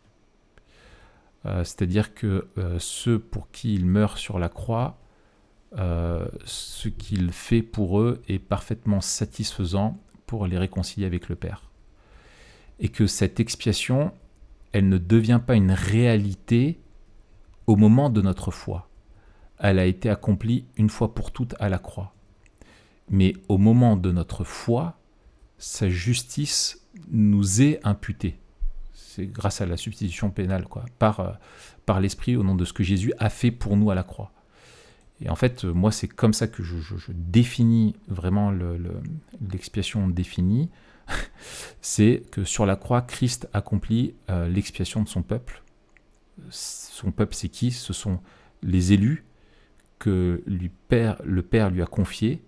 Euh, 1.46 1.64
c'est-à-dire 1.64 2.14
que 2.14 2.48
ceux 2.80 3.20
pour 3.20 3.52
qui 3.52 3.76
il 3.76 3.86
meurt 3.86 4.18
sur 4.18 4.40
la 4.40 4.50
croix, 4.50 4.98
ce 5.78 6.90
qu'il 6.90 7.32
fait 7.32 7.62
pour 7.62 8.00
eux 8.00 8.22
est 8.28 8.40
parfaitement 8.40 9.02
satisfaisant 9.02 9.98
pour 10.26 10.48
les 10.48 10.58
réconcilier 10.58 11.06
avec 11.06 11.30
le 11.30 11.36
Père. 11.36 11.72
Et 12.80 12.90
que 12.90 13.08
cette 13.08 13.40
expiation, 13.40 14.12
elle 14.72 14.90
ne 14.90 14.98
devient 14.98 15.40
pas 15.46 15.56
une 15.56 15.72
réalité 15.72 16.80
au 17.66 17.76
moment 17.76 18.10
de 18.10 18.22
notre 18.22 18.52
foi. 18.52 18.90
Elle 19.60 19.80
a 19.80 19.86
été 19.86 20.10
accomplie 20.10 20.66
une 20.78 20.90
fois 20.90 21.16
pour 21.16 21.32
toutes 21.32 21.56
à 21.60 21.70
la 21.70 21.80
croix. 21.80 22.14
Mais 23.10 23.34
au 23.48 23.58
moment 23.58 23.98
de 23.98 24.12
notre 24.12 24.44
foi, 24.44 25.00
sa 25.58 25.90
justice 25.90 26.82
nous 27.10 27.62
est 27.62 27.80
imputée. 27.84 28.38
C'est 28.94 29.26
grâce 29.26 29.62
à 29.62 29.66
la 29.66 29.78
substitution 29.78 30.30
pénale, 30.30 30.66
quoi, 30.66 30.86
par, 31.00 31.20
euh, 31.20 31.32
par 31.86 32.00
l'Esprit, 32.00 32.36
au 32.36 32.44
nom 32.44 32.56
de 32.56 32.66
ce 32.66 32.74
que 32.74 32.84
Jésus 32.84 33.14
a 33.18 33.30
fait 33.30 33.52
pour 33.52 33.78
nous 33.78 33.90
à 33.90 33.96
la 33.96 34.04
croix. 34.04 34.32
Et 35.22 35.30
en 35.30 35.36
fait, 35.36 35.64
moi, 35.64 35.92
c'est 35.92 36.08
comme 36.08 36.34
ça 36.34 36.48
que 36.48 36.64
je, 36.64 37.12
définis 37.12 37.96
vraiment 38.08 38.52
l'expiation 39.52 40.08
définie. 40.08 40.70
c'est 41.82 42.24
que 42.32 42.44
sur 42.44 42.66
la 42.66 42.76
croix, 42.76 43.02
Christ 43.02 43.50
accomplit 43.54 44.14
euh, 44.30 44.48
l'expiation 44.48 45.02
de 45.02 45.08
son 45.08 45.24
peuple. 45.24 45.64
Son 46.50 47.12
peuple, 47.12 47.34
c'est 47.34 47.50
qui? 47.50 47.72
Ce 47.72 47.94
sont 47.94 48.20
les 48.62 48.94
élus 48.94 49.26
que 50.00 50.44
lui 50.46 50.72
le 51.24 51.42
Père 51.42 51.70
lui 51.72 51.82
a 51.82 51.88
confiés, 51.88 52.44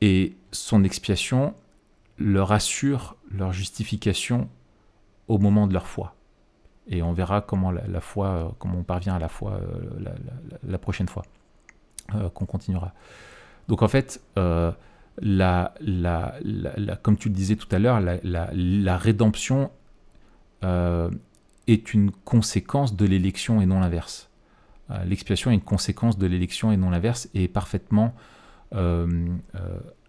et 0.00 0.36
son 0.52 0.84
expiation 0.84 1.54
leur 2.18 2.52
assure 2.52 3.16
leur 3.30 3.52
justification 3.52 4.48
au 5.28 5.38
moment 5.38 5.66
de 5.66 5.72
leur 5.72 5.86
foi. 5.86 6.14
Et 6.86 7.02
on 7.02 7.12
verra 7.12 7.40
comment 7.40 7.70
la, 7.70 8.00
foi, 8.00 8.26
euh, 8.26 8.48
comment 8.58 8.78
on 8.78 8.82
parvient 8.82 9.14
à 9.14 9.18
la 9.18 9.28
foi 9.28 9.52
euh, 9.52 10.16
la, 10.66 10.78
prochaine 10.78 11.08
fois 11.08 11.22
qu'on 12.34 12.46
continuera. 12.46 12.92
Donc 13.68 13.82
en 13.82 13.88
fait, 13.88 14.20
la, 15.20 15.74
la, 15.80 16.34
la, 16.42 16.96
comme 16.96 17.16
tu 17.16 17.28
le 17.28 17.34
disais 17.34 17.56
tout 17.56 17.68
à 17.70 17.78
l'heure, 17.78 18.00
la, 18.00 18.96
rédemption 18.96 19.70
euh, 20.64 21.10
est 21.66 21.92
une 21.94 22.10
conséquence 22.10 22.96
de 22.96 23.04
l'élection 23.04 23.60
et 23.60 23.66
non 23.66 23.80
l'inverse. 23.80 24.30
Euh, 24.90 25.04
l'expiation 25.04 25.50
est 25.50 25.54
une 25.54 25.60
conséquence 25.60 26.18
de 26.18 26.26
l'élection 26.26 26.72
et 26.72 26.76
non 26.76 26.90
l'inverse 26.90 27.28
et 27.34 27.44
est 27.44 27.48
parfaitement, 27.48 28.14
euh, 28.74 29.26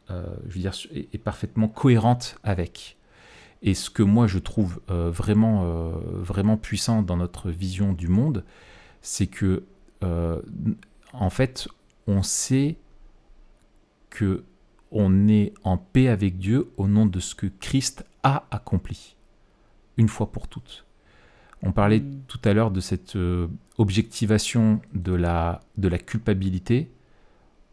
je 0.09 0.53
veux 0.53 0.61
dire, 0.61 0.73
est, 0.93 1.17
parfaitement 1.17 1.67
cohérente 1.67 2.37
avec. 2.43 2.97
Et 3.63 3.73
ce 3.73 3.89
que 3.89 4.01
moi 4.01 4.27
je 4.27 4.39
trouve 4.39 4.81
vraiment, 4.87 5.91
vraiment 6.15 6.57
puissant 6.57 7.03
dans 7.03 7.17
notre 7.17 7.51
vision 7.51 7.93
du 7.93 8.07
monde, 8.07 8.43
c'est 9.01 9.27
que 9.27 9.63
en 11.13 11.29
fait, 11.29 11.67
on 12.07 12.23
sait 12.23 12.77
que 14.09 14.43
on 14.91 15.27
est 15.27 15.53
en 15.63 15.77
paix 15.77 16.09
avec 16.09 16.37
Dieu 16.37 16.71
au 16.77 16.87
nom 16.87 17.05
de 17.05 17.19
ce 17.19 17.33
que 17.33 17.47
Christ 17.47 18.05
a 18.23 18.45
accompli, 18.51 19.15
une 19.97 20.09
fois 20.09 20.31
pour 20.31 20.47
toutes. 20.47 20.85
On 21.63 21.71
parlait 21.71 21.99
mm. 21.99 22.23
tout 22.27 22.39
à 22.43 22.53
l'heure 22.53 22.71
de 22.71 22.81
cette 22.81 23.15
euh, 23.15 23.47
objectivation 23.77 24.81
de 24.93 25.13
la, 25.13 25.61
de 25.77 25.87
la 25.87 25.97
culpabilité. 25.97 26.91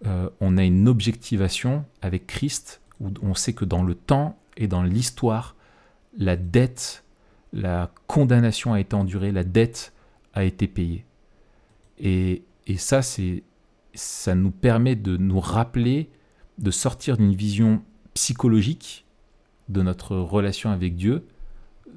Euh, 0.06 0.30
on 0.40 0.56
a 0.56 0.64
une 0.64 0.88
objectivation 0.88 1.84
avec 2.02 2.26
Christ 2.26 2.80
où 3.00 3.10
on 3.22 3.34
sait 3.34 3.52
que 3.52 3.64
dans 3.64 3.82
le 3.82 3.94
temps 3.94 4.38
et 4.56 4.68
dans 4.68 4.82
l'histoire, 4.82 5.56
la 6.16 6.36
dette, 6.36 7.04
la 7.52 7.90
condamnation 8.06 8.72
a 8.72 8.80
été 8.80 8.94
endurée, 8.94 9.32
la 9.32 9.44
dette 9.44 9.92
a 10.34 10.44
été 10.44 10.68
payée. 10.68 11.04
Et, 11.98 12.44
et 12.66 12.76
ça, 12.76 13.02
c'est, 13.02 13.42
ça 13.94 14.34
nous 14.34 14.50
permet 14.50 14.96
de 14.96 15.16
nous 15.16 15.40
rappeler 15.40 16.10
de 16.58 16.70
sortir 16.70 17.16
d'une 17.16 17.34
vision 17.34 17.82
psychologique 18.14 19.06
de 19.68 19.82
notre 19.82 20.16
relation 20.16 20.70
avec 20.70 20.96
Dieu, 20.96 21.26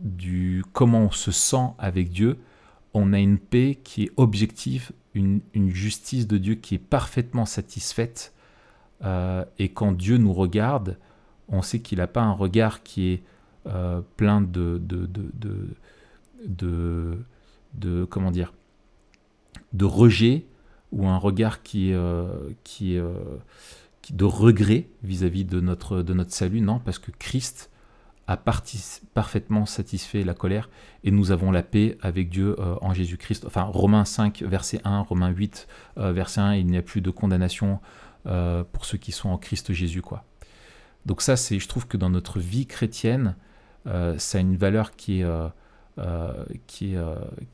du 0.02 0.64
comment 0.74 1.06
on 1.06 1.12
se 1.12 1.32
sent 1.32 1.68
avec 1.78 2.10
Dieu, 2.10 2.38
on 2.94 3.14
a 3.14 3.20
une 3.20 3.40
paix 3.40 3.80
qui 3.84 4.04
est 4.04 4.12
objective, 4.18 4.92
une, 5.14 5.42
justice 5.70 6.28
de 6.28 6.38
Dieu 6.38 6.56
qui 6.56 6.76
est 6.76 6.80
parfaitement 6.80 7.46
satisfaite. 7.46 8.34
Euh, 9.04 9.46
et 9.58 9.70
quand 9.70 9.94
Dieu 9.94 10.18
nous 10.18 10.34
regarde, 10.34 10.98
on 11.48 11.62
sait 11.62 11.80
qu'il 11.80 12.00
n'a 12.00 12.08
pas 12.08 12.22
un 12.22 12.34
regard 12.34 12.84
qui 12.84 13.10
est 13.10 13.24
euh, 13.68 14.02
plein 14.18 14.42
de 14.42 14.82
de, 14.84 15.08
de, 16.46 17.18
de, 17.74 18.06
comment 18.06 18.32
dire, 18.32 18.54
de 19.74 19.86
rejet 19.86 20.46
ou 20.92 21.08
un 21.08 21.18
regard 21.18 21.64
qui, 21.64 21.94
euh, 21.94 22.28
qui 22.64 22.96
est 22.96 23.04
de 24.14 24.26
regret 24.26 24.88
vis-à-vis 25.04 25.46
de, 25.46 25.60
notre, 25.60 26.02
de 26.02 26.14
notre 26.14 26.34
salut, 26.34 26.62
non, 26.62 26.80
parce 26.80 27.00
que 27.00 27.12
Christ 27.12 27.72
a 28.28 28.38
parfaitement 28.38 29.66
satisfait 29.66 30.24
la 30.24 30.34
colère 30.34 30.70
et 31.04 31.12
nous 31.12 31.32
avons 31.32 31.52
la 31.52 31.64
paix 31.64 31.98
avec 32.02 32.30
Dieu 32.30 32.56
euh, 32.60 32.76
en 32.82 32.94
Jésus-Christ. 32.94 33.46
Enfin, 33.46 33.64
Romains 33.64 34.06
5, 34.06 34.44
verset 34.44 34.80
1, 34.84 35.02
Romains 35.02 35.30
8, 35.30 35.68
euh, 35.98 36.14
verset 36.14 36.42
1, 36.42 36.56
il 36.56 36.68
n'y 36.68 36.78
a 36.78 36.82
plus 36.82 37.02
de 37.02 37.10
condamnation 37.10 37.80
euh, 38.28 38.64
pour 38.72 38.86
ceux 38.86 38.98
qui 38.98 39.12
sont 39.12 39.30
en 39.30 39.38
Christ 39.38 39.74
Jésus. 39.74 40.02
quoi. 40.02 40.24
Donc 41.06 41.22
ça, 41.22 41.36
c'est, 41.36 41.60
je 41.60 41.68
trouve 41.68 41.88
que 41.88 41.98
dans 41.98 42.10
notre 42.10 42.40
vie 42.40 42.68
chrétienne, 42.68 43.36
ça 43.86 44.38
a 44.38 44.42
une 44.42 44.58
valeur 44.58 44.96
qui 44.96 45.24
qui, 46.68 46.96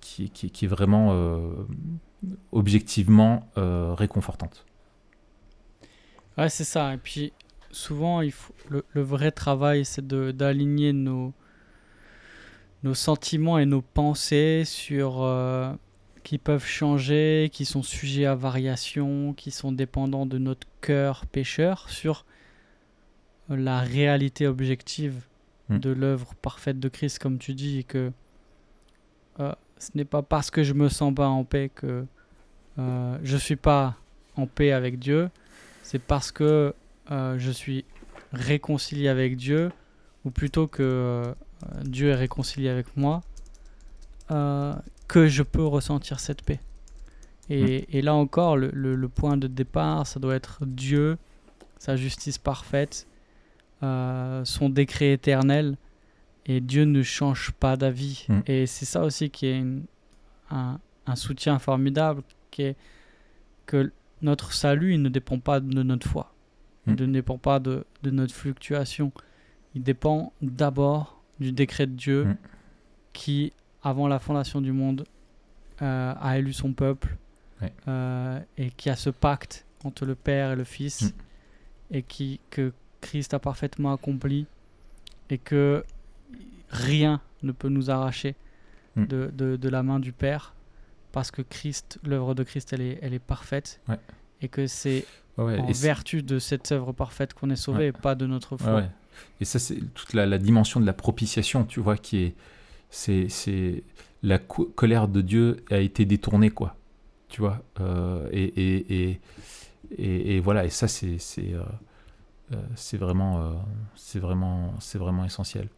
qui, 0.01 0.29
qui, 0.29 0.51
qui 0.51 0.65
est 0.65 0.67
vraiment 0.67 1.39
objectivement 2.51 3.49
réconfortante. 3.55 4.65
Ouais, 6.37 6.49
c'est 6.49 6.63
ça. 6.63 6.93
Et 6.93 6.97
puis, 6.97 7.33
souvent, 7.71 8.21
il 8.21 8.31
faut, 8.31 8.53
le, 8.69 9.01
vrai 9.01 9.31
travail, 9.31 9.85
c'est 9.85 10.05
d'aligner 10.05 10.93
nos, 10.93 11.33
nos 12.83 12.93
sentiments 12.93 13.57
et 13.57 13.65
nos 13.65 13.81
pensées 13.81 14.63
sur. 14.65 15.21
Euh, 15.21 15.73
qui 16.23 16.39
peuvent 16.39 16.65
changer, 16.65 17.49
qui 17.53 17.63
sont 17.63 17.83
sujets 17.83 18.25
à 18.25 18.35
variation, 18.35 19.33
qui 19.33 19.49
sont 19.49 19.71
dépendants 19.71 20.25
de 20.25 20.37
notre 20.37 20.67
cœur 20.81 21.25
pécheur, 21.25 21.89
sur 21.89 22.25
la 23.47 23.79
réalité 23.79 24.45
objective 24.45 25.25
hmm. 25.69 25.77
de 25.77 25.89
l'œuvre 25.89 26.35
parfaite 26.41 26.81
de 26.81 26.89
Christ, 26.89 27.19
comme 27.19 27.37
tu 27.37 27.53
dis, 27.53 27.77
et 27.77 27.83
que 27.85 28.11
euh, 29.39 29.53
ce 29.79 29.91
n'est 29.95 30.05
pas 30.05 30.21
parce 30.21 30.51
que 30.51 30.63
je 30.63 30.73
me 30.73 30.89
sens 30.89 31.13
pas 31.13 31.27
en 31.27 31.43
paix 31.43 31.69
que 31.73 32.05
euh, 32.79 33.17
je 33.23 33.37
suis 33.37 33.55
pas 33.55 33.95
en 34.35 34.45
paix 34.47 34.71
avec 34.71 34.99
Dieu 34.99 35.29
c'est 35.87 35.99
parce 35.99 36.33
que 36.33 36.73
euh, 37.11 37.39
je 37.39 37.49
suis 37.49 37.85
réconcilié 38.33 39.07
avec 39.07 39.37
Dieu, 39.37 39.71
ou 40.25 40.31
plutôt 40.31 40.67
que 40.67 40.83
euh, 40.83 41.33
Dieu 41.85 42.09
est 42.09 42.15
réconcilié 42.15 42.67
avec 42.67 42.87
moi, 42.97 43.21
euh, 44.29 44.73
que 45.07 45.29
je 45.29 45.43
peux 45.43 45.65
ressentir 45.65 46.19
cette 46.19 46.41
paix. 46.41 46.59
Et, 47.49 47.87
mm. 47.93 48.03
là 48.03 48.15
encore, 48.15 48.57
le, 48.57 49.07
point 49.07 49.37
de 49.37 49.47
départ, 49.47 50.05
ça 50.05 50.19
doit 50.19 50.35
être 50.35 50.65
Dieu, 50.65 51.17
sa 51.79 51.95
justice 51.95 52.37
parfaite, 52.37 53.07
son 53.81 54.69
décret 54.69 55.13
éternel, 55.13 55.77
et 56.47 56.61
Dieu 56.61 56.85
ne 56.85 57.03
change 57.03 57.51
pas 57.51 57.75
d'avis. 57.75 58.25
Mm. 58.29 58.39
Et 58.47 58.65
c'est 58.65 58.85
ça 58.85 59.03
aussi 59.03 59.29
qui 59.29 59.47
est 59.47 59.63
un, 60.49 60.79
un, 61.05 61.15
soutien 61.15 61.59
formidable, 61.59 62.23
qui 62.51 62.63
est 62.63 62.75
que 63.65 63.91
notre 64.21 64.53
salut, 64.53 64.93
il 64.93 65.01
ne 65.01 65.09
dépend 65.09 65.39
pas 65.39 65.59
de 65.59 65.83
notre 65.83 66.07
foi. 66.07 66.33
Il 66.87 66.93
hmm. 66.93 67.05
ne 67.05 67.13
dépend 67.13 67.37
pas 67.37 67.59
de, 67.59 67.85
notre 68.03 68.33
fluctuation. 68.33 69.11
Il 69.75 69.83
dépend 69.83 70.33
d'abord 70.41 71.21
du 71.39 71.51
décret 71.51 71.85
de 71.85 71.91
Dieu 71.91 72.25
hmm. 72.25 72.37
qui, 73.13 73.53
avant 73.83 74.07
la 74.07 74.19
fondation 74.19 74.61
du 74.61 74.71
monde, 74.71 75.05
euh, 75.81 76.13
a 76.19 76.39
élu 76.39 76.53
son 76.53 76.73
peuple 76.73 77.17
euh, 77.87 78.39
et 78.57 78.71
qui 78.71 78.89
a 78.89 78.95
ce 78.95 79.09
pacte 79.09 79.65
entre 79.83 80.05
le 80.05 80.15
Père 80.15 80.53
et 80.53 80.55
le 80.55 80.63
Fils 80.63 81.13
et 81.91 82.01
qui, 82.01 82.39
que 82.49 82.73
Christ 83.01 83.33
a 83.35 83.39
parfaitement 83.39 83.93
accompli 83.93 84.47
et 85.29 85.37
que 85.37 85.83
rien 86.69 87.21
ne 87.43 87.51
peut 87.51 87.69
nous 87.69 87.89
arracher 87.89 88.35
mm. 88.95 89.05
de, 89.05 89.31
de, 89.33 89.55
de, 89.55 89.69
la 89.69 89.83
main 89.83 89.99
du 89.99 90.11
Père, 90.11 90.55
parce 91.11 91.31
que 91.31 91.41
Christ, 91.41 91.99
l'œuvre 92.03 92.35
de 92.35 92.43
Christ, 92.43 92.73
elle 92.73 92.81
est, 92.81 92.99
elle 93.01 93.13
est 93.13 93.19
parfaite, 93.19 93.81
et 94.41 94.47
que 94.47 94.67
c'est 94.67 95.05
en 95.37 95.71
vertu 95.71 96.23
de 96.23 96.39
cette 96.39 96.71
œuvre 96.71 96.91
parfaite 96.91 97.33
qu'on 97.33 97.49
est 97.49 97.55
sauvé, 97.55 97.87
et 97.87 97.91
pas 97.91 98.15
de 98.15 98.25
notre 98.25 98.57
foi. 98.57 98.83
Et 99.39 99.45
ça, 99.45 99.57
c'est 99.59 99.79
toute 99.93 100.13
la, 100.13 100.25
la, 100.25 100.37
dimension 100.37 100.79
de 100.79 100.85
la 100.85 100.93
propitiation, 100.93 101.65
tu 101.65 101.79
vois, 101.79 101.97
qui 101.97 102.17
est, 102.17 102.35
c'est, 102.89 103.29
c'est 103.29 103.83
la 104.23 104.37
colère 104.37 105.07
de 105.07 105.21
Dieu 105.21 105.57
a 105.69 105.77
été 105.77 106.05
détournée, 106.05 106.49
quoi, 106.49 106.75
tu 107.29 107.41
vois, 107.41 107.63
euh, 107.79 108.27
et, 108.31 108.43
et, 108.43 109.21
et, 109.97 110.35
et, 110.35 110.39
voilà, 110.39 110.65
et 110.65 110.69
ça, 110.69 110.87
c'est, 110.87 111.17
c'est, 111.17 111.53
euh, 111.53 111.63
euh, 112.53 112.61
c'est 112.75 112.97
vraiment, 112.97 113.63
c'est 113.95 114.19
vraiment, 114.19 114.73
c'est 114.79 114.97
vraiment 114.97 115.25
essentiel. 115.25 115.69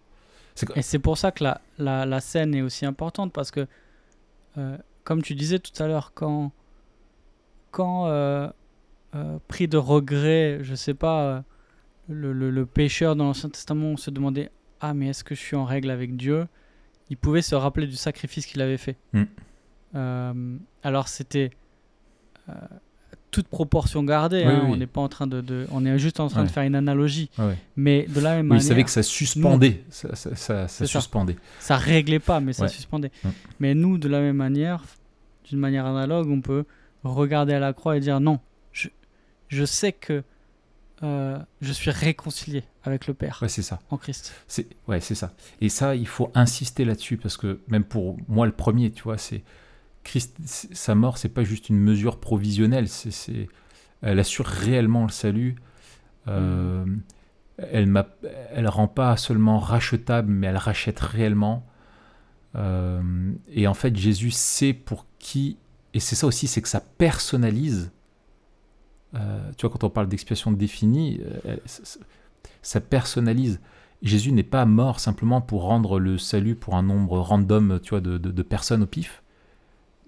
Et 0.76 0.82
c'est 0.82 1.00
pour 1.00 1.18
ça 1.18 1.32
que 1.32 1.44
la, 1.44 1.62
la, 1.78 2.06
la, 2.06 2.20
scène 2.20 2.56
est 2.56 2.62
aussi 2.62 2.86
importante 2.86 3.34
parce 3.34 3.52
que, 3.52 3.68
comme 5.04 5.22
tu 5.22 5.36
disais 5.36 5.60
tout 5.60 5.72
à 5.82 5.88
l'heure, 5.88 6.14
quand, 6.14 6.52
quand 7.72 8.06
pris 9.48 9.68
de 9.68 9.78
regret, 9.78 10.60
je 10.62 10.76
sais 10.76 10.94
pas, 10.94 11.44
le, 12.08 12.34
le, 12.34 12.50
le 12.50 12.66
pécheur 12.66 13.16
dans 13.16 13.26
l'Ancien 13.26 13.50
Testament 13.50 13.98
se 13.98 14.10
demandait 14.12 14.52
Ah, 14.82 14.94
mais 14.94 15.08
est-ce 15.08 15.24
que 15.24 15.36
je 15.36 15.40
suis 15.40 15.56
en 15.56 15.66
règle 15.66 15.92
avec 15.92 16.16
Dieu? 16.16 16.48
Il 17.10 17.18
pouvait 17.18 17.42
se 17.42 17.56
rappeler 17.56 17.88
du 17.88 17.96
sacrifice 17.96 18.46
qu'il 18.46 18.62
avait 18.62 18.78
fait. 18.78 18.98
Mm. 19.14 20.58
alors, 20.84 21.08
c'était 21.08 21.52
toute 23.32 23.48
proportion 23.48 24.04
gardée. 24.04 24.44
Hein, 24.44 24.66
on 24.68 24.76
n'est 24.76 24.88
pas 24.88 25.02
en 25.02 25.10
train 25.10 25.28
de, 25.28 25.68
on 25.72 25.86
est 25.86 26.00
juste 26.00 26.20
en 26.20 26.28
train 26.28 26.44
de 26.44 26.50
faire 26.50 26.64
une 26.64 26.76
analogie. 26.76 27.30
Mais 27.76 28.06
de 28.08 28.20
la 28.20 28.36
même 28.36 28.48
manière. 28.48 28.64
Il 28.64 28.68
savait 28.68 28.84
que 28.84 28.90
ça 28.90 29.04
suspendait, 29.04 29.84
ça, 29.90 30.16
ça, 30.16 30.68
ça, 30.68 30.86
suspendait. 30.86 31.38
Ça. 31.60 31.78
réglait 31.78 32.20
pas, 32.20 32.40
mais 32.40 32.54
ça 32.54 32.68
suspendait. 32.68 33.12
Mais 33.60 33.74
nous, 33.74 33.98
de 33.98 34.08
la 34.08 34.20
même 34.20 34.38
manière, 34.38 34.84
d'une 35.46 35.60
manière 35.60 35.86
analogue, 35.86 36.30
on 36.30 36.42
peut 36.42 36.66
regarder 37.04 37.54
à 37.54 37.60
la 37.60 37.74
croix 37.74 37.98
et 37.98 38.00
dire 38.00 38.20
non, 38.20 38.40
je, 38.72 38.90
je 39.48 39.66
sais 39.66 39.94
que 39.94 40.24
euh, 41.02 41.38
je 41.62 41.72
suis 41.72 41.92
réconcilié 41.92 42.64
avec 42.84 43.08
le 43.08 43.14
Père. 43.14 43.42
c'est 43.48 43.62
ça. 43.62 43.80
En 43.90 43.98
Christ. 43.98 44.34
C'est 44.48 44.68
ouais, 44.88 45.00
c'est 45.00 45.16
ça. 45.16 45.32
Et 45.62 45.70
ça, 45.70 45.96
il 45.96 46.08
faut 46.08 46.30
insister 46.36 46.84
là-dessus 46.84 47.18
parce 47.18 47.38
que 47.38 47.60
même 47.68 47.84
pour 47.84 48.18
moi 48.28 48.46
le 48.46 48.52
premier, 48.52 48.92
tu 48.92 49.04
vois, 49.04 49.18
c'est 49.18 49.44
Christ, 50.10 50.40
sa 50.44 50.96
mort, 50.96 51.20
c'est 51.20 51.30
pas 51.30 51.44
juste 51.44 51.70
une 51.70 51.78
mesure 51.78 52.20
provisionnelle, 52.20 52.88
elle 54.02 54.20
assure 54.20 54.48
réellement 54.48 55.04
le 55.04 55.12
salut. 55.12 55.56
Euh. 56.28 56.84
Elle 57.60 57.94
elle 58.52 58.68
rend 58.68 58.88
pas 58.88 59.18
seulement 59.18 59.60
rachetable, 59.60 60.32
mais 60.32 60.48
elle 60.48 60.58
rachète 60.58 61.00
réellement. 61.00 61.68
Euh, 62.56 63.34
et 63.50 63.68
en 63.68 63.76
fait, 63.76 63.96
Jésus 63.96 64.32
sait 64.32 64.74
pour 64.74 65.06
qui, 65.20 65.58
et 65.94 66.00
c'est 66.00 66.16
ça 66.16 66.26
aussi, 66.26 66.48
c'est 66.48 66.64
que 66.64 66.70
ça 66.70 66.80
personnalise. 66.80 67.92
Euh, 69.14 69.52
tu 69.58 69.68
vois, 69.68 69.70
quand 69.70 69.84
on 69.84 69.92
parle 69.92 70.08
d'expiation 70.08 70.52
définie, 70.52 71.22
ça 72.64 72.82
personnalise. 72.82 73.60
Jésus 74.02 74.32
n'est 74.32 74.42
pas 74.42 74.66
mort 74.66 75.00
simplement 75.00 75.42
pour 75.42 75.64
rendre 75.64 76.00
le 76.00 76.18
salut 76.18 76.56
pour 76.56 76.76
un 76.76 76.84
nombre 76.84 77.20
random, 77.20 77.80
tu 77.84 77.92
vois, 77.92 78.02
de 78.02 78.42
personnes 78.42 78.82
au 78.82 78.88
pif 78.88 79.22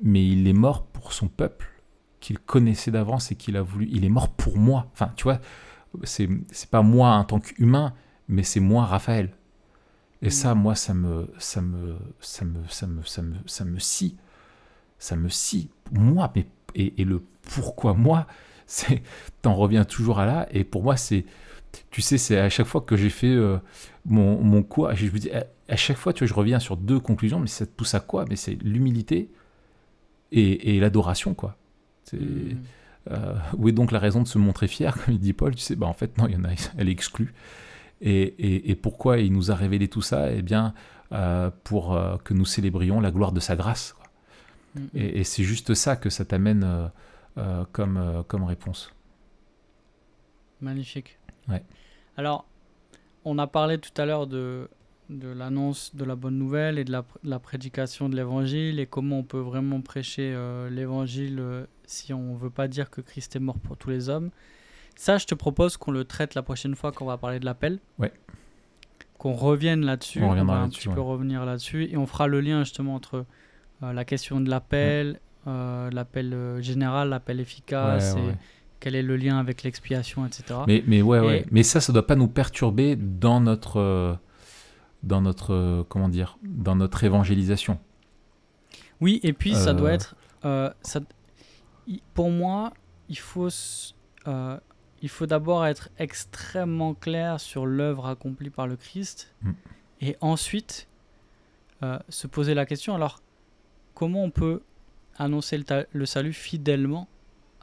mais 0.01 0.25
il 0.27 0.47
est 0.47 0.53
mort 0.53 0.85
pour 0.85 1.13
son 1.13 1.27
peuple 1.27 1.69
qu'il 2.19 2.39
connaissait 2.39 2.91
d'avance 2.91 3.31
et 3.31 3.35
qu'il 3.35 3.57
a 3.57 3.61
voulu. 3.61 3.87
Il 3.91 4.05
est 4.05 4.09
mort 4.09 4.29
pour 4.29 4.57
moi. 4.57 4.87
Enfin, 4.93 5.11
tu 5.15 5.23
vois, 5.23 5.39
c'est, 6.03 6.29
c'est 6.51 6.69
pas 6.69 6.81
moi 6.81 7.09
en 7.09 7.23
tant 7.23 7.39
qu'humain, 7.39 7.93
mais 8.27 8.43
c'est 8.43 8.59
moi, 8.59 8.85
Raphaël. 8.85 9.31
Et 10.21 10.29
ça, 10.29 10.53
moi, 10.53 10.75
ça 10.75 10.93
me, 10.93 11.27
ça 11.39 11.61
me, 11.61 11.95
ça 12.19 12.45
me, 12.45 12.63
ça 12.69 12.87
me, 12.87 13.03
ça 13.03 13.21
me, 13.23 13.35
ça 13.47 13.65
me 13.65 13.79
scie. 13.79 14.15
Ça 14.99 15.15
me 15.15 15.29
scie. 15.29 15.69
Moi, 15.91 16.31
mais, 16.35 16.45
et, 16.75 17.03
le 17.03 17.23
pourquoi 17.41 17.95
moi, 17.95 18.27
c'est, 18.67 19.01
t'en 19.41 19.55
reviens 19.55 19.83
toujours 19.83 20.19
à 20.19 20.25
là. 20.25 20.47
Et 20.51 20.63
pour 20.63 20.83
moi, 20.83 20.95
c'est, 20.95 21.25
tu 21.89 22.01
sais, 22.01 22.19
c'est 22.19 22.37
à 22.37 22.49
chaque 22.49 22.67
fois 22.67 22.81
que 22.81 22.95
j'ai 22.95 23.09
fait 23.09 23.33
euh, 23.33 23.57
mon, 24.05 24.41
mon 24.43 24.61
cours, 24.61 24.93
je 24.93 25.05
me 25.05 25.17
dis, 25.17 25.31
à, 25.31 25.47
à, 25.67 25.75
chaque 25.75 25.97
fois, 25.97 26.13
tu 26.13 26.19
vois, 26.23 26.27
je 26.27 26.33
reviens 26.35 26.59
sur 26.59 26.77
deux 26.77 26.99
conclusions, 26.99 27.39
mais 27.39 27.47
ça 27.47 27.65
te 27.65 27.71
pousse 27.71 27.95
à 27.95 27.99
quoi? 27.99 28.25
Mais 28.29 28.35
c'est 28.35 28.61
l'humilité 28.61 29.31
et, 30.31 30.79
l'adoration, 30.79 31.33
quoi. 31.33 31.57
C'est, 32.03 32.17
hmm. 32.17 32.63
euh, 33.11 33.35
où 33.57 33.67
est 33.69 33.71
donc 33.71 33.91
la 33.91 33.99
raison 33.99 34.21
de 34.21 34.27
se 34.27 34.37
montrer 34.37 34.67
fier, 34.67 34.95
comme 35.05 35.13
il 35.13 35.19
dit 35.19 35.33
Paul 35.33 35.55
Tu 35.55 35.61
sais, 35.61 35.75
bah 35.75 35.87
en 35.87 35.93
fait, 35.93 36.17
non, 36.17 36.27
il 36.27 36.33
y 36.33 36.37
en 36.37 36.43
a, 36.45 36.49
elle 36.77 36.89
est 36.89 36.93
exclue. 36.93 37.33
Et, 38.03 38.71
et, 38.71 38.75
pourquoi 38.75 39.19
il 39.19 39.31
nous 39.31 39.51
a 39.51 39.55
révélé 39.55 39.87
tout 39.87 40.01
ça? 40.01 40.31
Eh 40.31 40.41
bien, 40.41 40.73
euh, 41.11 41.51
pour 41.63 41.93
euh, 41.93 42.17
que 42.23 42.33
nous 42.33 42.45
célébrions 42.45 42.99
la 42.99 43.11
gloire 43.11 43.31
de 43.31 43.39
sa 43.39 43.55
grâce. 43.55 43.95
Hmm. 44.73 44.87
Et, 44.95 45.23
c'est 45.23 45.43
juste 45.43 45.75
ça 45.75 45.95
que 45.95 46.09
ça 46.09 46.25
t'amène 46.25 46.89
comme, 47.71 48.23
comme 48.27 48.43
réponse. 48.43 48.91
Magnifique. 50.61 51.19
Ouais. 51.47 51.63
Alors, 52.17 52.45
on 53.23 53.37
a 53.37 53.45
parlé 53.45 53.77
tout 53.77 54.01
à 54.01 54.05
l'heure 54.05 54.25
de 54.25 54.67
de 55.11 55.27
l'annonce 55.29 55.95
de 55.95 56.05
la 56.05 56.15
bonne 56.15 56.37
nouvelle 56.37 56.79
et 56.79 56.83
de 56.83 56.91
la, 57.23 57.39
prédication 57.39 58.09
de 58.09 58.15
l'évangile 58.15 58.79
et 58.79 58.85
comment 58.85 59.19
on 59.19 59.23
peut 59.23 59.39
vraiment 59.39 59.81
prêcher 59.81 60.31
euh, 60.33 60.69
l'évangile 60.69 61.37
euh, 61.39 61.65
si 61.85 62.13
on 62.13 62.33
ne 62.33 62.37
veut 62.37 62.49
pas 62.49 62.67
dire 62.67 62.89
que 62.89 63.01
Christ 63.01 63.35
est 63.35 63.39
mort 63.39 63.59
pour 63.59 63.77
tous 63.77 63.89
les 63.89 64.09
hommes. 64.09 64.29
Ça, 64.95 65.17
je 65.17 65.25
te 65.25 65.35
propose 65.35 65.77
qu'on 65.77 65.91
le 65.91 66.05
traite 66.05 66.35
la 66.35 66.43
prochaine 66.43 66.75
fois 66.75 66.91
qu'on 66.91 67.05
va 67.05 67.17
parler 67.17 67.39
de 67.39 67.45
l'appel. 67.45 67.79
Ouais. 67.99 68.11
Qu'on 69.17 69.33
revienne 69.33 69.85
là-dessus. 69.85 70.23
On, 70.23 70.33
va 70.43 70.53
un 70.53 70.69
petit 70.69 70.87
peu 70.87 71.01
revenir 71.01 71.45
là-dessus 71.45 71.89
et 71.91 71.97
on 71.97 72.07
fera 72.07 72.27
le 72.27 72.41
lien 72.41 72.63
justement 72.63 72.95
entre 72.95 73.25
euh, 73.83 73.93
la 73.93 74.05
question 74.05 74.39
de 74.41 74.49
l'appel, 74.49 75.19
l'appel 75.45 76.57
général, 76.61 77.09
l'appel 77.09 77.39
efficace 77.39 78.15
et 78.15 78.35
quel 78.79 78.95
est 78.95 79.03
le 79.03 79.15
lien 79.15 79.37
avec 79.37 79.63
l'expiation, 79.63 80.25
etc. 80.25 80.61
Mais, 80.67 80.83
mais 80.87 81.01
ouais, 81.01 81.19
ouais. 81.19 81.45
Mais 81.51 81.61
ça, 81.63 81.79
ça 81.81 81.91
ne 81.91 81.95
doit 81.95 82.07
pas 82.07 82.15
nous 82.15 82.27
perturber 82.27 82.95
dans 82.95 83.39
notre 83.39 84.19
dans 85.03 85.21
notre 85.21 85.53
euh, 85.53 85.83
comment 85.87 86.09
dire 86.09 86.37
dans 86.43 86.75
notre 86.75 87.03
évangélisation. 87.03 87.79
Oui, 88.99 89.19
et 89.23 89.33
puis 89.33 89.55
ça 89.55 89.73
doit 89.73 89.89
euh. 89.89 89.93
être 89.93 90.15
euh, 90.45 90.69
ça, 90.81 90.99
pour 92.13 92.29
moi, 92.29 92.73
il 93.09 93.17
faut 93.17 93.49
il 95.03 95.09
faut 95.09 95.25
d'abord 95.25 95.65
être 95.65 95.89
extrêmement 95.97 96.93
clair 96.93 97.39
sur 97.39 97.65
l'œuvre 97.65 98.05
accomplie 98.05 98.51
par 98.51 98.67
le 98.67 98.75
Christ 98.75 99.33
mm. 99.41 99.51
et 100.01 100.17
ensuite 100.21 100.87
se 102.09 102.27
poser 102.27 102.53
la 102.53 102.67
question 102.67 102.93
alors 102.93 103.19
comment 103.95 104.23
on 104.23 104.29
peut 104.29 104.61
annoncer 105.17 105.57
le, 105.57 105.87
le 105.91 106.05
salut 106.05 106.33
fidèlement 106.33 107.07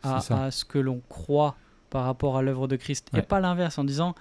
à, 0.02 0.16
à, 0.46 0.50
ce 0.50 0.64
que 0.64 0.78
l'on 0.78 1.00
croit 1.08 1.56
par 1.90 2.04
rapport 2.04 2.36
à 2.36 2.42
l'œuvre 2.42 2.66
de 2.66 2.74
Christ 2.74 3.08
et 3.16 3.22
pas 3.22 3.38
l'inverse 3.38 3.78
en 3.78 3.84
disant 3.84 4.16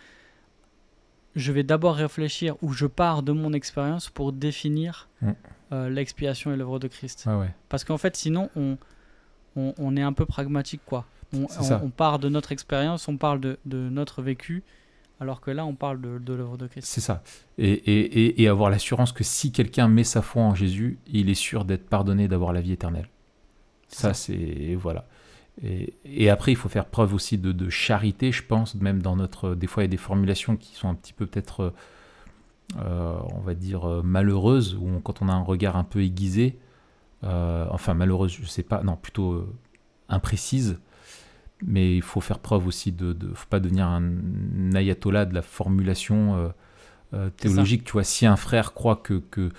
je 1.37 1.51
vais 1.51 1.63
d'abord 1.63 1.95
réfléchir 1.95 2.55
où 2.61 2.73
je 2.73 2.85
pars 2.85 3.23
de 3.23 3.31
mon 3.31 3.53
expérience 3.53 4.09
pour 4.09 4.33
définir 4.33 5.07
mm. 5.21 5.31
euh, 5.71 5.89
l'expiation 5.89 6.51
et 6.51 6.57
l'œuvre 6.57 6.79
de 6.79 6.87
Christ. 6.87 7.29
Parce 7.69 7.83
qu'en 7.83 7.97
fait, 7.97 8.17
sinon, 8.17 8.49
on, 8.55 8.77
on, 9.55 9.95
est 9.95 10.01
un 10.01 10.13
peu 10.13 10.25
pragmatique, 10.25 10.81
quoi. 10.85 11.05
On, 11.33 11.47
on, 11.59 11.89
part 11.89 12.19
de 12.19 12.29
notre 12.29 12.51
expérience, 12.51 13.07
on 13.07 13.17
parle 13.17 13.39
de, 13.39 13.59
de, 13.65 13.77
notre 13.77 14.21
vécu, 14.21 14.63
alors 15.19 15.41
que 15.41 15.51
là, 15.51 15.65
on 15.65 15.75
parle 15.75 16.01
de, 16.01 16.17
de 16.19 16.33
l'œuvre 16.33 16.57
de 16.57 16.67
Christ. 16.67 16.87
C'est 16.87 17.01
ça. 17.01 17.21
Et, 17.57 17.71
et, 17.71 18.41
et 18.41 18.47
avoir 18.47 18.69
l'assurance 18.69 19.11
que 19.11 19.23
si 19.23 19.51
quelqu'un 19.51 19.87
met 19.87 20.05
sa 20.05 20.21
foi 20.21 20.41
en 20.41 20.55
Jésus, 20.55 20.97
il 21.07 21.29
est 21.29 21.35
sûr 21.35 21.65
d'être 21.65 21.87
pardonné, 21.87 22.27
d'avoir 22.27 22.53
la 22.53 22.61
vie 22.61 22.71
éternelle. 22.71 23.09
Ça, 23.89 24.13
c'est. 24.13 24.75
Voilà. 24.75 25.05
Et, 25.63 26.29
après, 26.29 26.51
il 26.51 26.55
faut 26.55 26.69
faire 26.69 26.85
preuve 26.85 27.13
aussi 27.13 27.37
de, 27.37 27.69
charité, 27.69 28.31
je 28.31 28.43
pense, 28.43 28.75
même 28.75 29.01
dans 29.01 29.15
notre... 29.15 29.55
Des 29.55 29.67
fois, 29.67 29.83
il 29.83 29.85
y 29.85 29.89
a 29.89 29.91
des 29.91 29.97
formulations 29.97 30.55
qui 30.55 30.75
sont 30.75 30.87
un 30.87 30.93
petit 30.93 31.13
peu 31.13 31.25
peut-être, 31.25 31.73
euh, 32.79 33.17
on 33.33 33.39
va 33.39 33.55
dire, 33.55 33.85
euh, 33.85 34.01
malheureuses, 34.03 34.75
ou 34.75 34.99
quand 34.99 35.21
on 35.21 35.29
a 35.29 35.33
un 35.33 35.41
regard 35.41 35.75
un 35.75 35.83
peu 35.83 36.03
aiguisé, 36.03 36.59
euh, 37.23 37.65
enfin 37.71 37.95
malheureuse, 37.95 38.31
je 38.39 38.45
sais 38.45 38.63
pas, 38.63 38.83
non, 38.83 38.95
plutôt 38.95 39.47
imprécise, 40.09 40.79
mais 41.65 41.95
il 41.95 42.03
faut 42.03 42.21
faire 42.21 42.39
preuve 42.39 42.67
aussi 42.67 42.91
de... 42.91 43.17
ne 43.19 43.33
faut 43.33 43.47
pas 43.49 43.59
devenir 43.59 43.87
un 43.87 44.75
ayatollah 44.75 45.25
de 45.25 45.33
la 45.33 45.41
formulation 45.41 46.53
théologique. 47.37 47.83
Tu 47.83 47.93
vois, 47.93 48.03
si 48.03 48.27
un 48.27 48.35
frère 48.35 48.75
croit 48.75 48.97
que, 48.97 49.23
que, 49.31 49.49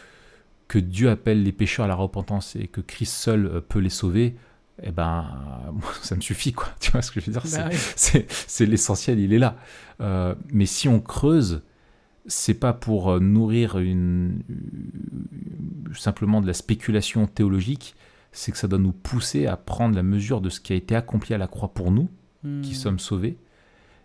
que 0.68 0.78
Dieu 0.78 1.10
appelle 1.10 1.42
les 1.42 1.50
pécheurs 1.50 1.86
à 1.86 1.88
la 1.88 1.96
repentance 1.96 2.54
et 2.54 2.68
que 2.68 2.80
Christ 2.80 3.14
seul 3.14 3.62
peut 3.68 3.80
les 3.80 3.90
sauver, 3.90 4.36
eh 4.82 4.90
ben, 4.90 5.26
ça 6.02 6.14
me 6.14 6.20
suffit, 6.20 6.52
quoi. 6.52 6.68
Tu 6.80 6.90
vois 6.90 7.02
ce 7.02 7.10
que 7.10 7.20
je 7.20 7.26
veux 7.26 7.32
dire? 7.32 7.42
Bah 7.52 7.70
C'est 7.96 8.66
l'essentiel, 8.66 9.18
il 9.18 9.32
est 9.32 9.38
là. 9.38 9.56
Euh, 10.00 10.34
mais 10.52 10.66
si 10.66 10.88
on 10.88 11.00
creuse, 11.00 11.62
c'est 12.26 12.54
pas 12.54 12.72
pour 12.72 13.10
euh, 13.10 13.20
nourrir 13.20 13.78
une, 13.78 14.42
simplement 15.94 16.40
de 16.40 16.46
la 16.46 16.54
spéculation 16.54 17.26
théologique, 17.26 17.94
c'est 18.32 18.52
que 18.52 18.58
ça 18.58 18.68
doit 18.68 18.78
nous 18.78 18.92
pousser 18.92 19.46
à 19.46 19.56
prendre 19.56 19.96
la 19.96 20.02
mesure 20.02 20.40
de 20.40 20.50
ce 20.50 20.60
qui 20.60 20.72
a 20.72 20.76
été 20.76 20.94
accompli 20.94 21.34
à 21.34 21.38
la 21.38 21.48
croix 21.48 21.68
pour 21.68 21.90
nous, 21.90 22.08
qui 22.62 22.70
hmm. 22.70 22.74
sommes 22.74 22.98
sauvés, 22.98 23.38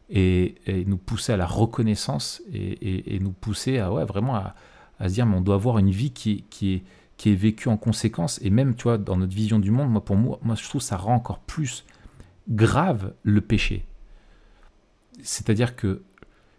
et, 0.09 0.55
nous 0.87 0.97
pousser 0.97 1.33
à 1.33 1.37
la 1.37 1.45
reconnaissance 1.45 2.41
et, 2.51 3.19
nous 3.21 3.31
pousser 3.31 3.79
à 3.79 3.91
ouais, 3.91 4.05
vraiment 4.05 4.35
à, 4.35 4.55
se 5.01 5.13
dire, 5.13 5.25
mais 5.25 5.35
on 5.35 5.41
doit 5.41 5.55
avoir 5.55 5.77
une 5.77 5.91
vie 5.91 6.11
qui, 6.11 6.45
qui 6.49 6.73
est 6.73 6.83
qui 7.23 7.31
est 7.31 7.35
vécu 7.35 7.69
en 7.69 7.77
conséquence. 7.77 8.37
Et 8.43 8.49
même, 8.49 8.75
tu 8.75 8.83
vois, 8.83 8.97
dans 8.97 9.15
notre 9.15 9.33
vision 9.33 9.57
du 9.57 9.71
monde, 9.71 9.89
moi, 9.89 10.03
pour 10.03 10.17
moi, 10.17 10.39
moi 10.41 10.55
je 10.55 10.63
trouve 10.67 10.81
ça 10.81 10.97
rend 10.97 11.15
encore 11.15 11.39
plus 11.39 11.85
grave 12.49 13.13
le 13.23 13.39
péché. 13.39 13.85
C'est-à-dire 15.21 15.77
que 15.77 16.03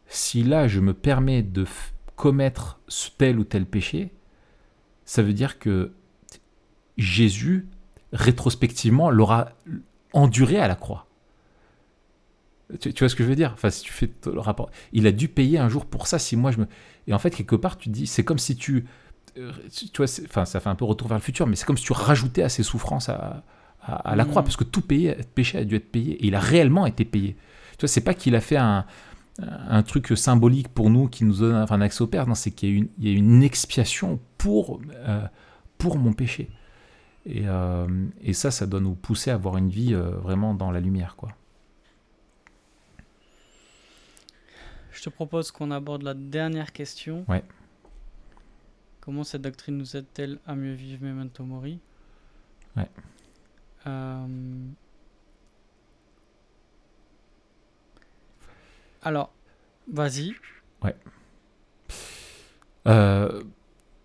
si 0.06 0.42
là, 0.42 0.66
je 0.66 0.80
me 0.80 0.94
permets 0.94 1.42
de 1.42 1.66
commettre 2.16 2.80
tel 3.18 3.38
ou 3.38 3.44
tel 3.44 3.66
péché, 3.66 4.10
ça 5.04 5.22
veut 5.22 5.34
dire 5.34 5.58
que 5.58 5.92
Jésus, 6.96 7.68
rétrospectivement, 8.14 9.10
l'aura 9.10 9.50
enduré 10.14 10.58
à 10.58 10.66
la 10.66 10.76
croix. 10.76 11.08
Tu, 12.80 12.90
vois 12.98 13.10
ce 13.10 13.14
que 13.14 13.22
je 13.22 13.28
veux 13.28 13.36
dire? 13.36 13.50
Enfin, 13.52 13.68
si 13.68 13.82
tu 13.82 13.92
fais 13.92 14.10
le 14.24 14.40
rapport, 14.40 14.70
il 14.94 15.06
a 15.06 15.12
dû 15.12 15.28
payer 15.28 15.58
un 15.58 15.68
jour 15.68 15.84
pour 15.84 16.06
ça. 16.06 16.18
Si 16.18 16.36
moi 16.36 16.52
je 16.52 16.60
me 16.60 16.66
et 17.06 17.12
en 17.12 17.18
fait 17.18 17.30
quelque 17.30 17.54
part 17.54 17.76
tu 17.76 17.90
dis, 17.90 18.06
c'est 18.06 18.24
comme 18.24 18.38
si 18.38 18.56
tu, 18.56 18.86
tu 19.34 19.96
vois, 19.96 20.06
enfin 20.24 20.44
ça 20.44 20.60
fait 20.60 20.68
un 20.68 20.74
peu 20.74 20.84
retour 20.84 21.08
vers 21.08 21.18
le 21.18 21.22
futur, 21.22 21.46
mais 21.46 21.56
c'est 21.56 21.64
comme 21.64 21.76
si 21.76 21.84
tu 21.84 21.92
rajoutais 21.92 22.42
à 22.42 22.48
ses 22.48 22.62
souffrances 22.62 23.08
à, 23.08 23.42
à, 23.82 24.16
la 24.16 24.24
croix, 24.24 24.42
mm. 24.42 24.44
parce 24.44 24.56
que 24.56 24.64
tout 24.64 24.80
payé, 24.80 25.16
péché 25.34 25.58
a 25.58 25.64
dû 25.64 25.76
être 25.76 25.90
payé 25.90 26.14
et 26.14 26.26
il 26.26 26.34
a 26.34 26.40
réellement 26.40 26.86
été 26.86 27.04
payé. 27.04 27.36
Tu 27.72 27.80
vois, 27.80 27.88
c'est 27.88 28.00
pas 28.00 28.14
qu'il 28.14 28.36
a 28.36 28.40
fait 28.40 28.56
un, 28.56 28.86
un 29.38 29.82
truc 29.82 30.16
symbolique 30.16 30.68
pour 30.68 30.90
nous 30.90 31.08
qui 31.08 31.24
nous 31.24 31.38
donne 31.38 31.66
un 31.68 31.80
accès 31.80 32.02
au 32.02 32.06
Père. 32.06 32.26
Non, 32.26 32.34
c'est 32.34 32.52
qu'il 32.52 32.68
y, 32.68 32.72
a 32.72 32.76
une, 32.76 32.88
il 32.98 33.08
y 33.08 33.14
a 33.14 33.18
une 33.18 33.42
expiation 33.42 34.20
pour, 34.38 34.80
euh, 34.94 35.26
pour 35.78 35.98
mon 35.98 36.12
péché. 36.12 36.50
Et, 37.26 37.42
euh, 37.46 37.86
et, 38.22 38.32
ça, 38.32 38.50
ça 38.50 38.66
doit 38.66 38.80
nous 38.80 38.94
pousser 38.94 39.30
à 39.30 39.34
avoir 39.34 39.56
une 39.56 39.70
vie 39.70 39.94
vraiment 39.94 40.54
dans 40.54 40.70
la 40.70 40.80
lumière, 40.80 41.16
quoi. 41.16 41.30
Je 44.92 45.02
te 45.02 45.08
propose 45.10 45.50
qu'on 45.50 45.70
aborde 45.70 46.02
la 46.02 46.14
dernière 46.14 46.72
question. 46.72 47.24
Ouais. 47.28 47.42
Comment 49.04 49.22
cette 49.22 49.42
doctrine 49.42 49.76
nous 49.76 49.96
aide-t-elle 49.96 50.38
à 50.46 50.54
mieux 50.54 50.72
vivre 50.72 51.04
Memento 51.04 51.44
Mori 51.44 51.78
Ouais. 52.74 52.88
Euh, 53.86 54.26
alors, 59.02 59.30
vas-y. 59.92 60.32
Ouais. 60.82 60.96
Euh, 62.86 63.42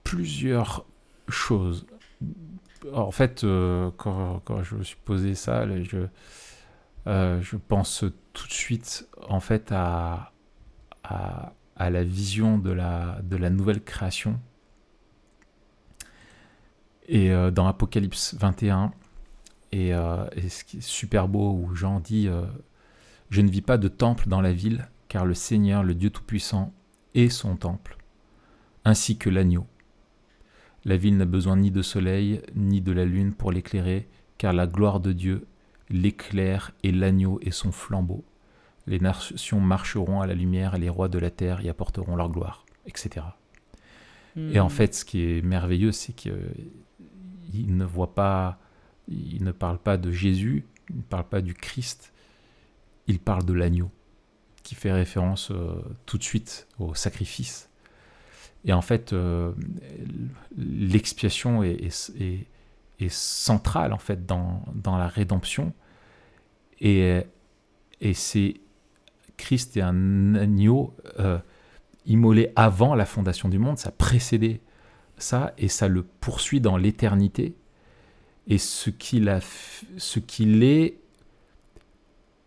plusieurs 0.03 0.85
choses. 1.29 1.85
en 2.93 3.11
fait, 3.11 3.45
euh, 3.45 3.91
quand, 3.95 4.41
quand, 4.43 4.63
je 4.63 4.75
me 4.75 4.83
suis 4.83 4.97
posé 5.05 5.33
ça, 5.33 5.65
je, 5.81 6.07
je 7.05 7.55
pense 7.55 8.03
tout 8.33 8.47
de 8.47 8.53
suite 8.53 9.07
en 9.29 9.39
fait 9.39 9.71
à, 9.71 10.33
à, 11.03 11.89
la 11.89 12.03
vision 12.03 12.57
de 12.57 12.71
la, 12.71 13.19
de 13.23 13.37
la 13.37 13.49
nouvelle 13.49 13.81
création. 13.81 14.41
Et 17.09 17.31
euh, 17.31 17.51
dans 17.51 17.67
Apocalypse 17.67 18.35
21, 18.39 18.91
euh, 19.73 20.27
et, 20.35 20.47
ce 20.49 20.63
qui 20.63 20.77
est 20.77 20.81
super 20.81 21.27
beau, 21.27 21.51
où 21.51 21.75
Jean 21.75 21.99
dit 21.99 22.27
euh, 22.27 22.45
Je 23.29 23.41
ne 23.41 23.49
vis 23.49 23.61
pas 23.61 23.77
de 23.77 23.87
temple 23.87 24.29
dans 24.29 24.41
la 24.41 24.53
ville, 24.53 24.87
car 25.07 25.25
le 25.25 25.33
Seigneur, 25.33 25.83
le 25.83 25.95
Dieu 25.95 26.11
Tout-Puissant, 26.11 26.71
est 27.15 27.29
son 27.29 27.55
temple, 27.57 27.97
ainsi 28.85 29.17
que 29.17 29.29
l'agneau. 29.29 29.65
La 30.85 30.95
ville 30.95 31.17
n'a 31.17 31.25
besoin 31.25 31.57
ni 31.57 31.71
de 31.71 31.81
soleil, 31.81 32.41
ni 32.55 32.79
de 32.79 32.91
la 32.91 33.05
lune 33.05 33.33
pour 33.33 33.51
l'éclairer, 33.51 34.07
car 34.37 34.53
la 34.53 34.67
gloire 34.67 34.99
de 34.99 35.11
Dieu 35.11 35.45
l'éclaire 35.89 36.71
et 36.83 36.91
l'agneau 36.91 37.39
est 37.41 37.49
son 37.49 37.71
flambeau 37.71 38.23
les 38.89 38.99
nations 38.99 39.59
marcheront 39.59 40.21
à 40.21 40.27
la 40.27 40.33
lumière 40.33 40.75
et 40.75 40.79
les 40.79 40.89
rois 40.89 41.07
de 41.07 41.19
la 41.19 41.29
terre 41.29 41.61
y 41.61 41.69
apporteront 41.69 42.15
leur 42.15 42.29
gloire, 42.29 42.65
etc. 42.87 43.25
Et 44.35 44.59
en 44.59 44.67
hmm. 44.67 44.69
fait, 44.69 44.95
ce 44.95 45.05
qui 45.05 45.21
est 45.21 45.41
merveilleux, 45.41 45.91
c'est 45.91 46.13
qu'il 47.51 47.75
ne 47.75 47.85
voit 47.85 48.13
pas, 48.13 48.59
il 49.07 49.43
ne 49.43 49.51
parle 49.51 49.77
pas 49.77 49.97
de 49.97 50.11
Jésus, 50.11 50.65
il 50.89 50.97
ne 50.97 51.01
parle 51.01 51.25
pas 51.25 51.41
du 51.41 51.53
Christ, 51.53 52.13
il 53.07 53.19
parle 53.19 53.45
de 53.45 53.53
l'agneau, 53.53 53.91
qui 54.63 54.75
fait 54.75 54.91
référence 54.91 55.51
euh, 55.51 55.81
tout 56.05 56.17
de 56.17 56.23
suite 56.23 56.67
au 56.79 56.93
sacrifice. 56.93 57.69
Et 58.65 58.73
en 58.73 58.81
fait, 58.81 59.13
euh, 59.13 59.53
l'expiation 60.57 61.63
est, 61.63 61.89
centrale 63.07 63.93
en 63.93 63.97
fait 63.97 64.25
dans, 64.25 64.63
la 64.85 65.07
rédemption. 65.07 65.73
Et, 66.81 67.21
et 68.01 68.13
c'est 68.13 68.59
Christ 69.39 69.77
est 69.77 69.81
un 69.81 70.35
agneau 70.35 70.93
euh, 71.19 71.39
immolé 72.05 72.51
avant 72.55 72.93
la 72.93 73.05
fondation 73.05 73.49
du 73.49 73.57
monde, 73.57 73.79
ça 73.79 73.91
précédait 73.91 74.59
ça 75.19 75.53
et 75.57 75.67
ça 75.67 75.87
le 75.87 76.03
poursuit 76.03 76.61
dans 76.61 76.77
l'éternité. 76.77 77.55
Et 78.47 78.57
ce 78.57 78.89
qu'il 78.89 79.29
a, 79.29 79.39
ce 79.97 80.19
qu'il 80.19 80.63
est, 80.63 80.99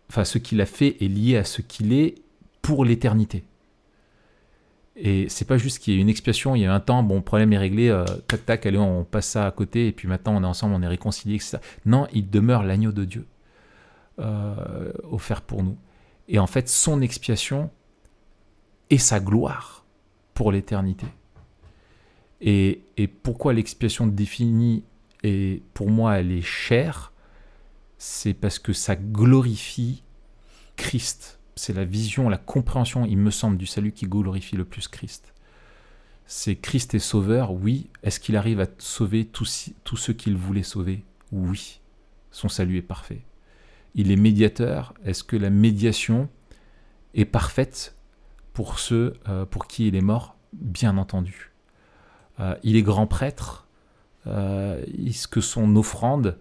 enfin 0.09 0.25
ce 0.25 0.37
qu'il 0.37 0.59
a 0.61 0.65
fait 0.65 0.97
est 1.03 1.07
lié 1.07 1.37
à 1.37 1.43
ce 1.43 1.61
qu'il 1.61 1.93
est 1.93 2.15
pour 2.61 2.85
l'éternité. 2.85 3.45
Et 4.95 5.27
c'est 5.27 5.45
pas 5.45 5.57
juste 5.57 5.79
qu'il 5.79 5.93
y 5.93 5.97
ait 5.97 6.01
une 6.01 6.09
expiation, 6.09 6.55
il 6.55 6.61
y 6.61 6.65
a 6.65 6.73
un 6.73 6.79
temps, 6.79 7.01
bon, 7.01 7.21
problème 7.21 7.51
est 7.53 7.57
réglé, 7.57 7.89
euh, 7.89 8.05
tac 8.27 8.45
tac, 8.45 8.65
allez, 8.65 8.77
on 8.77 9.03
passe 9.03 9.27
ça 9.27 9.47
à 9.47 9.51
côté, 9.51 9.87
et 9.87 9.91
puis 9.91 10.07
maintenant 10.07 10.35
on 10.35 10.43
est 10.43 10.47
ensemble, 10.47 10.75
on 10.75 10.81
est 10.83 10.87
réconciliés, 10.87 11.35
etc. 11.35 11.57
Non, 11.85 12.07
il 12.13 12.29
demeure 12.29 12.63
l'agneau 12.63 12.91
de 12.91 13.03
Dieu, 13.03 13.25
euh, 14.19 14.91
offert 15.09 15.41
pour 15.41 15.63
nous. 15.63 15.77
Et 16.27 16.37
en 16.37 16.47
fait, 16.47 16.69
son 16.69 17.01
expiation 17.01 17.71
est 18.91 18.99
sa 18.99 19.19
gloire 19.19 19.83
pour 20.35 20.51
l'éternité. 20.51 21.07
Et, 22.45 22.81
pourquoi 23.23 23.53
l'expiation 23.53 24.05
définie, 24.05 24.83
et 25.23 25.63
pour 25.73 25.89
moi, 25.89 26.19
elle 26.19 26.31
est 26.31 26.41
chère, 26.41 27.13
c'est 27.97 28.33
parce 28.33 28.59
que 28.59 28.73
ça 28.73 28.95
glorifie 28.95 30.03
Christ. 30.75 31.39
C'est 31.55 31.73
la 31.73 31.85
vision, 31.85 32.27
la 32.27 32.37
compréhension, 32.37 33.05
il 33.05 33.17
me 33.17 33.31
semble, 33.31 33.57
du 33.57 33.65
salut 33.65 33.93
qui 33.93 34.05
glorifie 34.05 34.57
le 34.57 34.65
plus 34.65 34.87
Christ. 34.87 35.33
C'est 36.25 36.55
Christ 36.55 36.93
est 36.95 36.99
sauveur, 36.99 37.53
oui. 37.53 37.89
Est-ce 38.01 38.19
qu'il 38.19 38.35
arrive 38.35 38.59
à 38.59 38.67
sauver 38.77 39.25
tous, 39.25 39.71
ceux 39.95 40.13
qu'il 40.13 40.35
voulait 40.35 40.63
sauver? 40.63 41.05
Oui. 41.31 41.79
Son 42.31 42.49
salut 42.49 42.77
est 42.77 42.81
parfait 42.81 43.23
il 43.95 44.11
est 44.11 44.15
médiateur. 44.15 44.93
Est-ce 45.05 45.23
que 45.23 45.35
la 45.35 45.49
médiation 45.49 46.29
est 47.13 47.25
parfaite 47.25 47.95
pour 48.53 48.79
ceux 48.79 49.13
euh, 49.29 49.45
pour 49.45 49.67
qui 49.67 49.87
il 49.87 49.95
est 49.95 50.01
mort? 50.01 50.35
Bien 50.53 50.97
entendu. 50.97 51.52
Euh, 52.39 52.55
il 52.63 52.75
est 52.75 52.81
grand 52.81 53.07
prêtre. 53.07 53.67
Euh, 54.27 54.83
est-ce 55.05 55.27
que 55.27 55.41
son 55.41 55.75
offrande, 55.75 56.37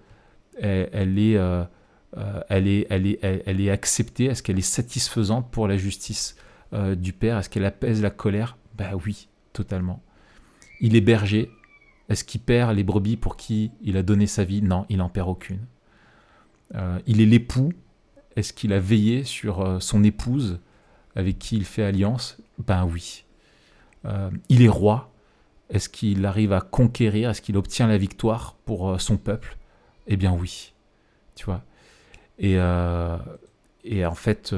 elle, 0.60 1.18
est, 1.18 1.32
elle, 2.48 2.68
est, 2.68 2.86
elle, 2.90 3.06
est, 3.06 3.18
elle, 3.22 3.60
est, 3.60 3.70
acceptée? 3.70 4.26
Est-ce 4.26 4.42
qu'elle 4.42 4.58
est 4.58 4.62
satisfaisante 4.62 5.50
pour 5.50 5.68
la 5.68 5.76
justice 5.76 6.36
du 6.72 7.12
Père? 7.12 7.38
Est-ce 7.38 7.50
qu'elle 7.50 7.64
apaise 7.64 8.02
la 8.02 8.10
colère? 8.10 8.56
Ben 8.76 8.92
oui, 9.04 9.28
totalement. 9.52 10.02
Il 10.80 10.96
est 10.96 11.00
berger. 11.00 11.50
Est-ce 12.08 12.24
qu'il 12.24 12.40
perd 12.40 12.74
les 12.76 12.84
brebis 12.84 13.16
pour 13.16 13.36
qui 13.36 13.70
il 13.82 13.96
a 13.96 14.02
donné 14.02 14.26
sa 14.26 14.44
vie? 14.44 14.62
Non, 14.62 14.86
il 14.88 14.98
n'en 14.98 15.08
perd 15.08 15.28
aucune. 15.28 15.60
Euh, 16.74 16.98
il 17.06 17.20
est 17.20 17.26
l'époux. 17.26 17.72
Est-ce 18.36 18.52
qu'il 18.52 18.72
a 18.72 18.80
veillé 18.80 19.24
sur 19.24 19.60
euh, 19.60 19.80
son 19.80 20.04
épouse 20.04 20.60
avec 21.14 21.38
qui 21.38 21.56
il 21.56 21.64
fait 21.64 21.82
alliance? 21.82 22.38
Ben 22.58 22.84
oui. 22.84 23.24
Euh, 24.04 24.30
il 24.48 24.62
est 24.62 24.68
roi. 24.68 25.11
Est-ce 25.72 25.88
qu'il 25.88 26.24
arrive 26.26 26.52
à 26.52 26.60
conquérir? 26.60 27.30
Est-ce 27.30 27.42
qu'il 27.42 27.56
obtient 27.56 27.88
la 27.88 27.98
victoire 27.98 28.54
pour 28.64 29.00
son 29.00 29.16
peuple? 29.16 29.58
Eh 30.06 30.16
bien 30.16 30.32
oui. 30.32 30.72
Tu 31.34 31.44
vois? 31.44 31.64
En 34.04 34.14
fait, 34.14 34.54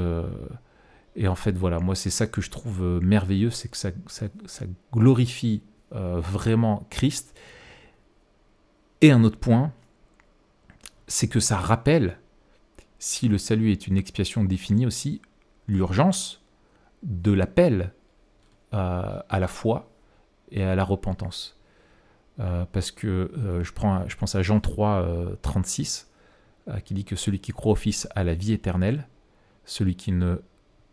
et 1.17 1.29
en 1.29 1.35
fait, 1.35 1.57
voilà, 1.57 1.79
moi 1.81 1.95
c'est 1.95 2.11
ça 2.11 2.27
que 2.27 2.41
je 2.41 2.51
trouve 2.51 3.01
merveilleux, 3.03 3.51
c'est 3.51 3.69
que 3.69 3.77
ça, 3.77 3.91
glorifie 4.93 5.63
vraiment 5.91 6.87
Christ. 6.91 7.35
Et 9.01 9.11
un 9.11 9.23
autre 9.23 9.39
point, 9.39 9.73
c'est 11.07 11.29
que 11.29 11.41
ça 11.41 11.57
rappelle, 11.57 12.19
si 12.99 13.29
le 13.29 13.39
salut 13.39 13.71
est 13.71 13.87
une 13.87 13.97
expiation 13.97 14.45
définie 14.45 14.87
aussi, 14.87 15.21
l'urgence 15.69 16.43
de 17.03 17.33
l'appel 17.33 17.93
euh, 18.73 19.21
à 19.29 19.41
la 19.41 19.49
foi 19.49 19.91
et 20.55 20.63
à 20.63 20.75
la 20.75 20.85
repentance. 20.85 21.59
Euh, 22.41 22.65
parce 22.73 22.91
que 22.91 23.07
euh, 23.07 23.63
je, 23.63 23.73
prends, 23.73 24.09
je 24.09 24.17
pense 24.17 24.35
à 24.35 24.43
Jean 24.43 24.61
3, 24.61 25.37
36, 25.43 26.11
qui 26.87 26.95
dit 26.95 27.05
que 27.05 27.15
celui 27.15 27.41
qui 27.41 27.53
croit 27.53 27.73
au 27.73 27.77
Fils 27.77 28.09
a 28.15 28.25
la 28.25 28.33
vie 28.33 28.53
éternelle, 28.55 29.07
celui 29.67 29.97
qui 29.97 30.13
ne 30.13 30.37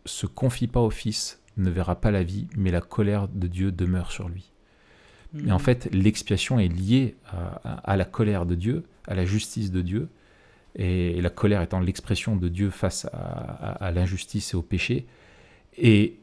se 0.04 0.26
confie 0.26 0.66
pas 0.66 0.80
au 0.80 0.90
Fils 0.90 1.42
ne 1.56 1.70
verra 1.70 1.98
pas 1.98 2.10
la 2.10 2.22
vie, 2.22 2.46
mais 2.56 2.70
la 2.70 2.82
colère 2.82 3.26
de 3.28 3.46
Dieu 3.46 3.72
demeure 3.72 4.12
sur 4.12 4.28
lui. 4.28 4.52
Et 5.46 5.52
en 5.52 5.56
mm. 5.56 5.60
fait, 5.60 5.88
l'expiation 5.92 6.58
est 6.58 6.68
liée 6.68 7.16
à, 7.64 7.96
la 7.96 8.04
colère 8.04 8.46
de 8.46 8.54
Dieu, 8.54 8.84
à 9.06 9.14
la 9.14 9.24
justice 9.24 9.70
de 9.70 9.80
Dieu, 9.80 10.08
et, 10.76 11.20
la 11.20 11.30
colère 11.30 11.62
étant 11.62 11.80
l'expression 11.80 12.36
de 12.36 12.48
Dieu 12.48 12.70
face 12.70 13.06
à, 13.12 13.90
l'injustice 13.92 14.52
et 14.52 14.56
au 14.56 14.62
péché. 14.62 15.06
Et, 15.76 16.18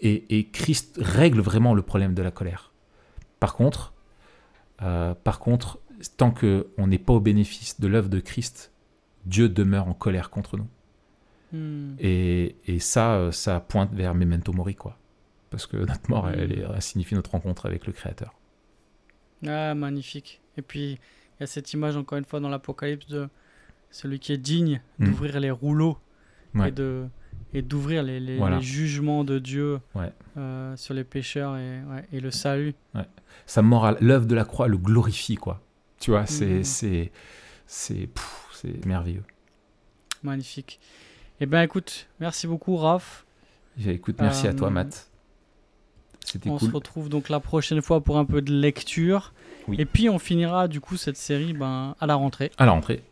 et, 0.00 0.48
Christ 0.52 0.98
règle 1.00 1.40
vraiment 1.40 1.74
le 1.74 1.82
problème 1.82 2.14
de 2.14 2.22
la 2.22 2.30
colère. 2.30 2.72
Par 3.40 3.54
contre, 3.54 3.92
par 4.78 5.38
contre, 5.38 5.78
tant 6.16 6.30
qu'on 6.30 6.86
n'est 6.86 6.98
pas 6.98 7.12
au 7.12 7.20
bénéfice 7.20 7.80
de 7.80 7.86
l'œuvre 7.86 8.08
de 8.08 8.20
Christ, 8.20 8.72
Dieu 9.24 9.48
demeure 9.48 9.88
en 9.88 9.94
colère 9.94 10.30
contre 10.30 10.56
nous. 10.56 10.68
Hmm. 11.52 11.94
Et, 11.98 12.56
et, 12.66 12.78
ça, 12.78 13.30
ça 13.32 13.60
pointe 13.60 13.92
vers 13.92 14.14
Memento 14.14 14.52
Mori, 14.52 14.74
quoi. 14.74 14.98
Parce 15.50 15.66
que 15.66 15.76
notre 15.76 16.10
mort, 16.10 16.28
elle, 16.28 16.50
hmm. 16.50 16.72
elle, 16.74 16.82
signifie 16.82 17.14
notre 17.14 17.30
rencontre 17.32 17.66
avec 17.66 17.86
le 17.86 17.92
Créateur. 17.92 18.34
Ah, 19.46 19.74
magnifique. 19.74 20.40
Et 20.56 20.62
puis, 20.62 20.92
il 20.92 21.40
y 21.40 21.44
a 21.44 21.46
cette 21.46 21.72
image, 21.72 21.96
encore 21.96 22.18
une 22.18 22.24
fois, 22.24 22.40
dans 22.40 22.48
l'Apocalypse 22.48 23.06
de 23.06 23.28
celui 23.90 24.18
qui 24.18 24.32
est 24.32 24.38
digne 24.38 24.80
hmm. 24.98 25.06
d'ouvrir 25.06 25.40
les 25.40 25.50
rouleaux 25.50 25.98
et 26.64 26.70
de 26.70 27.06
et 27.56 27.62
d'ouvrir 27.62 28.02
les, 28.02 28.20
les, 28.20 28.60
jugements 28.60 29.24
de 29.24 29.38
Dieu 29.38 29.80
euh, 30.36 30.76
sur 30.76 30.92
les 30.92 31.04
pécheurs 31.04 31.56
et, 31.56 31.80
et 32.12 32.20
le 32.20 32.30
salut. 32.30 32.74
Sa 33.46 33.62
morale, 33.62 33.96
l'œuvre 34.00 34.26
de 34.26 34.34
la 34.34 34.44
croix 34.44 34.68
le 34.68 34.76
glorifie, 34.76 35.36
quoi. 35.36 35.62
Tu 35.98 36.10
vois, 36.10 36.26
c'est 36.26 36.64
c'est 36.64 37.10
c'est 37.66 38.08
merveilleux. 38.84 39.24
Magnifique. 40.22 40.80
Eh 41.40 41.46
ben 41.46 41.62
écoute, 41.62 42.08
merci 42.20 42.46
beaucoup 42.46 42.76
Raph. 42.76 43.24
Écoute, 43.86 44.16
merci 44.20 44.46
à 44.46 44.52
toi 44.52 44.68
euh, 44.68 44.72
Matt. 44.72 45.10
C'était 46.24 46.50
On 46.50 46.58
se 46.58 46.70
retrouve 46.70 47.08
donc 47.08 47.30
la 47.30 47.40
prochaine 47.40 47.80
fois 47.80 48.02
pour 48.02 48.18
un 48.18 48.26
peu 48.26 48.42
de 48.42 48.52
lecture. 48.52 49.32
Et 49.72 49.86
puis 49.86 50.10
on 50.10 50.18
finira 50.18 50.68
du 50.68 50.80
coup 50.80 50.96
cette 50.96 51.16
série 51.16 51.54
ben, 51.54 51.94
à 52.00 52.06
la 52.06 52.16
rentrée. 52.16 52.50
À 52.58 52.66
la 52.66 52.72
rentrée. 52.72 53.02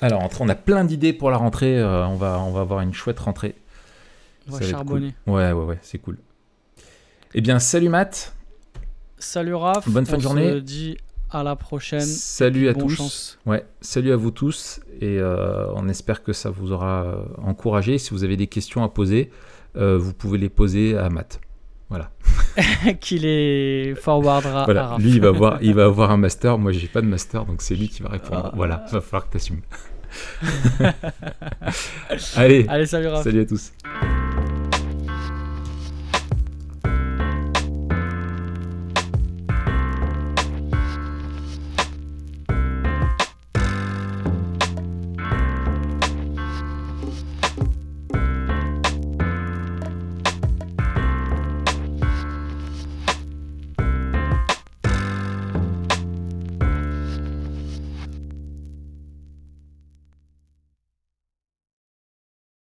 Rentrée. 0.00 0.44
On 0.44 0.48
a 0.48 0.54
plein 0.54 0.84
d'idées 0.84 1.12
pour 1.12 1.30
la 1.30 1.36
rentrée. 1.36 1.78
Euh, 1.78 2.06
on, 2.06 2.16
va, 2.16 2.40
on 2.40 2.52
va 2.52 2.60
avoir 2.60 2.80
une 2.80 2.94
chouette 2.94 3.18
rentrée. 3.18 3.54
On 4.48 4.56
va 4.56 4.62
charbonner. 4.62 5.14
Ouais, 5.26 5.52
ouais, 5.52 5.64
ouais, 5.64 5.78
c'est 5.82 5.98
cool. 5.98 6.18
Eh 7.34 7.40
bien, 7.40 7.58
salut 7.58 7.88
Matt. 7.88 8.34
Salut 9.18 9.54
Raph. 9.54 9.88
Bonne 9.88 10.06
fin 10.06 10.16
de 10.16 10.22
journée. 10.22 10.52
Se 10.52 10.58
dit 10.58 10.96
à 11.30 11.42
la 11.42 11.56
prochaine. 11.56 12.00
Salut 12.00 12.68
à 12.68 12.74
tous. 12.74 13.38
Ouais, 13.46 13.66
salut 13.80 14.12
à 14.12 14.16
vous 14.16 14.30
tous 14.30 14.80
et 15.00 15.18
euh, 15.18 15.66
on 15.74 15.88
espère 15.88 16.22
que 16.22 16.32
ça 16.32 16.50
vous 16.50 16.72
aura 16.72 17.04
euh, 17.04 17.24
encouragé. 17.42 17.98
Si 17.98 18.10
vous 18.10 18.24
avez 18.24 18.36
des 18.36 18.46
questions 18.46 18.82
à 18.82 18.88
poser, 18.88 19.30
euh, 19.76 19.98
vous 19.98 20.14
pouvez 20.14 20.38
les 20.38 20.48
poser 20.48 20.96
à 20.96 21.08
Matt. 21.10 21.40
Voilà. 21.88 22.10
qui 23.00 23.18
les 23.18 23.94
forwardera. 23.94 24.64
Voilà. 24.64 24.96
lui 24.98 25.10
il 25.10 25.20
va 25.20 25.28
avoir, 25.28 25.62
il 25.62 25.74
va 25.74 25.84
avoir 25.86 26.10
un 26.10 26.16
master. 26.16 26.58
Moi 26.58 26.72
j'ai 26.72 26.88
pas 26.88 27.00
de 27.00 27.06
master, 27.06 27.44
donc 27.44 27.62
c'est 27.62 27.74
lui 27.74 27.88
qui 27.88 28.02
va 28.02 28.10
répondre. 28.10 28.50
Ah. 28.52 28.52
Voilà, 28.54 28.84
va 28.90 29.00
falloir 29.00 29.26
que 29.26 29.32
tu 29.32 29.36
assumes. 29.38 29.62
Allez. 32.36 32.66
Allez, 32.68 32.86
salut 32.86 33.08
Salut 33.22 33.40
à 33.40 33.46
tous. 33.46 33.72